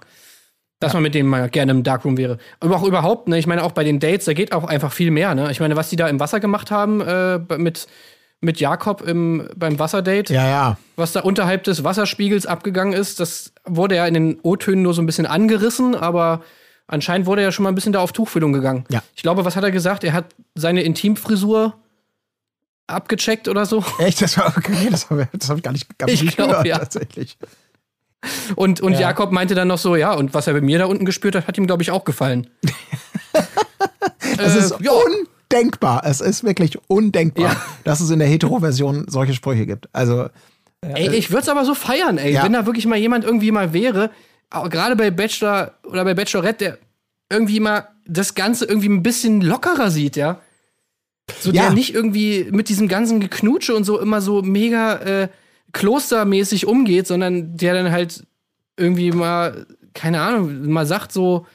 Dass 0.79 0.93
man 0.93 1.01
mit 1.01 1.15
dem 1.15 1.25
mal 1.27 1.49
gerne 1.49 1.71
im 1.71 1.83
Darkroom 1.83 2.17
wäre. 2.17 2.37
Aber 2.59 2.75
auch 2.75 2.83
überhaupt, 2.83 3.27
ne? 3.27 3.39
Ich 3.39 3.47
meine, 3.47 3.63
auch 3.63 3.71
bei 3.71 3.83
den 3.83 3.99
Dates, 3.99 4.25
da 4.25 4.33
geht 4.33 4.51
auch 4.53 4.63
einfach 4.63 4.91
viel 4.91 5.09
mehr, 5.09 5.33
ne? 5.33 5.49
Ich 5.51 5.59
meine, 5.59 5.75
was 5.75 5.89
die 5.89 5.95
da 5.95 6.07
im 6.07 6.19
Wasser 6.19 6.39
gemacht 6.39 6.69
haben, 6.69 7.01
äh, 7.01 7.39
mit, 7.57 7.87
mit 8.41 8.59
Jakob 8.59 9.01
im, 9.01 9.49
beim 9.55 9.79
Wasserdate, 9.79 10.31
Ja, 10.31 10.47
ja. 10.47 10.77
was 10.95 11.13
da 11.13 11.21
unterhalb 11.21 11.63
des 11.63 11.83
Wasserspiegels 11.83 12.45
abgegangen 12.45 12.93
ist, 12.93 13.19
das 13.19 13.53
wurde 13.65 13.95
ja 13.95 14.05
in 14.05 14.13
den 14.13 14.39
O-Tönen 14.43 14.83
nur 14.83 14.93
so 14.93 15.01
ein 15.01 15.07
bisschen 15.07 15.25
angerissen, 15.25 15.95
aber 15.95 16.43
anscheinend 16.85 17.25
wurde 17.25 17.41
er 17.41 17.47
ja 17.47 17.51
schon 17.51 17.63
mal 17.63 17.69
ein 17.69 17.75
bisschen 17.75 17.93
da 17.93 17.99
auf 17.99 18.11
Tuchfühlung 18.11 18.53
gegangen. 18.53 18.85
Ja. 18.91 19.01
Ich 19.15 19.23
glaube, 19.23 19.45
was 19.45 19.55
hat 19.55 19.63
er 19.63 19.71
gesagt? 19.71 20.03
Er 20.03 20.13
hat 20.13 20.25
seine 20.53 20.83
Intimfrisur 20.83 21.73
abgecheckt 22.85 23.47
oder 23.47 23.65
so. 23.65 23.83
Echt, 23.99 24.21
das 24.21 24.37
war 24.37 24.53
okay, 24.55 24.89
das 24.91 25.09
habe 25.09 25.23
hab 25.33 25.57
ich 25.57 25.63
gar 25.63 25.71
nicht, 25.71 25.97
gar 25.97 26.07
Ich 26.07 26.21
nicht 26.23 26.35
glaub, 26.37 26.49
gehört, 26.49 26.67
ja. 26.67 26.77
tatsächlich. 26.77 27.37
Und, 28.55 28.81
und 28.81 28.93
Ja. 28.93 28.99
Jakob 29.01 29.31
meinte 29.31 29.55
dann 29.55 29.67
noch 29.67 29.77
so, 29.77 29.95
ja, 29.95 30.13
und 30.13 30.33
was 30.33 30.47
er 30.47 30.53
bei 30.53 30.61
mir 30.61 30.79
da 30.79 30.85
unten 30.85 31.05
gespürt 31.05 31.35
hat, 31.35 31.47
hat 31.47 31.57
ihm, 31.57 31.67
glaube 31.67 31.83
ich, 31.83 31.91
auch 31.91 32.05
gefallen. 32.05 32.47
Es 34.39 34.55
Äh, 34.55 34.59
ist 34.59 34.75
ja. 34.81 34.91
undenkbar. 34.91 36.01
Es 36.05 36.21
ist 36.21 36.43
wirklich 36.43 36.77
undenkbar, 36.87 37.45
Ja. 37.53 37.61
dass 37.83 38.01
es 38.01 38.09
in 38.09 38.19
der 38.19 38.27
Hetero-Version 38.27 39.05
solche 39.07 39.33
Sprüche 39.33 39.65
gibt. 39.65 39.89
Also, 39.93 40.27
Ey, 40.81 41.09
ich 41.15 41.31
würde 41.31 41.41
es 41.43 41.49
aber 41.49 41.65
so 41.65 41.73
feiern, 41.73 42.17
ey. 42.19 42.35
Wenn 42.41 42.53
da 42.53 42.65
wirklich 42.65 42.85
mal 42.85 42.97
jemand 42.97 43.25
irgendwie 43.25 43.51
mal 43.51 43.73
wäre, 43.73 44.11
gerade 44.51 44.95
bei 44.95 45.09
Bachelor 45.09 45.73
oder 45.83 46.03
bei 46.03 46.13
Bachelorette, 46.13 46.57
der 46.65 46.77
irgendwie 47.31 47.59
mal 47.59 47.87
das 48.05 48.35
Ganze 48.35 48.65
irgendwie 48.65 48.89
ein 48.89 49.01
bisschen 49.03 49.41
lockerer 49.41 49.89
sieht, 49.89 50.15
ja. 50.15 50.39
So 51.39 51.51
Ja. 51.51 51.63
der 51.63 51.71
nicht 51.71 51.93
irgendwie 51.93 52.47
mit 52.51 52.69
diesem 52.69 52.87
ganzen 52.87 53.19
Geknutsche 53.19 53.75
und 53.75 53.83
so 53.85 53.99
immer 53.99 54.21
so 54.21 54.41
mega 54.43 54.95
äh, 54.97 55.27
klostermäßig 55.73 56.65
umgeht, 56.67 57.07
sondern 57.07 57.55
der 57.57 57.73
dann 57.73 57.91
halt 57.91 58.25
irgendwie 58.77 59.11
mal, 59.11 59.65
keine 59.93 60.21
Ahnung, 60.21 60.67
mal 60.69 60.85
sagt 60.85 61.11
so, 61.11 61.45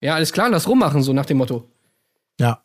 ja, 0.00 0.14
alles 0.14 0.32
klar, 0.32 0.48
lass 0.48 0.66
rummachen, 0.68 1.02
so 1.02 1.12
nach 1.12 1.26
dem 1.26 1.38
Motto. 1.38 1.68
ja. 2.38 2.60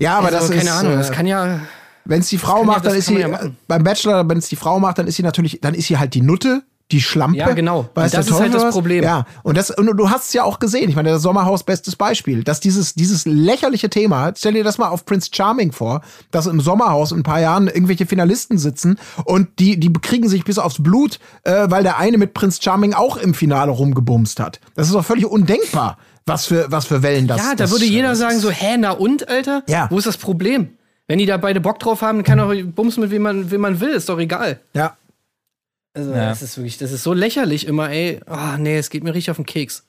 Ja, 0.00 0.16
aber 0.18 0.28
also, 0.28 0.38
das 0.38 0.48
keine 0.48 0.62
ist. 0.62 0.70
Ahnung, 0.70 0.92
das 0.94 1.10
äh, 1.10 1.12
kann 1.12 1.26
ja. 1.26 1.60
Wenn 2.06 2.20
es 2.20 2.28
die 2.30 2.38
Frau 2.38 2.54
kann 2.54 2.60
ja- 2.60 2.66
macht, 2.66 2.86
dann 2.86 2.94
ist 2.94 3.06
sie 3.06 3.18
ja 3.18 3.28
machen. 3.28 3.58
beim 3.68 3.84
Bachelor, 3.84 4.26
wenn 4.26 4.38
es 4.38 4.48
die 4.48 4.56
Frau 4.56 4.78
macht, 4.80 4.96
dann 4.96 5.06
ist 5.06 5.16
sie 5.16 5.22
natürlich, 5.22 5.60
dann 5.60 5.74
ist 5.74 5.86
sie 5.88 5.98
halt 5.98 6.14
die 6.14 6.22
Nutte, 6.22 6.62
die 6.92 7.00
Schlampe. 7.00 7.38
Ja, 7.38 7.52
genau. 7.52 7.88
Weiß 7.94 8.12
Und 8.12 8.18
das 8.18 8.28
ist 8.28 8.38
halt 8.38 8.54
das? 8.54 8.72
Problem. 8.74 9.02
Ja, 9.02 9.26
und, 9.42 9.56
das, 9.56 9.70
und 9.70 9.86
du 9.96 10.10
hast 10.10 10.28
es 10.28 10.32
ja 10.34 10.44
auch 10.44 10.58
gesehen. 10.58 10.88
Ich 10.88 10.96
meine, 10.96 11.10
das 11.10 11.22
Sommerhaus, 11.22 11.64
bestes 11.64 11.96
Beispiel. 11.96 12.44
Dass 12.44 12.60
dieses, 12.60 12.94
dieses 12.94 13.24
lächerliche 13.24 13.90
Thema, 13.90 14.32
stell 14.36 14.52
dir 14.52 14.64
das 14.64 14.78
mal 14.78 14.88
auf 14.88 15.04
Prince 15.04 15.30
Charming 15.32 15.72
vor, 15.72 16.02
dass 16.30 16.46
im 16.46 16.60
Sommerhaus 16.60 17.12
in 17.12 17.20
ein 17.20 17.22
paar 17.22 17.40
Jahren 17.40 17.66
irgendwelche 17.66 18.06
Finalisten 18.06 18.58
sitzen 18.58 18.98
und 19.24 19.48
die, 19.58 19.80
die 19.80 19.92
kriegen 19.92 20.28
sich 20.28 20.44
bis 20.44 20.58
aufs 20.58 20.82
Blut, 20.82 21.18
äh, 21.44 21.66
weil 21.68 21.82
der 21.82 21.98
eine 21.98 22.18
mit 22.18 22.34
Prince 22.34 22.60
Charming 22.62 22.94
auch 22.94 23.16
im 23.16 23.34
Finale 23.34 23.72
rumgebumst 23.72 24.38
hat. 24.38 24.60
Das 24.74 24.86
ist 24.86 24.94
doch 24.94 25.04
völlig 25.04 25.26
undenkbar, 25.26 25.98
was 26.26 26.46
für, 26.46 26.70
was 26.70 26.86
für 26.86 27.02
Wellen 27.02 27.26
das 27.26 27.38
Ja, 27.38 27.50
da 27.50 27.54
das, 27.56 27.70
würde 27.70 27.86
jeder 27.86 28.10
das 28.10 28.18
sagen 28.18 28.36
ist. 28.36 28.42
so, 28.42 28.50
hä, 28.50 28.76
na 28.78 28.92
und, 28.92 29.28
Alter? 29.28 29.62
Ja. 29.68 29.86
Wo 29.90 29.98
ist 29.98 30.06
das 30.06 30.18
Problem? 30.18 30.76
Wenn 31.08 31.18
die 31.18 31.26
da 31.26 31.36
beide 31.36 31.60
Bock 31.60 31.78
drauf 31.78 32.00
haben, 32.02 32.18
dann 32.18 32.24
kann 32.24 32.40
auch 32.40 32.52
bumsen 32.74 33.02
mit 33.02 33.10
wem 33.10 33.22
man, 33.22 33.50
wem 33.50 33.60
man 33.60 33.80
will, 33.80 33.90
ist 33.90 34.08
doch 34.08 34.18
egal. 34.18 34.60
Ja. 34.72 34.96
Also, 35.94 36.12
Ja. 36.12 36.28
das 36.30 36.42
ist 36.42 36.56
wirklich, 36.56 36.78
das 36.78 36.92
ist 36.92 37.02
so 37.02 37.12
lächerlich 37.12 37.66
immer, 37.66 37.90
ey. 37.90 38.20
Oh, 38.28 38.56
nee, 38.58 38.78
es 38.78 38.90
geht 38.90 39.04
mir 39.04 39.14
richtig 39.14 39.30
auf 39.30 39.36
den 39.36 39.46
Keks. 39.46 39.86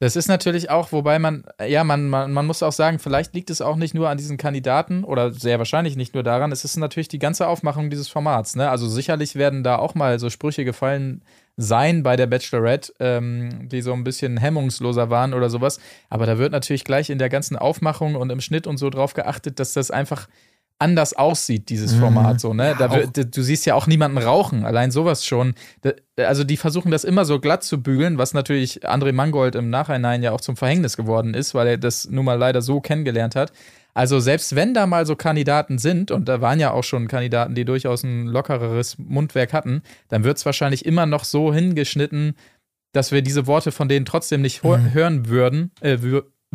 Das 0.00 0.16
ist 0.16 0.26
natürlich 0.26 0.70
auch, 0.70 0.90
wobei 0.90 1.20
man, 1.20 1.44
ja, 1.66 1.84
man, 1.84 2.08
man, 2.10 2.32
man 2.32 2.46
muss 2.46 2.64
auch 2.64 2.72
sagen, 2.72 2.98
vielleicht 2.98 3.32
liegt 3.32 3.48
es 3.48 3.62
auch 3.62 3.76
nicht 3.76 3.94
nur 3.94 4.08
an 4.10 4.18
diesen 4.18 4.36
Kandidaten 4.36 5.04
oder 5.04 5.32
sehr 5.32 5.58
wahrscheinlich 5.58 5.94
nicht 5.96 6.14
nur 6.14 6.24
daran, 6.24 6.50
es 6.50 6.64
ist 6.64 6.76
natürlich 6.76 7.08
die 7.08 7.20
ganze 7.20 7.46
Aufmachung 7.46 7.90
dieses 7.90 8.08
Formats. 8.08 8.56
Ne? 8.56 8.68
Also 8.68 8.88
sicherlich 8.88 9.36
werden 9.36 9.62
da 9.62 9.76
auch 9.76 9.94
mal 9.94 10.18
so 10.18 10.30
Sprüche 10.30 10.64
gefallen 10.64 11.22
sein 11.56 12.02
bei 12.02 12.16
der 12.16 12.26
Bachelorette, 12.26 12.92
ähm, 12.98 13.68
die 13.68 13.82
so 13.82 13.92
ein 13.92 14.02
bisschen 14.02 14.36
hemmungsloser 14.36 15.10
waren 15.10 15.32
oder 15.32 15.48
sowas. 15.48 15.78
Aber 16.10 16.26
da 16.26 16.38
wird 16.38 16.50
natürlich 16.50 16.84
gleich 16.84 17.08
in 17.08 17.18
der 17.18 17.28
ganzen 17.28 17.56
Aufmachung 17.56 18.16
und 18.16 18.30
im 18.30 18.40
Schnitt 18.40 18.66
und 18.66 18.78
so 18.78 18.90
drauf 18.90 19.14
geachtet, 19.14 19.60
dass 19.60 19.74
das 19.74 19.92
einfach 19.92 20.28
anders 20.78 21.14
aussieht, 21.14 21.68
dieses 21.68 21.94
Format. 21.94 22.40
So, 22.40 22.52
ne? 22.52 22.74
da, 22.78 22.90
wird- 23.14 23.36
du 23.36 23.42
siehst 23.42 23.64
ja 23.64 23.74
auch 23.74 23.86
niemanden 23.86 24.18
rauchen, 24.18 24.64
allein 24.64 24.90
sowas 24.90 25.24
schon. 25.24 25.54
Also 26.16 26.44
die 26.44 26.56
versuchen 26.56 26.90
das 26.90 27.04
immer 27.04 27.24
so 27.24 27.38
glatt 27.40 27.62
zu 27.62 27.80
bügeln, 27.82 28.18
was 28.18 28.34
natürlich 28.34 28.86
André 28.86 29.12
Mangold 29.12 29.54
im 29.54 29.70
Nachhinein 29.70 30.22
ja 30.22 30.32
auch 30.32 30.40
zum 30.40 30.56
Verhängnis 30.56 30.96
geworden 30.96 31.32
ist, 31.34 31.54
weil 31.54 31.66
er 31.68 31.78
das 31.78 32.08
nun 32.10 32.24
mal 32.24 32.34
leider 32.38 32.60
so 32.60 32.80
kennengelernt 32.80 33.36
hat. 33.36 33.52
Also 33.94 34.18
selbst 34.18 34.56
wenn 34.56 34.74
da 34.74 34.86
mal 34.86 35.06
so 35.06 35.14
Kandidaten 35.14 35.78
sind, 35.78 36.10
und 36.10 36.28
da 36.28 36.40
waren 36.40 36.58
ja 36.58 36.72
auch 36.72 36.82
schon 36.82 37.06
Kandidaten, 37.06 37.54
die 37.54 37.64
durchaus 37.64 38.02
ein 38.02 38.26
lockereres 38.26 38.98
Mundwerk 38.98 39.52
hatten, 39.52 39.82
dann 40.08 40.24
wird 40.24 40.36
es 40.38 40.44
wahrscheinlich 40.44 40.84
immer 40.84 41.06
noch 41.06 41.22
so 41.22 41.54
hingeschnitten, 41.54 42.34
dass 42.92 43.12
wir 43.12 43.22
diese 43.22 43.46
Worte 43.46 43.70
von 43.72 43.88
denen 43.88 44.04
trotzdem 44.06 44.42
nicht 44.42 44.64
ho- 44.64 44.76
hören 44.78 45.28
würden, 45.28 45.70
äh, 45.80 45.98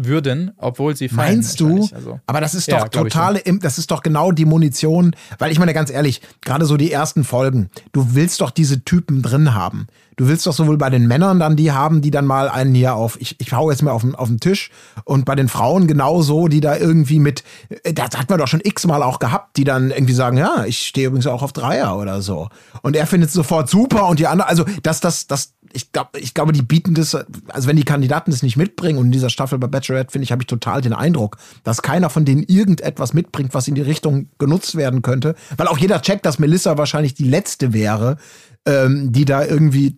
würden, 0.05 0.51
obwohl 0.57 0.95
sie 0.95 1.09
fallen. 1.09 1.35
Meinst 1.35 1.59
du? 1.59 1.87
Also, 1.93 2.19
Aber 2.25 2.41
das 2.41 2.53
ist 2.53 2.67
Ja, 2.67 2.79
doch 2.79 2.85
ich 2.85 2.91
totale, 2.91 3.41
das 3.61 3.77
ist 3.77 3.91
doch 3.91 4.01
genau 4.01 4.31
die 4.31 4.45
Munition, 4.45 5.15
weil 5.37 5.51
ich 5.51 5.59
meine 5.59 5.73
ganz 5.73 5.89
ehrlich, 5.89 6.21
gerade 6.41 6.65
so 6.65 6.77
die 6.77 6.91
ersten 6.91 7.23
Folgen, 7.23 7.69
du 7.91 8.15
willst 8.15 8.41
doch 8.41 8.51
diese 8.51 8.83
Typen 8.83 9.21
drin 9.21 9.53
haben. 9.53 9.87
Du 10.15 10.27
willst 10.27 10.45
doch 10.45 10.53
sowohl 10.53 10.77
bei 10.77 10.89
den 10.89 11.07
Männern 11.07 11.39
dann 11.39 11.55
die 11.55 11.71
haben, 11.71 12.01
die 12.01 12.11
dann 12.11 12.25
mal 12.25 12.49
einen 12.49 12.75
hier 12.75 12.93
auf, 12.95 13.15
ich, 13.21 13.39
ich 13.39 13.53
hau 13.53 13.71
jetzt 13.71 13.81
mal 13.83 13.91
auf 13.91 14.01
den, 14.01 14.15
auf 14.15 14.27
den 14.27 14.41
Tisch 14.41 14.69
und 15.05 15.23
bei 15.23 15.33
den 15.33 15.47
Frauen 15.47 15.87
genauso, 15.87 16.49
die 16.49 16.59
da 16.59 16.75
irgendwie 16.75 17.19
mit, 17.19 17.45
äh, 17.83 17.93
das 17.93 18.17
hat 18.17 18.29
man 18.29 18.37
doch 18.37 18.49
schon 18.49 18.59
x-mal 18.61 19.01
auch 19.01 19.19
gehabt, 19.19 19.55
die 19.55 19.63
dann 19.63 19.91
irgendwie 19.91 20.13
sagen, 20.13 20.35
ja, 20.35 20.65
ich 20.65 20.87
stehe 20.87 21.07
übrigens 21.07 21.25
auch 21.25 21.41
auf 21.41 21.53
Dreier 21.53 21.97
oder 21.97 22.21
so. 22.21 22.49
Und 22.81 22.97
er 22.97 23.07
findet 23.07 23.29
es 23.29 23.33
sofort 23.33 23.69
super 23.69 24.07
und 24.07 24.19
die 24.19 24.27
anderen, 24.27 24.49
also 24.49 24.65
das, 24.83 24.99
das, 24.99 25.27
das, 25.27 25.53
ich 25.73 25.91
glaube, 25.91 26.19
ich 26.19 26.33
glaube, 26.33 26.51
die 26.51 26.61
bieten 26.61 26.93
das, 26.93 27.15
also 27.47 27.67
wenn 27.67 27.75
die 27.75 27.83
Kandidaten 27.83 28.31
das 28.31 28.43
nicht 28.43 28.57
mitbringen 28.57 28.97
und 28.97 29.07
in 29.07 29.11
dieser 29.11 29.29
Staffel 29.29 29.59
bei 29.59 29.67
Bachelorette, 29.67 30.11
finde 30.11 30.23
ich, 30.23 30.31
habe 30.31 30.41
ich 30.41 30.47
total 30.47 30.81
den 30.81 30.93
Eindruck, 30.93 31.37
dass 31.63 31.81
keiner 31.81 32.09
von 32.09 32.25
denen 32.25 32.43
irgendetwas 32.43 33.13
mitbringt, 33.13 33.53
was 33.53 33.67
in 33.67 33.75
die 33.75 33.81
Richtung 33.81 34.29
genutzt 34.37 34.75
werden 34.75 35.01
könnte. 35.01 35.35
Weil 35.57 35.67
auch 35.67 35.77
jeder 35.77 36.01
checkt, 36.01 36.25
dass 36.25 36.39
Melissa 36.39 36.77
wahrscheinlich 36.77 37.13
die 37.13 37.27
letzte 37.27 37.73
wäre, 37.73 38.17
ähm, 38.65 39.11
die 39.11 39.25
da 39.25 39.45
irgendwie 39.45 39.97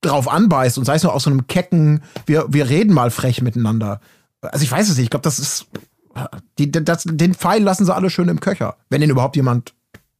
drauf 0.00 0.28
anbeißt 0.28 0.78
und 0.78 0.84
sei 0.84 0.96
es 0.96 1.02
nur 1.02 1.14
aus 1.14 1.24
so 1.24 1.30
einem 1.30 1.46
kecken, 1.46 2.02
wir, 2.26 2.46
wir 2.48 2.68
reden 2.68 2.92
mal 2.92 3.10
frech 3.10 3.40
miteinander. 3.40 4.00
Also 4.40 4.64
ich 4.64 4.72
weiß 4.72 4.88
es 4.88 4.96
nicht, 4.96 5.04
ich 5.04 5.10
glaube, 5.10 5.22
das 5.22 5.38
ist, 5.38 5.66
die, 6.58 6.70
das, 6.70 7.04
den 7.06 7.34
Pfeil 7.34 7.62
lassen 7.62 7.84
sie 7.84 7.94
alle 7.94 8.10
schön 8.10 8.28
im 8.28 8.40
Köcher, 8.40 8.76
wenn 8.90 9.00
den 9.00 9.10
überhaupt 9.10 9.36
jemand 9.36 9.74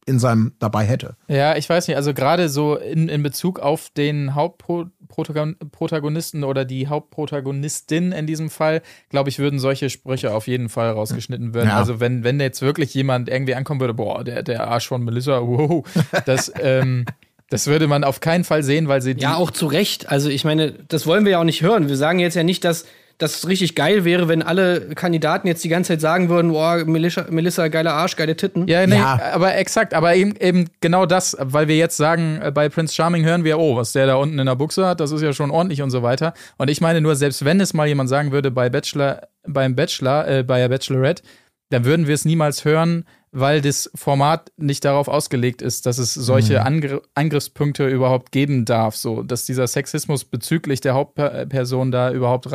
in 0.05 0.19
seinem 0.19 0.53
dabei 0.59 0.85
hätte. 0.85 1.15
Ja, 1.27 1.55
ich 1.55 1.69
weiß 1.69 1.87
nicht, 1.87 1.97
also 1.97 2.13
gerade 2.13 2.49
so 2.49 2.75
in, 2.75 3.09
in 3.09 3.23
Bezug 3.23 3.59
auf 3.59 3.89
den 3.89 4.35
Hauptprotagonisten 4.35 6.43
oder 6.43 6.65
die 6.65 6.87
Hauptprotagonistin 6.87 8.11
in 8.11 8.27
diesem 8.27 8.49
Fall, 8.49 8.81
glaube 9.09 9.29
ich, 9.29 9.39
würden 9.39 9.59
solche 9.59 9.89
Sprüche 9.89 10.33
auf 10.33 10.47
jeden 10.47 10.69
Fall 10.69 10.91
rausgeschnitten 10.91 11.53
werden. 11.53 11.69
Ja. 11.69 11.77
Also 11.77 11.99
wenn, 11.99 12.23
wenn 12.23 12.39
jetzt 12.39 12.61
wirklich 12.61 12.93
jemand 12.93 13.29
irgendwie 13.29 13.55
ankommen 13.55 13.79
würde, 13.79 13.93
boah, 13.93 14.23
der, 14.23 14.43
der 14.43 14.67
Arsch 14.67 14.87
von 14.87 15.03
Melissa, 15.03 15.41
wow, 15.41 15.83
das, 16.25 16.51
ähm, 16.61 17.05
das 17.49 17.67
würde 17.67 17.87
man 17.87 18.03
auf 18.03 18.19
keinen 18.19 18.43
Fall 18.43 18.63
sehen, 18.63 18.87
weil 18.87 19.01
sie 19.01 19.15
die, 19.15 19.21
Ja, 19.21 19.35
auch 19.35 19.51
zu 19.51 19.67
Recht. 19.67 20.09
Also 20.09 20.29
ich 20.29 20.43
meine, 20.43 20.73
das 20.87 21.05
wollen 21.05 21.25
wir 21.25 21.33
ja 21.33 21.39
auch 21.39 21.45
nicht 21.45 21.61
hören. 21.61 21.87
Wir 21.87 21.97
sagen 21.97 22.19
jetzt 22.19 22.35
ja 22.35 22.43
nicht, 22.43 22.63
dass 22.63 22.85
das 23.17 23.47
richtig 23.47 23.75
geil 23.75 24.05
wäre, 24.05 24.27
wenn 24.27 24.41
alle 24.41 24.89
Kandidaten 24.95 25.47
jetzt 25.47 25.63
die 25.63 25.69
ganze 25.69 25.93
Zeit 25.93 26.01
sagen 26.01 26.29
würden, 26.29 26.51
boah, 26.51 26.83
Melissa, 26.85 27.25
Melissa 27.29 27.67
geiler 27.67 27.93
Arsch, 27.93 28.15
geile 28.15 28.35
Titten. 28.35 28.67
Ja, 28.67 28.85
nee, 28.87 28.95
Ja. 28.95 29.19
aber 29.33 29.55
exakt, 29.55 29.93
aber 29.93 30.15
eben, 30.15 30.35
eben 30.37 30.69
genau 30.81 31.05
das, 31.05 31.37
weil 31.39 31.67
wir 31.67 31.77
jetzt 31.77 31.97
sagen, 31.97 32.39
äh, 32.41 32.51
bei 32.51 32.69
Prince 32.69 32.93
Charming 32.93 33.23
hören 33.23 33.43
wir, 33.43 33.59
oh, 33.59 33.75
was 33.75 33.91
der 33.93 34.07
da 34.07 34.15
unten 34.15 34.39
in 34.39 34.45
der 34.45 34.55
Buchse 34.55 34.85
hat, 34.85 34.99
das 34.99 35.11
ist 35.11 35.21
ja 35.21 35.33
schon 35.33 35.51
ordentlich 35.51 35.81
und 35.81 35.91
so 35.91 36.03
weiter. 36.03 36.33
Und 36.57 36.69
ich 36.69 36.81
meine 36.81 37.01
nur, 37.01 37.15
selbst 37.15 37.45
wenn 37.45 37.59
es 37.59 37.73
mal 37.73 37.87
jemand 37.87 38.09
sagen 38.09 38.31
würde 38.31 38.51
bei 38.51 38.69
Bachelor, 38.69 39.21
beim 39.47 39.75
Bachelor, 39.75 40.27
äh, 40.27 40.43
bei 40.43 40.59
der 40.59 40.69
Bachelorette, 40.69 41.23
dann 41.69 41.85
würden 41.85 42.07
wir 42.07 42.13
es 42.15 42.25
niemals 42.25 42.65
hören, 42.65 43.05
weil 43.35 43.61
das 43.61 43.89
Format 43.95 44.51
nicht 44.57 44.85
darauf 44.85 45.07
ausgelegt 45.07 45.63
ist, 45.63 45.87
dass 45.87 45.97
es 45.97 46.13
solche 46.13 46.63
Angr 46.63 47.01
Angriffspunkte 47.15 47.87
überhaupt 47.87 48.31
geben 48.31 48.63
darf, 48.63 48.95
so, 48.95 49.23
dass 49.23 49.45
dieser 49.45 49.65
Sexismus 49.65 50.23
bezüglich 50.23 50.81
der 50.81 50.93
Hauptperson 50.93 51.91
da 51.91 52.11
überhaupt 52.11 52.51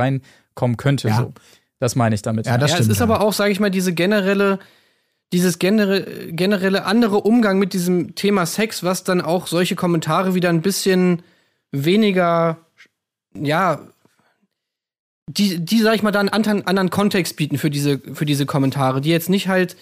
reinkommen 0.59 0.77
könnte. 0.77 1.09
Ja. 1.09 1.17
So. 1.17 1.33
Das 1.81 1.95
meine 1.95 2.15
ich 2.15 2.23
damit. 2.23 2.47
Ja, 2.47 2.59
das 2.59 2.71
ja, 2.71 2.77
stimmt. 2.77 2.91
es 2.91 2.93
ist 2.95 2.99
ja. 2.99 3.05
aber 3.05 3.21
auch, 3.21 3.33
sage 3.33 3.53
ich 3.53 3.61
mal, 3.61 3.71
diese 3.71 3.93
generelle, 3.95 4.59
dieses 5.33 5.59
genere, 5.59 6.03
generelle 6.33 6.85
andere 6.85 7.19
Umgang 7.19 7.59
mit 7.59 7.73
diesem 7.73 8.15
Thema 8.15 8.47
Sex, 8.47 8.83
was 8.83 9.05
dann 9.05 9.21
auch 9.21 9.47
solche 9.47 9.77
Kommentare 9.77 10.35
wieder 10.35 10.49
ein 10.49 10.63
bisschen 10.63 11.23
weniger, 11.71 12.59
ja, 13.35 13.81
die, 15.29 15.65
die 15.65 15.81
sag 15.83 15.95
ich 15.95 16.03
mal, 16.03 16.11
da 16.11 16.21
einen 16.21 16.31
anderen, 16.31 16.67
anderen 16.67 16.91
Kontext 16.91 17.37
bieten 17.37 17.59
für 17.59 17.71
diese, 17.71 18.01
für 18.15 18.25
diese 18.25 18.47
Kommentare, 18.47 19.01
die 19.01 19.11
jetzt 19.11 19.29
nicht 19.29 19.47
halt, 19.47 19.77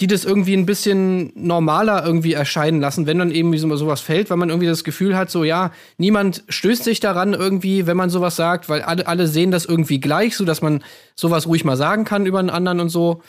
die 0.00 0.06
das 0.06 0.24
irgendwie 0.24 0.56
ein 0.56 0.66
bisschen 0.66 1.32
normaler 1.34 2.04
irgendwie 2.04 2.32
erscheinen 2.32 2.80
lassen, 2.80 3.06
wenn 3.06 3.18
dann 3.18 3.32
eben 3.32 3.56
so 3.58 3.76
sowas 3.76 4.00
fällt, 4.00 4.30
weil 4.30 4.36
man 4.36 4.48
irgendwie 4.48 4.68
das 4.68 4.84
Gefühl 4.84 5.16
hat, 5.16 5.30
so 5.30 5.42
ja, 5.42 5.72
niemand 5.96 6.44
stößt 6.48 6.84
sich 6.84 7.00
daran 7.00 7.34
irgendwie, 7.34 7.86
wenn 7.86 7.96
man 7.96 8.10
sowas 8.10 8.36
sagt, 8.36 8.68
weil 8.68 8.82
alle, 8.82 9.08
alle 9.08 9.26
sehen 9.26 9.50
das 9.50 9.64
irgendwie 9.64 9.98
gleich, 9.98 10.36
so 10.36 10.44
dass 10.44 10.62
man 10.62 10.84
sowas 11.16 11.46
ruhig 11.46 11.64
mal 11.64 11.76
sagen 11.76 12.04
kann 12.04 12.26
über 12.26 12.38
einen 12.38 12.50
anderen 12.50 12.78
und 12.78 12.90
so. 12.90 13.22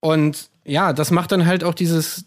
Und 0.00 0.50
ja, 0.64 0.92
das 0.92 1.10
macht 1.10 1.32
dann 1.32 1.46
halt 1.46 1.64
auch 1.64 1.74
dieses, 1.74 2.26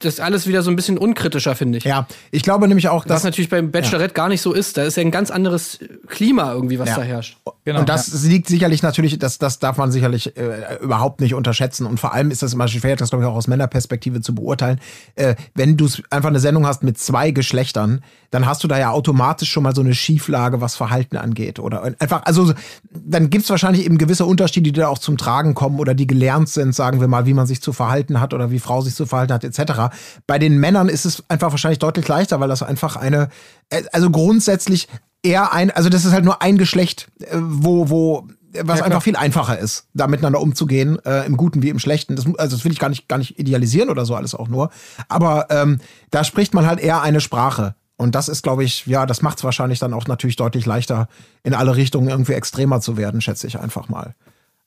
das 0.00 0.20
alles 0.20 0.46
wieder 0.46 0.62
so 0.62 0.70
ein 0.70 0.76
bisschen 0.76 0.96
unkritischer, 0.96 1.56
finde 1.56 1.78
ich. 1.78 1.84
Ja, 1.84 2.06
ich 2.30 2.42
glaube 2.44 2.68
nämlich 2.68 2.88
auch, 2.88 3.04
Was 3.04 3.08
dass 3.08 3.24
natürlich 3.24 3.50
beim 3.50 3.72
Bachelorette 3.72 4.14
gar 4.14 4.28
nicht 4.28 4.40
so 4.40 4.52
ist. 4.52 4.76
Da 4.76 4.84
ist 4.84 4.96
ja 4.96 5.00
ein 5.00 5.10
ganz 5.10 5.30
anderes 5.32 5.80
Klima 6.06 6.52
irgendwie, 6.52 6.78
was 6.78 6.90
Ja. 6.90 6.96
da 6.96 7.02
herrscht. 7.02 7.36
Genau, 7.64 7.80
und 7.80 7.88
das 7.88 8.22
liegt 8.24 8.46
sicherlich 8.46 8.82
natürlich, 8.82 9.18
das, 9.18 9.38
das 9.38 9.58
darf 9.58 9.76
man 9.76 9.90
sicherlich 9.90 10.36
äh, 10.36 10.76
überhaupt 10.80 11.20
nicht 11.20 11.34
unterschätzen. 11.34 11.84
Und 11.84 11.98
vor 11.98 12.14
allem 12.14 12.30
ist 12.30 12.42
das 12.42 12.52
immer 12.54 12.68
schwer, 12.68 12.94
das 12.94 13.10
glaube 13.10 13.24
ich 13.24 13.28
auch 13.30 13.34
aus 13.34 13.48
Männerperspektive 13.48 14.20
zu 14.20 14.34
beurteilen. 14.34 14.80
Äh, 15.16 15.34
wenn 15.54 15.76
du 15.76 15.88
einfach 16.10 16.28
eine 16.28 16.40
Sendung 16.40 16.64
hast 16.64 16.84
mit 16.84 16.96
zwei 16.98 17.32
Geschlechtern, 17.32 18.02
dann 18.30 18.46
hast 18.46 18.62
du 18.62 18.68
da 18.68 18.78
ja 18.78 18.90
automatisch 18.90 19.50
schon 19.50 19.62
mal 19.62 19.74
so 19.74 19.80
eine 19.80 19.94
Schieflage, 19.94 20.60
was 20.60 20.76
Verhalten 20.76 21.16
angeht. 21.16 21.58
Oder 21.58 21.82
einfach, 21.98 22.22
also 22.24 22.52
dann 22.92 23.30
gibt's 23.30 23.48
wahrscheinlich 23.50 23.84
eben 23.84 23.98
gewisse 23.98 24.26
Unterschiede, 24.26 24.70
die 24.70 24.78
da 24.78 24.88
auch 24.88 24.98
zum 24.98 25.16
Tragen 25.16 25.54
kommen 25.54 25.80
oder 25.80 25.94
die 25.94 26.06
gelernt 26.06 26.48
sind, 26.50 26.74
sagen 26.74 27.00
wir 27.00 27.08
mal, 27.08 27.26
wie 27.26 27.34
man 27.34 27.46
sich 27.46 27.62
zu 27.62 27.72
verhalten 27.72 28.20
hat 28.20 28.34
oder 28.34 28.50
wie 28.50 28.58
Frau 28.58 28.80
sich 28.82 28.94
zu 28.94 29.06
verhalten 29.06 29.32
hat, 29.32 29.44
etc. 29.44 29.87
Bei 30.26 30.38
den 30.38 30.58
Männern 30.58 30.88
ist 30.88 31.04
es 31.04 31.24
einfach 31.28 31.50
wahrscheinlich 31.50 31.78
deutlich 31.78 32.06
leichter, 32.08 32.40
weil 32.40 32.48
das 32.48 32.62
einfach 32.62 32.96
eine, 32.96 33.28
äh, 33.70 33.82
also 33.92 34.10
grundsätzlich 34.10 34.88
eher 35.22 35.52
ein, 35.52 35.70
also 35.70 35.88
das 35.88 36.04
ist 36.04 36.12
halt 36.12 36.24
nur 36.24 36.42
ein 36.42 36.58
Geschlecht, 36.58 37.08
äh, 37.20 37.36
wo, 37.38 37.90
wo, 37.90 38.28
was 38.62 38.82
einfach 38.82 39.02
viel 39.02 39.16
einfacher 39.16 39.58
ist, 39.58 39.86
da 39.94 40.06
miteinander 40.06 40.40
umzugehen, 40.40 40.98
äh, 41.04 41.26
im 41.26 41.36
Guten 41.36 41.62
wie 41.62 41.68
im 41.68 41.78
Schlechten. 41.78 42.16
Das, 42.16 42.26
also 42.38 42.56
das 42.56 42.64
will 42.64 42.72
ich 42.72 42.78
gar 42.78 42.88
nicht, 42.88 43.08
gar 43.08 43.18
nicht 43.18 43.38
idealisieren 43.38 43.90
oder 43.90 44.04
so 44.04 44.14
alles 44.14 44.34
auch 44.34 44.48
nur. 44.48 44.70
Aber 45.08 45.46
ähm, 45.50 45.80
da 46.10 46.24
spricht 46.24 46.54
man 46.54 46.66
halt 46.66 46.80
eher 46.80 47.02
eine 47.02 47.20
Sprache. 47.20 47.74
Und 47.96 48.14
das 48.14 48.28
ist, 48.28 48.42
glaube 48.42 48.62
ich, 48.62 48.86
ja, 48.86 49.06
das 49.06 49.22
macht 49.22 49.38
es 49.38 49.44
wahrscheinlich 49.44 49.80
dann 49.80 49.92
auch 49.92 50.06
natürlich 50.06 50.36
deutlich 50.36 50.64
leichter, 50.66 51.08
in 51.42 51.52
alle 51.52 51.74
Richtungen 51.74 52.08
irgendwie 52.08 52.34
extremer 52.34 52.80
zu 52.80 52.96
werden, 52.96 53.20
schätze 53.20 53.48
ich 53.48 53.58
einfach 53.58 53.88
mal. 53.88 54.14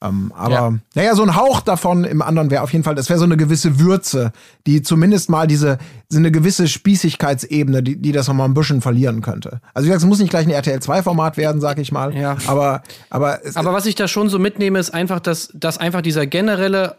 Ähm, 0.03 0.33
aber 0.35 0.53
Ja. 0.53 0.73
naja, 0.95 1.15
so 1.15 1.23
ein 1.23 1.35
Hauch 1.35 1.61
davon 1.61 2.03
im 2.05 2.21
anderen 2.21 2.49
wäre 2.49 2.63
auf 2.63 2.71
jeden 2.73 2.83
Fall, 2.83 2.95
das 2.95 3.07
wäre 3.09 3.19
so 3.19 3.25
eine 3.25 3.37
gewisse 3.37 3.79
Würze, 3.79 4.31
die 4.65 4.81
zumindest 4.81 5.29
mal 5.29 5.45
diese, 5.47 5.77
so 6.09 6.17
eine 6.17 6.31
gewisse 6.31 6.67
Spießigkeitsebene, 6.67 7.83
die, 7.83 7.97
die 8.01 8.11
das 8.11 8.27
nochmal 8.27 8.47
ein 8.47 8.53
bisschen 8.53 8.81
verlieren 8.81 9.21
könnte. 9.21 9.61
Also 9.73 9.85
wie 9.85 9.89
gesagt, 9.89 10.03
es 10.03 10.07
muss 10.07 10.19
nicht 10.19 10.29
gleich 10.31 10.45
ein 10.47 10.51
RTL 10.51 10.79
2-Format 10.79 11.37
werden, 11.37 11.61
sag 11.61 11.77
ich 11.77 11.91
mal. 11.91 12.15
Ja. 12.15 12.37
Aber, 12.47 12.81
aber, 13.09 13.45
es, 13.45 13.55
Aber 13.57 13.73
was 13.73 13.85
ich 13.85 13.95
da 13.95 14.07
schon 14.07 14.29
so 14.29 14.39
mitnehme, 14.39 14.79
ist 14.79 14.91
einfach, 14.91 15.19
dass, 15.19 15.49
dass 15.53 15.77
einfach 15.77 16.01
dieser 16.01 16.25
generelle 16.25 16.95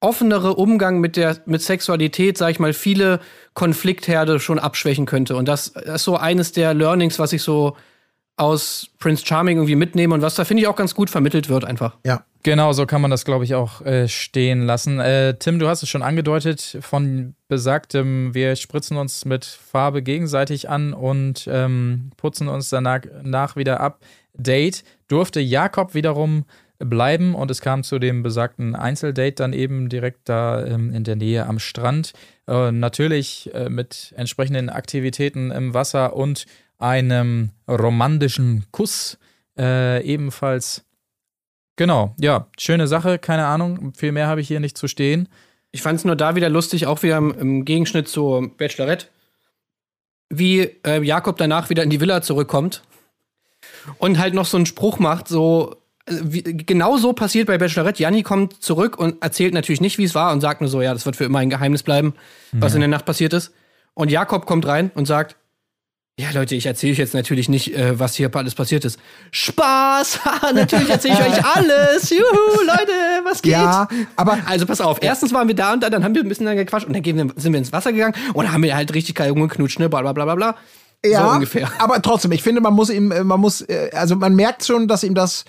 offenere 0.00 0.54
Umgang 0.54 1.00
mit 1.00 1.16
der 1.16 1.38
mit 1.46 1.60
Sexualität, 1.60 2.38
sag 2.38 2.50
ich 2.52 2.60
mal, 2.60 2.72
viele 2.72 3.18
Konfliktherde 3.54 4.38
schon 4.38 4.60
abschwächen 4.60 5.06
könnte. 5.06 5.34
Und 5.34 5.48
das 5.48 5.68
ist 5.68 6.04
so 6.04 6.16
eines 6.16 6.52
der 6.52 6.72
Learnings, 6.72 7.18
was 7.18 7.32
ich 7.32 7.42
so 7.42 7.76
aus 8.38 8.88
Prince 8.98 9.24
Charming 9.26 9.56
irgendwie 9.56 9.76
mitnehme 9.76 10.14
und 10.14 10.22
was 10.22 10.34
da 10.34 10.44
finde 10.44 10.62
ich 10.62 10.68
auch 10.68 10.76
ganz 10.76 10.94
gut 10.94 11.10
vermittelt 11.10 11.48
wird 11.48 11.64
einfach. 11.64 11.96
Ja. 12.04 12.24
Genau, 12.44 12.72
so 12.72 12.86
kann 12.86 13.02
man 13.02 13.10
das, 13.10 13.24
glaube 13.24 13.44
ich, 13.44 13.54
auch 13.56 13.80
äh, 13.82 14.06
stehen 14.06 14.64
lassen. 14.64 15.00
Äh, 15.00 15.34
Tim, 15.38 15.58
du 15.58 15.68
hast 15.68 15.82
es 15.82 15.88
schon 15.88 16.02
angedeutet, 16.02 16.78
von 16.80 17.34
besagtem, 17.48 18.32
wir 18.32 18.54
spritzen 18.54 18.96
uns 18.96 19.24
mit 19.24 19.44
Farbe 19.44 20.02
gegenseitig 20.02 20.70
an 20.70 20.94
und 20.94 21.48
ähm, 21.50 22.12
putzen 22.16 22.48
uns 22.48 22.70
danach 22.70 23.00
nach 23.22 23.56
wieder 23.56 23.80
ab. 23.80 23.98
Date 24.34 24.84
durfte 25.08 25.40
Jakob 25.40 25.94
wiederum 25.94 26.44
bleiben 26.78 27.34
und 27.34 27.50
es 27.50 27.60
kam 27.60 27.82
zu 27.82 27.98
dem 27.98 28.22
besagten 28.22 28.76
Einzeldate 28.76 29.34
dann 29.34 29.52
eben 29.52 29.88
direkt 29.88 30.28
da 30.28 30.64
ähm, 30.64 30.92
in 30.92 31.04
der 31.04 31.16
Nähe 31.16 31.44
am 31.46 31.58
Strand. 31.58 32.12
Äh, 32.46 32.70
natürlich 32.70 33.50
äh, 33.52 33.68
mit 33.68 34.14
entsprechenden 34.16 34.70
Aktivitäten 34.70 35.50
im 35.50 35.74
Wasser 35.74 36.14
und 36.14 36.46
einem 36.78 37.50
romantischen 37.68 38.66
Kuss 38.70 39.18
äh, 39.58 40.02
ebenfalls. 40.04 40.84
Genau, 41.76 42.14
ja, 42.18 42.48
schöne 42.58 42.88
Sache, 42.88 43.18
keine 43.18 43.46
Ahnung, 43.46 43.92
viel 43.94 44.12
mehr 44.12 44.26
habe 44.26 44.40
ich 44.40 44.48
hier 44.48 44.60
nicht 44.60 44.76
zu 44.76 44.88
stehen. 44.88 45.28
Ich 45.70 45.82
fand 45.82 45.98
es 45.98 46.04
nur 46.04 46.16
da 46.16 46.34
wieder 46.34 46.48
lustig, 46.48 46.86
auch 46.86 47.02
wieder 47.02 47.18
im, 47.18 47.32
im 47.38 47.64
Gegenschnitt 47.64 48.08
zur 48.08 48.56
Bachelorette, 48.56 49.06
wie 50.28 50.62
äh, 50.84 51.02
Jakob 51.02 51.36
danach 51.36 51.70
wieder 51.70 51.82
in 51.82 51.90
die 51.90 52.00
Villa 52.00 52.22
zurückkommt 52.22 52.82
und 53.98 54.18
halt 54.18 54.34
noch 54.34 54.46
so 54.46 54.56
einen 54.56 54.66
Spruch 54.66 54.98
macht, 54.98 55.28
so 55.28 55.76
äh, 56.06 56.14
wie, 56.22 56.42
genau 56.42 56.96
so 56.96 57.12
passiert 57.12 57.46
bei 57.46 57.58
Bachelorette. 57.58 58.02
Janni 58.02 58.22
kommt 58.22 58.62
zurück 58.62 58.98
und 58.98 59.22
erzählt 59.22 59.54
natürlich 59.54 59.80
nicht, 59.80 59.98
wie 59.98 60.04
es 60.04 60.14
war 60.14 60.32
und 60.32 60.40
sagt 60.40 60.60
nur 60.60 60.70
so, 60.70 60.82
ja, 60.82 60.92
das 60.92 61.06
wird 61.06 61.16
für 61.16 61.24
immer 61.24 61.40
ein 61.40 61.50
Geheimnis 61.50 61.82
bleiben, 61.82 62.14
was 62.52 62.74
in 62.74 62.80
der 62.80 62.88
Nacht 62.88 63.04
passiert 63.04 63.32
ist. 63.32 63.52
Und 63.94 64.10
Jakob 64.10 64.46
kommt 64.46 64.66
rein 64.66 64.90
und 64.94 65.06
sagt, 65.06 65.36
ja, 66.18 66.30
Leute, 66.32 66.56
ich 66.56 66.66
erzähle 66.66 66.94
euch 66.94 66.98
jetzt 66.98 67.14
natürlich 67.14 67.48
nicht, 67.48 67.76
äh, 67.76 67.96
was 67.96 68.16
hier 68.16 68.34
alles 68.34 68.56
passiert 68.56 68.84
ist. 68.84 68.98
Spaß! 69.30 70.18
Natürlich 70.54 70.90
erzähle 70.90 71.14
ich 71.14 71.20
euch 71.20 71.44
alles. 71.44 72.10
Juhu, 72.10 72.64
Leute, 72.66 72.92
was 73.22 73.40
geht? 73.40 73.52
Ja, 73.52 73.86
aber 74.16 74.38
Also 74.46 74.66
pass 74.66 74.80
auf, 74.80 74.98
erstens 75.00 75.32
waren 75.32 75.46
wir 75.46 75.54
da 75.54 75.74
und 75.74 75.82
da, 75.82 75.90
dann 75.90 76.02
haben 76.02 76.16
wir 76.16 76.22
ein 76.22 76.28
bisschen 76.28 76.46
lang 76.46 76.56
gequatscht 76.56 76.88
und 76.88 76.94
dann 76.94 77.32
sind 77.36 77.52
wir 77.52 77.58
ins 77.58 77.72
Wasser 77.72 77.92
gegangen 77.92 78.14
und 78.34 78.44
dann 78.44 78.52
haben 78.52 78.64
wir 78.64 78.74
halt 78.74 78.92
richtig 78.94 79.14
geil 79.14 79.30
rumgeknutscht, 79.30 79.78
ne, 79.78 79.88
bla 79.88 80.00
bla 80.00 80.12
bla 80.12 80.24
bla 80.24 80.34
bla. 80.34 80.56
Ja, 81.06 81.24
so 81.24 81.34
ungefähr. 81.34 81.70
aber 81.78 82.02
trotzdem, 82.02 82.32
ich 82.32 82.42
finde, 82.42 82.60
man 82.60 82.74
muss 82.74 82.90
ihm, 82.90 83.12
äh, 83.12 83.22
man 83.22 83.38
muss, 83.38 83.60
äh, 83.60 83.90
also 83.94 84.16
man 84.16 84.34
merkt 84.34 84.64
schon, 84.64 84.88
dass 84.88 85.04
ihm 85.04 85.14
das, 85.14 85.44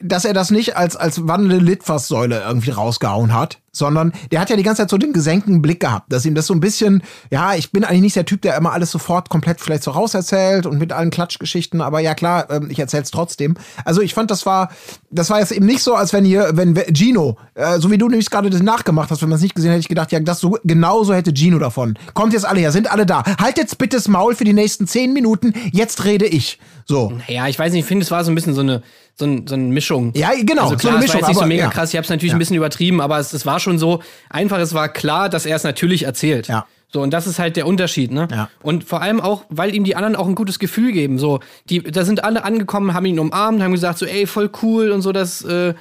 dass 0.00 0.24
er 0.24 0.34
das 0.34 0.50
nicht 0.50 0.76
als, 0.76 0.96
als 0.96 1.26
wandelnde 1.26 1.64
Litfaßsäule 1.64 2.42
irgendwie 2.46 2.70
rausgehauen 2.70 3.32
hat, 3.32 3.58
sondern 3.72 4.12
der 4.30 4.40
hat 4.40 4.50
ja 4.50 4.56
die 4.56 4.62
ganze 4.62 4.82
Zeit 4.82 4.90
so 4.90 4.98
den 4.98 5.12
gesenkten 5.12 5.62
Blick 5.62 5.80
gehabt, 5.80 6.12
dass 6.12 6.26
ihm 6.26 6.34
das 6.34 6.46
so 6.46 6.54
ein 6.54 6.60
bisschen, 6.60 7.02
ja, 7.30 7.54
ich 7.54 7.72
bin 7.72 7.84
eigentlich 7.84 8.02
nicht 8.02 8.16
der 8.16 8.26
Typ, 8.26 8.42
der 8.42 8.56
immer 8.56 8.72
alles 8.72 8.90
sofort 8.90 9.30
komplett 9.30 9.60
vielleicht 9.60 9.82
so 9.82 9.92
rauserzählt 9.92 10.66
und 10.66 10.78
mit 10.78 10.92
allen 10.92 11.10
Klatschgeschichten, 11.10 11.80
aber 11.80 12.00
ja 12.00 12.14
klar, 12.14 12.50
ähm, 12.50 12.68
ich 12.70 12.78
erzähl's 12.78 13.10
trotzdem. 13.10 13.56
Also 13.84 14.02
ich 14.02 14.12
fand, 14.12 14.30
das 14.30 14.44
war, 14.44 14.70
das 15.10 15.30
war 15.30 15.40
jetzt 15.40 15.52
eben 15.52 15.66
nicht 15.66 15.82
so, 15.82 15.94
als 15.94 16.12
wenn 16.12 16.24
hier, 16.24 16.50
wenn 16.52 16.74
Gino, 16.92 17.38
äh, 17.54 17.78
so 17.78 17.90
wie 17.90 17.98
du 17.98 18.08
nämlich 18.08 18.30
gerade 18.30 18.50
das 18.50 18.62
nachgemacht 18.62 19.10
hast, 19.10 19.22
wenn 19.22 19.30
man 19.30 19.36
es 19.36 19.42
nicht 19.42 19.54
gesehen 19.54 19.70
hätte, 19.70 19.80
ich 19.80 19.88
gedacht, 19.88 20.12
ja, 20.12 20.20
das 20.20 20.40
so, 20.40 20.58
genau 20.64 21.02
so 21.04 21.14
hätte 21.14 21.32
Gino 21.34 21.58
davon. 21.58 21.98
Kommt 22.12 22.34
jetzt 22.34 22.44
alle 22.44 22.60
her, 22.60 22.72
sind 22.72 22.92
alle 22.92 23.06
da. 23.06 23.22
Halt 23.40 23.56
jetzt 23.56 23.78
bitte 23.78 23.96
das 23.96 24.08
Maul 24.08 24.34
für 24.34 24.44
die 24.44 24.52
nächsten 24.52 24.86
zehn 24.86 25.14
Minuten, 25.14 25.54
jetzt 25.72 26.04
rede 26.04 26.26
ich. 26.26 26.58
So. 26.84 27.12
Ja, 27.28 27.48
ich 27.48 27.58
weiß 27.58 27.72
nicht, 27.72 27.80
ich 27.80 27.86
finde, 27.86 28.04
es 28.04 28.10
war 28.10 28.24
so 28.24 28.30
ein 28.30 28.34
bisschen 28.34 28.54
so 28.54 28.60
eine, 28.60 28.82
so, 29.14 29.24
ein, 29.26 29.46
so 29.46 29.54
eine 29.54 29.64
Mischung. 29.64 30.12
Ja, 30.14 30.30
genau, 30.40 30.62
Also 30.62 30.74
so 30.74 30.78
klar, 30.78 30.96
eine 30.96 31.04
es 31.04 31.08
war 31.10 31.16
Mischung, 31.16 31.20
jetzt 31.20 31.28
nicht 31.28 31.34
so 31.36 31.40
aber, 31.42 31.48
mega 31.48 31.64
ja. 31.64 31.70
krass, 31.70 31.90
ich 31.90 31.96
habe 31.96 32.04
es 32.04 32.10
natürlich 32.10 32.30
Ja. 32.32 32.36
ein 32.36 32.38
bisschen 32.38 32.56
übertrieben, 32.56 33.00
aber 33.00 33.18
es, 33.18 33.32
es 33.32 33.44
war 33.46 33.60
schon 33.60 33.78
so, 33.78 34.02
einfach, 34.30 34.58
es 34.58 34.74
war 34.74 34.88
klar, 34.88 35.28
dass 35.28 35.46
er 35.46 35.56
es 35.56 35.64
natürlich 35.64 36.04
erzählt. 36.04 36.48
Ja. 36.48 36.66
So, 36.92 37.00
und 37.00 37.10
das 37.10 37.26
ist 37.26 37.38
halt 37.38 37.56
der 37.56 37.66
Unterschied, 37.66 38.10
ne? 38.12 38.28
Ja. 38.30 38.50
Und 38.62 38.84
vor 38.84 39.00
allem 39.00 39.20
auch, 39.20 39.44
weil 39.48 39.74
ihm 39.74 39.84
die 39.84 39.96
anderen 39.96 40.14
auch 40.14 40.26
ein 40.28 40.34
gutes 40.34 40.58
Gefühl 40.58 40.92
geben. 40.92 41.18
So, 41.18 41.40
die, 41.70 41.82
da 41.82 42.04
sind 42.04 42.22
alle 42.22 42.44
angekommen, 42.44 42.92
haben 42.92 43.06
ihn 43.06 43.18
umarmt, 43.18 43.62
haben 43.62 43.72
gesagt, 43.72 43.98
so, 43.98 44.04
ey, 44.04 44.26
voll 44.26 44.50
cool 44.62 44.90
und 44.90 45.00
so, 45.00 45.10
dass, 45.12 45.42
äh, 45.42 45.72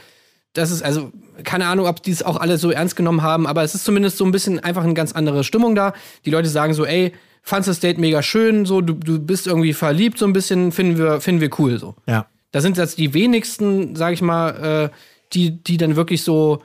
das 0.53 0.71
ist, 0.71 0.81
also, 0.83 1.11
keine 1.43 1.65
Ahnung, 1.67 1.85
ob 1.87 2.01
die 2.03 2.11
es 2.11 2.23
auch 2.23 2.37
alle 2.37 2.57
so 2.57 2.71
ernst 2.71 2.95
genommen 2.95 3.21
haben, 3.23 3.45
aber 3.47 3.63
es 3.63 3.75
ist 3.75 3.83
zumindest 3.83 4.17
so 4.17 4.25
ein 4.25 4.31
bisschen 4.31 4.59
einfach 4.59 4.83
eine 4.83 4.93
ganz 4.93 5.11
andere 5.11 5.43
Stimmung 5.43 5.75
da. 5.75 5.93
Die 6.25 6.29
Leute 6.29 6.47
sagen 6.49 6.73
so, 6.73 6.85
ey, 6.85 7.13
fandst 7.41 7.67
das 7.67 7.79
Date 7.81 7.97
mega 7.97 8.21
schön, 8.23 8.65
so, 8.65 8.79
du, 8.81 8.93
du 8.93 9.19
bist 9.19 9.47
irgendwie 9.47 9.73
verliebt, 9.73 10.17
so 10.17 10.25
ein 10.25 10.33
bisschen, 10.33 10.71
finden 10.71 10.97
wir, 10.97 11.19
finden 11.19 11.41
wir 11.41 11.49
cool, 11.59 11.77
so. 11.79 11.95
Ja. 12.07 12.27
Da 12.51 12.61
sind 12.61 12.77
jetzt 12.77 12.97
die 12.97 13.13
wenigsten, 13.13 13.95
sag 13.95 14.13
ich 14.13 14.21
mal, 14.21 14.89
äh, 14.91 14.95
die, 15.33 15.63
die 15.63 15.77
dann 15.77 15.95
wirklich 15.95 16.23
so 16.23 16.63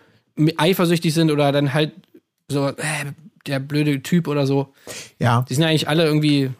eifersüchtig 0.57 1.15
sind 1.15 1.31
oder 1.31 1.53
dann 1.53 1.73
halt 1.73 1.93
so, 2.49 2.69
äh, 2.69 2.75
der 3.47 3.61
blöde 3.61 4.03
Typ 4.03 4.29
oder 4.29 4.47
so. 4.47 4.73
Ja. 5.19 5.45
Die 5.49 5.55
sind 5.55 5.63
ja 5.63 5.69
eigentlich 5.69 5.89
alle 5.89 6.05
irgendwie 6.05 6.51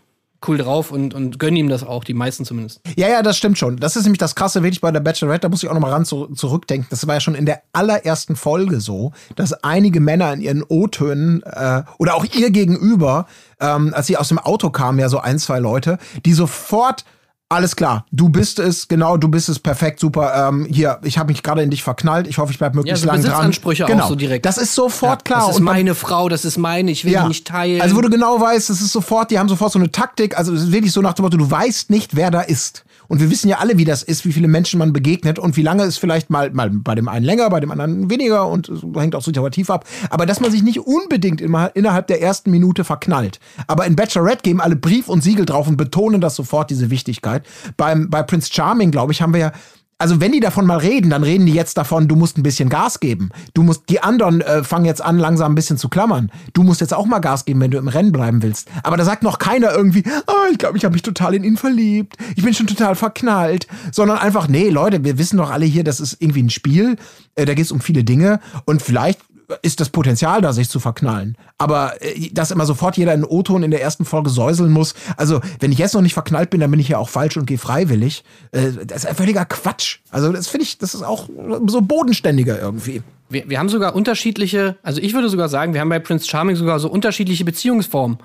cool 0.47 0.59
drauf 0.59 0.93
und, 0.93 1.15
und 1.15 1.39
gönnen 1.39 1.57
ihm 1.57 1.69
das 1.69 1.83
auch, 1.83 2.05
die 2.05 2.15
meisten 2.15 2.45
zumindest. 2.45 2.81
Ja, 2.97 3.09
ja, 3.09 3.23
das 3.23 3.37
stimmt 3.37 3.59
schon. 3.59 3.79
Das 3.79 3.97
ist 3.97 4.05
nämlich 4.05 4.19
das 4.19 4.35
Krasse, 4.35 4.63
wirklich 4.63 4.81
bei 4.81 4.91
der 4.91 5.01
Bachelorette, 5.01 5.43
da 5.43 5.49
muss 5.49 5.63
ich 5.63 5.69
auch 5.69 5.75
nochmal 5.75 5.93
ran 5.93 6.05
zu, 6.05 6.27
zurückdenken. 6.29 6.87
Das 6.91 7.07
war 7.07 7.15
ja 7.15 7.21
schon 7.21 7.35
in 7.35 7.47
der 7.47 7.63
allerersten 7.73 8.37
Folge 8.37 8.81
so, 8.81 9.13
dass 9.35 9.53
einige 9.65 10.01
Männer 10.01 10.33
in 10.33 10.41
ihren 10.41 10.63
O-Tönen 10.63 11.43
äh, 11.43 11.83
oder 11.99 12.15
auch 12.15 12.25
ihr 12.25 12.51
gegenüber, 12.51 13.27
ähm, 13.61 13.93
als 13.95 14.07
sie 14.07 14.17
aus 14.17 14.29
dem 14.29 14.39
Auto 14.39 14.71
kamen, 14.71 14.99
ja 14.99 15.09
so 15.09 15.19
ein, 15.19 15.39
zwei 15.39 15.59
Leute, 15.59 15.99
die 16.25 16.33
sofort 16.33 17.05
alles 17.49 17.77
klar, 17.77 18.07
du 18.11 18.29
bist 18.29 18.59
es, 18.59 18.89
genau, 18.89 19.17
du 19.17 19.29
bist 19.29 19.49
es, 19.49 19.61
perfekt, 19.61 20.01
super. 20.01 20.49
Ähm, 20.49 20.67
hier, 20.69 20.99
ich 21.05 21.17
habe 21.17 21.31
mich 21.31 21.45
gerade 21.45 21.63
in 21.63 21.71
dich 21.71 21.85
verknallt. 21.85 22.27
Ich 22.27 22.39
hoffe, 22.39 22.51
ich 22.51 22.59
bleib 22.59 22.75
möglichst 22.75 23.03
so 23.03 23.09
lang 23.09 23.23
dran. 23.23 23.53
Auch 23.53 23.87
genau. 23.87 24.09
so 24.09 24.17
direkt. 24.17 24.45
Das 24.45 24.59
ist 24.59 24.75
sofort 24.75 25.25
klar. 25.25 25.43
Das 25.43 25.51
ist 25.51 25.57
Und 25.59 25.65
meine 25.65 25.95
Frau, 25.95 26.29
das 26.29 26.45
ist 26.45 26.59
meine, 26.59 26.91
ich 26.91 27.05
will 27.05 27.17
die 27.17 27.29
nicht 27.29 27.47
teilen. 27.47 27.81
also 27.81 27.95
wo 27.95 28.01
du 28.01 28.11
genau 28.11 28.41
weißt, 28.41 28.69
es 28.71 28.81
ist 28.81 28.93
sofort, 28.93 29.31
die 29.31 29.39
haben 29.39 29.49
sofort 29.49 29.73
so 29.73 29.79
eine 29.79 29.93
Taktik, 29.93 30.37
also 30.37 30.53
es 30.55 30.63
ist 30.63 30.73
wirklich 30.73 30.93
so 30.93 31.01
nach 31.03 31.15
dem 31.15 31.23
Motto, 31.23 31.37
du 31.37 31.49
weißt 31.49 31.91
nicht, 31.91 32.17
wer 32.17 32.33
da 32.33 32.41
ist. 32.41 32.85
Und 33.09 33.21
wir 33.21 33.31
wissen 33.31 33.49
ja 33.49 33.59
alle, 33.59 33.79
wie 33.79 33.85
das 33.85 34.03
ist, 34.03 34.25
wie 34.25 34.33
viele 34.33 34.49
Menschen 34.49 34.79
man 34.79 34.93
begegnet 34.93 35.39
und 35.39 35.57
wie 35.57 35.63
lange 35.63 35.85
es 35.85 35.99
vielleicht 35.99 36.31
mal, 36.31 36.51
mal 36.51 36.71
bei 36.71 36.95
dem 36.95 37.09
einen 37.09 37.25
länger, 37.25 37.49
bei 37.51 37.61
dem 37.61 37.71
anderen 37.71 38.11
weniger 38.11 38.49
und 38.49 38.71
hängt 38.95 39.15
auch 39.15 39.23
situativ 39.23 39.71
ab. 39.71 39.85
Aber 40.11 40.27
dass 40.27 40.41
man 40.41 40.51
sich 40.51 40.63
nicht 40.63 40.81
unbedingt 40.81 41.41
immer 41.41 41.75
innerhalb 41.75 42.07
der 42.07 42.23
ersten 42.23 42.51
Minute 42.51 42.85
verknallt. 42.85 43.41
Aber 43.67 43.87
in 43.87 43.97
Bachelorette 43.97 44.43
geben 44.43 44.61
alle 44.61 44.77
Brief 44.77 45.09
und 45.09 45.23
Siegel 45.23 45.47
drauf 45.47 45.69
und 45.69 45.77
betonen 45.77 46.21
das 46.21 46.37
sofort, 46.37 46.71
diese 46.71 46.91
Wichtigkeit. 46.91 47.45
Beim, 47.77 48.11
bei 48.11 48.23
Prince 48.23 48.53
Charming, 48.53 48.91
glaube 48.91 49.13
ich, 49.13 49.23
haben 49.23 49.33
wir 49.33 49.41
ja 49.41 49.53
also 49.99 50.21
wenn 50.21 50.33
die 50.33 50.41
davon 50.41 50.67
mal 50.67 50.79
reden, 50.79 51.11
dann 51.11 51.23
reden 51.23 51.47
die 51.47 51.55
jetzt 51.55 51.79
davon, 51.79 52.07
du 52.07 52.17
musst 52.17 52.37
ein 52.37 52.43
bisschen 52.43 52.69
Gas 52.69 53.01
geben. 53.01 53.31
Du 53.55 53.63
musst, 53.63 53.89
die 53.89 54.03
anderen 54.03 54.43
äh, 54.43 54.63
fangen 54.63 54.85
jetzt 54.85 55.03
an, 55.03 55.19
langsam 55.19 55.53
ein 55.53 55.55
bisschen 55.55 55.79
zu 55.79 55.89
klammern. 55.89 56.31
Du 56.53 56.63
musst 56.63 56.83
jetzt 56.83 56.93
auch 56.93 57.07
mal 57.07 57.21
Gas 57.21 57.47
geben, 57.47 57.61
wenn 57.61 57.71
du 57.71 57.79
im 57.79 57.89
Rennen 57.89 58.13
bleiben 58.13 58.43
willst. 58.43 58.69
Aber 58.83 58.99
da 58.99 59.05
sagt 59.05 59.23
noch 59.23 59.39
keiner 59.39 59.73
irgendwie, 59.73 60.05
oh, 60.27 60.51
ich 60.53 60.59
glaube, 60.59 60.77
ich 60.77 60.85
habe 60.85 60.93
mich 60.93 61.03
total 61.03 61.35
in 61.35 61.45
ihn 61.45 61.57
verliebt. 61.57 62.17
Ich 62.37 62.45
bin 62.45 62.53
schon 62.53 62.67
total 62.67 62.95
verknallt. 62.95 63.67
Sondern 63.91 64.19
einfach, 64.19 64.49
nee, 64.49 64.69
Leute, 64.69 65.03
wir 65.03 65.17
wissen 65.17 65.39
doch 65.39 65.51
alle 65.51 65.65
hier, 65.65 65.85
das 65.85 66.01
ist 66.01 66.17
irgendwie 66.21 66.43
ein 66.43 66.51
Spiel. 66.51 66.97
Äh, 67.35 67.47
da 67.47 67.55
geht 67.55 67.65
es 67.65 67.73
um 67.73 67.81
viele 67.81 68.05
Dinge. 68.05 68.41
Und 68.67 68.83
vielleicht 68.83 69.21
ist 69.63 69.81
das 69.81 69.91
Potenzial 69.91 70.41
da, 70.41 70.53
sich 70.53 70.69
zu 70.69 70.81
verknallen. 70.81 71.37
Aber 71.59 72.03
äh, 72.03 72.31
dass 72.33 72.51
immer 72.51 72.67
sofort 72.67 72.97
jeder 72.97 73.15
in 73.15 73.25
O-Ton 73.25 73.63
in 73.63 73.71
der 73.71 73.83
ersten 73.83 74.05
Folge 74.05 74.31
säuseln 74.31 74.73
muss. 74.73 74.95
Also, 75.17 75.41
wenn 75.61 75.73
ich 75.73 75.79
jetzt 75.79 75.95
noch 75.95 76.03
nicht 76.03 76.15
verknallt 76.15 76.51
bin, 76.51 76.61
dann 76.61 76.71
bin 76.71 76.81
ich 76.81 76.89
ja 76.89 76.99
auch 76.99 77.09
falsch 77.09 77.37
und 77.37 77.47
gehe 77.47 77.59
freiwillig. 77.59 78.25
Äh, 78.53 78.73
das 78.87 79.05
ist 79.05 79.07
ein 79.07 79.17
völliger 79.17 79.45
Quatsch. 79.45 79.99
Also, 80.11 80.33
das 80.33 80.49
finde 80.49 80.65
ich, 80.65 80.79
das 80.79 80.95
ist 80.95 81.03
auch 81.03 81.29
so 81.67 81.81
bodenständiger 81.81 82.61
irgendwie. 82.61 83.03
wir, 83.29 83.49
wir 83.49 83.59
haben 83.59 83.69
sogar 83.69 83.95
unterschiedliche, 83.95 84.77
also 84.83 85.01
ich 85.01 85.15
würde 85.15 85.29
sogar 85.29 85.49
sagen, 85.49 85.75
wir 85.75 85.81
haben 85.81 85.89
bei 85.89 85.99
Prince 85.99 86.27
Charming 86.29 86.57
sogar 86.57 86.81
so 86.81 86.91
unterschiedliche 86.91 87.45
Beziehungsformen. 87.45 88.19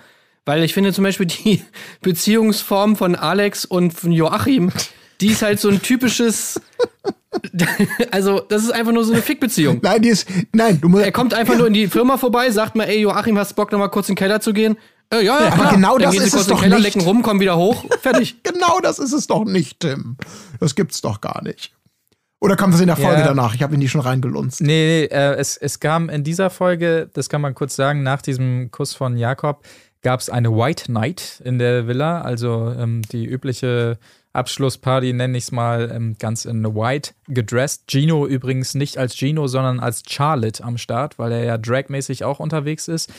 Weil 0.46 0.64
ich 0.64 0.74
finde 0.74 0.92
zum 0.92 1.04
Beispiel 1.04 1.28
die 1.28 1.62
Beziehungsform 2.02 2.96
von 2.96 3.16
Alex 3.16 3.66
und 3.66 3.94
von 3.94 4.12
Joachim, 4.12 4.72
die 5.22 5.28
ist 5.28 5.42
halt 5.42 5.60
so 5.60 5.70
ein 5.70 5.82
typisches. 5.82 6.60
also, 8.12 8.40
das 8.40 8.64
ist 8.64 8.72
einfach 8.72 8.92
nur 8.92 9.06
so 9.06 9.14
eine 9.14 9.22
Fickbeziehung. 9.22 9.80
Nein, 9.82 10.02
die 10.02 10.10
ist, 10.10 10.28
nein, 10.54 10.82
du 10.82 10.90
musst. 10.90 11.06
Er 11.06 11.12
kommt 11.12 11.34
einfach 11.34 11.58
nur 11.58 11.68
in 11.68 11.74
die 11.74 11.88
Firma 11.88 12.18
vorbei, 12.18 12.50
sagt 12.52 12.76
mal, 12.76 12.86
ey 12.86 13.00
Joachim, 13.02 13.38
hast 13.38 13.56
Bock, 13.56 13.72
noch 13.72 13.80
mal 13.80 13.88
kurz 13.88 14.10
in 14.10 14.16
den 14.16 14.20
Keller 14.20 14.42
zu 14.42 14.54
gehen? 14.54 14.78
Äh, 15.14 15.26
ja, 15.26 15.40
ja, 15.40 15.48
aber 15.48 15.56
klar. 15.56 15.74
genau 15.74 15.98
Dann 15.98 16.04
das 16.04 16.12
gehen 16.12 16.22
sie 16.22 16.28
ist 16.28 16.34
kurz 16.34 16.42
es 16.44 16.48
in 16.48 16.54
den 16.54 16.58
doch 16.58 16.64
Keller, 16.64 16.76
nicht. 16.78 16.96
lecken 16.96 17.02
rum, 17.02 17.22
kommen 17.22 17.40
wieder 17.40 17.58
hoch, 17.58 17.86
fertig. 18.02 18.38
Genau 18.44 18.80
das 18.82 19.00
ist 19.00 19.14
es 19.14 19.28
doch 19.28 19.46
nicht, 19.46 19.80
Tim. 19.80 20.18
Das 20.60 20.76
gibt's 20.76 21.02
doch 21.02 21.22
gar 21.22 21.44
nicht. 21.44 21.74
Oder 22.40 22.56
kommt 22.56 22.74
das 22.74 22.82
in 22.82 22.88
der 22.88 22.96
Folge 22.96 23.22
Ja. 23.22 23.28
danach? 23.28 23.54
Ich 23.54 23.62
habe 23.62 23.76
in 23.76 23.80
die 23.82 23.88
schon 23.90 24.02
reingelunzt. 24.02 24.62
Nee, 24.62 25.08
nee 25.12 25.16
äh, 25.16 25.36
es, 25.36 25.58
es 25.58 25.80
kam 25.80 26.10
in 26.10 26.24
dieser 26.24 26.50
Folge, 26.50 27.10
das 27.14 27.30
kann 27.30 27.42
man 27.42 27.54
kurz 27.54 27.76
sagen, 27.76 28.04
nach 28.04 28.22
diesem 28.22 28.72
Kuss 28.72 28.94
von 28.96 29.16
Jakob 29.16 29.64
gab 30.02 30.20
es 30.20 30.30
eine 30.30 30.52
White 30.52 30.92
Night 30.92 31.42
in 31.44 31.60
der 31.60 31.88
Villa, 31.88 32.22
also 32.22 32.74
ähm, 32.76 33.04
die 33.12 33.26
übliche 33.26 34.00
Abschlussparty, 34.34 35.14
nenne 35.14 35.38
ich 35.38 35.46
es 35.46 35.52
mal, 35.52 35.92
ähm, 35.94 36.16
ganz 36.18 36.46
in 36.46 36.64
White 36.76 37.12
gedressed. 37.28 37.84
Gino 37.90 38.26
übrigens 38.26 38.76
nicht 38.76 38.98
als 38.98 39.16
Gino, 39.18 39.48
sondern 39.48 39.80
als 39.80 40.04
Charlotte 40.10 40.64
am 40.64 40.78
Start, 40.78 41.20
weil 41.20 41.32
er 41.32 41.44
ja 41.44 41.58
dragmäßig 41.58 42.24
auch 42.24 42.40
unterwegs 42.40 42.88
ist. 42.88 43.12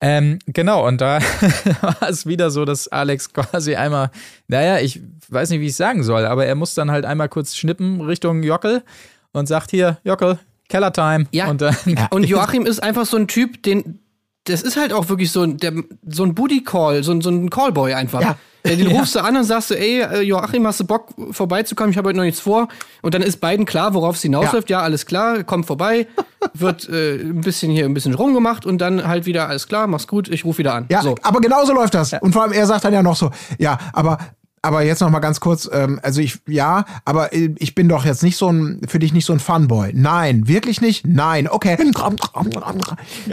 Ähm, 0.00 0.38
genau, 0.46 0.86
und 0.86 1.00
da 1.00 1.18
war 1.80 2.08
es 2.08 2.24
wieder 2.24 2.50
so, 2.50 2.64
dass 2.64 2.86
Alex 2.88 3.32
quasi 3.32 3.74
einmal, 3.74 4.10
naja, 4.46 4.78
ich 4.78 5.00
weiß 5.28 5.50
nicht, 5.50 5.60
wie 5.60 5.66
ich 5.66 5.76
sagen 5.76 6.04
soll, 6.04 6.24
aber 6.24 6.46
er 6.46 6.54
muss 6.54 6.74
dann 6.74 6.90
halt 6.90 7.04
einmal 7.04 7.28
kurz 7.28 7.56
schnippen 7.56 8.00
Richtung 8.00 8.42
Jockel 8.44 8.84
und 9.32 9.46
sagt 9.48 9.70
hier, 9.72 9.98
Jockel, 10.04 10.38
Kellertime. 10.68 11.26
Ja. 11.32 11.48
Und 11.48 11.60
dann, 11.62 11.76
Und 12.10 12.24
Joachim 12.24 12.64
ist 12.64 12.80
einfach 12.82 13.06
so 13.06 13.16
ein 13.16 13.26
Typ, 13.26 13.62
den. 13.64 13.98
Das 14.44 14.62
ist 14.62 14.76
halt 14.78 14.92
auch 14.94 15.08
wirklich 15.10 15.30
so 15.32 15.42
ein, 15.42 15.58
der, 15.58 15.72
so 16.06 16.22
ein 16.22 16.34
Booty-Call, 16.34 17.02
so, 17.02 17.12
ein- 17.12 17.20
so 17.20 17.28
ein 17.28 17.50
Callboy 17.50 17.92
einfach. 17.92 18.22
Ja. 18.22 18.38
Äh, 18.62 18.76
Den 18.76 18.86
rufst 18.96 19.14
du 19.14 19.20
an 19.20 19.36
und 19.36 19.44
sagst 19.44 19.70
du, 19.70 19.74
ey, 19.74 20.00
äh, 20.00 20.20
Joachim, 20.20 20.66
hast 20.66 20.80
du 20.80 20.84
Bock 20.84 21.08
vorbeizukommen? 21.30 21.90
Ich 21.90 21.98
habe 21.98 22.08
heute 22.08 22.18
noch 22.18 22.24
nichts 22.24 22.40
vor. 22.40 22.68
Und 23.02 23.14
dann 23.14 23.22
ist 23.22 23.40
beiden 23.40 23.66
klar, 23.66 23.94
worauf 23.94 24.16
es 24.16 24.22
hinausläuft. 24.22 24.70
Ja. 24.70 24.80
alles 24.82 25.06
klar, 25.06 25.44
komm 25.44 25.64
vorbei. 25.64 26.06
Wird 26.54 26.88
äh, 26.88 27.16
ein 27.16 27.40
bisschen 27.40 27.70
hier 27.70 27.84
ein 27.84 27.94
bisschen 27.94 28.14
rumgemacht 28.14 28.64
und 28.66 28.78
dann 28.78 29.06
halt 29.06 29.26
wieder, 29.26 29.48
alles 29.48 29.68
klar, 29.68 29.86
mach's 29.86 30.06
gut, 30.06 30.28
ich 30.28 30.44
rufe 30.44 30.58
wieder 30.58 30.74
an. 30.74 30.86
Ja, 30.88 31.02
so. 31.02 31.16
aber 31.22 31.40
genauso 31.40 31.72
läuft 31.72 31.94
das. 31.94 32.12
Und 32.14 32.32
vor 32.32 32.42
allem, 32.42 32.52
er 32.52 32.66
sagt 32.66 32.84
dann 32.84 32.92
ja 32.94 33.02
noch 33.02 33.16
so, 33.16 33.30
ja, 33.58 33.78
aber, 33.92 34.18
aber 34.62 34.82
jetzt 34.82 35.00
noch 35.00 35.10
mal 35.10 35.20
ganz 35.20 35.40
kurz, 35.40 35.68
ähm, 35.72 36.00
also 36.02 36.20
ich, 36.20 36.38
ja, 36.46 36.84
aber 37.04 37.32
äh, 37.32 37.54
ich 37.58 37.74
bin 37.74 37.88
doch 37.88 38.04
jetzt 38.04 38.22
nicht 38.22 38.36
so 38.36 38.50
ein, 38.50 38.80
für 38.88 38.98
dich 38.98 39.12
nicht 39.12 39.24
so 39.24 39.32
ein 39.32 39.40
Funboy. 39.40 39.92
Nein, 39.94 40.48
wirklich 40.48 40.80
nicht? 40.80 41.06
Nein, 41.06 41.48
okay. 41.48 41.76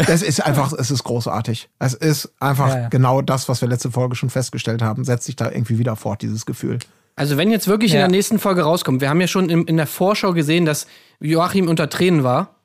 Das 0.07 0.22
ist 0.22 0.45
einfach, 0.45 0.73
es 0.73 0.91
ist 0.91 1.03
großartig. 1.03 1.69
Es 1.80 1.93
ist 1.93 2.31
einfach 2.39 2.69
Ja, 2.69 2.80
ja. 2.81 2.88
genau 2.89 3.22
das, 3.22 3.47
was 3.49 3.61
wir 3.61 3.68
letzte 3.69 3.91
Folge 3.91 4.15
schon 4.15 4.30
festgestellt 4.30 4.81
haben, 4.81 5.03
setzt 5.03 5.26
sich 5.26 5.35
da 5.35 5.49
irgendwie 5.49 5.77
wieder 5.80 5.95
fort, 5.95 6.22
dieses 6.22 6.45
Gefühl. 6.45 6.80
Also 7.15 7.38
wenn 7.38 7.49
jetzt 7.49 7.68
wirklich 7.68 7.91
in 7.91 7.97
Ja. 7.99 8.07
der 8.07 8.11
nächsten 8.11 8.39
Folge 8.39 8.64
rauskommt, 8.64 8.99
wir 9.02 9.10
haben 9.10 9.22
ja 9.22 9.27
schon 9.27 9.49
in, 9.49 9.64
in 9.65 9.77
der 9.77 9.88
Vorschau 9.88 10.34
gesehen, 10.34 10.65
dass 10.65 10.85
Joachim 11.19 11.68
unter 11.69 11.89
Tränen 11.89 12.23
war. 12.23 12.56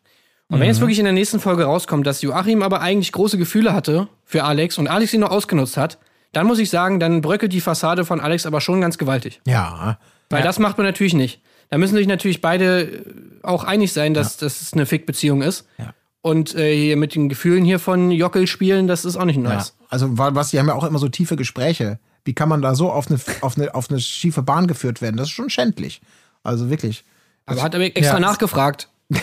Und 0.49 0.59
wenn 0.59 0.67
Mhm. 0.67 0.73
jetzt 0.73 0.81
wirklich 0.81 0.99
in 0.99 1.05
der 1.05 1.15
nächsten 1.15 1.39
Folge 1.39 1.65
rauskommt, 1.65 2.05
dass 2.07 2.23
Joachim 2.23 2.63
aber 2.63 2.81
eigentlich 2.81 3.13
große 3.13 3.39
Gefühle 3.39 3.73
hatte 3.73 4.09
für 4.25 4.43
Alex 4.43 4.79
und 4.79 4.89
Alex 4.89 5.15
ihn 5.15 5.21
noch 5.21 5.31
ausgenutzt 5.31 5.77
hat, 5.77 5.99
dann 6.33 6.47
muss 6.47 6.59
ich 6.59 6.71
sagen, 6.71 7.01
dann 7.01 7.21
bröckelt 7.21 7.53
die 7.53 7.61
Fassade 7.61 8.05
von 8.05 8.21
Alex 8.21 8.47
aber 8.47 8.61
schon 8.61 8.81
ganz 8.81 8.99
gewaltig. 8.99 9.41
Ja. 9.47 9.99
Weil 10.29 10.43
das 10.43 10.59
macht 10.59 10.77
man 10.79 10.87
natürlich 10.87 11.15
nicht. 11.15 11.43
Da 11.71 11.79
müssen 11.79 11.95
sich 11.97 12.07
natürlich 12.07 12.41
beide 12.41 12.83
äh, 12.83 13.03
auch 13.43 13.65
einig 13.65 13.93
sein, 13.93 14.15
dass 14.15 14.37
dass 14.37 14.61
es 14.61 14.73
eine 14.73 14.87
Fick-Beziehung 14.87 15.43
ist. 15.43 15.67
Ja. 15.79 15.93
Und 16.23 16.55
äh, 16.55 16.75
hier 16.77 16.97
mit 16.97 17.15
den 17.15 17.29
Gefühlen 17.29 17.65
hier 17.65 17.79
von 17.79 18.11
Jockel 18.11 18.47
spielen, 18.47 18.87
das 18.87 19.05
ist 19.05 19.17
auch 19.17 19.25
nicht 19.25 19.37
Ja. 19.37 19.43
nice. 19.55 19.75
Also, 19.89 20.19
wa- 20.19 20.35
was, 20.35 20.51
die 20.51 20.59
haben 20.59 20.67
ja 20.69 20.75
auch 20.75 20.85
immer 20.85 20.99
so 20.99 21.09
tiefe 21.09 21.37
Gespräche. 21.37 21.99
Wie 22.25 22.35
kann 22.35 22.49
man 22.49 22.61
da 22.61 22.75
so 22.75 22.91
auf 22.93 23.09
eine, 23.11 23.19
auf 23.41 23.57
eine, 23.57 23.75
auf 23.75 23.89
eine 23.91 23.99
schiefe 24.01 24.43
Bahn 24.43 24.67
geführt 24.67 25.01
werden? 25.01 25.17
Das 25.17 25.29
ist 25.29 25.33
schon 25.33 25.49
schändlich. 25.51 26.01
Also 26.43 26.69
wirklich. 26.71 27.05
Aber 27.47 27.63
hat 27.63 27.75
er 27.75 27.81
extra 27.81 28.15
Ja. 28.15 28.21
nachgefragt. 28.21 28.89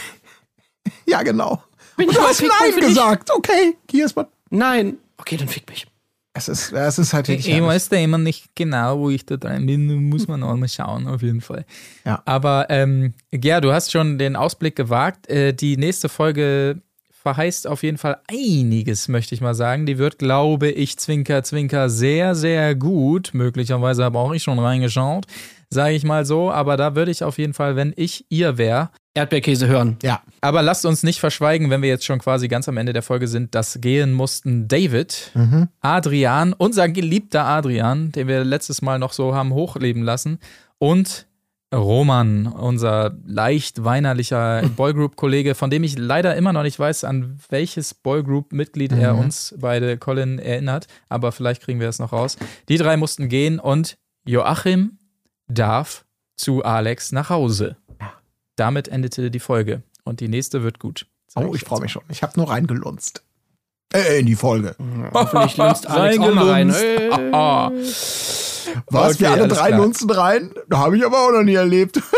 Ja, 1.06 1.22
genau. 1.24 1.62
Bin 1.98 2.10
du 2.10 2.20
hast 2.22 2.42
Nein 2.42 2.80
gesagt. 2.80 3.30
Okay, 3.32 3.76
hier 3.90 4.06
ist 4.06 4.16
man. 4.16 4.28
Nein. 4.50 4.98
Okay, 5.18 5.38
dann 5.38 5.48
fick 5.48 5.70
mich. 5.70 5.88
Es 6.38 6.48
ist, 6.48 6.72
es 6.72 7.00
ist 7.00 7.14
halt 7.14 7.28
wirklich. 7.28 7.50
Ich 7.50 7.62
weiß 7.62 7.90
da 7.90 7.98
immer 7.98 8.20
nicht 8.20 8.56
genau, 8.56 9.00
wo 9.00 9.10
ich 9.10 9.26
da 9.26 9.38
drin 9.38 9.66
bin. 9.66 10.10
Muss 10.10 10.28
man 10.28 10.44
auch 10.44 10.56
mal 10.56 10.70
schauen, 10.70 11.08
auf 11.08 11.24
jeden 11.24 11.42
Fall. 11.42 11.66
Ja. 12.06 12.22
Aber 12.26 12.68
ähm, 12.70 13.14
ja, 13.34 13.60
du 13.60 13.74
hast 13.74 13.92
schon 13.92 14.18
den 14.18 14.36
Ausblick 14.36 14.76
gewagt. 14.76 15.28
Äh, 15.30 15.54
die 15.54 15.78
nächste 15.78 16.10
Folge 16.10 16.82
verheißt 17.28 17.68
auf 17.68 17.84
jeden 17.84 17.98
Fall 17.98 18.20
einiges, 18.30 19.08
möchte 19.10 19.36
ich 19.36 19.42
mal 19.42 19.56
sagen. 19.56 19.86
Die 19.86 19.98
wird, 19.98 20.20
glaube 20.20 20.70
ich, 20.70 20.98
Zwinker, 20.98 21.44
Zwinker 21.44 21.90
sehr, 21.90 22.36
sehr 22.36 22.74
gut. 22.76 23.32
Möglicherweise 23.34 24.04
habe 24.06 24.20
auch 24.20 24.32
ich 24.32 24.44
schon 24.44 24.60
reingeschaut, 24.60 25.26
sage 25.70 25.96
ich 25.96 26.04
mal 26.04 26.26
so. 26.26 26.52
Aber 26.52 26.78
da 26.78 26.96
würde 26.96 27.12
ich 27.12 27.24
auf 27.24 27.38
jeden 27.38 27.54
Fall, 27.54 27.76
wenn 27.76 27.94
ich 27.96 28.26
ihr 28.30 28.58
wäre, 28.58 28.90
Erdbeerkäse 29.18 29.68
hören. 29.68 29.98
Ja. 30.04 30.22
aber 30.42 30.62
lasst 30.62 30.86
uns 30.86 31.04
nicht 31.04 31.20
verschweigen, 31.20 31.70
wenn 31.70 31.82
wir 31.82 31.90
jetzt 31.90 32.06
schon 32.06 32.20
quasi 32.20 32.48
ganz 32.48 32.70
am 32.70 32.78
Ende 32.78 32.94
der 32.94 33.02
Folge 33.02 33.28
sind, 33.28 33.56
dass 33.56 33.82
gehen 33.82 34.14
mussten 34.14 34.68
David, 34.68 35.32
Adrian, 35.82 36.54
unser 36.54 36.88
geliebter 36.88 37.46
Adrian, 37.46 38.12
den 38.12 38.28
wir 38.28 38.44
letztes 38.44 38.82
Mal 38.82 39.00
noch 39.00 39.14
so 39.14 39.34
haben 39.34 39.54
hochleben 39.54 40.04
lassen, 40.04 40.40
und 40.78 41.26
Roman, 41.74 42.48
unser 42.48 43.18
leicht 43.26 43.84
weinerlicher 43.84 44.62
Boygroup-Kollege, 44.78 45.54
von 45.54 45.70
dem 45.70 45.84
ich 45.84 45.98
leider 45.98 46.36
immer 46.36 46.54
noch 46.54 46.64
nicht 46.64 46.80
weiß, 46.80 47.04
an 47.04 47.40
welches 47.50 47.94
Boygroup-Mitglied 47.94 48.94
er 48.94 49.18
uns 49.18 49.54
beide, 49.60 49.98
Colin, 49.98 50.40
erinnert, 50.40 50.88
aber 51.10 51.32
vielleicht 51.32 51.64
kriegen 51.64 51.80
wir 51.80 51.90
es 51.90 52.00
noch 52.00 52.14
raus. 52.14 52.38
Die 52.70 52.78
drei 52.78 52.96
mussten 52.96 53.28
gehen 53.28 53.60
und 53.60 53.98
Joachim 54.26 54.97
darf 55.48 56.06
zu 56.36 56.64
Alex 56.64 57.12
nach 57.12 57.30
Hause. 57.30 57.78
Damit 58.56 58.88
endete 58.88 59.32
die 59.32 59.40
Folge. 59.40 59.84
Und 60.04 60.20
die 60.20 60.28
nächste 60.28 60.64
wird 60.64 60.80
gut. 60.80 61.08
Oh, 61.36 61.54
ich 61.54 61.62
freue 61.62 61.82
mich 61.82 61.92
schon. 61.92 62.04
Ich 62.10 62.24
habe 62.24 62.34
nur 62.38 62.50
reingelunzt. 62.50 63.24
Äh, 63.94 64.20
in 64.20 64.26
die 64.26 64.36
Folge. 64.36 64.76
Hoffentlich 65.14 65.58
lunzt 65.58 65.88
Alex 65.88 66.20
auch 66.20 66.34
mal 66.34 66.50
rein. 66.50 66.72
Reingelunzt. 66.72 67.22
Äh. 67.24 67.32
Ah, 67.34 67.72
Was? 68.88 69.16
Okay, 69.16 69.20
wir 69.22 69.32
alle 69.32 69.48
drei 69.48 69.68
klar. 69.68 69.80
lunzen 69.80 70.10
rein? 70.10 70.54
Da 70.68 70.78
habe 70.80 70.98
ich 70.98 71.06
aber 71.06 71.20
auch 71.20 71.32
noch 71.32 71.44
nie 71.44 71.56
erlebt. 71.56 72.02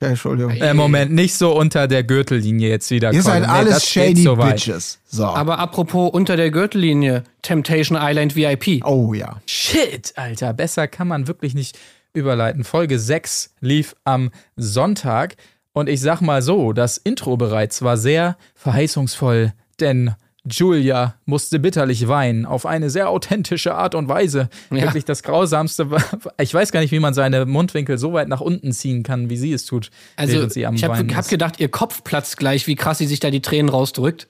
okay, 0.00 0.10
Entschuldigung. 0.10 0.52
äh, 0.52 0.74
Moment, 0.74 1.12
nicht 1.12 1.34
so 1.34 1.56
unter 1.56 1.86
der 1.88 2.02
Gürtellinie 2.04 2.68
jetzt 2.68 2.90
wieder. 2.90 3.12
Ihr 3.12 3.22
seid 3.22 3.42
Nee, 3.42 3.48
alles 3.48 3.86
shady 3.86 4.22
so 4.22 4.38
weit. 4.38 4.54
Bitches. 4.56 4.98
So. 5.06 5.24
Aber 5.26 5.58
apropos 5.58 6.10
unter 6.12 6.36
der 6.36 6.50
Gürtellinie, 6.50 7.24
Temptation 7.42 7.98
Island 8.00 8.34
VIP. 8.36 8.84
oh 8.84 9.12
ja. 9.14 9.40
Shit, 9.46 10.12
Alter, 10.16 10.52
besser 10.52 10.88
kann 10.88 11.08
man 11.08 11.28
wirklich 11.28 11.54
nicht 11.54 11.78
überleiten. 12.14 12.64
Folge 12.64 12.98
6 12.98 13.54
lief 13.60 13.94
am 14.04 14.30
Sonntag 14.56 15.36
und 15.72 15.88
ich 15.88 16.00
sag 16.00 16.20
mal 16.20 16.42
so, 16.42 16.72
das 16.72 16.96
Intro 16.96 17.36
bereits 17.36 17.82
war 17.82 17.96
sehr 17.96 18.36
verheißungsvoll, 18.54 19.52
denn 19.80 20.14
Julia 20.44 21.14
musste 21.26 21.58
bitterlich 21.58 22.08
weinen, 22.08 22.46
auf 22.46 22.64
eine 22.64 22.90
sehr 22.90 23.10
authentische 23.10 23.74
Art 23.74 23.94
und 23.94 24.08
Weise. 24.08 24.48
Ja. 24.70 24.82
Wirklich 24.84 25.04
das 25.04 25.22
Grausamste. 25.22 25.90
war- 25.90 26.02
Ich 26.40 26.54
weiß 26.54 26.72
gar 26.72 26.80
nicht, 26.80 26.92
wie 26.92 27.00
man 27.00 27.12
seine 27.14 27.44
Mundwinkel 27.44 27.98
so 27.98 28.12
weit 28.12 28.28
nach 28.28 28.40
unten 28.40 28.72
ziehen 28.72 29.02
kann, 29.02 29.28
wie 29.30 29.36
sie 29.36 29.52
es 29.52 29.64
tut, 29.66 29.90
Also, 30.16 30.34
während 30.34 30.52
sie 30.52 30.64
am 30.66 30.74
ich 30.74 30.86
Weinen 30.88 31.14
hab 31.16 31.28
gedacht, 31.28 31.60
ihr 31.60 31.68
Kopf 31.68 32.02
platzt 32.04 32.36
gleich, 32.38 32.66
wie 32.66 32.76
krass 32.76 32.98
sie 32.98 33.06
sich 33.06 33.20
da 33.20 33.30
die 33.30 33.42
Tränen 33.42 33.68
rausdrückt. 33.68 34.28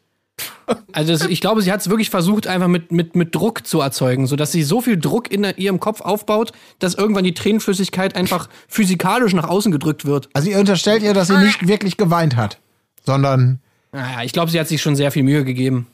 Also, 0.93 1.13
das, 1.13 1.27
ich 1.27 1.41
glaube, 1.41 1.63
sie 1.63 1.73
hat 1.73 1.81
es 1.81 1.89
wirklich 1.91 2.11
versucht, 2.11 2.47
einfach 2.47 2.69
mit, 2.69 2.93
mit, 2.93 3.17
mit 3.17 3.35
Druck 3.35 3.67
zu 3.67 3.81
erzeugen, 3.81 4.27
sodass 4.27 4.53
sie 4.53 4.63
so 4.63 4.81
viel 4.81 4.97
Druck 4.99 5.31
in 5.33 5.45
ihrem 5.57 5.81
Kopf 5.81 6.01
aufbaut, 6.01 6.53
dass 6.79 6.95
irgendwann 6.95 7.25
die 7.25 7.35
Tränenflüssigkeit 7.35 8.15
einfach 8.17 8.49
physikalisch 8.69 9.33
nach 9.35 9.49
außen 9.49 9.73
gedrückt 9.73 10.05
wird. 10.05 10.29
Also 10.35 10.51
ihr 10.51 10.59
unterstellt 10.59 11.03
ihr, 11.03 11.13
dass 11.15 11.29
sie 11.29 11.39
nicht 11.39 11.67
wirklich 11.67 11.97
geweint 11.97 12.37
hat, 12.37 12.59
sondern 13.05 13.61
Naja, 13.93 14.23
ich 14.23 14.33
glaube, 14.33 14.51
sie 14.51 14.61
hat 14.61 14.69
sich 14.69 14.81
schon 14.83 14.95
sehr 14.97 15.11
viel 15.11 15.23
Mühe 15.23 15.45
gegeben. 15.45 15.87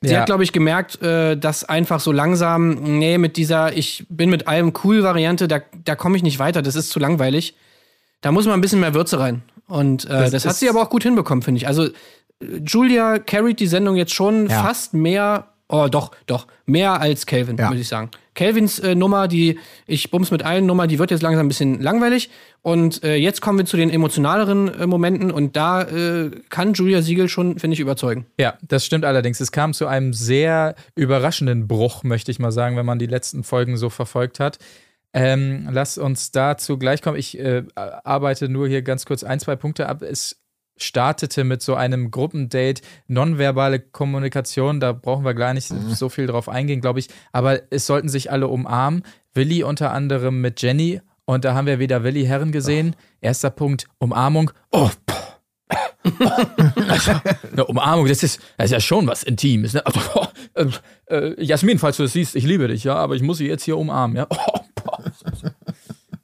Sie 0.00 0.10
Ja. 0.12 0.20
hat, 0.20 0.26
glaube 0.26 0.44
ich, 0.44 0.52
gemerkt, 0.52 1.02
äh, 1.02 1.36
dass 1.36 1.64
einfach 1.64 1.98
so 2.00 2.12
langsam, 2.12 2.98
nee, 2.98 3.18
mit 3.18 3.36
dieser 3.36 3.76
Ich 3.76 4.06
bin 4.08 4.30
mit 4.30 4.46
allem 4.46 4.72
cool 4.84 5.02
Variante, 5.02 5.48
da, 5.48 5.60
da 5.84 5.96
komme 5.96 6.16
ich 6.16 6.22
nicht 6.22 6.38
weiter, 6.38 6.62
das 6.62 6.76
ist 6.76 6.90
zu 6.90 7.00
langweilig. 7.00 7.54
Da 8.20 8.30
muss 8.32 8.44
man 8.46 8.54
ein 8.54 8.60
bisschen 8.60 8.80
mehr 8.80 8.94
Würze 8.94 9.18
rein. 9.18 9.42
Und 9.66 10.04
äh, 10.04 10.08
das, 10.08 10.30
Das 10.30 10.46
hat 10.46 10.54
sie 10.56 10.68
aber 10.68 10.82
auch 10.82 10.90
gut 10.90 11.02
hinbekommen, 11.02 11.42
finde 11.42 11.58
ich. 11.58 11.66
Also, 11.66 11.86
äh, 11.86 11.90
Julia 12.64 13.18
carried 13.18 13.58
die 13.60 13.66
Sendung 13.66 13.96
jetzt 13.96 14.14
schon 14.14 14.48
Ja. 14.48 14.62
fast 14.62 14.94
mehr, 14.94 15.48
oh 15.68 15.88
doch, 15.90 16.12
doch, 16.26 16.46
mehr 16.66 17.00
als 17.00 17.26
Calvin, 17.26 17.56
Ja. 17.56 17.68
würde 17.70 17.80
ich 17.80 17.88
sagen. 17.88 18.10
Calvins 18.34 18.78
äh, 18.78 18.94
Nummer, 18.94 19.26
die 19.26 19.58
Ich 19.86 20.10
bums 20.10 20.30
mit 20.30 20.44
allen 20.44 20.64
Nummer, 20.66 20.86
die 20.86 20.98
wird 20.98 21.10
jetzt 21.10 21.22
langsam 21.22 21.46
ein 21.46 21.48
bisschen 21.48 21.80
langweilig. 21.82 22.30
Und 22.62 23.02
äh, 23.02 23.16
jetzt 23.16 23.40
kommen 23.40 23.58
wir 23.58 23.66
zu 23.66 23.76
den 23.76 23.90
emotionaleren 23.90 24.68
äh, 24.72 24.86
Momenten 24.86 25.30
und 25.30 25.56
da 25.56 25.82
äh, 25.82 26.30
kann 26.48 26.72
Julia 26.74 27.02
Siegel 27.02 27.28
schon, 27.28 27.58
finde 27.58 27.74
ich, 27.74 27.80
überzeugen. 27.80 28.26
Ja, 28.38 28.54
das 28.62 28.84
stimmt 28.86 29.04
allerdings. 29.04 29.40
Es 29.40 29.50
kam 29.52 29.74
zu 29.74 29.86
einem 29.86 30.12
sehr 30.12 30.74
überraschenden 30.94 31.66
Bruch, 31.66 32.02
möchte 32.04 32.30
ich 32.30 32.38
mal 32.38 32.52
sagen, 32.52 32.76
wenn 32.76 32.86
man 32.86 32.98
die 32.98 33.06
letzten 33.06 33.42
Folgen 33.44 33.76
so 33.76 33.90
verfolgt 33.90 34.38
hat. 34.40 34.58
Ähm, 35.14 35.68
lass 35.72 35.96
uns 35.98 36.30
dazu 36.32 36.78
gleich 36.78 37.00
kommen. 37.02 37.16
Ich 37.16 37.38
äh, 37.38 37.62
arbeite 37.74 38.48
nur 38.48 38.68
hier 38.68 38.82
ganz 38.82 39.06
kurz 39.06 39.24
ein, 39.24 39.40
zwei 39.40 39.56
Punkte 39.56 39.88
ab. 39.88 40.02
Es 40.02 40.36
startete 40.78 41.44
mit 41.44 41.62
so 41.62 41.74
einem 41.74 42.10
Gruppendate, 42.10 42.82
nonverbale 43.06 43.80
Kommunikation, 43.80 44.80
da 44.80 44.92
brauchen 44.92 45.24
wir 45.24 45.34
gar 45.34 45.54
nicht 45.54 45.66
so 45.66 46.08
viel 46.08 46.26
drauf 46.26 46.48
eingehen, 46.48 46.80
glaube 46.80 46.98
ich. 47.00 47.08
Aber 47.32 47.60
es 47.70 47.86
sollten 47.86 48.08
sich 48.08 48.30
alle 48.30 48.48
umarmen. 48.48 49.02
Willi 49.34 49.62
unter 49.62 49.92
anderem 49.92 50.40
mit 50.40 50.62
Jenny. 50.62 51.00
Und 51.24 51.44
da 51.44 51.54
haben 51.54 51.66
wir 51.66 51.78
wieder 51.78 52.04
Willi 52.04 52.24
Herren 52.24 52.52
gesehen. 52.52 52.96
Erster 53.20 53.50
Punkt, 53.50 53.86
Umarmung. 53.98 54.50
Oh, 54.72 54.90
eine 57.52 57.66
Umarmung, 57.66 58.06
das 58.06 58.22
ist, 58.22 58.40
das 58.56 58.66
ist 58.66 58.72
ja 58.72 58.80
schon 58.80 59.06
was 59.06 59.22
Intimes. 59.22 59.74
Ne? 59.74 59.84
Also, 59.84 60.00
äh, 60.54 60.66
äh, 61.14 61.44
Jasmin, 61.44 61.78
falls 61.78 61.96
du 61.98 62.04
das 62.04 62.12
siehst, 62.12 62.36
ich 62.36 62.44
liebe 62.44 62.68
dich, 62.68 62.84
ja, 62.84 62.94
aber 62.94 63.14
ich 63.14 63.22
muss 63.22 63.38
sie 63.38 63.46
jetzt 63.46 63.64
hier 63.64 63.76
umarmen. 63.76 64.16
Ja? 64.16 64.26
Oh. 64.30 64.60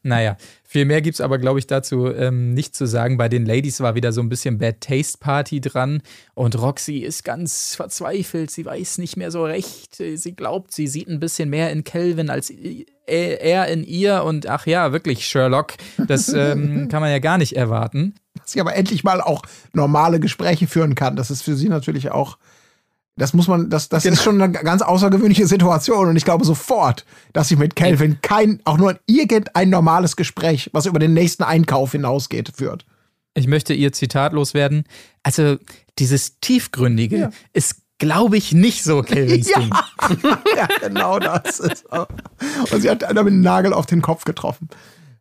Naja, 0.04 0.36
viel 0.64 0.84
mehr 0.84 1.00
gibt 1.00 1.14
es 1.14 1.20
aber, 1.20 1.38
glaube 1.38 1.58
ich, 1.58 1.66
dazu 1.66 2.08
ähm, 2.08 2.52
nicht 2.52 2.76
zu 2.76 2.86
sagen. 2.86 3.16
Bei 3.16 3.28
den 3.28 3.46
Ladies 3.46 3.80
war 3.80 3.94
wieder 3.94 4.12
so 4.12 4.20
ein 4.20 4.28
bisschen 4.28 4.58
Bad 4.58 4.80
Taste 4.80 5.18
Party 5.18 5.60
dran 5.60 6.02
und 6.34 6.60
Roxy 6.60 6.98
ist 6.98 7.24
ganz 7.24 7.74
verzweifelt. 7.74 8.50
Sie 8.50 8.66
weiß 8.66 8.98
nicht 8.98 9.16
mehr 9.16 9.30
so 9.30 9.44
recht. 9.44 9.96
Sie 9.96 10.36
glaubt, 10.36 10.72
sie 10.72 10.86
sieht 10.86 11.08
ein 11.08 11.20
bisschen 11.20 11.48
mehr 11.48 11.70
in 11.70 11.84
Kelvin 11.84 12.28
als 12.28 12.50
er 13.06 13.40
er 13.40 13.68
in 13.68 13.84
ihr 13.84 14.24
und 14.24 14.46
ach 14.46 14.66
ja, 14.66 14.92
wirklich 14.92 15.26
Sherlock. 15.26 15.74
Das 16.06 16.32
ähm, 16.32 16.88
kann 16.90 17.00
man 17.00 17.10
ja 17.10 17.18
gar 17.18 17.38
nicht 17.38 17.56
erwarten. 17.56 18.14
dass 18.34 18.52
sie 18.52 18.60
aber 18.60 18.74
endlich 18.74 19.04
mal 19.04 19.20
auch 19.20 19.42
normale 19.72 20.20
Gespräche 20.20 20.66
führen 20.66 20.94
kann. 20.94 21.16
Das 21.16 21.30
ist 21.30 21.42
für 21.42 21.56
sie 21.56 21.68
natürlich 21.68 22.10
auch, 22.10 22.38
das 23.16 23.32
muss 23.32 23.46
man, 23.48 23.70
das, 23.70 23.88
das 23.88 24.04
ist 24.04 24.22
schon 24.22 24.40
eine 24.42 24.52
ganz 24.52 24.82
außergewöhnliche 24.82 25.46
Situation 25.46 26.08
und 26.08 26.16
ich 26.16 26.24
glaube 26.24 26.44
sofort, 26.44 27.04
dass 27.32 27.48
sie 27.48 27.56
mit 27.56 27.76
Calvin 27.76 28.18
kein, 28.22 28.60
auch 28.64 28.76
nur 28.76 28.98
irgendein 29.06 29.70
normales 29.70 30.16
Gespräch, 30.16 30.70
was 30.72 30.86
über 30.86 30.98
den 30.98 31.14
nächsten 31.14 31.42
Einkauf 31.44 31.92
hinausgeht, 31.92 32.52
führt. 32.56 32.84
Ich 33.34 33.46
möchte 33.46 33.74
ihr 33.74 33.92
Zitat 33.92 34.32
loswerden. 34.32 34.84
Also, 35.22 35.56
dieses 35.98 36.38
Tiefgründige 36.40 37.16
Ja. 37.18 37.30
ist, 37.52 37.76
glaube 37.98 38.36
ich, 38.36 38.52
nicht 38.52 38.82
so 38.84 39.02
Kelvins 39.02 39.46
Ding. 39.56 39.70
ja, 40.56 40.68
genau 40.80 41.18
das 41.18 41.58
ist 41.60 41.90
auch. 41.92 42.06
Und 42.72 42.80
sie 42.80 42.90
hat 42.90 43.02
damit 43.02 43.32
einen 43.32 43.40
Nagel 43.40 43.72
auf 43.72 43.86
den 43.86 44.02
Kopf 44.02 44.24
getroffen. 44.24 44.68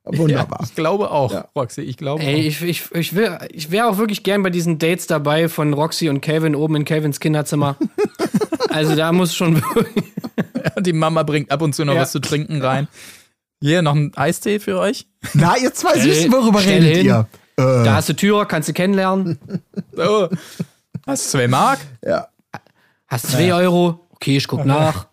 Wunderbar. 0.06 0.60
Ja, 0.62 0.66
ich 0.68 0.76
glaube 0.76 1.12
auch, 1.12 1.32
Ja. 1.32 1.48
Roxy. 1.56 1.82
Ich 1.82 1.96
glaube 1.98 2.22
Ey, 2.24 2.36
auch. 2.36 2.40
ich, 2.48 2.62
ich, 2.62 2.92
ich, 2.94 3.16
will- 3.16 3.38
ich 3.52 3.72
wäre 3.72 3.88
auch 3.88 3.98
wirklich 3.98 4.24
gern 4.24 4.44
bei 4.44 4.50
diesen 4.50 4.78
Dates 4.80 5.08
dabei 5.08 5.48
von 5.48 5.74
Roxy 5.74 6.10
und 6.10 6.20
Calvin 6.22 6.56
oben 6.56 6.76
in 6.76 6.86
Calvins 6.86 7.20
Kinderzimmer. 7.22 7.78
also 8.70 8.96
da 8.96 9.12
muss 9.14 9.34
schon. 9.36 9.64
Die 10.80 10.94
Mama 10.94 11.24
bringt 11.24 11.52
ab 11.52 11.62
und 11.62 11.74
zu 11.74 11.86
noch 11.86 11.94
Ja. 11.96 12.02
was 12.02 12.12
zu 12.12 12.20
trinken 12.20 12.62
rein. 12.62 12.88
Hier, 13.62 13.82
noch 13.82 13.96
ein 13.96 14.12
Eistee 14.16 14.60
für 14.60 14.78
euch? 14.80 15.08
Na, 15.34 15.56
ihr 15.58 15.74
zwei 15.74 15.98
Süßen, 15.98 16.30
worüber 16.34 16.60
stell 16.60 16.82
redet 16.82 16.98
hin. 16.98 17.06
ihr? 17.06 17.28
Äh, 17.56 17.84
Da 17.86 17.96
hast 17.96 18.10
du 18.10 18.14
Türer, 18.14 18.46
kannst 18.46 18.68
du 18.68 18.74
kennenlernen. 18.74 19.40
So. 19.94 20.28
Hast 21.08 21.26
du 21.26 21.30
zwei 21.38 21.48
Mark? 21.48 21.80
ja. 22.06 22.28
Hast 23.08 23.28
zwei 23.32 23.54
Euro. 23.54 24.02
Okay, 24.10 24.36
ich 24.38 24.48
guck 24.48 24.66
nach. 24.66 25.08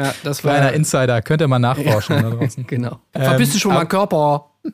Ja, 0.00 0.14
das 0.22 0.44
war. 0.44 0.54
Kleiner 0.54 0.72
Insider, 0.72 1.22
könnt 1.22 1.42
ihr 1.42 1.48
mal 1.48 1.58
nachforschen 1.58 2.22
da 2.22 2.30
draußen. 2.30 2.66
Genau. 2.70 3.00
Verpiss 3.12 3.52
dich 3.52 3.60
schon 3.60 3.74
mal 3.74 3.86
Körper. 3.86 4.50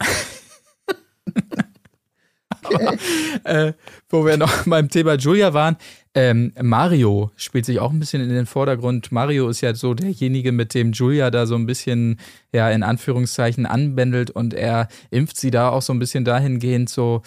äh, 3.45 3.73
wo 4.09 4.25
wir 4.25 4.37
noch 4.37 4.53
beim 4.67 4.89
Thema 4.89 5.15
Julia 5.15 5.55
waren, 5.55 5.77
ähm, 6.15 6.53
Mario 6.61 7.31
spielt 7.37 7.67
sich 7.67 7.79
auch 7.79 7.91
ein 7.91 7.99
bisschen 7.99 8.23
in 8.23 8.31
den 8.31 8.47
Vordergrund. 8.47 9.13
Mario 9.13 9.49
ist 9.49 9.61
ja 9.61 9.75
so 9.75 9.95
derjenige, 9.95 10.53
mit 10.53 10.75
dem 10.75 10.93
Julia 10.93 11.31
da 11.31 11.47
so 11.47 11.55
ein 11.55 11.67
bisschen, 11.67 12.19
ja, 12.53 12.71
in 12.71 12.83
Anführungszeichen 12.83 13.67
anbändelt 13.67 14.31
und 14.31 14.55
er 14.55 14.89
impft 15.11 15.37
sie 15.37 15.51
da 15.51 15.71
auch 15.71 15.83
so 15.83 15.93
ein 15.93 15.99
bisschen 15.99 16.25
dahingehend 16.25 16.89
so, 16.89 17.23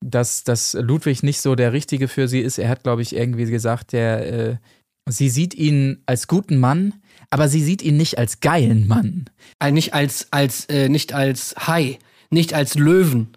dass, 0.00 0.44
dass 0.44 0.74
Ludwig 0.74 1.22
nicht 1.22 1.40
so 1.40 1.54
der 1.54 1.72
Richtige 1.72 2.08
für 2.08 2.28
sie 2.28 2.40
ist. 2.40 2.58
Er 2.58 2.68
hat, 2.68 2.82
glaube 2.82 3.02
ich, 3.02 3.16
irgendwie 3.16 3.46
gesagt, 3.46 3.92
der, 3.92 4.32
äh, 4.32 4.56
sie 5.08 5.30
sieht 5.30 5.54
ihn 5.54 6.02
als 6.06 6.28
guten 6.28 6.58
Mann, 6.58 6.94
aber 7.30 7.48
sie 7.48 7.62
sieht 7.62 7.82
ihn 7.82 7.96
nicht 7.96 8.18
als 8.18 8.40
geilen 8.40 8.86
Mann. 8.86 9.26
Äh, 9.60 9.70
nicht 9.72 9.94
als, 9.94 10.28
als, 10.30 10.66
äh, 10.66 10.88
nicht 10.88 11.12
als 11.12 11.54
Hai, 11.66 11.98
nicht 12.30 12.54
als 12.54 12.74
Löwen. 12.74 13.28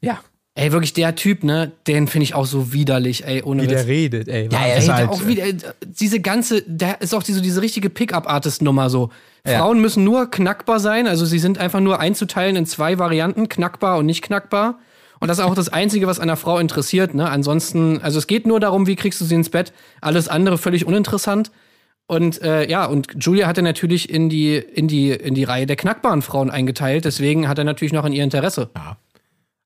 Ja, 0.00 0.20
Ey, 0.58 0.72
wirklich 0.72 0.92
der 0.92 1.14
Typ, 1.14 1.44
ne, 1.44 1.70
den 1.86 2.08
finde 2.08 2.24
ich 2.24 2.34
auch 2.34 2.44
so 2.44 2.72
widerlich, 2.72 3.24
ey, 3.24 3.44
ohne 3.44 3.62
wie 3.62 3.66
Witz. 3.70 3.76
der 3.76 3.86
redet, 3.86 4.26
ey. 4.26 4.48
Ja, 4.50 4.58
er 4.58 4.80
der 4.80 4.94
halt, 4.96 5.08
auch 5.08 5.24
wieder, 5.24 5.46
äh, 5.46 5.54
diese 5.86 6.18
ganze, 6.18 6.62
der 6.62 7.00
ist 7.00 7.14
auch 7.14 7.22
diese, 7.22 7.40
diese 7.40 7.62
richtige 7.62 7.88
Pickup-Artist-Nummer 7.90 8.90
so. 8.90 9.10
Ja. 9.46 9.60
Frauen 9.60 9.80
müssen 9.80 10.02
nur 10.02 10.28
knackbar 10.28 10.80
sein, 10.80 11.06
also 11.06 11.24
sie 11.26 11.38
sind 11.38 11.58
einfach 11.58 11.78
nur 11.78 12.00
einzuteilen 12.00 12.56
in 12.56 12.66
zwei 12.66 12.98
Varianten, 12.98 13.48
knackbar 13.48 13.98
und 13.98 14.06
nicht 14.06 14.20
knackbar. 14.22 14.80
Und 15.20 15.28
das 15.28 15.38
ist 15.38 15.44
auch 15.44 15.54
das 15.54 15.68
Einzige, 15.68 16.08
was 16.08 16.18
einer 16.18 16.36
Frau 16.36 16.58
interessiert, 16.58 17.14
ne? 17.14 17.30
Ansonsten, 17.30 18.00
also 18.02 18.18
es 18.18 18.26
geht 18.26 18.44
nur 18.44 18.58
darum, 18.58 18.88
wie 18.88 18.96
kriegst 18.96 19.20
du 19.20 19.24
sie 19.24 19.36
ins 19.36 19.50
Bett. 19.50 19.72
Alles 20.00 20.26
andere 20.26 20.58
völlig 20.58 20.86
uninteressant. 20.86 21.52
Und 22.08 22.40
äh, 22.40 22.66
ja, 22.68 22.86
und 22.86 23.22
Julia 23.22 23.46
hat 23.46 23.58
er 23.58 23.62
natürlich 23.62 24.08
in 24.08 24.30
die, 24.30 24.56
in, 24.56 24.88
die, 24.88 25.10
in 25.10 25.34
die 25.34 25.44
Reihe 25.44 25.66
der 25.66 25.76
knackbaren 25.76 26.22
Frauen 26.22 26.48
eingeteilt, 26.50 27.04
deswegen 27.04 27.48
hat 27.48 27.58
er 27.58 27.64
natürlich 27.64 27.92
noch 27.92 28.04
an 28.04 28.12
ihr 28.14 28.24
Interesse. 28.24 28.70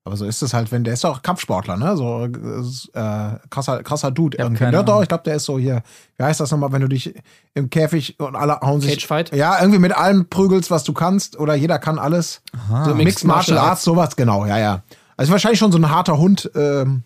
Aber 0.04 0.16
so 0.16 0.24
ist 0.24 0.42
es 0.42 0.52
halt, 0.52 0.72
wenn 0.72 0.82
der 0.82 0.94
ist 0.94 1.04
auch 1.04 1.22
Kampfsportler, 1.22 1.76
ne? 1.76 1.96
So 1.96 2.24
äh, 2.24 3.38
krasser, 3.48 3.84
krasser 3.84 4.10
Dude 4.10 4.36
keine 4.36 4.72
Ja, 4.72 4.82
doch, 4.82 5.02
ich 5.02 5.08
glaube, 5.08 5.22
der 5.22 5.36
ist 5.36 5.44
so 5.44 5.56
hier. 5.56 5.84
Wie 6.16 6.24
heißt 6.24 6.40
das 6.40 6.50
nochmal, 6.50 6.72
wenn 6.72 6.80
du 6.80 6.88
dich 6.88 7.14
im 7.54 7.70
Käfig 7.70 8.18
und 8.18 8.34
alle 8.34 8.58
hauen 8.60 8.80
sich. 8.80 8.94
Cagefight? 8.94 9.32
Ja, 9.32 9.60
irgendwie 9.60 9.78
mit 9.78 9.96
allem 9.96 10.28
prügelst, 10.28 10.72
was 10.72 10.82
du 10.82 10.92
kannst, 10.92 11.38
oder 11.38 11.54
jeder 11.54 11.78
kann 11.78 12.00
alles. 12.00 12.42
So 12.84 12.92
Mixed 12.96 13.24
Martial 13.24 13.58
Arts, 13.58 13.84
sowas, 13.84 14.16
genau, 14.16 14.46
ja, 14.46 14.58
ja. 14.58 14.82
Also 15.16 15.30
wahrscheinlich 15.30 15.60
schon 15.60 15.70
so 15.70 15.78
ein 15.78 15.88
harter 15.88 16.18
Hund. 16.18 16.50
Ähm, 16.56 17.04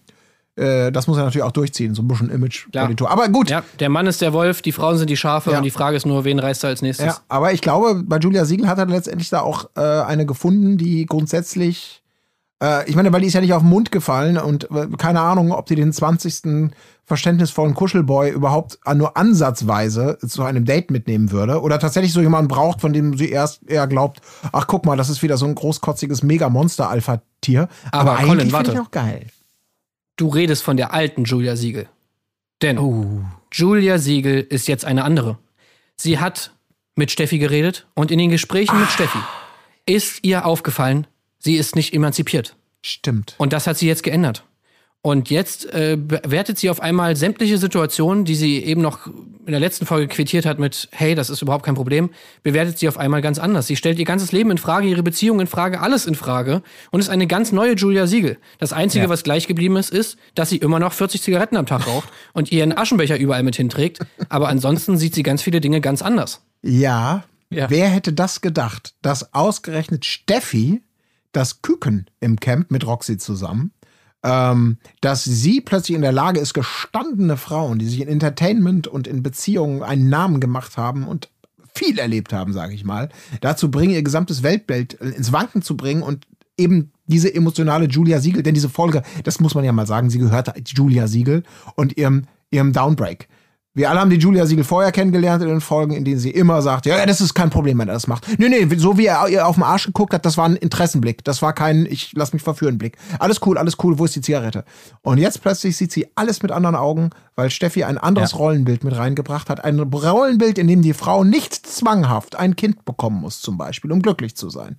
äh, 0.56 0.90
das 0.90 1.06
muss 1.06 1.16
er 1.18 1.24
natürlich 1.24 1.44
auch 1.44 1.52
durchziehen, 1.52 1.94
so 1.94 2.02
ein 2.02 2.08
bisschen 2.08 2.30
Image. 2.30 2.70
Klar. 2.70 2.86
Editor. 2.86 3.10
Aber 3.10 3.28
gut, 3.28 3.50
Ja, 3.50 3.62
der 3.78 3.88
Mann 3.88 4.06
ist 4.06 4.20
der 4.22 4.32
Wolf, 4.32 4.62
die 4.62 4.72
Frauen 4.72 4.96
sind 4.98 5.08
die 5.10 5.16
Schafe 5.16 5.50
Ja. 5.52 5.58
und 5.58 5.62
die 5.64 5.70
Frage 5.70 5.96
ist 5.96 6.06
nur, 6.06 6.24
wen 6.24 6.38
reißt 6.38 6.64
er 6.64 6.70
als 6.70 6.82
nächstes? 6.82 7.06
Ja, 7.06 7.16
aber 7.28 7.52
ich 7.52 7.60
glaube, 7.60 8.02
bei 8.04 8.18
Julia 8.18 8.44
Siegel 8.44 8.66
hat 8.68 8.78
er 8.78 8.86
letztendlich 8.86 9.28
da 9.30 9.40
auch 9.40 9.68
äh, 9.76 9.80
eine 9.80 10.26
gefunden, 10.26 10.78
die 10.78 11.04
grundsätzlich, 11.06 12.02
äh, 12.62 12.88
ich 12.88 12.96
meine, 12.96 13.12
weil 13.12 13.20
die 13.20 13.26
ist 13.26 13.34
ja 13.34 13.40
nicht 13.42 13.52
auf 13.52 13.62
den 13.62 13.68
Mund 13.70 13.92
gefallen 13.92 14.38
und 14.38 14.70
äh, 14.70 14.86
keine 14.96 15.20
Ahnung, 15.20 15.52
ob 15.52 15.68
sie 15.68 15.74
den 15.74 15.92
20. 15.92 16.70
verständnisvollen 17.04 17.74
Kuschelboy 17.74 18.30
überhaupt 18.30 18.78
nur 18.94 19.16
ansatzweise 19.16 20.18
zu 20.26 20.42
einem 20.42 20.64
Date 20.64 20.90
mitnehmen 20.90 21.30
würde 21.30 21.60
oder 21.60 21.78
tatsächlich 21.78 22.12
so 22.12 22.20
jemanden 22.20 22.48
braucht, 22.48 22.80
von 22.80 22.92
dem 22.92 23.16
sie 23.16 23.28
erst 23.30 23.60
eher 23.68 23.86
glaubt, 23.86 24.20
ach 24.52 24.66
guck 24.66 24.86
mal, 24.86 24.96
das 24.96 25.08
ist 25.10 25.22
wieder 25.22 25.36
so 25.36 25.46
ein 25.46 25.54
großkotziges 25.54 26.22
Mega-Monster-Alpha-Tier. 26.24 27.68
Aber 27.92 28.12
eigentlich 28.16 28.28
Colin, 28.28 28.52
warte. 28.52 28.72
ich 28.72 28.80
auch 28.80 28.90
geil. 28.90 29.26
Du 30.16 30.28
redest 30.28 30.62
von 30.62 30.76
der 30.76 30.93
alten 30.94 31.24
Julia 31.24 31.56
Siegel. 31.56 31.88
Denn 32.62 32.78
Oh. 32.78 33.20
Julia 33.52 33.98
Siegel 33.98 34.40
ist 34.48 34.66
jetzt 34.66 34.84
eine 34.84 35.05
andere. 35.05 35.38
Sie 35.97 36.18
hat 36.18 36.52
mit 36.94 37.10
Steffi 37.10 37.38
geredet 37.38 37.86
und 37.94 38.10
in 38.10 38.18
den 38.18 38.30
Gesprächen 38.30 38.80
mit 38.80 38.90
Steffi 38.90 39.18
ist 39.84 40.24
ihr 40.24 40.47
aufgefallen, 40.47 41.06
sie 41.38 41.56
ist 41.56 41.76
nicht 41.76 41.94
emanzipiert. 41.94 42.56
Stimmt. 42.82 43.34
Und 43.38 43.52
das 43.52 43.66
hat 43.66 43.76
sie 43.76 43.86
jetzt 43.86 44.02
geändert. 44.02 44.44
Und 45.02 45.31
jetzt 45.31 45.73
äh, 45.73 45.97
bewertet 45.97 46.59
sie 46.59 46.68
auf 46.68 46.81
einmal 46.82 47.14
sämtliche 47.14 47.59
Situationen, 47.59 48.24
die 48.24 48.35
sie 48.35 48.59
eben 48.64 48.81
noch 48.82 49.06
in 49.06 49.52
der 49.52 49.60
letzten 49.60 49.86
Folge 49.86 50.09
quittiert 50.09 50.44
hat 50.44 50.59
mit, 50.59 50.89
hey, 50.90 51.14
das 51.14 51.31
ist 51.31 51.43
überhaupt 51.43 51.64
kein 51.64 51.77
Problem, 51.77 52.10
bewertet 52.43 52.81
sie 52.81 52.89
auf 52.89 52.98
einmal 52.98 53.23
ganz 53.23 53.39
anders. 53.39 53.68
Sie 53.68 53.77
stellt 53.77 54.01
ihr 54.01 54.05
ganzes 54.05 54.32
Leben 54.32 54.51
in 54.51 54.59
Frage, 54.59 54.89
ihre 54.89 55.05
Beziehung 55.05 55.39
in 55.39 55.47
Frage, 55.47 55.81
alles 55.81 56.06
in 56.06 56.16
Frage 56.16 56.60
und 56.90 56.98
ist 56.98 57.09
eine 57.09 57.28
ganz 57.28 57.52
neue 57.52 57.74
Julia 57.77 58.09
Siegel. 58.09 58.39
Das 58.59 58.73
Einzige, 58.73 59.05
Ja. 59.05 59.09
was 59.09 59.23
gleich 59.23 59.47
geblieben 59.47 59.77
ist, 59.77 59.90
ist, 59.90 60.16
dass 60.35 60.51
sie 60.51 60.56
immer 60.56 60.81
noch 60.81 60.93
40 60.93 61.23
Zigaretten 61.23 61.56
am 61.56 61.66
Tag 61.66 61.86
raucht 61.86 62.09
und 62.32 62.51
ihren 62.51 62.77
Aschenbecher 62.77 63.16
überall 63.16 63.44
mit 63.44 63.55
hinträgt. 63.55 64.01
Aber 64.28 64.48
ansonsten 64.48 64.97
sieht 64.98 65.14
sie 65.14 65.23
ganz 65.23 65.40
viele 65.40 65.60
Dinge 65.60 65.81
ganz 65.81 66.02
anders. 66.02 66.43
Ja, 66.62 67.23
Ja. 67.48 67.70
wer 67.70 67.89
hätte 67.90 68.12
das 68.12 68.40
gedacht, 68.40 68.94
dass 69.02 69.32
ausgerechnet 69.32 70.05
Steffi 70.05 70.82
das 71.31 71.62
Küken 71.62 72.06
im 72.18 72.40
Camp 72.40 72.73
mit 72.73 72.85
Roxy 72.85 73.18
zusammen, 73.18 73.70
ähm, 74.27 74.78
dass 75.01 75.23
sie 75.23 75.61
plötzlich 75.61 75.94
in 75.94 76.03
der 76.03 76.12
Lage 76.12 76.40
ist, 76.40 76.53
gestandene 76.53 77.36
Frauen, 77.36 77.78
die 77.78 77.86
sich 77.86 78.01
in 78.01 78.09
Entertainment 78.09 78.89
und 78.89 79.07
in 79.07 79.23
Beziehungen 79.23 79.85
einen 79.85 80.09
Namen 80.09 80.40
gemacht 80.40 80.77
haben 80.77 81.07
und 81.07 81.31
viel 81.73 81.98
erlebt 81.98 82.32
haben, 82.32 82.53
sage 82.53 82.74
ich 82.74 82.85
mal, 82.85 83.09
dazu 83.40 83.70
bringen, 83.70 83.94
ihr 83.94 84.03
gesamtes 84.03 84.43
Weltbild 84.43 84.94
ins 84.94 85.32
Wanken 85.32 85.62
zu 85.62 85.77
bringen 85.77 86.03
und 86.03 86.27
eben 86.59 86.90
diese 87.07 87.32
emotionale 87.32 87.86
Julia 87.86 88.19
Siegel, 88.20 88.43
denn 88.43 88.55
diese 88.55 88.69
Folge, 88.69 89.03
das 89.23 89.39
muss 89.39 89.55
man 89.55 89.65
ja 89.65 89.73
mal 89.73 89.86
sagen, 89.86 90.11
sie 90.11 90.19
gehörte 90.19 90.55
Julia 90.66 91.07
Siegel 91.07 91.44
und 91.77 91.97
ihrem, 91.97 92.24
ihrem 92.51 92.73
Downbreak. 92.73 93.28
Wir 93.77 93.90
alle 93.90 94.01
haben 94.01 94.09
die 94.09 94.16
Julia 94.16 94.47
Siegel 94.47 94.65
vorher 94.65 94.90
kennengelernt 94.90 95.43
in 95.43 95.51
den 95.51 95.61
Folgen, 95.61 95.93
in 95.93 96.03
denen 96.03 96.19
sie 96.19 96.31
immer 96.31 96.62
sagt, 96.62 96.86
ja, 96.86 97.05
das 97.05 97.20
ist 97.20 97.35
kein 97.35 97.51
Problem, 97.51 97.78
wenn 97.78 97.89
er 97.89 97.93
das 97.93 98.07
macht. 98.07 98.27
Nee, 98.39 98.48
nee, 98.48 98.66
so 98.78 98.97
wie 98.97 99.05
er 99.05 99.28
ihr 99.28 99.47
auf 99.47 99.57
den 99.57 99.65
Arsch 99.65 99.85
geguckt 99.85 100.15
hat, 100.15 100.24
das 100.24 100.39
war 100.39 100.47
ein 100.47 100.57
Interessenblick. 100.57 101.23
Das 101.24 101.43
war 101.43 101.53
kein, 101.53 101.85
ich 101.85 102.15
lass 102.15 102.32
mich 102.32 102.40
verführen 102.40 102.78
Blick. 102.78 102.97
Alles 103.19 103.39
cool, 103.44 103.59
alles 103.59 103.74
cool, 103.82 103.98
wo 103.98 104.07
ist 104.07 104.16
die 104.16 104.23
Zigarette? 104.23 104.65
Und 105.03 105.19
jetzt 105.19 105.43
plötzlich 105.43 105.77
sieht 105.77 105.93
sie 105.93 106.07
alles 106.15 106.43
mit 106.43 106.53
anderen 106.53 106.74
Augen, 106.74 107.11
weil 107.35 107.51
Steffi 107.51 107.85
ein 107.85 107.98
anderes 107.98 108.32
Ja. 108.32 108.39
Rollenbild 108.39 108.82
mit 108.82 108.97
reingebracht 108.97 109.51
hat. 109.51 109.62
Ein 109.62 109.78
Rollenbild, 109.78 110.57
in 110.57 110.69
dem 110.69 110.81
die 110.81 110.94
Frau 110.94 111.23
nicht 111.23 111.55
zwanghaft 111.55 112.35
ein 112.35 112.57
Kind 112.57 112.86
bekommen 112.86 113.20
muss, 113.20 113.43
zum 113.43 113.59
Beispiel, 113.59 113.93
um 113.93 114.01
glücklich 114.01 114.36
zu 114.36 114.48
sein. 114.48 114.78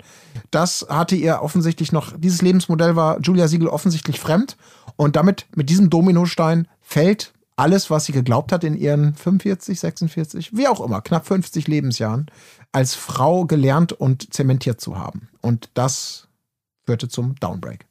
Das 0.50 0.88
hatte 0.90 1.16
ihr 1.16 1.44
offensichtlich 1.44 1.92
noch, 1.92 2.14
dieses 2.18 2.42
Lebensmodell 2.42 2.96
war 2.96 3.20
Julia 3.22 3.48
Siegel 3.48 3.68
offensichtlich 3.68 4.20
fremd. 4.20 4.58
Und 4.96 5.16
damit, 5.16 5.46
mit 5.56 5.70
diesem 5.70 5.92
Dominostein 5.92 6.68
fällt 6.82 7.34
alles, 7.58 7.90
was 7.90 8.06
sie 8.06 8.14
geglaubt 8.14 8.52
hat 8.52 8.64
in 8.64 8.78
ihren 8.78 9.14
45, 9.14 9.80
46, 9.80 10.56
wie 10.56 10.68
auch 10.68 10.80
immer, 10.80 11.02
knapp 11.02 11.28
50 11.28 11.68
Lebensjahren, 11.68 12.28
als 12.72 12.96
Frau 12.96 13.46
gelernt 13.46 13.92
und 13.92 14.34
zementiert 14.34 14.80
zu 14.80 14.98
haben. 14.98 15.28
Und 15.42 15.70
das 15.74 16.28
führte 16.86 17.10
zum 17.10 17.36
Downbreak. 17.36 17.86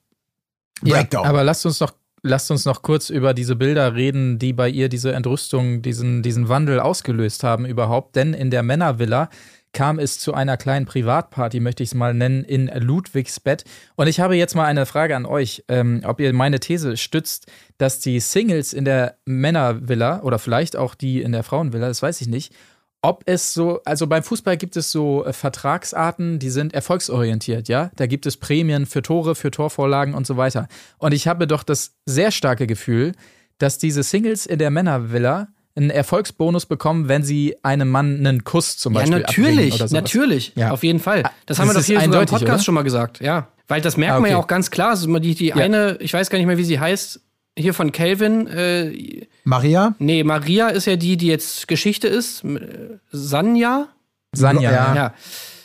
Breakdown. 0.83 1.27
Aber 1.27 1.45
lasst 1.45 1.67
uns 1.67 1.81
noch 1.81 1.93
lasst 2.23 2.51
uns 2.51 2.65
noch 2.65 2.83
kurz 2.83 3.09
über 3.11 3.35
diese 3.35 3.57
Bilder 3.57 3.95
reden, 3.95 4.39
die 4.39 4.53
bei 4.53 4.69
ihr 4.69 4.89
diese 4.89 5.13
Entrüstung, 5.13 5.83
diesen, 5.83 6.23
diesen 6.23 6.49
Wandel 6.49 6.81
ausgelöst 6.81 7.45
haben 7.45 7.65
überhaupt. 7.65 8.17
Denn 8.17 8.35
in 8.35 8.51
der 8.51 8.63
Männervilla 8.63 9.31
kam 9.77 9.99
es 9.99 10.19
zu 10.19 10.33
einer 10.33 10.57
kleinen 10.57 10.87
Privatparty, 10.87 11.61
möchte 11.61 11.83
ich 11.83 11.91
es 11.91 11.95
mal 11.95 12.15
nennen, 12.15 12.45
in 12.45 12.69
Ludwigs 12.69 13.39
Bett. 13.41 13.65
Und 13.95 14.07
ich 14.07 14.21
habe 14.21 14.35
jetzt 14.35 14.55
mal 14.55 14.65
eine 14.65 14.87
Frage 14.87 15.15
an 15.15 15.27
euch, 15.27 15.65
ähm, 15.69 16.01
ob 16.05 16.19
ihr 16.19 16.33
meine 16.33 16.61
These 16.61 16.97
stützt, 16.97 17.47
dass 17.77 18.01
die 18.01 18.19
Singles 18.21 18.73
in 18.73 18.87
der 18.87 19.19
Männervilla 19.27 20.23
oder 20.23 20.39
vielleicht 20.39 20.77
auch 20.77 20.95
die 20.95 21.21
in 21.21 21.33
der 21.33 21.43
Frauenvilla, 21.43 21.89
das 21.89 22.01
weiß 22.01 22.23
ich 22.23 22.27
nicht, 22.27 22.55
ob 23.03 23.23
es 23.27 23.53
so, 23.53 23.83
also 23.85 24.07
beim 24.07 24.23
Fußball 24.23 24.57
gibt 24.57 24.79
es 24.79 24.91
so 24.91 25.27
äh, 25.27 25.35
Vertragsarten, 25.35 26.39
die 26.39 26.49
sind 26.49 26.73
erfolgsorientiert, 26.73 27.69
ja? 27.69 27.91
Da 27.97 28.07
gibt 28.07 28.25
es 28.25 28.39
Prämien 28.39 28.87
für 28.87 29.03
Tore, 29.03 29.35
für 29.35 29.51
Torvorlagen 29.51 30.15
und 30.15 30.27
so 30.27 30.39
weiter. 30.39 30.69
Und 30.97 31.13
ich 31.13 31.29
habe 31.29 31.47
doch 31.47 31.63
das 31.63 31.95
sehr 32.07 32.31
starke 32.31 32.67
Gefühl, 32.67 33.13
dass 33.59 33.77
diese 33.77 34.03
Singles 34.03 34.47
in 34.47 34.59
der 34.59 34.71
Männervilla 34.71 35.49
einen 35.77 35.91
Erfolgsbonus 35.91 36.67
bekommen, 36.67 37.09
wenn 37.09 37.23
sie 37.23 37.55
einem 37.63 37.91
Mann 37.91 38.19
einen 38.19 38.45
Kuss 38.45 38.79
zum 38.79 38.95
Ja, 38.95 39.01
Beispiel 39.01 39.25
abbringen 39.25 39.57
natürlich, 39.69 39.91
natürlich, 39.93 40.53
Ja. 40.57 40.71
auf 40.71 40.83
jeden 40.83 41.01
Fall. 41.01 41.23
Das, 41.45 41.59
haben 41.59 41.67
Das 41.69 41.77
wir 41.77 41.81
doch 41.81 41.87
hier 41.87 42.01
sogar 42.01 42.23
im 42.23 42.29
Podcast 42.29 42.43
oder? 42.55 42.59
schon 42.63 42.75
mal 42.75 42.83
gesagt, 42.83 43.21
ja. 43.21 43.49
Weil 43.69 43.81
das 43.81 43.97
merkt 43.97 44.15
Ah, 44.17 44.21
man 44.21 44.31
ja 44.31 44.37
okay. 44.39 44.45
auch 44.45 44.49
ganz 44.49 44.71
klar. 44.71 44.91
Also 44.91 45.19
die, 45.19 45.35
die 45.35 45.53
eine, 45.53 45.97
ich 46.01 46.13
weiß 46.15 46.31
gar 46.31 46.39
nicht 46.39 46.47
mehr, 46.47 46.57
wie 46.59 46.65
sie 46.65 46.79
heißt, 46.81 47.21
hier 47.59 47.75
von 47.75 47.91
Calvin, 47.93 48.47
äh, 48.47 49.27
Maria? 49.45 49.95
nee, 49.99 50.23
Maria 50.25 50.69
ist 50.69 50.87
ja 50.87 50.97
die, 50.97 51.17
die 51.17 51.27
jetzt 51.27 51.67
Geschichte 51.69 52.07
ist. 52.09 52.45
Äh, 52.45 52.99
Sanja? 53.11 53.89
Sanja. 54.33 54.71
Ja. 54.73 54.95
Ja. 54.95 55.15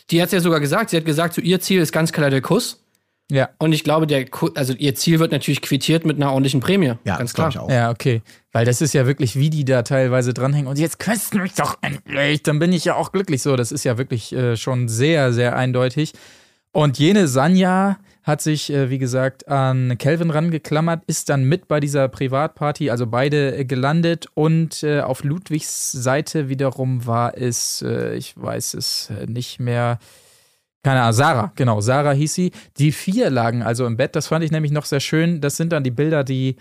Die 0.10 0.22
hat 0.22 0.32
ja 0.32 0.40
sogar 0.40 0.60
gesagt, 0.60 0.90
sie 0.90 0.98
hat 0.98 1.06
gesagt, 1.06 1.36
so 1.36 1.42
ihr 1.42 1.60
Ziel 1.62 1.80
ist 1.82 1.92
ganz 1.92 2.12
klar 2.12 2.30
der 2.30 2.42
Kuss. 2.42 2.80
Ja. 3.32 3.50
Und 3.60 3.72
ich 3.72 3.86
glaube, 3.86 4.08
der 4.08 4.26
also 4.56 4.74
ihr 4.74 4.94
Ziel 4.94 5.20
wird 5.20 5.32
natürlich 5.32 5.62
quittiert 5.62 6.06
mit 6.06 6.18
einer 6.18 6.32
ordentlichen 6.32 6.60
Prämie. 6.60 6.96
Ja, 7.06 7.18
ganz 7.18 7.34
klar. 7.34 7.48
ich 7.48 7.58
auch. 7.58 7.70
Ja, 7.70 7.90
okay. 7.90 8.22
Weil 8.52 8.66
das 8.66 8.82
ist 8.82 8.94
ja 8.94 9.08
wirklich, 9.08 9.38
wie 9.38 9.50
die 9.50 9.64
da 9.64 9.84
teilweise 9.84 10.34
dranhängen. 10.34 10.68
Und 10.68 10.78
jetzt 10.78 11.00
küsst 11.00 11.34
mich 11.34 11.54
doch 11.54 11.78
endlich. 11.82 12.44
Dann 12.44 12.60
bin 12.60 12.74
ich 12.74 12.84
ja 12.84 12.96
auch 12.96 13.14
glücklich. 13.14 13.42
So, 13.42 13.56
das 13.56 13.72
ist 13.72 13.86
ja 13.86 13.98
wirklich 13.98 14.34
äh, 14.34 14.58
schon 14.58 14.90
sehr, 14.90 15.32
sehr 15.32 15.56
eindeutig. 15.56 16.12
Und 16.74 17.00
jene 17.00 17.30
Sanja 17.30 18.00
hat 18.24 18.42
sich, 18.42 18.70
äh, 18.70 18.90
wie 18.90 18.98
gesagt, 18.98 19.48
an 19.48 19.98
Calvin 19.98 20.30
rangeklammert, 20.30 21.04
ist 21.08 21.30
dann 21.30 21.46
mit 21.46 21.70
bei 21.70 21.80
dieser 21.80 22.10
Privatparty, 22.10 22.90
also 22.90 23.08
beide 23.08 23.56
äh, 23.56 23.64
gelandet. 23.64 24.28
Und 24.34 24.84
äh, 24.84 25.00
auf 25.00 25.24
Ludwigs 25.24 25.94
Seite 25.94 26.50
wiederum 26.50 27.06
war 27.06 27.38
es, 27.38 27.82
äh, 27.82 28.16
ich 28.16 28.34
weiß 28.36 28.74
es 28.74 29.10
äh, 29.10 29.26
nicht 29.26 29.62
mehr, 29.62 30.00
keine 30.84 31.02
Ahnung, 31.02 31.14
Sarah, 31.14 31.52
genau, 31.56 31.80
Sarah 31.82 32.12
hieß 32.12 32.34
sie. 32.34 32.52
Die 32.78 32.92
vier 32.92 33.30
lagen 33.30 33.62
also 33.62 33.86
im 33.86 33.98
Bett. 33.98 34.16
Das 34.16 34.28
fand 34.28 34.44
ich 34.44 34.52
nämlich 34.52 34.72
noch 34.72 34.86
sehr 34.86 35.00
schön. 35.00 35.40
Das 35.40 35.58
sind 35.58 35.72
dann 35.72 35.84
die 35.84 35.92
Bilder, 35.92 36.24
die 36.24 36.56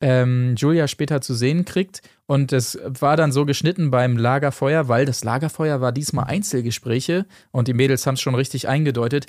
ähm, 0.00 0.54
Julia 0.56 0.88
später 0.88 1.20
zu 1.20 1.34
sehen 1.34 1.64
kriegt. 1.64 2.02
Und 2.26 2.52
es 2.52 2.78
war 2.84 3.16
dann 3.16 3.32
so 3.32 3.44
geschnitten 3.44 3.90
beim 3.90 4.16
Lagerfeuer, 4.16 4.88
weil 4.88 5.04
das 5.04 5.24
Lagerfeuer 5.24 5.80
war 5.80 5.92
diesmal 5.92 6.26
Einzelgespräche 6.26 7.26
und 7.52 7.68
die 7.68 7.74
Mädels 7.74 8.06
haben 8.06 8.14
es 8.14 8.20
schon 8.20 8.34
richtig 8.34 8.68
eingedeutet, 8.68 9.26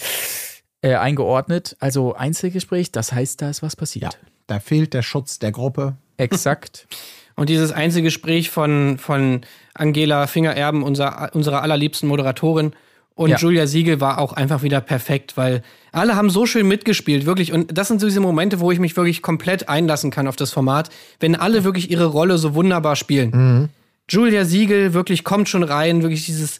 äh, 0.82 0.96
eingeordnet. 0.96 1.76
Also 1.80 2.16
Einzelgespräch, 2.16 2.92
das 2.92 3.12
heißt, 3.12 3.42
da 3.42 3.50
ist 3.50 3.62
was 3.62 3.76
passiert. 3.76 4.18
Da 4.48 4.60
fehlt 4.60 4.94
der 4.94 5.04
Schutz 5.04 5.40
der 5.40 5.52
Gruppe. 5.52 5.96
Exakt. 6.18 6.88
Und 7.38 7.48
dieses 7.50 7.72
Einzelgespräch 7.72 8.50
von, 8.52 8.98
von 8.98 9.42
Angela 9.74 10.28
Fingererben, 10.28 10.84
unser, 10.84 11.34
unserer 11.34 11.64
allerliebsten 11.64 12.08
Moderatorin, 12.10 12.74
und 13.22 13.30
Ja. 13.30 13.38
Julia 13.38 13.68
Siegel 13.68 14.02
war 14.02 14.18
auch 14.18 14.34
einfach 14.34 14.64
wieder 14.64 14.82
perfekt, 14.82 15.38
weil 15.38 15.64
alle 15.92 16.16
haben 16.16 16.30
so 16.30 16.46
schön 16.46 16.68
mitgespielt, 16.68 17.26
wirklich. 17.26 17.54
Und 17.54 17.78
das 17.78 17.88
sind 17.88 18.02
so 18.02 18.08
diese 18.08 18.20
Momente, 18.20 18.60
wo 18.60 18.72
ich 18.72 18.80
mich 18.80 18.96
wirklich 18.98 19.22
komplett 19.22 19.70
einlassen 19.70 20.12
kann 20.12 20.28
auf 20.28 20.36
das 20.36 20.52
Format, 20.52 20.90
wenn 21.20 21.36
alle 21.36 21.64
wirklich 21.64 21.92
ihre 21.92 22.06
Rolle 22.06 22.38
so 22.38 22.56
wunderbar 22.56 22.96
spielen. 22.96 23.70
Julia 24.10 24.46
Siegel 24.46 24.94
wirklich 24.94 25.24
kommt 25.24 25.48
schon 25.50 25.64
rein, 25.64 26.02
wirklich 26.02 26.26
dieses 26.26 26.60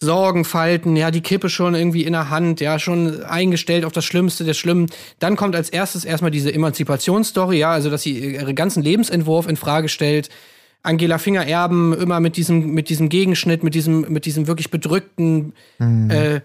Sorgenfalten, 0.00 0.94
ja, 0.96 1.10
die 1.10 1.22
Kippe 1.22 1.48
schon 1.48 1.74
irgendwie 1.74 2.04
in 2.04 2.12
der 2.12 2.30
Hand, 2.30 2.60
ja, 2.60 2.78
schon 2.78 3.22
eingestellt 3.24 3.84
auf 3.84 3.92
das 3.92 4.04
Schlimmste 4.04 4.44
der 4.44 4.54
Schlimmen. 4.54 4.86
Dann 5.18 5.34
kommt 5.34 5.56
als 5.56 5.70
erstes 5.70 6.04
erstmal 6.04 6.30
diese 6.30 6.54
Emanzipationsstory, 6.54 7.58
ja, 7.58 7.72
also 7.72 7.90
dass 7.90 8.02
sie 8.02 8.34
ihren 8.34 8.54
ganzen 8.54 8.82
Lebensentwurf 8.82 9.48
in 9.48 9.56
Frage 9.56 9.88
stellt. 9.88 10.28
Angela 10.82 11.18
Finger 11.18 11.46
erben, 11.46 11.92
immer 11.94 12.20
mit 12.20 12.36
diesem, 12.36 12.70
mit 12.72 12.88
diesem 12.88 13.08
Gegenschnitt, 13.08 13.62
mit 13.62 13.74
diesem, 13.74 14.02
mit 14.12 14.24
diesem 14.24 14.46
wirklich 14.46 14.70
bedrückten, 14.70 15.52
äh, 15.80 16.36
äh, 16.36 16.40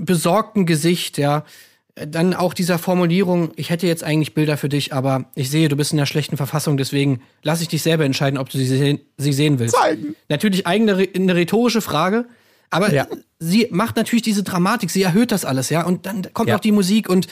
besorgten 0.00 0.66
Gesicht, 0.66 1.18
ja. 1.18 1.44
Dann 1.94 2.32
auch 2.32 2.54
dieser 2.54 2.78
Formulierung, 2.78 3.50
ich 3.56 3.68
hätte 3.68 3.86
jetzt 3.86 4.02
eigentlich 4.02 4.32
Bilder 4.32 4.56
für 4.56 4.70
dich, 4.70 4.94
aber 4.94 5.26
ich 5.34 5.50
sehe, 5.50 5.68
du 5.68 5.76
bist 5.76 5.92
in 5.92 5.98
einer 5.98 6.06
schlechten 6.06 6.38
Verfassung, 6.38 6.78
deswegen 6.78 7.20
lass 7.42 7.60
ich 7.60 7.68
dich 7.68 7.82
selber 7.82 8.06
entscheiden, 8.06 8.38
ob 8.38 8.48
du 8.48 8.56
sie 8.56 8.64
sehen, 8.64 9.00
sie 9.18 9.32
sehen 9.34 9.58
willst. 9.58 9.74
Zeigen. 9.76 10.14
Natürlich 10.30 10.66
eigene 10.66 11.06
eine 11.14 11.34
rhetorische 11.34 11.82
Frage, 11.82 12.24
aber 12.70 12.94
Ja. 12.94 13.06
sie 13.40 13.68
macht 13.70 13.96
natürlich 13.96 14.22
diese 14.22 14.42
Dramatik, 14.42 14.88
sie 14.88 15.02
erhöht 15.02 15.32
das 15.32 15.44
alles, 15.44 15.68
ja, 15.68 15.84
und 15.84 16.06
dann 16.06 16.26
kommt 16.32 16.48
Ja. 16.48 16.54
noch 16.54 16.60
die 16.62 16.72
Musik 16.72 17.10
und 17.10 17.26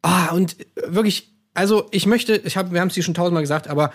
ah 0.00 0.32
und 0.32 0.56
wirklich, 0.86 1.30
also 1.52 1.86
ich 1.90 2.06
möchte, 2.06 2.36
ich 2.46 2.56
habe, 2.56 2.72
wir 2.72 2.80
haben 2.80 2.88
es 2.88 2.94
hier 2.94 3.02
schon 3.02 3.12
tausendmal 3.14 3.42
gesagt, 3.42 3.68
aber 3.68 3.92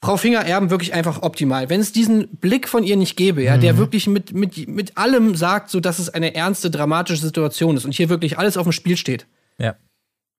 Frau 0.00 0.16
Finger 0.16 0.40
erben 0.40 0.70
wirklich 0.70 0.94
einfach 0.94 1.22
optimal. 1.22 1.70
Wenn 1.70 1.80
es 1.80 1.90
diesen 1.92 2.28
Blick 2.36 2.68
von 2.68 2.84
ihr 2.84 2.96
nicht 2.96 3.16
gäbe, 3.16 3.42
ja, 3.42 3.56
Mhm. 3.56 3.60
der 3.62 3.78
wirklich 3.78 4.06
mit, 4.06 4.32
mit, 4.32 4.68
mit 4.68 4.96
allem 4.96 5.34
sagt, 5.34 5.70
so 5.70 5.80
dass 5.80 5.98
es 5.98 6.08
eine 6.08 6.34
ernste, 6.34 6.70
dramatische 6.70 7.20
Situation 7.22 7.76
ist 7.76 7.84
und 7.84 7.92
hier 7.94 8.08
wirklich 8.08 8.38
alles 8.38 8.56
auf 8.56 8.62
dem 8.64 8.72
Spiel 8.72 8.96
steht, 8.96 9.26
Ja. 9.58 9.74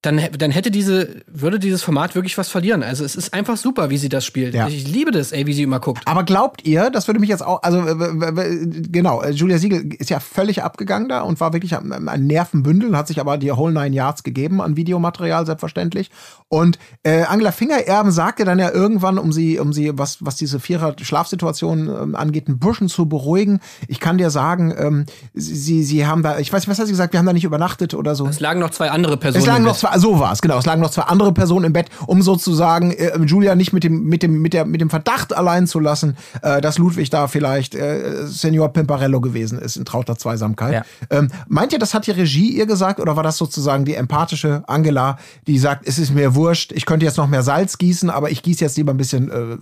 Dann, 0.01 0.21
dann 0.38 0.51
hätte 0.51 0.71
diese, 0.71 1.23
würde 1.27 1.59
dieses 1.59 1.84
Format 1.84 2.15
wirklich 2.15 2.38
was 2.38 2.47
verlieren. 2.47 2.84
Also 2.84 3.03
es 3.03 3.17
ist 3.17 3.34
einfach 3.34 3.57
super, 3.57 3.89
wie 3.89 3.97
sie 3.97 4.07
das 4.07 4.23
spielt. 4.23 4.53
Ja. 4.53 4.67
Ich 4.69 4.88
liebe 4.88 5.11
das, 5.11 5.34
ey, 5.34 5.45
wie 5.45 5.51
sie 5.51 5.63
immer 5.63 5.81
guckt. 5.81 6.03
Aber 6.05 6.23
glaubt 6.23 6.65
ihr, 6.65 6.89
das 6.89 7.07
würde 7.07 7.19
mich 7.19 7.27
jetzt 7.27 7.45
auch, 7.45 7.63
also 7.63 7.80
äh, 7.85 8.65
genau, 8.89 9.21
äh, 9.21 9.31
Julia 9.31 9.57
Siegel 9.57 9.93
ist 9.95 10.09
ja 10.09 10.21
völlig 10.21 10.63
abgegangen 10.63 11.09
da 11.09 11.21
und 11.21 11.41
war 11.41 11.51
wirklich 11.51 11.76
ein 11.76 12.27
Nervenbündel, 12.27 12.95
hat 12.95 13.07
sich 13.09 13.19
aber 13.19 13.38
die 13.38 13.51
Whole 13.51 13.73
Nine 13.73 13.93
Yards 13.93 14.23
gegeben 14.23 14.61
an 14.61 14.77
Videomaterial, 14.77 15.45
selbstverständlich. 15.45 16.11
Und 16.47 16.80
äh, 17.03 17.23
Angela 17.23 17.51
Fingererben 17.51 18.13
sagte 18.13 18.45
dann 18.45 18.57
ja 18.57 18.71
irgendwann, 18.71 19.17
um 19.17 19.34
sie, 19.34 19.59
um 19.59 19.73
sie, 19.73 19.97
was, 19.97 20.26
was 20.26 20.38
diese 20.38 20.61
Vierer-Schlafsituation 20.61 21.89
ähm, 21.89 22.15
angeht, 22.15 22.47
ein 22.47 22.57
bisschen 22.57 22.88
zu 22.88 23.07
beruhigen. 23.07 23.59
Ich 23.89 23.99
kann 23.99 24.17
dir 24.17 24.30
sagen, 24.30 24.73
ähm, 24.77 25.05
sie, 25.34 25.84
sie 25.84 26.07
haben 26.07 26.23
da, 26.23 26.39
ich 26.39 26.53
weiß 26.53 26.61
nicht, 26.61 26.69
was 26.69 26.80
hat 26.80 26.85
sie 26.85 26.93
gesagt, 26.93 27.13
wir 27.13 27.19
haben 27.19 27.26
da 27.26 27.34
nicht 27.34 27.43
übernachtet 27.43 27.93
oder 27.93 28.15
so. 28.15 28.26
Es 28.27 28.39
lagen 28.39 28.61
noch 28.61 28.69
zwei 28.69 28.91
andere 28.91 29.17
Personen. 29.17 29.41
Es 29.41 29.47
lagen 29.47 29.65
noch 29.65 29.76
zwei, 29.76 29.89
so 29.98 30.20
war 30.20 30.32
es, 30.32 30.41
genau. 30.41 30.57
Es 30.57 30.66
lagen 30.66 30.82
noch 30.82 30.91
zwei 30.91 31.03
andere 31.03 31.34
Personen 31.34 31.66
im 31.66 31.74
Bett, 31.74 31.90
um 32.06 32.22
sozusagen 32.22 32.91
äh, 32.91 33.18
Julia 33.20 33.56
nicht 33.56 33.74
mit 33.74 33.84
dem, 33.84 34.03
mit 34.03 34.24
dem, 34.24 34.41
mit 34.41 34.53
der, 34.53 34.66
mit 34.66 34.82
dem 34.82 34.90
Verdacht 34.90 35.36
allein 35.36 35.68
zu 35.68 35.80
lassen, 35.80 36.18
äh, 36.41 36.61
dass 36.61 36.78
Ludwig 36.78 37.10
da 37.10 37.28
vielleicht 37.28 37.76
äh, 37.76 38.26
Senior 38.28 38.70
Pimparello 38.70 39.22
gewesen 39.22 39.60
ist 39.60 39.78
in 39.78 39.86
trauter 39.86 40.18
Zweisamkeit. 40.18 40.74
Ja. 40.74 40.84
Ähm, 41.10 41.30
meint 41.48 41.74
ihr, 41.74 41.80
das 41.80 41.94
hat 41.94 42.07
die 42.07 42.11
Regie 42.11 42.49
ihr 42.49 42.66
gesagt 42.66 42.99
oder 42.99 43.16
war 43.16 43.24
das 43.24 43.38
sozusagen 43.38 43.86
die 43.86 43.95
empathische 43.95 44.64
Angela, 44.68 45.18
die 45.48 45.57
sagt, 45.57 45.88
es 45.88 45.99
ist 45.99 46.14
mir 46.14 46.36
wurscht, 46.36 46.72
ich 46.72 46.86
könnte 46.86 47.06
jetzt 47.06 47.18
noch 47.18 47.28
mehr 47.28 47.44
Salz 47.44 47.78
gießen, 47.78 48.10
aber 48.10 48.32
ich 48.32 48.44
gieße 48.44 48.64
jetzt 48.64 48.78
lieber 48.78 48.94
ein 48.94 48.98
bisschen 48.98 49.30
äh, 49.30 49.57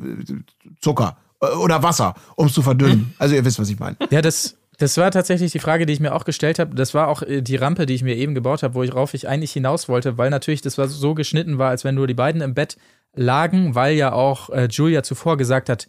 Zucker 0.82 1.18
äh, 1.42 1.48
oder 1.48 1.84
Wasser, 1.84 2.16
um 2.36 2.48
es 2.48 2.54
zu 2.54 2.62
verdünnen. 2.62 3.14
Also 3.20 3.36
ihr 3.36 3.46
wisst, 3.46 3.60
was 3.60 3.70
ich 3.70 3.80
meine. 3.80 3.98
Ja, 4.10 4.22
das, 4.22 4.56
das 4.78 4.96
war 4.98 5.10
tatsächlich 5.12 5.52
die 5.52 5.60
Frage, 5.60 5.86
die 5.86 5.94
ich 5.94 6.00
mir 6.00 6.14
auch 6.14 6.24
gestellt 6.24 6.60
habe. 6.60 6.76
Das 6.76 6.94
war 6.94 7.08
auch 7.08 7.24
äh, 7.24 7.42
die 7.42 7.56
Rampe, 7.56 7.86
die 7.86 7.96
ich 7.96 8.04
mir 8.04 8.16
eben 8.16 8.36
gebaut 8.36 8.64
habe, 8.64 8.76
worauf 8.76 9.14
ich 9.14 9.28
eigentlich 9.28 9.52
hinaus 9.52 9.90
wollte, 9.90 10.18
weil 10.18 10.30
natürlich 10.30 10.62
das 10.62 10.78
war 10.78 10.88
so 10.88 11.16
geschnitten 11.16 11.58
war, 11.58 11.70
als 11.70 11.84
wenn 11.84 11.96
nur 11.96 12.08
die 12.08 12.14
beiden 12.14 12.42
im 12.42 12.54
Bett 12.54 12.78
lagen, 13.16 13.76
weil 13.76 13.96
ja 13.96 14.14
auch 14.14 14.50
äh, 14.50 14.68
Julia 14.70 15.04
zuvor 15.04 15.38
gesagt 15.38 15.70
hat, 15.70 15.88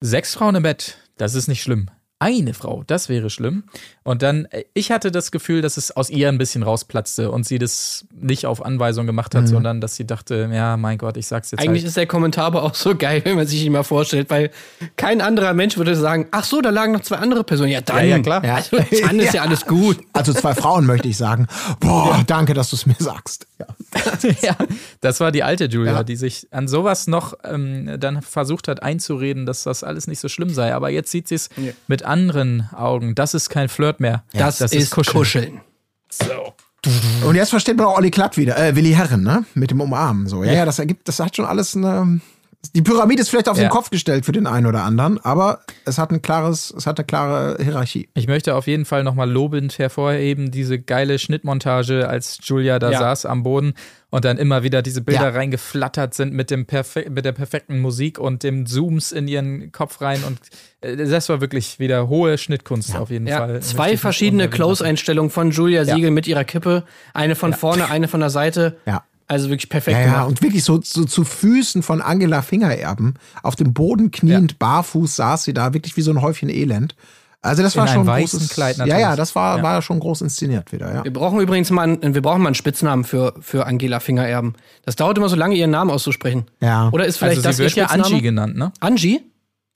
sechs 0.00 0.34
Frauen 0.34 0.54
im 0.54 0.62
Bett, 0.62 0.98
das 1.16 1.34
ist 1.34 1.48
nicht 1.48 1.62
schlimm. 1.62 1.90
Eine 2.20 2.54
Frau, 2.54 2.84
das 2.86 3.08
wäre 3.08 3.28
schlimm. 3.28 3.64
Und 4.02 4.22
dann, 4.22 4.46
äh, 4.46 4.64
ich 4.72 4.90
hatte 4.92 5.10
das 5.10 5.30
Gefühl, 5.30 5.60
dass 5.62 5.76
es 5.76 5.90
aus 5.94 6.08
ihr 6.10 6.28
ein 6.28 6.38
bisschen 6.38 6.62
rausplatzte 6.62 7.30
und 7.30 7.44
sie 7.44 7.58
das 7.58 8.06
nicht 8.14 8.46
auf 8.46 8.64
Anweisung 8.64 9.04
gemacht 9.06 9.34
hat, 9.34 9.48
sondern 9.48 9.80
dass 9.80 9.96
sie 9.96 10.06
dachte, 10.06 10.48
ja, 10.52 10.76
mein 10.76 10.96
Gott, 10.96 11.16
ich 11.16 11.26
sag's 11.26 11.50
jetzt 11.50 11.60
Eigentlich 11.60 11.82
halt. 11.82 11.88
ist 11.88 11.96
der 11.96 12.06
Kommentar 12.06 12.44
aber 12.46 12.62
auch 12.62 12.74
so 12.74 12.94
geil, 12.94 13.20
wenn 13.24 13.36
man 13.36 13.46
sich 13.46 13.64
ihn 13.64 13.72
mal 13.72 13.82
vorstellt, 13.82 14.30
weil 14.30 14.50
kein 14.96 15.20
anderer 15.20 15.52
Mensch 15.54 15.76
würde 15.76 15.96
sagen, 15.96 16.28
ach 16.30 16.44
so, 16.44 16.60
da 16.62 16.70
lagen 16.70 16.92
noch 16.92 17.00
zwei 17.02 17.16
andere 17.16 17.44
Personen. 17.44 17.70
Ja, 17.70 17.80
dann, 17.80 17.96
Ja, 17.98 18.02
ja, 18.04 18.18
klar. 18.20 18.44
Ja. 18.44 18.54
Also, 18.56 18.76
dann 19.02 19.18
ist 19.18 19.34
ja 19.34 19.42
alles 19.42 19.66
gut. 19.66 19.98
Also 20.12 20.32
zwei 20.32 20.54
Frauen 20.54 20.86
möchte 20.86 21.08
ich 21.08 21.16
sagen. 21.16 21.46
Boah, 21.80 22.22
danke, 22.26 22.54
dass 22.54 22.70
du 22.70 22.76
es 22.76 22.86
mir 22.86 22.96
sagst. 22.98 23.46
Ja. 23.58 23.66
ja, 24.42 24.56
das 25.00 25.20
war 25.20 25.30
die 25.32 25.42
alte 25.42 25.66
Julia, 25.66 25.92
Ja. 25.92 26.02
die 26.04 26.16
sich 26.16 26.48
an 26.52 26.68
sowas 26.68 27.06
noch 27.06 27.34
ähm, 27.44 27.96
dann 27.98 28.22
versucht 28.22 28.68
hat 28.68 28.82
einzureden, 28.82 29.46
dass 29.46 29.62
das 29.64 29.84
alles 29.84 30.06
nicht 30.06 30.20
so 30.20 30.28
schlimm 30.28 30.50
sei. 30.50 30.74
Aber 30.74 30.90
jetzt 30.90 31.10
sieht 31.10 31.28
sie 31.28 31.34
es 31.36 31.48
Ja. 31.56 31.72
Mit 32.04 32.10
anderen 32.10 32.68
Augen. 32.74 33.14
Das 33.14 33.34
ist 33.34 33.48
kein 33.48 33.68
Flirt 33.68 34.00
mehr. 34.00 34.24
Das, 34.32 34.60
ist, 34.60 34.90
Kuscheln. 34.90 35.60
Und 37.26 37.34
jetzt 37.34 37.50
versteht 37.50 37.78
man 37.78 37.86
auch 37.86 37.96
Olli 37.96 38.10
Klatt 38.10 38.36
wieder, 38.36 38.58
äh, 38.58 38.76
Willi 38.76 38.92
Herren, 38.92 39.22
ne? 39.22 39.44
Mit 39.54 39.70
dem 39.70 39.80
Umarmen. 39.80 40.26
So. 40.26 40.44
Ja, 40.44 40.52
ja, 40.52 40.64
das 40.66 40.78
ergibt, 40.78 41.08
das 41.08 41.18
hat 41.18 41.34
schon 41.34 41.46
alles 41.46 41.74
eine. 41.74 42.20
Die 42.74 42.82
Pyramide 42.82 43.20
ist 43.20 43.28
vielleicht 43.30 43.48
auf 43.48 43.56
Ja. 43.58 43.64
den 43.64 43.70
Kopf 43.70 43.90
gestellt 43.90 44.24
für 44.24 44.32
den 44.32 44.46
einen 44.46 44.66
oder 44.66 44.84
anderen, 44.84 45.18
aber 45.22 45.60
es 45.84 45.98
hat 45.98 46.10
ein 46.10 46.22
klares, 46.22 46.72
es 46.76 46.86
hat 46.86 46.98
eine 46.98 47.04
klare 47.06 47.56
Hierarchie. 47.62 48.08
Ich 48.14 48.26
möchte 48.26 48.54
auf 48.54 48.66
jeden 48.66 48.84
Fall 48.84 49.04
nochmal 49.04 49.30
lobend 49.30 49.78
hervorheben, 49.78 50.50
diese 50.50 50.78
geile 50.78 51.18
Schnittmontage, 51.18 52.08
als 52.08 52.38
Julia 52.42 52.78
da 52.78 52.90
Ja. 52.90 52.98
saß 53.00 53.26
am 53.26 53.42
Boden 53.42 53.74
und 54.10 54.24
dann 54.24 54.38
immer 54.38 54.62
wieder 54.62 54.80
diese 54.82 55.02
Bilder 55.02 55.24
Ja. 55.24 55.28
reingeflattert 55.30 56.14
sind 56.14 56.32
mit, 56.32 56.50
dem 56.50 56.66
perfe 56.66 57.06
mit 57.10 57.24
der 57.24 57.32
perfekten 57.32 57.80
Musik 57.80 58.18
und 58.18 58.42
dem 58.42 58.66
Zooms 58.66 59.12
in 59.12 59.28
ihren 59.28 59.70
Kopf 59.72 60.00
rein. 60.00 60.22
Und 60.24 60.38
äh, 60.80 60.96
das 60.96 61.28
war 61.28 61.40
wirklich 61.40 61.78
wieder 61.80 62.08
hohe 62.08 62.38
Schnittkunst 62.38 62.96
auf 62.96 63.10
jeden 63.10 63.26
Ja, 63.26 63.38
Fall. 63.38 63.60
Zwei 63.60 63.96
verschiedene. 63.96 64.48
Close-Einstellungen 64.48 65.30
von 65.30 65.50
Julia 65.50 65.84
Siegel 65.84 66.10
mit 66.12 66.26
ihrer 66.26 66.44
Kippe. 66.44 66.84
Eine 67.12 67.34
von 67.34 67.52
vorne, 67.52 67.90
eine 67.90 68.08
von 68.08 68.20
der 68.20 68.30
Seite. 68.30 68.76
Ja. 68.86 69.04
Also 69.26 69.48
wirklich 69.48 69.68
perfekt 69.70 69.96
Ja, 69.96 70.02
ja, 70.04 70.12
gemacht. 70.12 70.28
und 70.28 70.42
wirklich 70.42 70.64
so, 70.64 70.80
so 70.82 71.04
zu 71.04 71.24
Füßen 71.24 71.82
von 71.82 72.02
Angela 72.02 72.42
Fingererben, 72.42 73.14
auf 73.42 73.56
dem 73.56 73.72
Boden 73.72 74.10
kniend, 74.10 74.58
barfuß 74.58 75.16
saß 75.16 75.44
sie 75.44 75.54
da, 75.54 75.72
wirklich 75.72 75.96
wie 75.96 76.02
so 76.02 76.10
ein 76.10 76.20
Häufchen 76.20 76.50
Elend. 76.50 76.94
Also 77.40 77.62
das 77.62 77.74
In 77.74 77.80
war 77.82 77.88
schon 77.88 78.06
weißen 78.06 78.38
großes, 78.38 78.54
Kleid 78.54 78.76
Ja, 78.78 78.86
ja, 78.86 78.94
natürlich. 78.98 79.16
das 79.18 79.34
war, 79.34 79.58
Ja. 79.58 79.62
war 79.62 79.82
schon 79.82 80.00
groß 80.00 80.22
inszeniert 80.22 80.72
wieder, 80.72 80.94
ja. 80.94 81.04
Wir 81.04 81.12
brauchen 81.12 81.40
übrigens 81.40 81.70
mal 81.70 81.82
einen, 81.82 82.14
wir 82.14 82.22
brauchen 82.22 82.40
mal 82.42 82.48
einen 82.48 82.54
Spitznamen 82.54 83.04
für, 83.04 83.34
für 83.40 83.66
Angela 83.66 84.00
Fingererben. 84.00 84.54
Das 84.86 84.96
dauert 84.96 85.18
immer 85.18 85.28
so 85.28 85.36
lange, 85.36 85.54
ihren 85.54 85.70
Namen 85.70 85.90
auszusprechen. 85.90 86.46
Ja. 86.60 86.88
Oder 86.90 87.04
ist 87.06 87.18
vielleicht 87.18 87.36
Also 87.38 87.48
das 87.48 87.56
sie 87.56 87.62
ihr 87.62 87.66
wird 87.66 87.76
ja 87.76 87.84
Spitzname? 87.88 88.04
Angie 88.14 88.22
genannt, 88.22 88.56
ne? 88.56 88.72
Angie? 88.80 89.20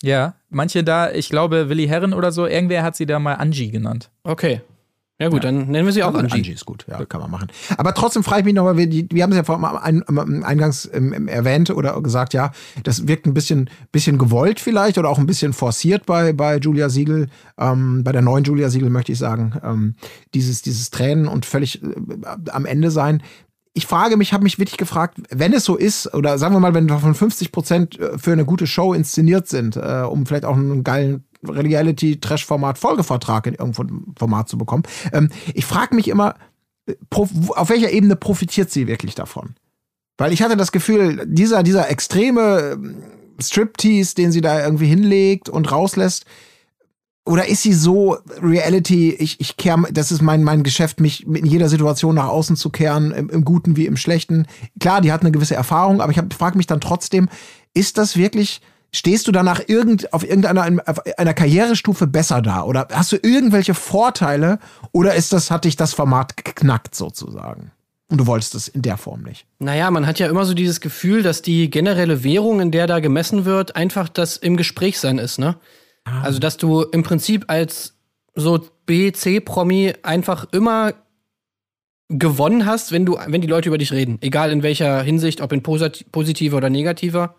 Ja, 0.02 0.34
manche 0.48 0.84
da, 0.84 1.10
ich 1.10 1.28
glaube 1.28 1.68
Willi 1.68 1.86
Herren 1.88 2.14
oder 2.14 2.32
so, 2.32 2.46
irgendwer 2.46 2.82
hat 2.82 2.96
sie 2.96 3.04
da 3.04 3.18
mal 3.18 3.34
Angie 3.34 3.70
genannt. 3.70 4.10
Okay. 4.24 4.62
Ja 5.20 5.28
gut, 5.30 5.42
dann 5.42 5.66
nennen 5.68 5.84
wir 5.84 5.92
sie 5.92 6.04
auch 6.04 6.14
Angie. 6.14 6.36
Angie 6.36 6.52
ist 6.52 6.64
gut, 6.64 6.86
ja, 6.88 7.04
kann 7.04 7.20
man 7.20 7.28
machen. 7.30 7.48
Aber 7.76 7.92
trotzdem 7.92 8.22
frage 8.22 8.40
ich 8.40 8.44
mich 8.44 8.54
nochmal, 8.54 8.76
wir, 8.76 8.86
die- 8.86 9.08
wir 9.10 9.24
haben 9.24 9.32
es 9.32 9.36
ja 9.36 9.42
vor 9.42 9.82
ein, 9.82 10.02
ein, 10.04 10.44
eingangs 10.44 10.88
ähm, 10.92 11.12
ähm, 11.12 11.26
erwähnt 11.26 11.70
oder 11.70 12.00
gesagt, 12.02 12.34
ja, 12.34 12.52
das 12.84 13.08
wirkt 13.08 13.26
ein 13.26 13.34
bisschen, 13.34 13.68
bisschen 13.90 14.16
gewollt 14.18 14.60
vielleicht 14.60 14.96
oder 14.96 15.08
auch 15.08 15.18
ein 15.18 15.26
bisschen 15.26 15.52
forciert 15.54 16.06
bei, 16.06 16.32
bei 16.32 16.58
Julia 16.58 16.88
Siegel, 16.88 17.26
ähm, 17.58 18.04
bei 18.04 18.12
der 18.12 18.22
neuen 18.22 18.44
Julia 18.44 18.70
Siegel 18.70 18.90
möchte 18.90 19.10
ich 19.10 19.18
sagen, 19.18 19.54
ähm, 19.64 19.94
dieses, 20.34 20.62
dieses 20.62 20.90
Tränen 20.90 21.26
und 21.26 21.44
völlig 21.46 21.82
äh, 21.82 21.86
am 22.50 22.64
Ende 22.64 22.92
sein. 22.92 23.20
Ich 23.74 23.86
frage 23.86 24.16
mich, 24.16 24.32
habe 24.32 24.42
mich 24.42 24.58
wirklich 24.58 24.76
gefragt, 24.78 25.18
wenn 25.30 25.52
es 25.52 25.64
so 25.64 25.76
ist, 25.76 26.12
oder 26.14 26.36
sagen 26.38 26.54
wir 26.54 26.58
mal, 26.60 26.74
wenn 26.74 26.88
davon 26.88 27.14
50 27.14 27.52
Prozent 27.52 27.98
äh, 27.98 28.18
für 28.18 28.32
eine 28.32 28.44
gute 28.44 28.66
Show 28.66 28.92
inszeniert 28.92 29.46
sind, 29.48 29.76
äh, 29.76 30.02
um 30.08 30.26
vielleicht 30.26 30.44
auch 30.44 30.56
einen 30.56 30.82
geilen 30.84 31.24
Reality-Trash-Format 31.42 32.78
Folgevertrag 32.78 33.46
in 33.46 33.54
irgendeinem 33.54 34.14
Format 34.16 34.48
zu 34.48 34.58
bekommen. 34.58 34.82
Ähm, 35.12 35.30
ich 35.54 35.64
frage 35.64 35.94
mich 35.94 36.08
immer, 36.08 36.34
äh, 36.86 36.94
auf 37.10 37.68
welcher 37.68 37.90
Ebene 37.90 38.16
profitiert 38.16 38.70
sie 38.70 38.86
wirklich 38.86 39.14
davon? 39.14 39.54
Weil 40.16 40.32
ich 40.32 40.42
hatte 40.42 40.56
das 40.56 40.72
Gefühl, 40.72 41.24
dieser, 41.26 41.62
dieser 41.62 41.90
extreme 41.90 42.72
ähm, 42.72 42.96
Striptease, 43.40 44.14
den 44.14 44.32
sie 44.32 44.40
da 44.40 44.64
irgendwie 44.64 44.88
hinlegt 44.88 45.48
und 45.48 45.70
rauslässt, 45.70 46.24
oder 47.24 47.46
ist 47.46 47.62
sie 47.62 47.74
so 47.74 48.16
Reality, 48.42 49.10
ich, 49.12 49.38
ich 49.38 49.58
kehr, 49.58 49.76
das 49.92 50.10
ist 50.10 50.22
mein, 50.22 50.42
mein 50.42 50.62
Geschäft, 50.62 50.98
mich 50.98 51.26
in 51.26 51.44
jeder 51.44 51.68
Situation 51.68 52.14
nach 52.14 52.28
außen 52.28 52.56
zu 52.56 52.70
kehren, 52.70 53.12
im, 53.12 53.28
im 53.28 53.44
Guten 53.44 53.76
wie 53.76 53.84
im 53.84 53.98
Schlechten. 53.98 54.46
Klar, 54.80 55.02
die 55.02 55.12
hat 55.12 55.20
eine 55.20 55.30
gewisse 55.30 55.54
Erfahrung, 55.54 56.00
aber 56.00 56.10
ich 56.10 56.20
frage 56.34 56.56
mich 56.56 56.66
dann 56.66 56.80
trotzdem, 56.80 57.28
ist 57.74 57.98
das 57.98 58.16
wirklich, 58.16 58.62
stehst 58.92 59.28
du 59.28 59.32
danach 59.32 59.60
irgend, 59.66 60.12
auf 60.12 60.24
irgendeiner 60.24 60.82
auf 60.86 61.06
einer 61.18 61.34
Karrierestufe 61.34 62.06
besser 62.06 62.42
da? 62.42 62.62
Oder 62.62 62.88
hast 62.92 63.12
du 63.12 63.16
irgendwelche 63.16 63.74
Vorteile? 63.74 64.58
Oder 64.92 65.14
ist 65.14 65.32
das, 65.32 65.50
hat 65.50 65.64
dich 65.64 65.76
das 65.76 65.92
Format 65.92 66.36
geknackt 66.36 66.94
sozusagen? 66.94 67.72
Und 68.10 68.18
du 68.18 68.26
wolltest 68.26 68.54
es 68.54 68.68
in 68.68 68.80
der 68.80 68.96
Form 68.96 69.22
nicht. 69.22 69.46
Naja, 69.58 69.90
man 69.90 70.06
hat 70.06 70.18
ja 70.18 70.28
immer 70.28 70.46
so 70.46 70.54
dieses 70.54 70.80
Gefühl, 70.80 71.22
dass 71.22 71.42
die 71.42 71.68
generelle 71.68 72.24
Währung, 72.24 72.60
in 72.60 72.70
der 72.70 72.86
da 72.86 73.00
gemessen 73.00 73.44
wird, 73.44 73.76
einfach 73.76 74.08
das 74.08 74.38
im 74.38 74.56
Gespräch 74.56 74.98
sein 74.98 75.18
ist, 75.18 75.38
ne? 75.38 75.56
Also, 76.22 76.38
dass 76.38 76.56
du 76.56 76.82
im 76.84 77.02
Prinzip 77.02 77.44
als 77.48 77.98
so 78.34 78.66
B, 78.86 79.12
C-Promi 79.12 79.92
einfach 80.02 80.46
immer 80.52 80.94
gewonnen 82.08 82.64
hast, 82.64 82.92
wenn 82.92 83.04
du, 83.04 83.18
wenn 83.26 83.42
die 83.42 83.46
Leute 83.46 83.68
über 83.68 83.76
dich 83.76 83.92
reden. 83.92 84.16
Egal 84.22 84.50
in 84.50 84.62
welcher 84.62 85.02
Hinsicht, 85.02 85.42
ob 85.42 85.52
in 85.52 85.62
posit 85.62 86.10
positiver 86.10 86.56
oder 86.56 86.70
negativer. 86.70 87.34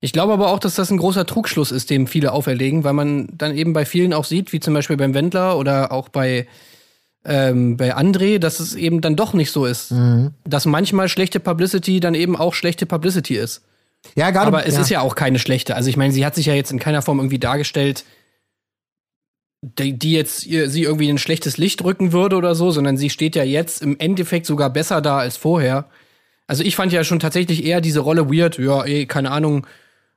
Ich 0.00 0.12
glaube 0.12 0.32
aber 0.32 0.50
auch, 0.50 0.58
dass 0.58 0.74
das 0.74 0.90
ein 0.90 0.98
großer 0.98 1.26
Trugschluss 1.26 1.72
ist, 1.72 1.90
dem 1.90 2.06
viele 2.06 2.32
auferlegen, 2.32 2.84
weil 2.84 2.92
man 2.92 3.28
dann 3.32 3.56
eben 3.56 3.72
bei 3.72 3.86
vielen 3.86 4.12
auch 4.12 4.24
sieht, 4.24 4.52
wie 4.52 4.60
zum 4.60 4.74
Beispiel 4.74 4.96
beim 4.96 5.14
Wendler 5.14 5.58
oder 5.58 5.90
auch 5.90 6.08
bei, 6.10 6.46
ähm, 7.24 7.76
bei 7.76 7.96
André, 7.96 8.38
dass 8.38 8.60
es 8.60 8.74
eben 8.74 9.00
dann 9.00 9.16
doch 9.16 9.32
nicht 9.32 9.50
so 9.50 9.64
ist. 9.64 9.92
Dass 10.44 10.66
manchmal 10.66 11.08
schlechte 11.08 11.40
Publicity 11.40 12.00
dann 12.00 12.14
eben 12.14 12.36
auch 12.36 12.54
schlechte 12.54 12.84
Publicity 12.84 13.36
ist. 13.36 13.62
Ja, 14.14 14.30
gerade. 14.30 14.48
Aber 14.48 14.66
es 14.66 14.78
ist 14.78 14.90
ja 14.90 15.00
auch 15.00 15.14
keine 15.14 15.38
schlechte. 15.38 15.74
Also 15.74 15.88
ich 15.88 15.96
meine, 15.96 16.12
sie 16.12 16.24
hat 16.24 16.34
sich 16.34 16.46
ja 16.46 16.54
jetzt 16.54 16.70
in 16.70 16.78
keiner 16.78 17.02
Form 17.02 17.18
irgendwie 17.18 17.38
dargestellt, 17.38 18.04
die, 19.62 19.98
die 19.98 20.12
jetzt 20.12 20.46
ihr, 20.46 20.70
sie 20.70 20.82
irgendwie 20.82 21.08
in 21.08 21.16
ein 21.16 21.18
schlechtes 21.18 21.56
Licht 21.56 21.82
rücken 21.82 22.12
würde 22.12 22.36
oder 22.36 22.54
so, 22.54 22.70
sondern 22.70 22.96
sie 22.96 23.10
steht 23.10 23.34
ja 23.34 23.42
jetzt 23.42 23.82
im 23.82 23.98
Endeffekt 23.98 24.46
sogar 24.46 24.70
besser 24.70 25.00
da 25.00 25.18
als 25.18 25.36
vorher. 25.36 25.86
Also 26.46 26.62
ich 26.62 26.76
fand 26.76 26.92
ja 26.92 27.02
schon 27.02 27.18
tatsächlich 27.18 27.64
eher 27.64 27.80
diese 27.80 28.00
Rolle 28.00 28.30
weird. 28.30 28.58
Ja, 28.58 28.84
ey, 28.84 29.06
keine 29.06 29.30
Ahnung. 29.30 29.66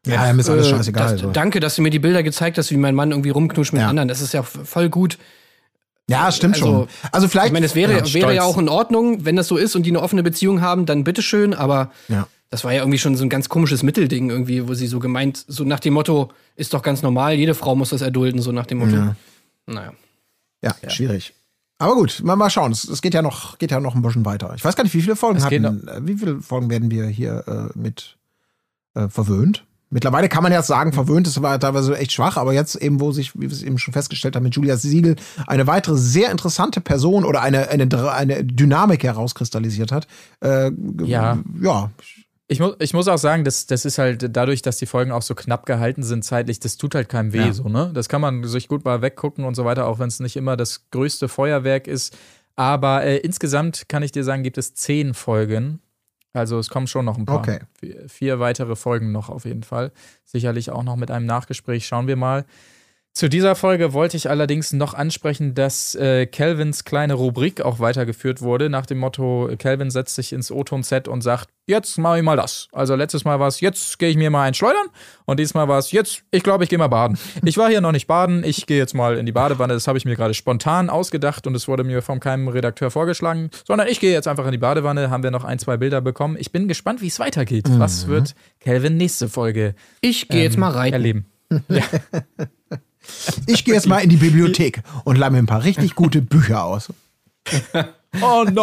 Ja, 0.06 0.30
ihm 0.30 0.40
ist 0.40 0.50
alles 0.50 0.68
Äh, 0.68 0.70
scheißegal. 0.72 1.12
Das, 1.14 1.22
so. 1.22 1.30
Danke, 1.32 1.60
dass 1.60 1.76
du 1.76 1.82
mir 1.82 1.90
die 1.90 2.00
Bilder 2.00 2.24
gezeigt 2.24 2.58
hast, 2.58 2.72
wie 2.72 2.78
mein 2.78 2.96
Mann 2.96 3.12
irgendwie 3.12 3.30
rumknutscht 3.32 3.74
mit 3.74 3.82
Ja. 3.82 3.90
anderen. 3.90 4.08
Das 4.08 4.22
ist 4.22 4.34
ja 4.34 4.44
voll 4.44 4.90
gut. 4.90 5.18
Ja, 6.08 6.32
stimmt 6.32 6.56
Also, 6.56 6.66
schon. 6.66 6.88
Also 7.12 7.28
vielleicht. 7.28 7.48
Ich 7.48 7.54
meine, 7.54 7.66
es 7.66 7.76
wäre, 7.76 7.94
ja, 7.98 8.14
wäre 8.14 8.34
ja 8.34 8.44
auch 8.44 8.58
in 8.58 8.70
Ordnung, 8.70 9.26
wenn 9.26 9.36
das 9.36 9.48
so 9.48 9.58
ist 9.58 9.76
und 9.76 9.84
die 9.84 9.92
eine 9.92 10.02
offene 10.02 10.24
Beziehung 10.24 10.62
haben, 10.62 10.86
dann 10.86 11.04
bitteschön, 11.04 11.54
aber 11.54 11.92
Ja. 12.08 12.28
das 12.50 12.64
war 12.64 12.72
ja 12.74 12.80
irgendwie 12.80 12.98
schon 12.98 13.16
so 13.16 13.24
ein 13.24 13.30
ganz 13.30 13.48
komisches 13.50 13.84
Mittelding 13.84 14.30
irgendwie, 14.32 14.68
wo 14.68 14.74
sie 14.74 14.88
so 14.88 15.00
gemeint, 15.00 15.44
so 15.48 15.64
nach 15.66 15.80
dem 15.80 15.94
Motto, 15.94 16.32
ist 16.56 16.74
doch 16.74 16.82
ganz 16.82 17.04
normal, 17.04 17.36
jede 17.36 17.54
Frau 17.54 17.76
muss 17.76 17.90
das 17.90 18.02
erdulden, 18.02 18.42
so 18.42 18.52
nach 18.52 18.66
dem 18.66 18.80
Motto. 18.80 18.96
Ja. 18.96 19.16
Naja. 19.68 19.94
Ja, 20.64 20.74
schwierig. 20.90 21.34
Aber 21.78 21.94
gut, 21.94 22.22
mal, 22.24 22.36
mal 22.36 22.50
schauen. 22.50 22.72
Es, 22.72 22.84
es 22.86 23.02
geht 23.02 23.14
ja 23.14 23.22
noch, 23.22 23.58
geht 23.60 23.70
ja 23.72 23.80
noch 23.80 23.94
ein 23.96 24.02
bisschen 24.02 24.26
weiter. 24.26 24.52
Ich 24.56 24.66
weiß 24.66 24.76
gar 24.76 24.84
nicht, 24.84 24.94
wie 24.96 25.02
viele 25.02 25.16
Folgen 25.16 25.38
Es 25.38 25.48
geht 25.48 25.64
hatten. 25.64 25.88
äh, 25.88 26.00
Wie 26.08 26.16
viele 26.16 26.42
Folgen 26.42 26.70
werden 26.72 26.90
wir 26.90 27.06
hier 27.06 27.44
äh, 27.76 27.78
mit 27.80 28.18
äh, 28.96 29.08
verwöhnt? 29.10 29.64
Mittlerweile 29.92 30.30
kann 30.30 30.44
man 30.44 30.52
jetzt 30.52 30.68
sagen, 30.68 30.94
verwöhnt 30.94 31.28
ist 31.28 31.38
aber 31.38 31.60
teilweise 31.60 31.98
echt 31.98 32.12
schwach, 32.12 32.38
aber 32.38 32.54
jetzt 32.54 32.76
eben, 32.76 33.00
wo 33.00 33.12
sich, 33.12 33.34
wie 33.36 33.42
wir 33.42 33.52
es 33.52 33.64
eben 33.64 33.78
schon 33.80 33.94
festgestellt 33.94 34.36
haben, 34.36 34.44
mit 34.44 34.56
Julia 34.56 34.78
Siegel 34.78 35.16
eine 35.48 35.66
weitere 35.66 35.98
sehr 35.98 36.30
interessante 36.32 36.80
Person 36.80 37.26
oder 37.26 37.42
eine, 37.42 37.70
eine, 37.70 38.12
eine 38.12 38.46
Dynamik 38.46 39.04
herauskristallisiert 39.04 39.92
hat. 39.92 40.08
Äh, 40.42 40.72
Ja. 41.04 41.40
Ja. 41.62 41.92
Ich, 42.52 42.60
mu 42.60 42.72
ich 42.80 42.94
muss 42.94 43.08
auch 43.08 43.18
sagen, 43.20 43.44
das, 43.44 43.68
das 43.68 43.86
ist 43.86 44.00
halt 44.00 44.36
dadurch, 44.36 44.64
dass 44.64 44.78
die 44.78 44.88
Folgen 44.88 45.12
auch 45.12 45.22
so 45.22 45.36
knapp 45.36 45.68
gehalten 45.68 46.02
sind 46.02 46.24
zeitlich, 46.26 46.60
das 46.60 46.78
tut 46.78 46.96
halt 46.96 47.08
keinem 47.08 47.32
weh, 47.32 47.46
Ja. 47.46 47.54
so, 47.54 47.70
ne? 47.70 47.92
Das 47.94 48.10
kann 48.10 48.22
man 48.22 48.44
sich 48.44 48.68
gut 48.68 48.86
mal 48.86 49.04
weggucken 49.04 49.46
und 49.46 49.54
so 49.56 49.66
weiter, 49.66 49.86
auch 49.86 50.00
wenn 50.00 50.08
es 50.08 50.20
nicht 50.20 50.36
immer 50.36 50.58
das 50.58 50.90
größte 50.90 51.28
Feuerwerk 51.28 51.86
ist. 51.88 52.18
Aber 52.56 53.04
äh, 53.04 53.18
insgesamt 53.18 53.88
kann 53.88 54.02
ich 54.04 54.12
dir 54.12 54.24
sagen, 54.24 54.42
gibt 54.44 54.58
es 54.58 54.74
zehn 54.74 55.14
Folgen. 55.14 55.80
Also 56.34 56.60
es 56.60 56.70
kommen 56.70 56.88
schon 56.88 57.06
noch 57.06 57.18
ein 57.18 57.26
paar. 57.26 57.40
Okay. 57.40 57.60
Vier, 57.80 58.10
vier 58.10 58.40
weitere 58.40 58.76
Folgen 58.76 59.12
noch 59.12 59.30
auf 59.30 59.46
jeden 59.46 59.64
Fall. 59.64 59.92
Sicherlich 60.26 60.70
auch 60.70 60.84
noch 60.84 60.96
mit 60.96 61.12
einem 61.12 61.26
Nachgespräch. 61.26 61.88
Schauen 61.88 62.08
wir 62.08 62.16
mal. 62.16 62.46
Zu 63.20 63.28
dieser 63.28 63.56
Folge 63.56 63.92
wollte 63.92 64.16
ich 64.16 64.30
allerdings 64.30 64.72
noch 64.72 64.94
ansprechen, 64.94 65.54
dass 65.54 65.94
äh, 65.94 66.26
Calvins 66.26 66.86
kleine 66.86 67.16
Rubrik 67.16 67.60
auch 67.60 67.82
weitergeführt 67.82 68.42
wurde, 68.42 68.70
nach 68.70 68.86
dem 68.86 69.00
Motto, 69.00 69.50
Calvin 69.60 69.92
setzt 69.92 70.16
sich 70.16 70.32
ins 70.32 70.54
O-Ton-Set 70.54 71.10
und 71.10 71.20
sagt, 71.20 71.50
jetzt 71.68 71.98
mache 71.98 72.20
ich 72.20 72.24
mal 72.24 72.38
das. 72.38 72.70
Also 72.72 72.96
letztes 72.96 73.26
Mal 73.26 73.38
war 73.42 73.50
es, 73.50 73.60
jetzt 73.60 74.00
gehe 74.00 74.08
ich 74.08 74.16
mir 74.16 74.30
mal 74.30 74.44
ein 74.44 74.54
Schleudern 74.54 74.88
und 75.26 75.38
diesmal 75.38 75.68
war 75.68 75.80
es, 75.80 75.92
jetzt, 75.92 76.24
ich 76.32 76.44
glaube, 76.44 76.64
ich 76.64 76.70
gehe 76.70 76.80
mal 76.80 76.88
baden. 76.88 77.18
Ich 77.44 77.58
war 77.58 77.68
hier 77.68 77.82
noch 77.82 77.92
nicht 77.92 78.08
baden, 78.08 78.46
ich 78.46 78.66
gehe 78.68 78.78
jetzt 78.78 78.94
mal 78.94 79.18
in 79.18 79.26
die 79.26 79.34
Badewanne, 79.34 79.74
das 79.74 79.90
habe 79.90 79.98
ich 79.98 80.06
mir 80.06 80.16
gerade 80.16 80.34
spontan 80.34 80.90
ausgedacht 80.90 81.46
und 81.46 81.56
es 81.56 81.68
wurde 81.68 81.84
mir 81.84 82.02
von 82.02 82.22
keinem 82.22 82.48
Redakteur 82.48 82.90
vorgeschlagen, 82.90 83.50
sondern 83.68 83.90
ich 83.90 84.00
gehe 84.00 84.14
jetzt 84.14 84.30
einfach 84.30 84.46
in 84.46 84.54
die 84.54 84.58
Badewanne, 84.60 85.10
haben 85.10 85.24
wir 85.24 85.32
noch 85.32 85.44
ein, 85.44 85.60
zwei 85.60 85.76
Bilder 85.76 86.00
bekommen. 86.00 86.38
Ich 86.40 86.54
bin 86.54 86.70
gespannt, 86.70 87.02
wie 87.02 87.08
es 87.08 87.20
weitergeht. 87.20 87.66
Was 87.68 88.08
wird 88.08 88.34
Calvin 88.62 88.96
nächste 88.96 89.28
Folge 89.28 89.76
Ich 90.00 90.30
gehe 90.30 90.44
jetzt 90.44 90.58
mal 90.58 90.72
rein. 90.72 90.94
erleben? 90.94 91.26
Ich 93.48 93.66
gehe 93.66 93.74
jetzt 93.74 93.88
mal 93.88 94.00
in 94.00 94.10
die 94.10 94.18
Bibliothek 94.18 94.82
und 95.04 95.18
leih 95.18 95.30
mir 95.30 95.38
ein 95.40 95.46
paar 95.46 95.64
richtig 95.64 95.96
gute 95.96 96.22
Bücher 96.22 96.64
aus. 96.64 96.90
Oh 98.22 98.44
nein, 98.44 98.54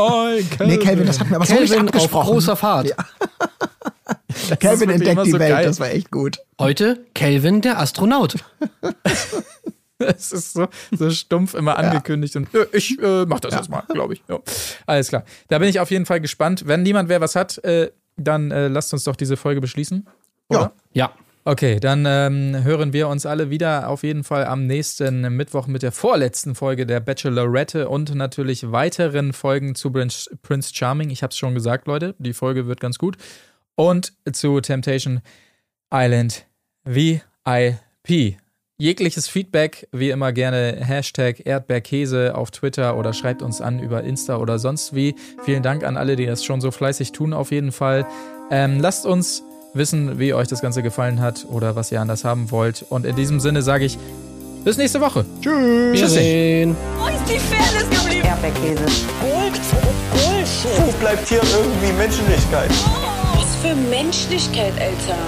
Calvin. 0.50 0.66
Nee, 0.66 0.78
Calvin, 0.78 1.06
das 1.06 1.20
hat 1.20 1.30
mir 1.30 1.36
aber 1.36 1.46
so 1.46 1.54
nicht 1.54 1.70
Kelvin 1.72 1.88
auf 1.88 1.94
abgesprochen. 1.94 2.30
großer 2.32 2.56
Fahrt. 2.56 2.92
Calvin 4.60 4.60
wirklich 4.60 4.82
immer 4.82 4.92
entdeckt 4.92 5.26
die 5.26 5.30
so 5.30 5.38
Welt, 5.38 5.50
geil. 5.52 5.64
das 5.66 5.80
war 5.80 5.90
echt 5.90 6.10
gut. 6.10 6.38
Heute 6.60 7.04
Kelvin, 7.14 7.60
der 7.60 7.78
Astronaut. 7.78 8.36
Es 9.98 10.30
ist 10.30 10.52
so, 10.52 10.68
so 10.92 11.10
stumpf 11.10 11.54
immer 11.54 11.78
angekündigt 11.78 12.36
und 12.36 12.54
äh, 12.54 12.66
ich 12.74 12.98
äh, 13.02 13.24
mach 13.24 13.40
das 13.40 13.54
jetzt 13.54 13.70
mal, 13.70 13.82
glaube 13.88 14.12
ich. 14.12 14.22
Ja. 14.28 14.40
Alles 14.84 15.08
klar. 15.08 15.24
Da 15.48 15.58
bin 15.58 15.68
ich 15.70 15.80
auf 15.80 15.90
jeden 15.90 16.04
Fall 16.04 16.20
gespannt. 16.20 16.64
Wenn 16.66 16.82
niemand 16.82 17.08
wer 17.08 17.22
was 17.22 17.34
hat, 17.34 17.56
äh, 17.64 17.90
dann 18.18 18.50
äh, 18.50 18.68
lasst 18.68 18.92
uns 18.92 19.04
doch 19.04 19.16
diese 19.16 19.38
Folge 19.38 19.62
beschließen. 19.62 20.06
Oder? 20.50 20.72
Ja. 20.92 21.06
Ja. 21.06 21.12
Okay, 21.48 21.78
dann 21.78 22.04
ähm, 22.08 22.64
hören 22.64 22.92
wir 22.92 23.06
uns 23.06 23.24
alle 23.24 23.50
wieder 23.50 23.88
auf 23.88 24.02
jeden 24.02 24.24
Fall 24.24 24.46
am 24.46 24.66
nächsten 24.66 25.20
Mittwoch 25.36 25.68
mit 25.68 25.84
der 25.84 25.92
vorletzten 25.92 26.56
Folge 26.56 26.86
der 26.86 26.98
Bachelorette 26.98 27.88
und 27.88 28.12
natürlich 28.16 28.72
weiteren 28.72 29.32
Folgen 29.32 29.76
zu 29.76 29.92
Prince, 29.92 30.74
Charming. 30.74 31.10
Ich 31.10 31.22
habe 31.22 31.30
es 31.30 31.38
schon 31.38 31.54
gesagt, 31.54 31.86
Leute, 31.86 32.16
die 32.18 32.32
Folge 32.32 32.66
wird 32.66 32.80
ganz 32.80 32.98
gut. 32.98 33.16
Und 33.76 34.12
zu 34.32 34.60
Temptation 34.60 35.20
Island 35.94 36.46
VIP. 36.84 38.38
Jegliches 38.78 39.28
Feedback, 39.28 39.86
wie 39.92 40.10
immer 40.10 40.32
gerne 40.32 40.78
Hashtag 40.80 41.46
Erdbeerkäse 41.46 42.34
auf 42.34 42.50
Twitter 42.50 42.98
oder 42.98 43.12
schreibt 43.12 43.42
uns 43.42 43.60
an 43.60 43.78
über 43.78 44.02
Insta 44.02 44.38
oder 44.38 44.58
sonst 44.58 44.96
wie. 44.96 45.14
Vielen 45.44 45.62
Dank 45.62 45.84
an 45.84 45.96
alle, 45.96 46.16
die 46.16 46.26
das 46.26 46.44
schon 46.44 46.60
so 46.60 46.72
fleißig 46.72 47.12
tun, 47.12 47.32
auf 47.32 47.52
jeden 47.52 47.70
Fall. 47.70 48.04
Ähm, 48.50 48.80
lasst 48.80 49.06
uns 49.06 49.44
wissen, 49.76 50.18
wie 50.18 50.34
euch 50.34 50.48
das 50.48 50.60
Ganze 50.60 50.82
gefallen 50.82 51.20
hat 51.20 51.46
oder 51.50 51.76
was 51.76 51.92
ihr 51.92 52.00
anders 52.00 52.24
haben 52.24 52.50
wollt. 52.50 52.84
Und 52.88 53.06
in 53.06 53.16
diesem 53.16 53.40
Sinne 53.40 53.62
sage 53.62 53.84
ich, 53.84 53.98
bis 54.64 54.76
nächste 54.76 55.00
Woche. 55.00 55.24
Tschüss. 55.40 56.00
Wir 56.00 56.08
sehen. 56.08 56.76
Wo 56.98 57.06
ist 57.06 57.16
die 57.28 57.38
Fairness 57.38 57.88
geblieben? 57.88 58.26
Erdbeerkäse. 58.26 58.84
Wo 60.78 60.92
bleibt 61.00 61.28
hier 61.28 61.40
irgendwie 61.42 61.92
Menschlichkeit? 61.96 62.70
Was 63.34 63.54
für 63.62 63.74
Menschlichkeit, 63.88 64.72
Alter. 64.80 65.18